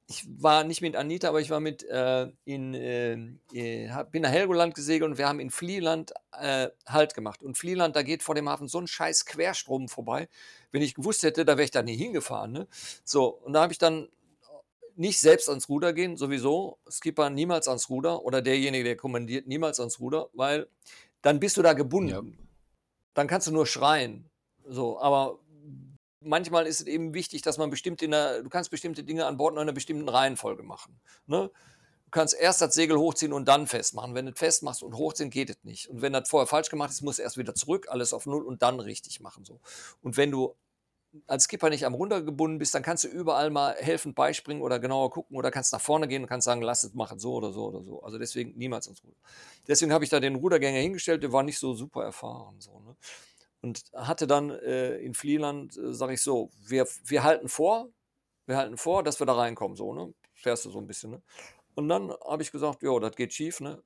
ich 0.09 0.27
war 0.41 0.63
nicht 0.63 0.83
mit 0.83 0.95
Anita, 0.95 1.29
aber 1.29 1.41
ich 1.41 1.51
war 1.51 1.59
mit 1.59 1.83
äh, 1.83 2.29
in, 2.45 2.75
äh, 2.75 3.15
äh, 3.53 4.05
bin 4.13 4.23
nach 4.23 4.31
Helgoland 4.31 4.75
gesegelt 4.75 5.11
und 5.11 5.19
wir 5.19 5.27
haben 5.27 5.41
in 5.41 5.51
Flieland 5.51 6.13
äh, 6.33 6.69
Halt 6.87 7.15
gemacht. 7.15 7.43
Und 7.43 7.59
Flieland, 7.59 7.97
da 7.97 8.03
geht 8.03 8.23
vor 8.23 8.37
dem 8.37 8.49
Hafen 8.49 8.69
so 8.69 8.79
ein 8.81 8.87
scheiß 8.87 9.27
Querstrom 9.27 9.89
vorbei. 9.89 10.29
Wenn 10.71 10.83
ich 10.83 10.95
gewusst 10.95 11.25
hätte, 11.25 11.45
da 11.45 11.57
wäre 11.57 11.65
ich 11.65 11.73
da 11.73 11.83
nie 11.83 11.97
hingefahren. 11.97 12.53
Ne? 12.53 12.69
So, 13.05 13.27
und 13.27 13.55
da 13.55 13.63
habe 13.63 13.73
ich 13.73 13.79
dann 13.79 14.09
nicht 14.95 15.19
selbst 15.19 15.49
ans 15.49 15.69
Ruder 15.69 15.93
gehen, 15.93 16.17
sowieso. 16.17 16.79
Skipper 16.89 17.29
niemals 17.29 17.67
ans 17.67 17.91
Ruder 17.91 18.25
oder 18.25 18.43
derjenige, 18.43 18.85
der 18.85 18.97
kommandiert, 18.97 19.49
niemals 19.49 19.81
ans 19.81 19.99
Ruder, 19.99 20.31
weil 20.35 20.69
dann 21.21 21.41
bist 21.41 21.57
du 21.57 21.63
da 21.63 21.73
gebunden. 21.73 22.39
Dann 23.15 23.27
kannst 23.27 23.49
du 23.49 23.53
nur 23.53 23.67
schreien. 23.67 24.31
So, 24.69 25.01
aber 25.01 25.41
manchmal 26.27 26.67
ist 26.67 26.81
es 26.81 26.87
eben 26.87 27.15
wichtig, 27.15 27.43
dass 27.43 27.59
man 27.59 27.71
bestimmte, 27.71 28.09
der, 28.09 28.43
du 28.43 28.49
kannst 28.49 28.71
bestimmte 28.71 29.05
Dinge 29.05 29.27
an 29.27 29.37
Bord 29.37 29.55
in 29.55 29.59
einer 29.59 29.73
bestimmten 29.73 30.09
Reihenfolge 30.09 30.63
machen. 30.63 30.99
Ne? 31.27 31.51
Du 32.07 32.11
kannst 32.11 32.35
erst 32.35 32.61
das 32.61 32.75
Segel 32.75 32.99
hochziehen 32.99 33.33
und 33.33 33.47
dann 33.49 33.67
festmachen. 33.67 34.15
Wenn 34.15 34.27
du 34.27 34.33
es 34.33 34.39
festmachst 34.39 34.83
und 34.83 34.95
hochziehen, 34.95 35.31
geht 35.31 35.51
es 35.51 35.57
nicht. 35.65 35.89
Und 35.89 36.03
wenn 36.03 36.13
das 36.13 36.29
vorher 36.29 36.47
falsch 36.47 36.69
gemacht 36.69 36.91
ist, 36.91 37.03
musst 37.03 37.19
du 37.19 37.23
erst 37.23 37.37
wieder 37.37 37.55
zurück, 37.55 37.87
alles 37.89 38.13
auf 38.13 38.27
Null 38.27 38.45
und 38.45 38.63
dann 38.63 38.81
richtig 38.81 39.21
machen. 39.21 39.45
So. 39.45 39.61
Und 40.03 40.17
wenn 40.17 40.31
du 40.31 40.55
als 41.27 41.45
Skipper 41.45 41.71
nicht 41.71 41.87
am 41.87 41.95
Runder 41.95 42.23
gebunden 42.23 42.59
bist, 42.59 42.75
dann 42.75 42.83
kannst 42.83 43.05
du 43.05 43.09
überall 43.09 43.51
mal 43.51 43.75
helfend 43.79 44.15
beispringen 44.15 44.63
oder 44.63 44.79
genauer 44.79 45.11
gucken 45.11 45.37
oder 45.37 45.51
kannst 45.51 45.73
nach 45.73 45.81
vorne 45.81 46.09
gehen 46.09 46.23
und 46.23 46.29
kannst 46.29 46.45
sagen, 46.45 46.63
lass 46.63 46.85
es 46.85 46.95
machen, 46.95 47.19
so 47.19 47.35
oder 47.35 47.53
so 47.53 47.67
oder 47.67 47.83
so. 47.83 48.03
Also 48.03 48.19
deswegen 48.19 48.57
niemals 48.57 48.87
ans 48.87 49.03
Ruder. 49.03 49.17
Deswegen 49.67 49.93
habe 49.93 50.05
ich 50.05 50.11
da 50.11 50.21
den 50.21 50.37
Rudergänger 50.37 50.79
hingestellt, 50.79 51.23
der 51.23 51.33
war 51.33 51.43
nicht 51.43 51.59
so 51.59 51.75
super 51.75 52.05
erfahren. 52.05 52.57
So, 52.61 52.81
ne? 52.81 52.97
Und 53.67 53.83
hatte 53.95 54.29
dann 54.29 54.51
äh, 54.51 54.97
in 54.99 55.13
Flieland, 55.13 55.77
äh, 55.77 55.93
sage 55.93 56.15
ich 56.15 56.23
so, 56.23 56.51
wir, 56.65 56.87
wir 57.05 57.25
halten 57.25 57.49
vor, 57.49 57.89
wir 58.47 58.57
halten 58.57 58.77
vor, 58.77 59.03
dass 59.03 59.19
wir 59.21 59.27
da 59.27 59.35
reinkommen, 59.35 59.77
so, 59.77 59.93
ne? 59.93 60.15
Fährst 60.35 60.65
du 60.65 60.71
so 60.71 60.79
ein 60.79 60.87
bisschen, 60.87 61.11
ne? 61.11 61.23
Und 61.75 61.89
dann 61.89 62.13
habe 62.25 62.45
ich 62.45 62.53
gesagt, 62.53 62.83
jo, 62.83 63.01
das 63.01 63.17
geht 63.17 63.33
schief, 63.33 63.61
ne? 63.61 63.83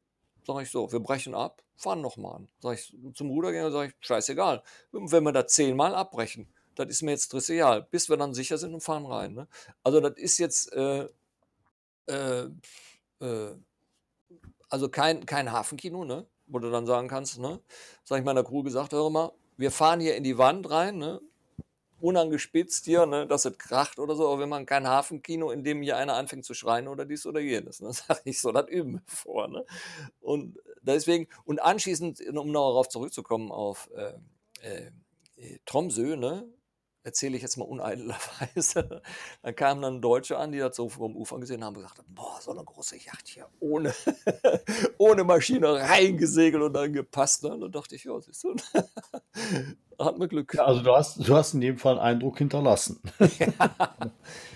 Sag 0.47 0.61
ich 0.61 0.71
so, 0.71 0.93
wir 0.93 1.01
brechen 1.01 1.35
ab, 1.35 1.63
fahren 1.77 2.03
nochmal 2.03 2.37
an. 2.37 2.49
Sag 2.59 2.75
ich 2.75 2.95
zum 3.15 3.31
Rudergänger, 3.31 3.71
sag 3.71 3.89
ich, 3.89 3.95
scheißegal. 4.01 4.63
Wenn 4.93 5.25
wir 5.25 5.33
da 5.33 5.47
zehnmal 5.47 5.95
abbrechen, 5.95 6.47
das 6.75 6.89
ist 6.89 7.01
mir 7.01 7.13
jetzt 7.13 7.29
trivial, 7.29 7.87
bis 7.91 8.11
wir 8.11 8.19
dann 8.19 8.35
sicher 8.35 8.59
sind 8.59 8.75
und 8.75 8.83
fahren 8.83 9.07
rein. 9.07 9.33
Ne? 9.33 9.49
Also 9.83 10.01
das 10.01 10.19
ist 10.19 10.37
jetzt 10.37 10.75
äh, 10.75 11.09
äh, 12.07 12.51
äh, 13.21 13.57
also 14.69 14.91
kein, 14.91 15.25
kein 15.25 15.51
Hafenkino, 15.51 16.05
ne? 16.05 16.27
wo 16.49 16.59
du 16.59 16.71
dann 16.71 16.85
sagen 16.85 17.09
kannst, 17.09 17.39
ne? 17.39 17.61
sag 18.05 18.19
ich 18.19 18.25
meiner 18.27 18.45
Crew 18.45 18.63
gesagt, 18.63 18.93
hör 18.93 19.09
mal, 19.09 19.33
wir 19.61 19.71
fahren 19.71 20.01
hier 20.01 20.17
in 20.17 20.25
die 20.25 20.39
Wand 20.39 20.71
rein, 20.71 20.99
ne? 20.99 21.21
unangespitzt 22.01 22.87
hier, 22.87 23.05
ne? 23.05 23.27
dass 23.27 23.45
es 23.45 23.59
kracht 23.59 23.99
oder 23.99 24.17
so, 24.17 24.27
aber 24.27 24.41
wenn 24.41 24.49
man 24.49 24.65
kein 24.65 24.89
Hafenkino, 24.89 25.51
in 25.51 25.65
dem 25.65 25.83
hier 25.83 25.99
einer 25.99 26.15
anfängt 26.15 26.47
zu 26.47 26.55
schreien 26.55 26.89
oder 26.89 27.05
dies 27.05 27.27
oder 27.27 27.41
jenes, 27.41 27.81
ne? 27.81 27.93
sag 27.93 28.23
ich 28.25 28.41
so, 28.41 28.53
das 28.53 28.69
üben 28.69 28.95
wir 28.95 29.03
vor. 29.07 29.49
Ne? 29.49 29.65
Und 30.21 30.59
deswegen, 30.81 31.29
und 31.45 31.61
anschließend, 31.61 32.21
um 32.29 32.51
noch 32.51 32.71
darauf 32.71 32.89
zurückzukommen, 32.89 33.53
auf 33.53 33.91
äh, 33.95 34.15
äh, 35.37 35.59
Tromsø, 35.67 36.17
ne? 36.17 36.49
Erzähle 37.03 37.37
ich 37.37 37.43
jetzt 37.43 37.57
mal 37.57 37.65
uneidlerweise, 37.65 39.03
dann 39.43 39.57
kamen 39.57 39.83
dann 39.83 40.01
Deutsche 40.01 40.39
an, 40.39 40.53
die 40.53 40.59
das 40.59 40.77
so 40.77 40.89
vom 40.89 41.17
Ufer 41.17 41.39
gesehen 41.39 41.65
haben 41.65 41.77
und 41.77 41.83
gesagt 41.83 41.99
haben, 41.99 42.15
boah, 42.15 42.39
so 42.41 42.51
eine 42.51 42.65
große 42.65 42.97
Yacht 42.97 43.29
hier, 43.29 43.47
ohne, 43.61 43.95
ohne 44.99 45.25
Maschine 45.25 45.75
reingesegelt 45.75 46.63
und 46.63 46.73
dann 46.75 46.93
gepasst. 46.93 47.45
Ne? 47.45 47.55
Und 47.55 47.61
dann 47.63 47.73
dachte 47.73 47.95
ich, 47.95 48.05
ja, 48.05 48.21
siehst 48.21 48.45
du, 48.45 48.55
hat 49.99 50.19
mir 50.19 50.29
Glück. 50.29 50.55
Ja, 50.55 50.65
also 50.65 50.83
du 50.83 50.95
hast, 50.95 51.27
du 51.27 51.35
hast 51.35 51.55
in 51.55 51.61
dem 51.61 51.79
Fall 51.79 51.99
einen 51.99 52.17
Eindruck 52.17 52.39
hinterlassen. 52.39 53.01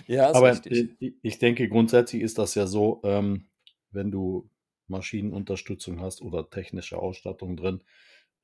ja, 0.07 0.29
ist 0.29 0.35
Aber 0.35 0.51
richtig. 0.51 0.97
ich 1.21 1.39
denke, 1.39 1.67
grundsätzlich 1.69 2.21
ist 2.21 2.37
das 2.37 2.55
ja 2.55 2.67
so, 2.67 3.01
ähm, 3.03 3.47
wenn 3.91 4.11
du 4.11 4.49
Maschinenunterstützung 4.87 5.99
hast 5.99 6.21
oder 6.21 6.49
technische 6.49 6.97
Ausstattung 6.97 7.57
drin, 7.57 7.81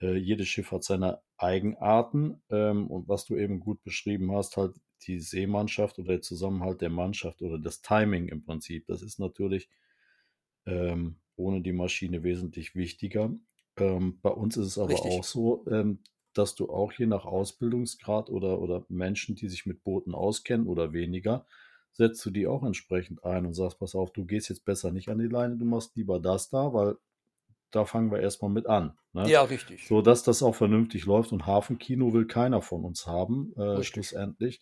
äh, 0.01 0.17
jedes 0.17 0.47
Schiff 0.47 0.71
hat 0.71 0.83
seine 0.83 1.21
Eigenarten. 1.37 2.41
Ähm, 2.49 2.87
und 2.87 3.07
was 3.07 3.25
du 3.25 3.35
eben 3.35 3.59
gut 3.59 3.83
beschrieben 3.83 4.31
hast, 4.31 4.57
halt 4.57 4.75
die 5.07 5.19
Seemannschaft 5.19 5.99
oder 5.99 6.09
der 6.09 6.21
Zusammenhalt 6.21 6.81
der 6.81 6.89
Mannschaft 6.89 7.41
oder 7.41 7.57
das 7.57 7.81
Timing 7.81 8.27
im 8.27 8.43
Prinzip, 8.43 8.85
das 8.87 9.01
ist 9.01 9.19
natürlich 9.19 9.69
ähm, 10.65 11.17
ohne 11.35 11.61
die 11.61 11.73
Maschine 11.73 12.23
wesentlich 12.23 12.75
wichtiger. 12.75 13.33
Ähm, 13.77 14.19
bei 14.21 14.29
uns 14.29 14.57
ist 14.57 14.67
es 14.67 14.77
aber 14.77 14.89
Richtig. 14.89 15.11
auch 15.11 15.23
so, 15.23 15.65
ähm, 15.69 15.99
dass 16.33 16.55
du 16.55 16.69
auch 16.69 16.93
je 16.93 17.07
nach 17.07 17.25
Ausbildungsgrad 17.25 18.29
oder, 18.29 18.59
oder 18.59 18.85
Menschen, 18.89 19.35
die 19.35 19.49
sich 19.49 19.65
mit 19.65 19.83
Booten 19.83 20.13
auskennen 20.13 20.67
oder 20.67 20.93
weniger, 20.93 21.45
setzt 21.91 22.25
du 22.25 22.29
die 22.29 22.47
auch 22.47 22.63
entsprechend 22.63 23.23
ein 23.25 23.45
und 23.45 23.53
sagst, 23.53 23.79
pass 23.79 23.95
auf, 23.95 24.13
du 24.13 24.25
gehst 24.25 24.49
jetzt 24.49 24.63
besser 24.63 24.91
nicht 24.91 25.09
an 25.09 25.19
die 25.19 25.27
Leine, 25.27 25.57
du 25.57 25.65
machst 25.65 25.95
lieber 25.95 26.19
das 26.19 26.49
da, 26.49 26.73
weil 26.73 26.97
da 27.71 27.85
fangen 27.85 28.11
wir 28.11 28.19
erstmal 28.19 28.51
mit 28.51 28.67
an. 28.67 28.97
Ne? 29.13 29.29
Ja, 29.29 29.43
richtig. 29.43 29.87
So 29.87 30.01
dass 30.01 30.23
das 30.23 30.43
auch 30.43 30.55
vernünftig 30.55 31.05
läuft 31.05 31.31
und 31.31 31.45
Hafenkino 31.45 32.13
will 32.13 32.25
keiner 32.27 32.61
von 32.61 32.83
uns 32.83 33.07
haben, 33.07 33.53
äh, 33.57 33.83
schlussendlich. 33.83 34.61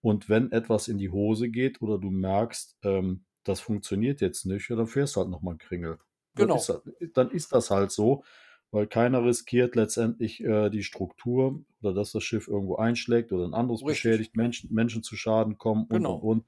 Und 0.00 0.28
wenn 0.28 0.52
etwas 0.52 0.88
in 0.88 0.98
die 0.98 1.10
Hose 1.10 1.48
geht 1.48 1.80
oder 1.82 1.98
du 1.98 2.10
merkst, 2.10 2.76
ähm, 2.82 3.24
das 3.44 3.60
funktioniert 3.60 4.20
jetzt 4.20 4.44
nicht, 4.46 4.68
ja, 4.70 4.76
dann 4.76 4.86
fährst 4.86 5.16
du 5.16 5.20
halt 5.20 5.30
nochmal 5.30 5.52
einen 5.52 5.58
Kringel. 5.58 5.98
Dann 6.34 6.46
Genau. 6.48 6.56
ist, 6.56 6.68
das- 6.68 6.82
dann 7.14 7.30
ist 7.30 7.52
das 7.52 7.70
halt 7.70 7.90
so, 7.90 8.24
weil 8.70 8.86
keiner 8.86 9.24
riskiert 9.24 9.76
letztendlich 9.76 10.42
äh, 10.42 10.68
die 10.70 10.82
Struktur 10.82 11.60
oder 11.80 11.94
dass 11.94 12.12
das 12.12 12.24
Schiff 12.24 12.48
irgendwo 12.48 12.76
einschlägt 12.76 13.32
oder 13.32 13.44
ein 13.46 13.54
anderes 13.54 13.80
Richtig. 13.82 14.02
beschädigt, 14.02 14.36
Menschen, 14.36 14.72
Menschen 14.74 15.02
zu 15.02 15.16
Schaden 15.16 15.58
kommen 15.58 15.82
und, 15.84 15.90
Genau. 15.90 16.14
und, 16.16 16.38
und. 16.40 16.44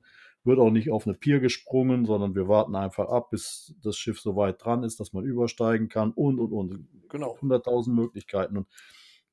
Wird 0.47 0.59
auch 0.59 0.71
nicht 0.71 0.91
auf 0.91 1.07
eine 1.07 1.17
Pier 1.17 1.41
gesprungen, 1.41 2.07
sondern 2.07 2.35
wir 2.35 2.49
warten 2.49 2.77
einfach 2.77 3.09
ab, 3.09 3.31
bis 3.31 3.75
das 3.83 3.97
Schiff 3.97 4.21
so 4.21 4.37
weit 4.37 4.65
dran 4.65 4.85
ist, 4.85 5.01
dass 5.01 5.13
man 5.13 5.25
übersteigen 5.25 5.89
kann 5.89 6.13
und, 6.13 6.39
und, 6.39 6.53
und. 6.53 6.89
Genau. 7.09 7.37
100.000 7.41 7.91
Möglichkeiten 7.91 8.57
und 8.57 8.69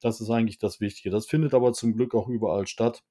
das 0.02 0.20
ist 0.20 0.30
eigentlich 0.30 0.58
das 0.58 0.82
Wichtige. 0.82 1.10
Das 1.10 1.28
findet 1.28 1.54
aber 1.54 1.72
zum 1.74 1.94
Glück 1.94 2.14
auch 2.14 2.28
überall 2.28 2.68
statt, 2.68 3.04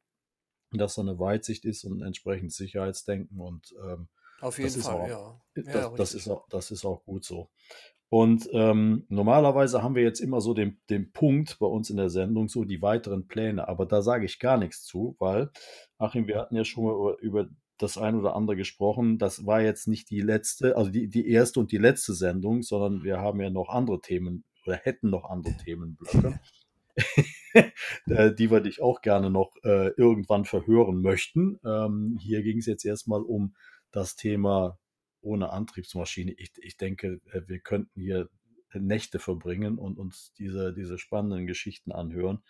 dass 0.73 0.95
da 0.95 1.03
eine 1.03 1.19
Weitsicht 1.19 1.65
ist 1.65 1.85
und 1.85 1.99
ein 1.99 2.07
entsprechendes 2.07 2.57
Sicherheitsdenken 2.57 3.41
und 3.41 3.75
ähm, 3.83 4.09
Auf 4.41 4.59
jeden 4.59 4.83
Fall, 4.83 5.01
auch, 5.01 5.09
ja. 5.09 5.41
das, 5.55 5.67
Ja, 5.67 5.91
das, 5.97 6.15
ist 6.15 6.29
auch, 6.29 6.47
das 6.49 6.71
ist 6.71 6.85
auch 6.85 7.05
gut 7.05 7.25
so. 7.25 7.51
Und 8.11 8.47
ähm, 8.53 9.07
normalerweise 9.09 9.83
haben 9.83 9.95
wir 9.95 10.03
jetzt 10.03 10.21
immer 10.21 10.43
so 10.43 10.53
den, 10.53 10.79
den 10.91 11.13
Punkt 11.13 11.59
bei 11.59 11.67
uns 11.67 11.89
in 11.89 11.97
der 11.97 12.11
Sendung, 12.11 12.47
so 12.49 12.65
die 12.65 12.83
weiteren 12.83 13.27
Pläne. 13.27 13.69
Aber 13.69 13.87
da 13.87 14.03
sage 14.03 14.27
ich 14.27 14.39
gar 14.39 14.59
nichts 14.59 14.85
zu, 14.85 15.17
weil, 15.19 15.51
Achim, 15.97 16.27
wir 16.27 16.39
hatten 16.39 16.55
ja 16.55 16.65
schon 16.67 16.85
mal 16.85 16.93
über, 16.93 17.19
über 17.21 17.49
das 17.83 17.99
ein 17.99 18.15
oder 18.15 18.37
andere 18.37 18.57
gesprochen. 18.57 19.19
Das 19.19 19.47
war 19.47 19.61
jetzt 19.61 19.89
nicht 19.89 20.11
die 20.11 20.21
letzte, 20.21 20.77
also 20.77 20.91
die, 20.91 21.09
die 21.09 21.29
erste 21.29 21.61
und 21.61 21.73
die 21.73 21.79
letzte 21.79 22.15
Sendung, 22.15 22.63
sondern 22.63 23.03
wir 23.03 23.19
haben 23.19 23.41
ja 23.41 23.51
noch 23.51 23.69
andere 23.69 24.01
Themen 24.01 24.45
oder 24.67 24.77
hätten 24.77 25.11
noch 25.11 25.25
andere 25.29 25.57
Themenblöcke, 25.57 26.41
äh, 28.07 28.35
die 28.35 28.51
wir 28.51 28.61
dich 28.61 28.81
auch 28.81 29.03
gerne 29.03 29.31
noch 29.31 29.55
äh, 29.65 29.89
irgendwann 29.97 30.45
verhören 30.45 31.03
möchten. 31.03 31.59
Ähm, 31.65 32.19
hier 32.21 32.43
ging 32.43 32.59
es 32.59 32.67
jetzt 32.67 32.85
erstmal 32.85 33.23
um 33.23 33.55
das 33.91 34.17
Thema 34.17 34.79
ohne 35.21 35.51
Antriebsmaschine. 35.51 36.33
Ich, 36.39 36.53
ich 36.59 36.77
denke, 36.77 37.21
äh, 37.33 37.43
wir 37.47 37.61
könnten 37.61 38.01
hier 38.01 38.29
Nächte 38.75 39.19
verbringen 39.19 39.79
und 39.79 39.99
uns 39.99 40.33
diese, 40.39 40.73
diese 40.73 40.99
spannenden 40.99 41.47
Geschichten 41.47 41.93
anhören, 41.93 42.43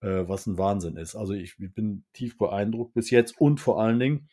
äh, 0.00 0.24
was 0.26 0.46
ein 0.46 0.58
Wahnsinn 0.58 0.96
ist. 0.96 1.14
Also 1.14 1.32
ich 1.32 1.56
bin 1.58 2.04
tief 2.12 2.38
beeindruckt 2.38 2.94
bis 2.94 3.10
jetzt 3.10 3.40
und 3.40 3.60
vor 3.60 3.80
allen 3.80 3.98
Dingen, 3.98 4.28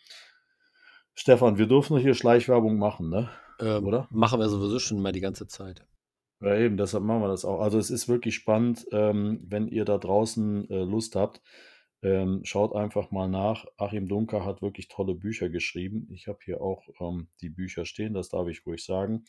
Stefan, 1.20 1.58
wir 1.58 1.66
dürfen 1.66 1.98
hier 1.98 2.14
Schleichwerbung 2.14 2.78
machen, 2.78 3.10
ne? 3.10 3.30
Ähm, 3.60 3.86
Oder? 3.86 4.08
Machen 4.12 4.40
wir 4.40 4.50
sowieso 4.50 4.78
schon 4.78 5.02
mal 5.02 5.12
die 5.12 5.20
ganze 5.20 5.48
Zeit. 5.48 5.84
Ja, 6.42 6.56
eben, 6.56 6.78
deshalb 6.78 7.04
machen 7.04 7.22
wir 7.22 7.28
das 7.28 7.44
auch. 7.44 7.60
Also 7.60 7.80
es 7.80 7.90
ist 7.90 8.08
wirklich 8.08 8.36
spannend, 8.36 8.86
ähm, 8.92 9.44
wenn 9.44 9.68
ihr 9.68 9.84
da 9.84 9.98
draußen 9.98 10.70
äh, 10.70 10.84
Lust 10.84 11.16
habt. 11.16 11.42
Ähm, 12.04 12.42
schaut 12.44 12.76
einfach 12.76 13.10
mal 13.10 13.28
nach. 13.28 13.66
Achim 13.78 14.08
Dunker 14.08 14.46
hat 14.46 14.62
wirklich 14.62 14.90
tolle 14.90 15.16
Bücher 15.16 15.50
geschrieben. 15.50 16.08
Ich 16.14 16.28
habe 16.28 16.38
hier 16.46 16.62
auch 16.62 16.88
ähm, 17.00 17.30
die 17.42 17.50
Bücher 17.50 17.86
stehen, 17.86 18.14
das 18.14 18.30
darf 18.30 18.48
ich 18.48 18.64
ruhig 18.68 18.86
sagen. 18.86 19.26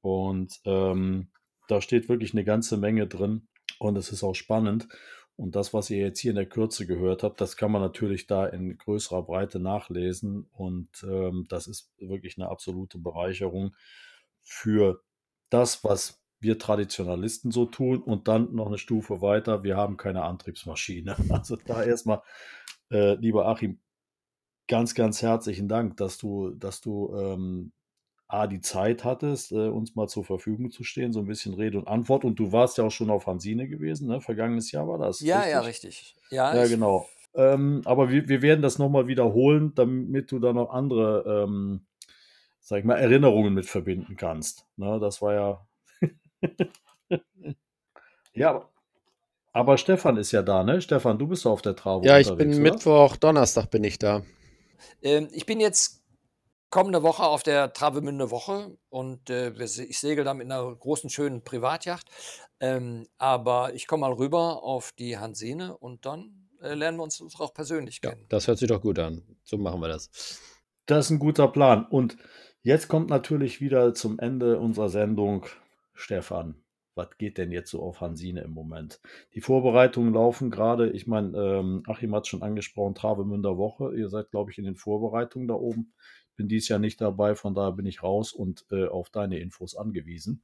Und 0.00 0.60
ähm, 0.64 1.30
da 1.68 1.80
steht 1.80 2.08
wirklich 2.08 2.32
eine 2.32 2.44
ganze 2.44 2.76
Menge 2.76 3.06
drin 3.06 3.46
und 3.78 3.96
es 3.96 4.10
ist 4.10 4.24
auch 4.24 4.34
spannend. 4.34 4.88
Und 5.36 5.56
das, 5.56 5.72
was 5.72 5.90
ihr 5.90 5.98
jetzt 5.98 6.20
hier 6.20 6.30
in 6.30 6.36
der 6.36 6.48
Kürze 6.48 6.86
gehört 6.86 7.22
habt, 7.22 7.40
das 7.40 7.56
kann 7.56 7.72
man 7.72 7.82
natürlich 7.82 8.26
da 8.26 8.46
in 8.46 8.76
größerer 8.76 9.22
Breite 9.22 9.58
nachlesen. 9.58 10.46
Und 10.52 10.88
ähm, 11.04 11.46
das 11.48 11.66
ist 11.66 11.90
wirklich 11.98 12.36
eine 12.38 12.48
absolute 12.48 12.98
Bereicherung 12.98 13.74
für 14.42 15.02
das, 15.50 15.84
was 15.84 16.22
wir 16.40 16.58
Traditionalisten 16.58 17.50
so 17.50 17.64
tun. 17.66 18.02
Und 18.02 18.28
dann 18.28 18.54
noch 18.54 18.66
eine 18.66 18.78
Stufe 18.78 19.22
weiter, 19.22 19.64
wir 19.64 19.76
haben 19.76 19.96
keine 19.96 20.22
Antriebsmaschine. 20.24 21.16
Also 21.30 21.56
da 21.56 21.82
erstmal, 21.82 22.22
äh, 22.90 23.14
lieber 23.14 23.46
Achim, 23.46 23.80
ganz, 24.68 24.94
ganz 24.94 25.22
herzlichen 25.22 25.68
Dank, 25.68 25.96
dass 25.96 26.18
du, 26.18 26.50
dass 26.50 26.80
du 26.80 27.14
ähm, 27.16 27.72
A, 28.32 28.46
die 28.46 28.60
Zeit 28.60 29.04
hattest, 29.04 29.52
äh, 29.52 29.68
uns 29.68 29.94
mal 29.94 30.08
zur 30.08 30.24
Verfügung 30.24 30.70
zu 30.70 30.84
stehen, 30.84 31.12
so 31.12 31.20
ein 31.20 31.26
bisschen 31.26 31.54
Rede 31.54 31.78
und 31.78 31.86
Antwort. 31.86 32.24
Und 32.24 32.38
du 32.38 32.50
warst 32.50 32.78
ja 32.78 32.84
auch 32.84 32.90
schon 32.90 33.10
auf 33.10 33.26
Hansine 33.26 33.68
gewesen, 33.68 34.08
ne? 34.08 34.20
Vergangenes 34.20 34.72
Jahr 34.72 34.88
war 34.88 34.98
das. 34.98 35.20
Ja, 35.20 35.46
ja, 35.46 35.60
richtig? 35.60 35.88
richtig. 35.88 36.16
Ja, 36.30 36.54
Ja, 36.54 36.66
genau. 36.66 37.08
Ähm, 37.34 37.82
aber 37.84 38.10
wir, 38.10 38.28
wir 38.28 38.42
werden 38.42 38.62
das 38.62 38.78
nochmal 38.78 39.06
wiederholen, 39.06 39.74
damit 39.74 40.30
du 40.32 40.38
da 40.38 40.52
noch 40.52 40.70
andere, 40.70 41.44
ähm, 41.44 41.86
sag 42.60 42.78
ich 42.80 42.84
mal, 42.84 42.96
Erinnerungen 42.96 43.54
mit 43.54 43.66
verbinden 43.66 44.16
kannst. 44.16 44.66
Ne? 44.76 44.98
Das 44.98 45.20
war 45.20 45.34
ja. 45.34 45.66
ja, 48.34 48.68
aber 49.52 49.76
Stefan 49.76 50.16
ist 50.16 50.32
ja 50.32 50.42
da, 50.42 50.64
ne? 50.64 50.80
Stefan, 50.80 51.18
du 51.18 51.26
bist 51.26 51.44
doch 51.44 51.52
auf 51.52 51.62
der 51.62 51.76
Trave 51.76 52.06
Ja, 52.06 52.18
ich 52.18 52.30
unterwegs, 52.30 52.56
bin 52.56 52.62
oder? 52.62 52.72
Mittwoch, 52.72 53.16
Donnerstag 53.16 53.70
bin 53.70 53.84
ich 53.84 53.98
da. 53.98 54.22
Ähm, 55.02 55.28
ich 55.32 55.44
bin 55.46 55.60
jetzt 55.60 56.01
kommende 56.72 57.02
Woche 57.02 57.22
auf 57.22 57.42
der 57.42 57.72
Travemünde 57.74 58.30
Woche 58.32 58.76
und 58.88 59.28
äh, 59.30 59.52
ich 59.62 60.00
segel 60.00 60.24
da 60.24 60.34
mit 60.34 60.46
einer 60.50 60.74
großen, 60.74 61.10
schönen 61.10 61.44
Privatjacht. 61.44 62.08
Ähm, 62.60 63.06
aber 63.18 63.74
ich 63.74 63.86
komme 63.86 64.00
mal 64.00 64.12
rüber 64.12 64.64
auf 64.64 64.92
die 64.98 65.18
Hansine 65.18 65.76
und 65.76 66.06
dann 66.06 66.48
äh, 66.62 66.74
lernen 66.74 66.96
wir 66.96 67.04
uns 67.04 67.22
auch 67.38 67.52
persönlich 67.52 68.00
Ja, 68.02 68.10
kennen. 68.10 68.26
das 68.30 68.48
hört 68.48 68.58
sich 68.58 68.68
doch 68.68 68.80
gut 68.80 68.98
an. 68.98 69.22
So 69.44 69.58
machen 69.58 69.80
wir 69.80 69.88
das. 69.88 70.40
Das 70.86 71.06
ist 71.06 71.10
ein 71.10 71.18
guter 71.18 71.46
Plan. 71.48 71.86
Und 71.86 72.16
jetzt 72.62 72.88
kommt 72.88 73.10
natürlich 73.10 73.60
wieder 73.60 73.92
zum 73.94 74.18
Ende 74.18 74.58
unserer 74.58 74.88
Sendung 74.88 75.44
Stefan. 75.92 76.56
Was 76.94 77.08
geht 77.18 77.38
denn 77.38 77.52
jetzt 77.52 77.70
so 77.70 77.82
auf 77.82 78.00
Hansine 78.00 78.42
im 78.42 78.50
Moment? 78.50 79.00
Die 79.34 79.40
Vorbereitungen 79.40 80.12
laufen 80.12 80.50
gerade. 80.50 80.90
Ich 80.90 81.06
meine, 81.06 81.36
ähm, 81.38 81.82
Achim 81.86 82.14
hat 82.14 82.26
schon 82.26 82.42
angesprochen, 82.42 82.94
Travemünder 82.94 83.56
Woche. 83.56 83.94
Ihr 83.94 84.08
seid, 84.08 84.30
glaube 84.30 84.50
ich, 84.50 84.58
in 84.58 84.64
den 84.64 84.76
Vorbereitungen 84.76 85.48
da 85.48 85.54
oben. 85.54 85.94
Bin 86.36 86.48
dies 86.48 86.68
Jahr 86.68 86.78
nicht 86.78 87.00
dabei, 87.00 87.34
von 87.34 87.54
daher 87.54 87.72
bin 87.72 87.86
ich 87.86 88.02
raus 88.02 88.32
und 88.32 88.64
äh, 88.70 88.86
auf 88.86 89.10
deine 89.10 89.38
Infos 89.38 89.76
angewiesen. 89.76 90.42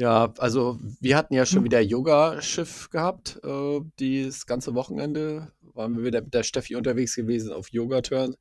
Ja, 0.00 0.32
also 0.38 0.78
wir 1.00 1.16
hatten 1.16 1.34
ja 1.34 1.44
schon 1.44 1.64
wieder 1.64 1.80
Yoga-Schiff 1.80 2.88
gehabt. 2.90 3.40
Äh, 3.42 3.80
dieses 3.98 4.46
ganze 4.46 4.76
Wochenende 4.76 5.52
waren 5.74 5.96
wir 5.96 6.04
wieder 6.04 6.22
mit 6.22 6.32
der 6.34 6.44
Steffi 6.44 6.76
unterwegs 6.76 7.16
gewesen 7.16 7.52
auf 7.52 7.70
Yoga-Turn. 7.70 8.36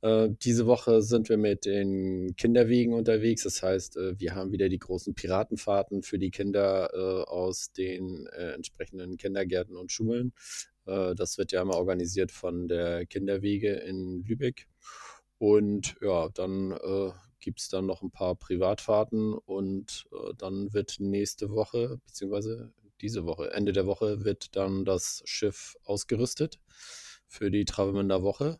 Äh, 0.00 0.30
diese 0.42 0.66
Woche 0.66 1.02
sind 1.02 1.28
wir 1.28 1.36
mit 1.36 1.66
den 1.66 2.34
Kinderwegen 2.36 2.94
unterwegs. 2.94 3.44
Das 3.44 3.62
heißt, 3.62 3.96
äh, 3.96 4.18
wir 4.18 4.34
haben 4.34 4.50
wieder 4.52 4.68
die 4.68 4.78
großen 4.78 5.14
Piratenfahrten 5.14 6.02
für 6.02 6.18
die 6.18 6.30
Kinder 6.30 6.90
äh, 6.92 7.30
aus 7.30 7.72
den 7.72 8.26
äh, 8.26 8.52
entsprechenden 8.54 9.16
Kindergärten 9.16 9.76
und 9.76 9.92
Schulen. 9.92 10.32
Äh, 10.86 11.14
das 11.14 11.38
wird 11.38 11.52
ja 11.52 11.62
immer 11.62 11.76
organisiert 11.76 12.32
von 12.32 12.68
der 12.68 13.06
Kinderwege 13.06 13.72
in 13.74 14.24
Lübeck. 14.24 14.66
Und 15.38 15.96
ja, 16.00 16.28
dann 16.30 16.72
äh, 16.72 17.12
gibt 17.40 17.60
es 17.60 17.68
dann 17.68 17.86
noch 17.86 18.02
ein 18.02 18.10
paar 18.10 18.34
Privatfahrten 18.34 19.34
und 19.34 20.08
äh, 20.12 20.34
dann 20.36 20.72
wird 20.72 20.96
nächste 20.98 21.50
Woche, 21.50 22.00
beziehungsweise 22.04 22.72
diese 23.00 23.24
Woche, 23.24 23.52
Ende 23.52 23.72
der 23.72 23.86
Woche, 23.86 24.24
wird 24.24 24.56
dann 24.56 24.84
das 24.84 25.22
Schiff 25.24 25.76
ausgerüstet 25.84 26.58
für 27.28 27.50
die 27.50 27.64
Travemünder 27.64 28.22
Woche. 28.22 28.58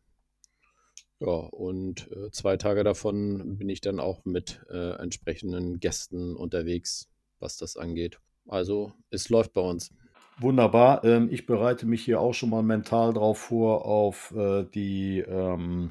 Ja, 1.21 1.27
und 1.27 2.09
äh, 2.13 2.31
zwei 2.31 2.57
Tage 2.57 2.85
davon 2.85 3.59
bin 3.59 3.69
ich 3.69 3.81
dann 3.81 3.99
auch 3.99 4.25
mit 4.25 4.65
äh, 4.71 4.93
entsprechenden 5.01 5.81
Gästen 5.81 6.37
unterwegs, 6.37 7.09
was 7.41 7.57
das 7.57 7.77
angeht. 7.77 8.21
Also 8.47 8.93
es 9.11 9.29
läuft 9.29 9.53
bei 9.53 9.61
uns. 9.61 9.93
Wunderbar. 10.39 11.05
Ähm, 11.05 11.29
ich 11.33 11.47
bereite 11.47 11.87
mich 11.87 12.05
hier 12.05 12.21
auch 12.21 12.35
schon 12.35 12.51
mal 12.51 12.63
mental 12.63 13.13
drauf 13.13 13.39
vor 13.39 13.85
auf 13.85 14.33
äh, 14.37 14.65
die 14.73 15.19
ähm, 15.19 15.91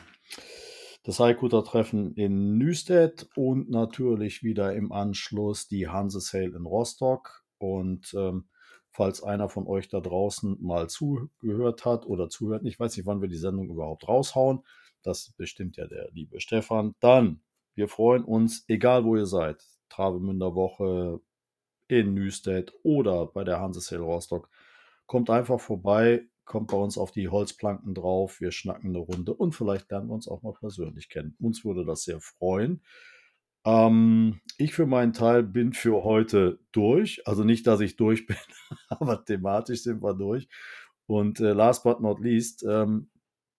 das 1.07 1.21
Haikuta-Treffen 1.21 2.15
in 2.15 2.57
Nüstedt 2.57 3.29
und 3.33 3.69
natürlich 3.69 4.43
wieder 4.43 4.75
im 4.75 4.91
Anschluss 4.91 5.69
die 5.69 5.87
Hanse 5.87 6.19
Sale 6.19 6.57
in 6.57 6.65
Rostock. 6.65 7.45
Und 7.59 8.13
ähm, 8.13 8.49
falls 8.91 9.23
einer 9.23 9.47
von 9.47 9.67
euch 9.67 9.87
da 9.87 10.01
draußen 10.01 10.57
mal 10.61 10.89
zugehört 10.89 11.85
hat 11.85 12.05
oder 12.05 12.27
zuhört, 12.27 12.65
ich 12.65 12.77
weiß 12.77 12.97
nicht, 12.97 13.05
wann 13.05 13.21
wir 13.21 13.29
die 13.29 13.37
Sendung 13.37 13.69
überhaupt 13.69 14.05
raushauen, 14.05 14.65
das 15.01 15.33
bestimmt 15.37 15.77
ja 15.77 15.87
der 15.87 16.09
liebe 16.11 16.41
Stefan, 16.41 16.93
dann, 16.99 17.39
wir 17.73 17.87
freuen 17.87 18.25
uns, 18.25 18.65
egal 18.67 19.05
wo 19.05 19.15
ihr 19.15 19.27
seid, 19.27 19.63
Travemünder 19.87 20.55
Woche, 20.55 21.21
in 21.87 22.15
Nüstedt 22.15 22.73
oder 22.83 23.27
bei 23.27 23.45
der 23.45 23.61
Hanse 23.61 23.79
Sale 23.79 24.01
Rostock. 24.01 24.49
Kommt 25.05 25.29
einfach 25.29 25.61
vorbei, 25.61 26.27
kommt 26.47 26.71
bei 26.71 26.77
uns 26.77 26.97
auf 26.97 27.11
die 27.11 27.27
Holzplanken 27.27 27.93
drauf, 27.93 28.39
wir 28.39 28.51
schnacken 28.51 28.89
eine 28.89 28.99
Runde 28.99 29.33
und 29.33 29.53
vielleicht 29.53 29.91
lernen 29.91 30.07
wir 30.07 30.15
uns 30.15 30.27
auch 30.27 30.41
mal 30.41 30.53
persönlich 30.53 31.09
kennen. 31.09 31.35
Uns 31.39 31.63
würde 31.63 31.85
das 31.85 32.03
sehr 32.03 32.19
freuen. 32.19 32.81
Ähm, 33.65 34.39
ich 34.57 34.73
für 34.73 34.85
meinen 34.85 35.13
Teil 35.13 35.43
bin 35.43 35.73
für 35.73 36.03
heute 36.03 36.59
durch. 36.71 37.27
Also 37.27 37.43
nicht, 37.43 37.67
dass 37.67 37.81
ich 37.81 37.97
durch 37.97 38.25
bin, 38.25 38.37
aber 38.89 39.23
thematisch 39.23 39.83
sind 39.83 40.01
wir 40.01 40.13
durch. 40.13 40.47
Und 41.05 41.39
äh, 41.41 41.53
last 41.53 41.83
but 41.83 42.01
not 42.01 42.19
least, 42.19 42.65
ähm, 42.67 43.09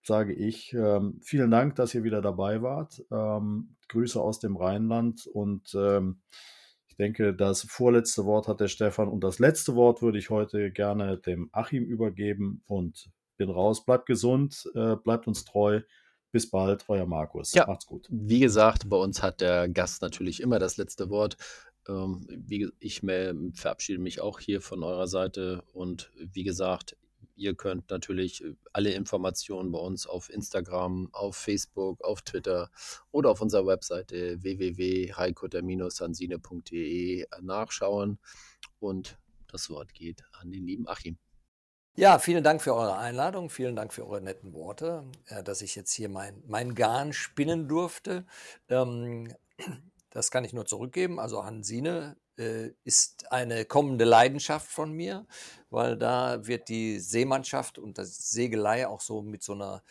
sage 0.02 0.32
ich 0.32 0.72
ähm, 0.72 1.20
vielen 1.22 1.50
Dank, 1.50 1.76
dass 1.76 1.94
ihr 1.94 2.04
wieder 2.04 2.22
dabei 2.22 2.62
wart. 2.62 3.04
Ähm, 3.10 3.76
Grüße 3.88 4.20
aus 4.20 4.38
dem 4.38 4.56
Rheinland 4.56 5.26
und 5.26 5.74
ähm, 5.74 6.22
denke, 6.98 7.34
das 7.34 7.62
vorletzte 7.62 8.24
Wort 8.24 8.48
hat 8.48 8.60
der 8.60 8.68
Stefan 8.68 9.08
und 9.08 9.22
das 9.22 9.38
letzte 9.38 9.74
Wort 9.74 10.02
würde 10.02 10.18
ich 10.18 10.30
heute 10.30 10.70
gerne 10.70 11.18
dem 11.18 11.48
Achim 11.52 11.84
übergeben 11.84 12.62
und 12.66 13.10
bin 13.36 13.50
raus. 13.50 13.84
Bleibt 13.84 14.06
gesund, 14.06 14.68
äh, 14.74 14.96
bleibt 14.96 15.26
uns 15.26 15.44
treu. 15.44 15.80
Bis 16.30 16.50
bald, 16.50 16.84
euer 16.88 17.06
Markus. 17.06 17.54
Ja. 17.54 17.66
Macht's 17.66 17.86
gut. 17.86 18.06
Wie 18.10 18.40
gesagt, 18.40 18.90
bei 18.90 18.98
uns 18.98 19.22
hat 19.22 19.40
der 19.40 19.66
Gast 19.70 20.02
natürlich 20.02 20.42
immer 20.42 20.58
das 20.58 20.76
letzte 20.76 21.08
Wort. 21.08 21.38
Ähm, 21.88 22.26
wie, 22.28 22.68
ich 22.80 23.00
verabschiede 23.54 23.98
mich 23.98 24.20
auch 24.20 24.38
hier 24.38 24.60
von 24.60 24.82
eurer 24.82 25.06
Seite 25.06 25.62
und 25.72 26.12
wie 26.18 26.44
gesagt, 26.44 26.98
ihr 27.38 27.54
könnt 27.54 27.88
natürlich 27.90 28.44
äh, 28.44 28.54
alle 28.72 28.92
Informationen 28.92 29.72
bei 29.72 29.78
uns 29.78 30.06
auf 30.06 30.28
Instagram, 30.28 31.08
auf 31.12 31.36
Facebook, 31.36 32.04
auf 32.04 32.20
Twitter 32.22 32.70
oder 33.10 33.30
auf 33.30 33.40
unserer 33.40 33.66
Webseite 33.66 34.42
www.heikutter-sansine.de 34.42 37.26
nachschauen. 37.40 38.18
Und 38.80 39.16
das 39.50 39.70
Wort 39.70 39.94
geht 39.94 40.24
an 40.32 40.50
den 40.50 40.66
lieben 40.66 40.86
Achim. 40.88 41.16
Ja, 41.96 42.18
vielen 42.18 42.44
Dank 42.44 42.60
für 42.62 42.74
eure 42.74 42.96
Einladung, 42.96 43.50
vielen 43.50 43.74
Dank 43.74 43.92
für 43.92 44.06
eure 44.06 44.20
netten 44.20 44.52
Worte, 44.52 45.04
äh, 45.26 45.42
dass 45.42 45.62
ich 45.62 45.74
jetzt 45.74 45.92
hier 45.92 46.08
mein, 46.08 46.42
mein 46.46 46.74
Garn 46.74 47.12
spinnen 47.12 47.66
durfte. 47.68 48.24
Ähm, 48.68 49.34
das 50.10 50.30
kann 50.30 50.44
ich 50.44 50.52
nur 50.52 50.66
zurückgeben. 50.66 51.18
Also 51.18 51.44
Hansine 51.44 52.16
ist 52.84 53.30
eine 53.32 53.64
kommende 53.64 54.04
Leidenschaft 54.04 54.68
von 54.68 54.92
mir, 54.92 55.26
weil 55.70 55.96
da 55.96 56.46
wird 56.46 56.68
die 56.68 56.98
Seemannschaft 56.98 57.78
und 57.78 57.98
das 57.98 58.30
Segelei 58.30 58.86
auch 58.86 59.00
so 59.00 59.22
mit 59.22 59.42
so 59.42 59.54
einer, 59.54 59.82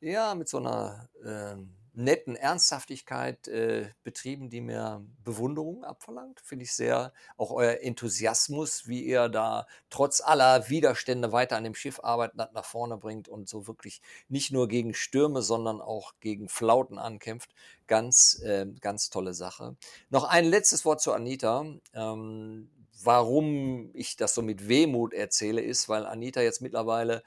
ja, 0.00 0.34
mit 0.34 0.48
so 0.48 0.58
einer 0.58 1.08
äh, 1.24 1.56
netten 1.94 2.36
Ernsthaftigkeit 2.36 3.48
äh, 3.48 3.88
betrieben, 4.02 4.50
die 4.50 4.60
mir 4.60 5.04
Bewunderung 5.22 5.84
abverlangt. 5.84 6.40
Finde 6.40 6.64
ich 6.64 6.74
sehr, 6.74 7.12
auch 7.36 7.50
euer 7.50 7.80
Enthusiasmus, 7.80 8.88
wie 8.88 9.04
ihr 9.04 9.28
da 9.28 9.66
trotz 9.90 10.20
aller 10.20 10.68
Widerstände 10.68 11.32
weiter 11.32 11.56
an 11.56 11.64
dem 11.64 11.74
Schiff 11.74 12.00
arbeitet, 12.02 12.36
nach 12.36 12.64
vorne 12.64 12.96
bringt 12.96 13.28
und 13.28 13.48
so 13.48 13.66
wirklich 13.66 14.02
nicht 14.28 14.50
nur 14.52 14.68
gegen 14.68 14.94
Stürme, 14.94 15.42
sondern 15.42 15.80
auch 15.80 16.14
gegen 16.20 16.48
Flauten 16.48 16.98
ankämpft. 16.98 17.54
Ganz, 17.86 18.40
äh, 18.42 18.66
ganz 18.80 19.10
tolle 19.10 19.34
Sache. 19.34 19.76
Noch 20.10 20.24
ein 20.24 20.44
letztes 20.46 20.84
Wort 20.84 21.00
zu 21.00 21.12
Anita. 21.12 21.64
Ähm, 21.92 22.70
warum 23.02 23.90
ich 23.94 24.16
das 24.16 24.34
so 24.34 24.42
mit 24.42 24.68
Wehmut 24.68 25.12
erzähle, 25.12 25.60
ist, 25.60 25.88
weil 25.88 26.06
Anita 26.06 26.40
jetzt 26.40 26.62
mittlerweile 26.62 27.22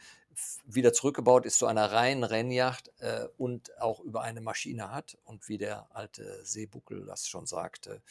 wieder 0.66 0.94
zurückgebaut 0.94 1.46
ist 1.46 1.60
zu 1.60 1.66
einer 1.68 1.92
reinen 1.92 2.24
Rennjacht 2.24 2.92
äh, 3.00 3.28
und 3.38 3.80
auch 3.82 4.00
über 4.02 4.22
eine 4.22 4.42
Maschine 4.42 4.92
hat. 4.92 5.18
Und 5.24 5.48
wie 5.50 5.58
der 5.58 5.88
alte 5.96 6.46
Seebuckel 6.46 7.06
das 7.06 7.28
schon 7.28 7.46
sagte, 7.46 8.02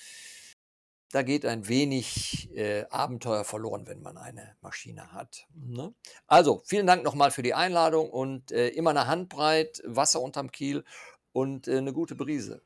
da 1.12 1.22
geht 1.22 1.46
ein 1.46 1.68
wenig 1.68 2.50
äh, 2.54 2.84
Abenteuer 2.90 3.44
verloren, 3.44 3.86
wenn 3.86 4.02
man 4.02 4.16
eine 4.16 4.56
Maschine 4.60 5.12
hat. 5.12 5.46
Ne? 5.54 5.94
Also, 6.26 6.62
vielen 6.64 6.86
Dank 6.86 7.04
nochmal 7.04 7.30
für 7.30 7.42
die 7.42 7.54
Einladung 7.54 8.10
und 8.10 8.50
äh, 8.50 8.68
immer 8.68 8.90
eine 8.90 9.06
Handbreit, 9.06 9.82
Wasser 9.84 10.20
unterm 10.20 10.50
Kiel 10.50 10.84
und 11.32 11.68
äh, 11.68 11.78
eine 11.78 11.92
gute 11.92 12.16
Brise. 12.16 12.60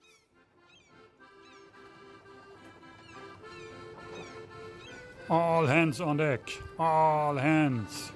All 5.28 5.68
hands 5.68 6.00
on 6.00 6.18
deck. 6.18 6.40
All 6.76 7.40
hands. 7.40 8.12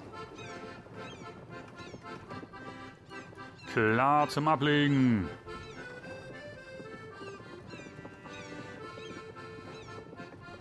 Klar 3.75 4.29
zum 4.29 4.47
Ablegen. 4.47 5.29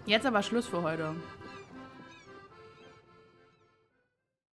Jetzt 0.07 0.25
aber 0.25 0.41
Schluss 0.41 0.67
für 0.67 0.81
heute. 0.81 1.13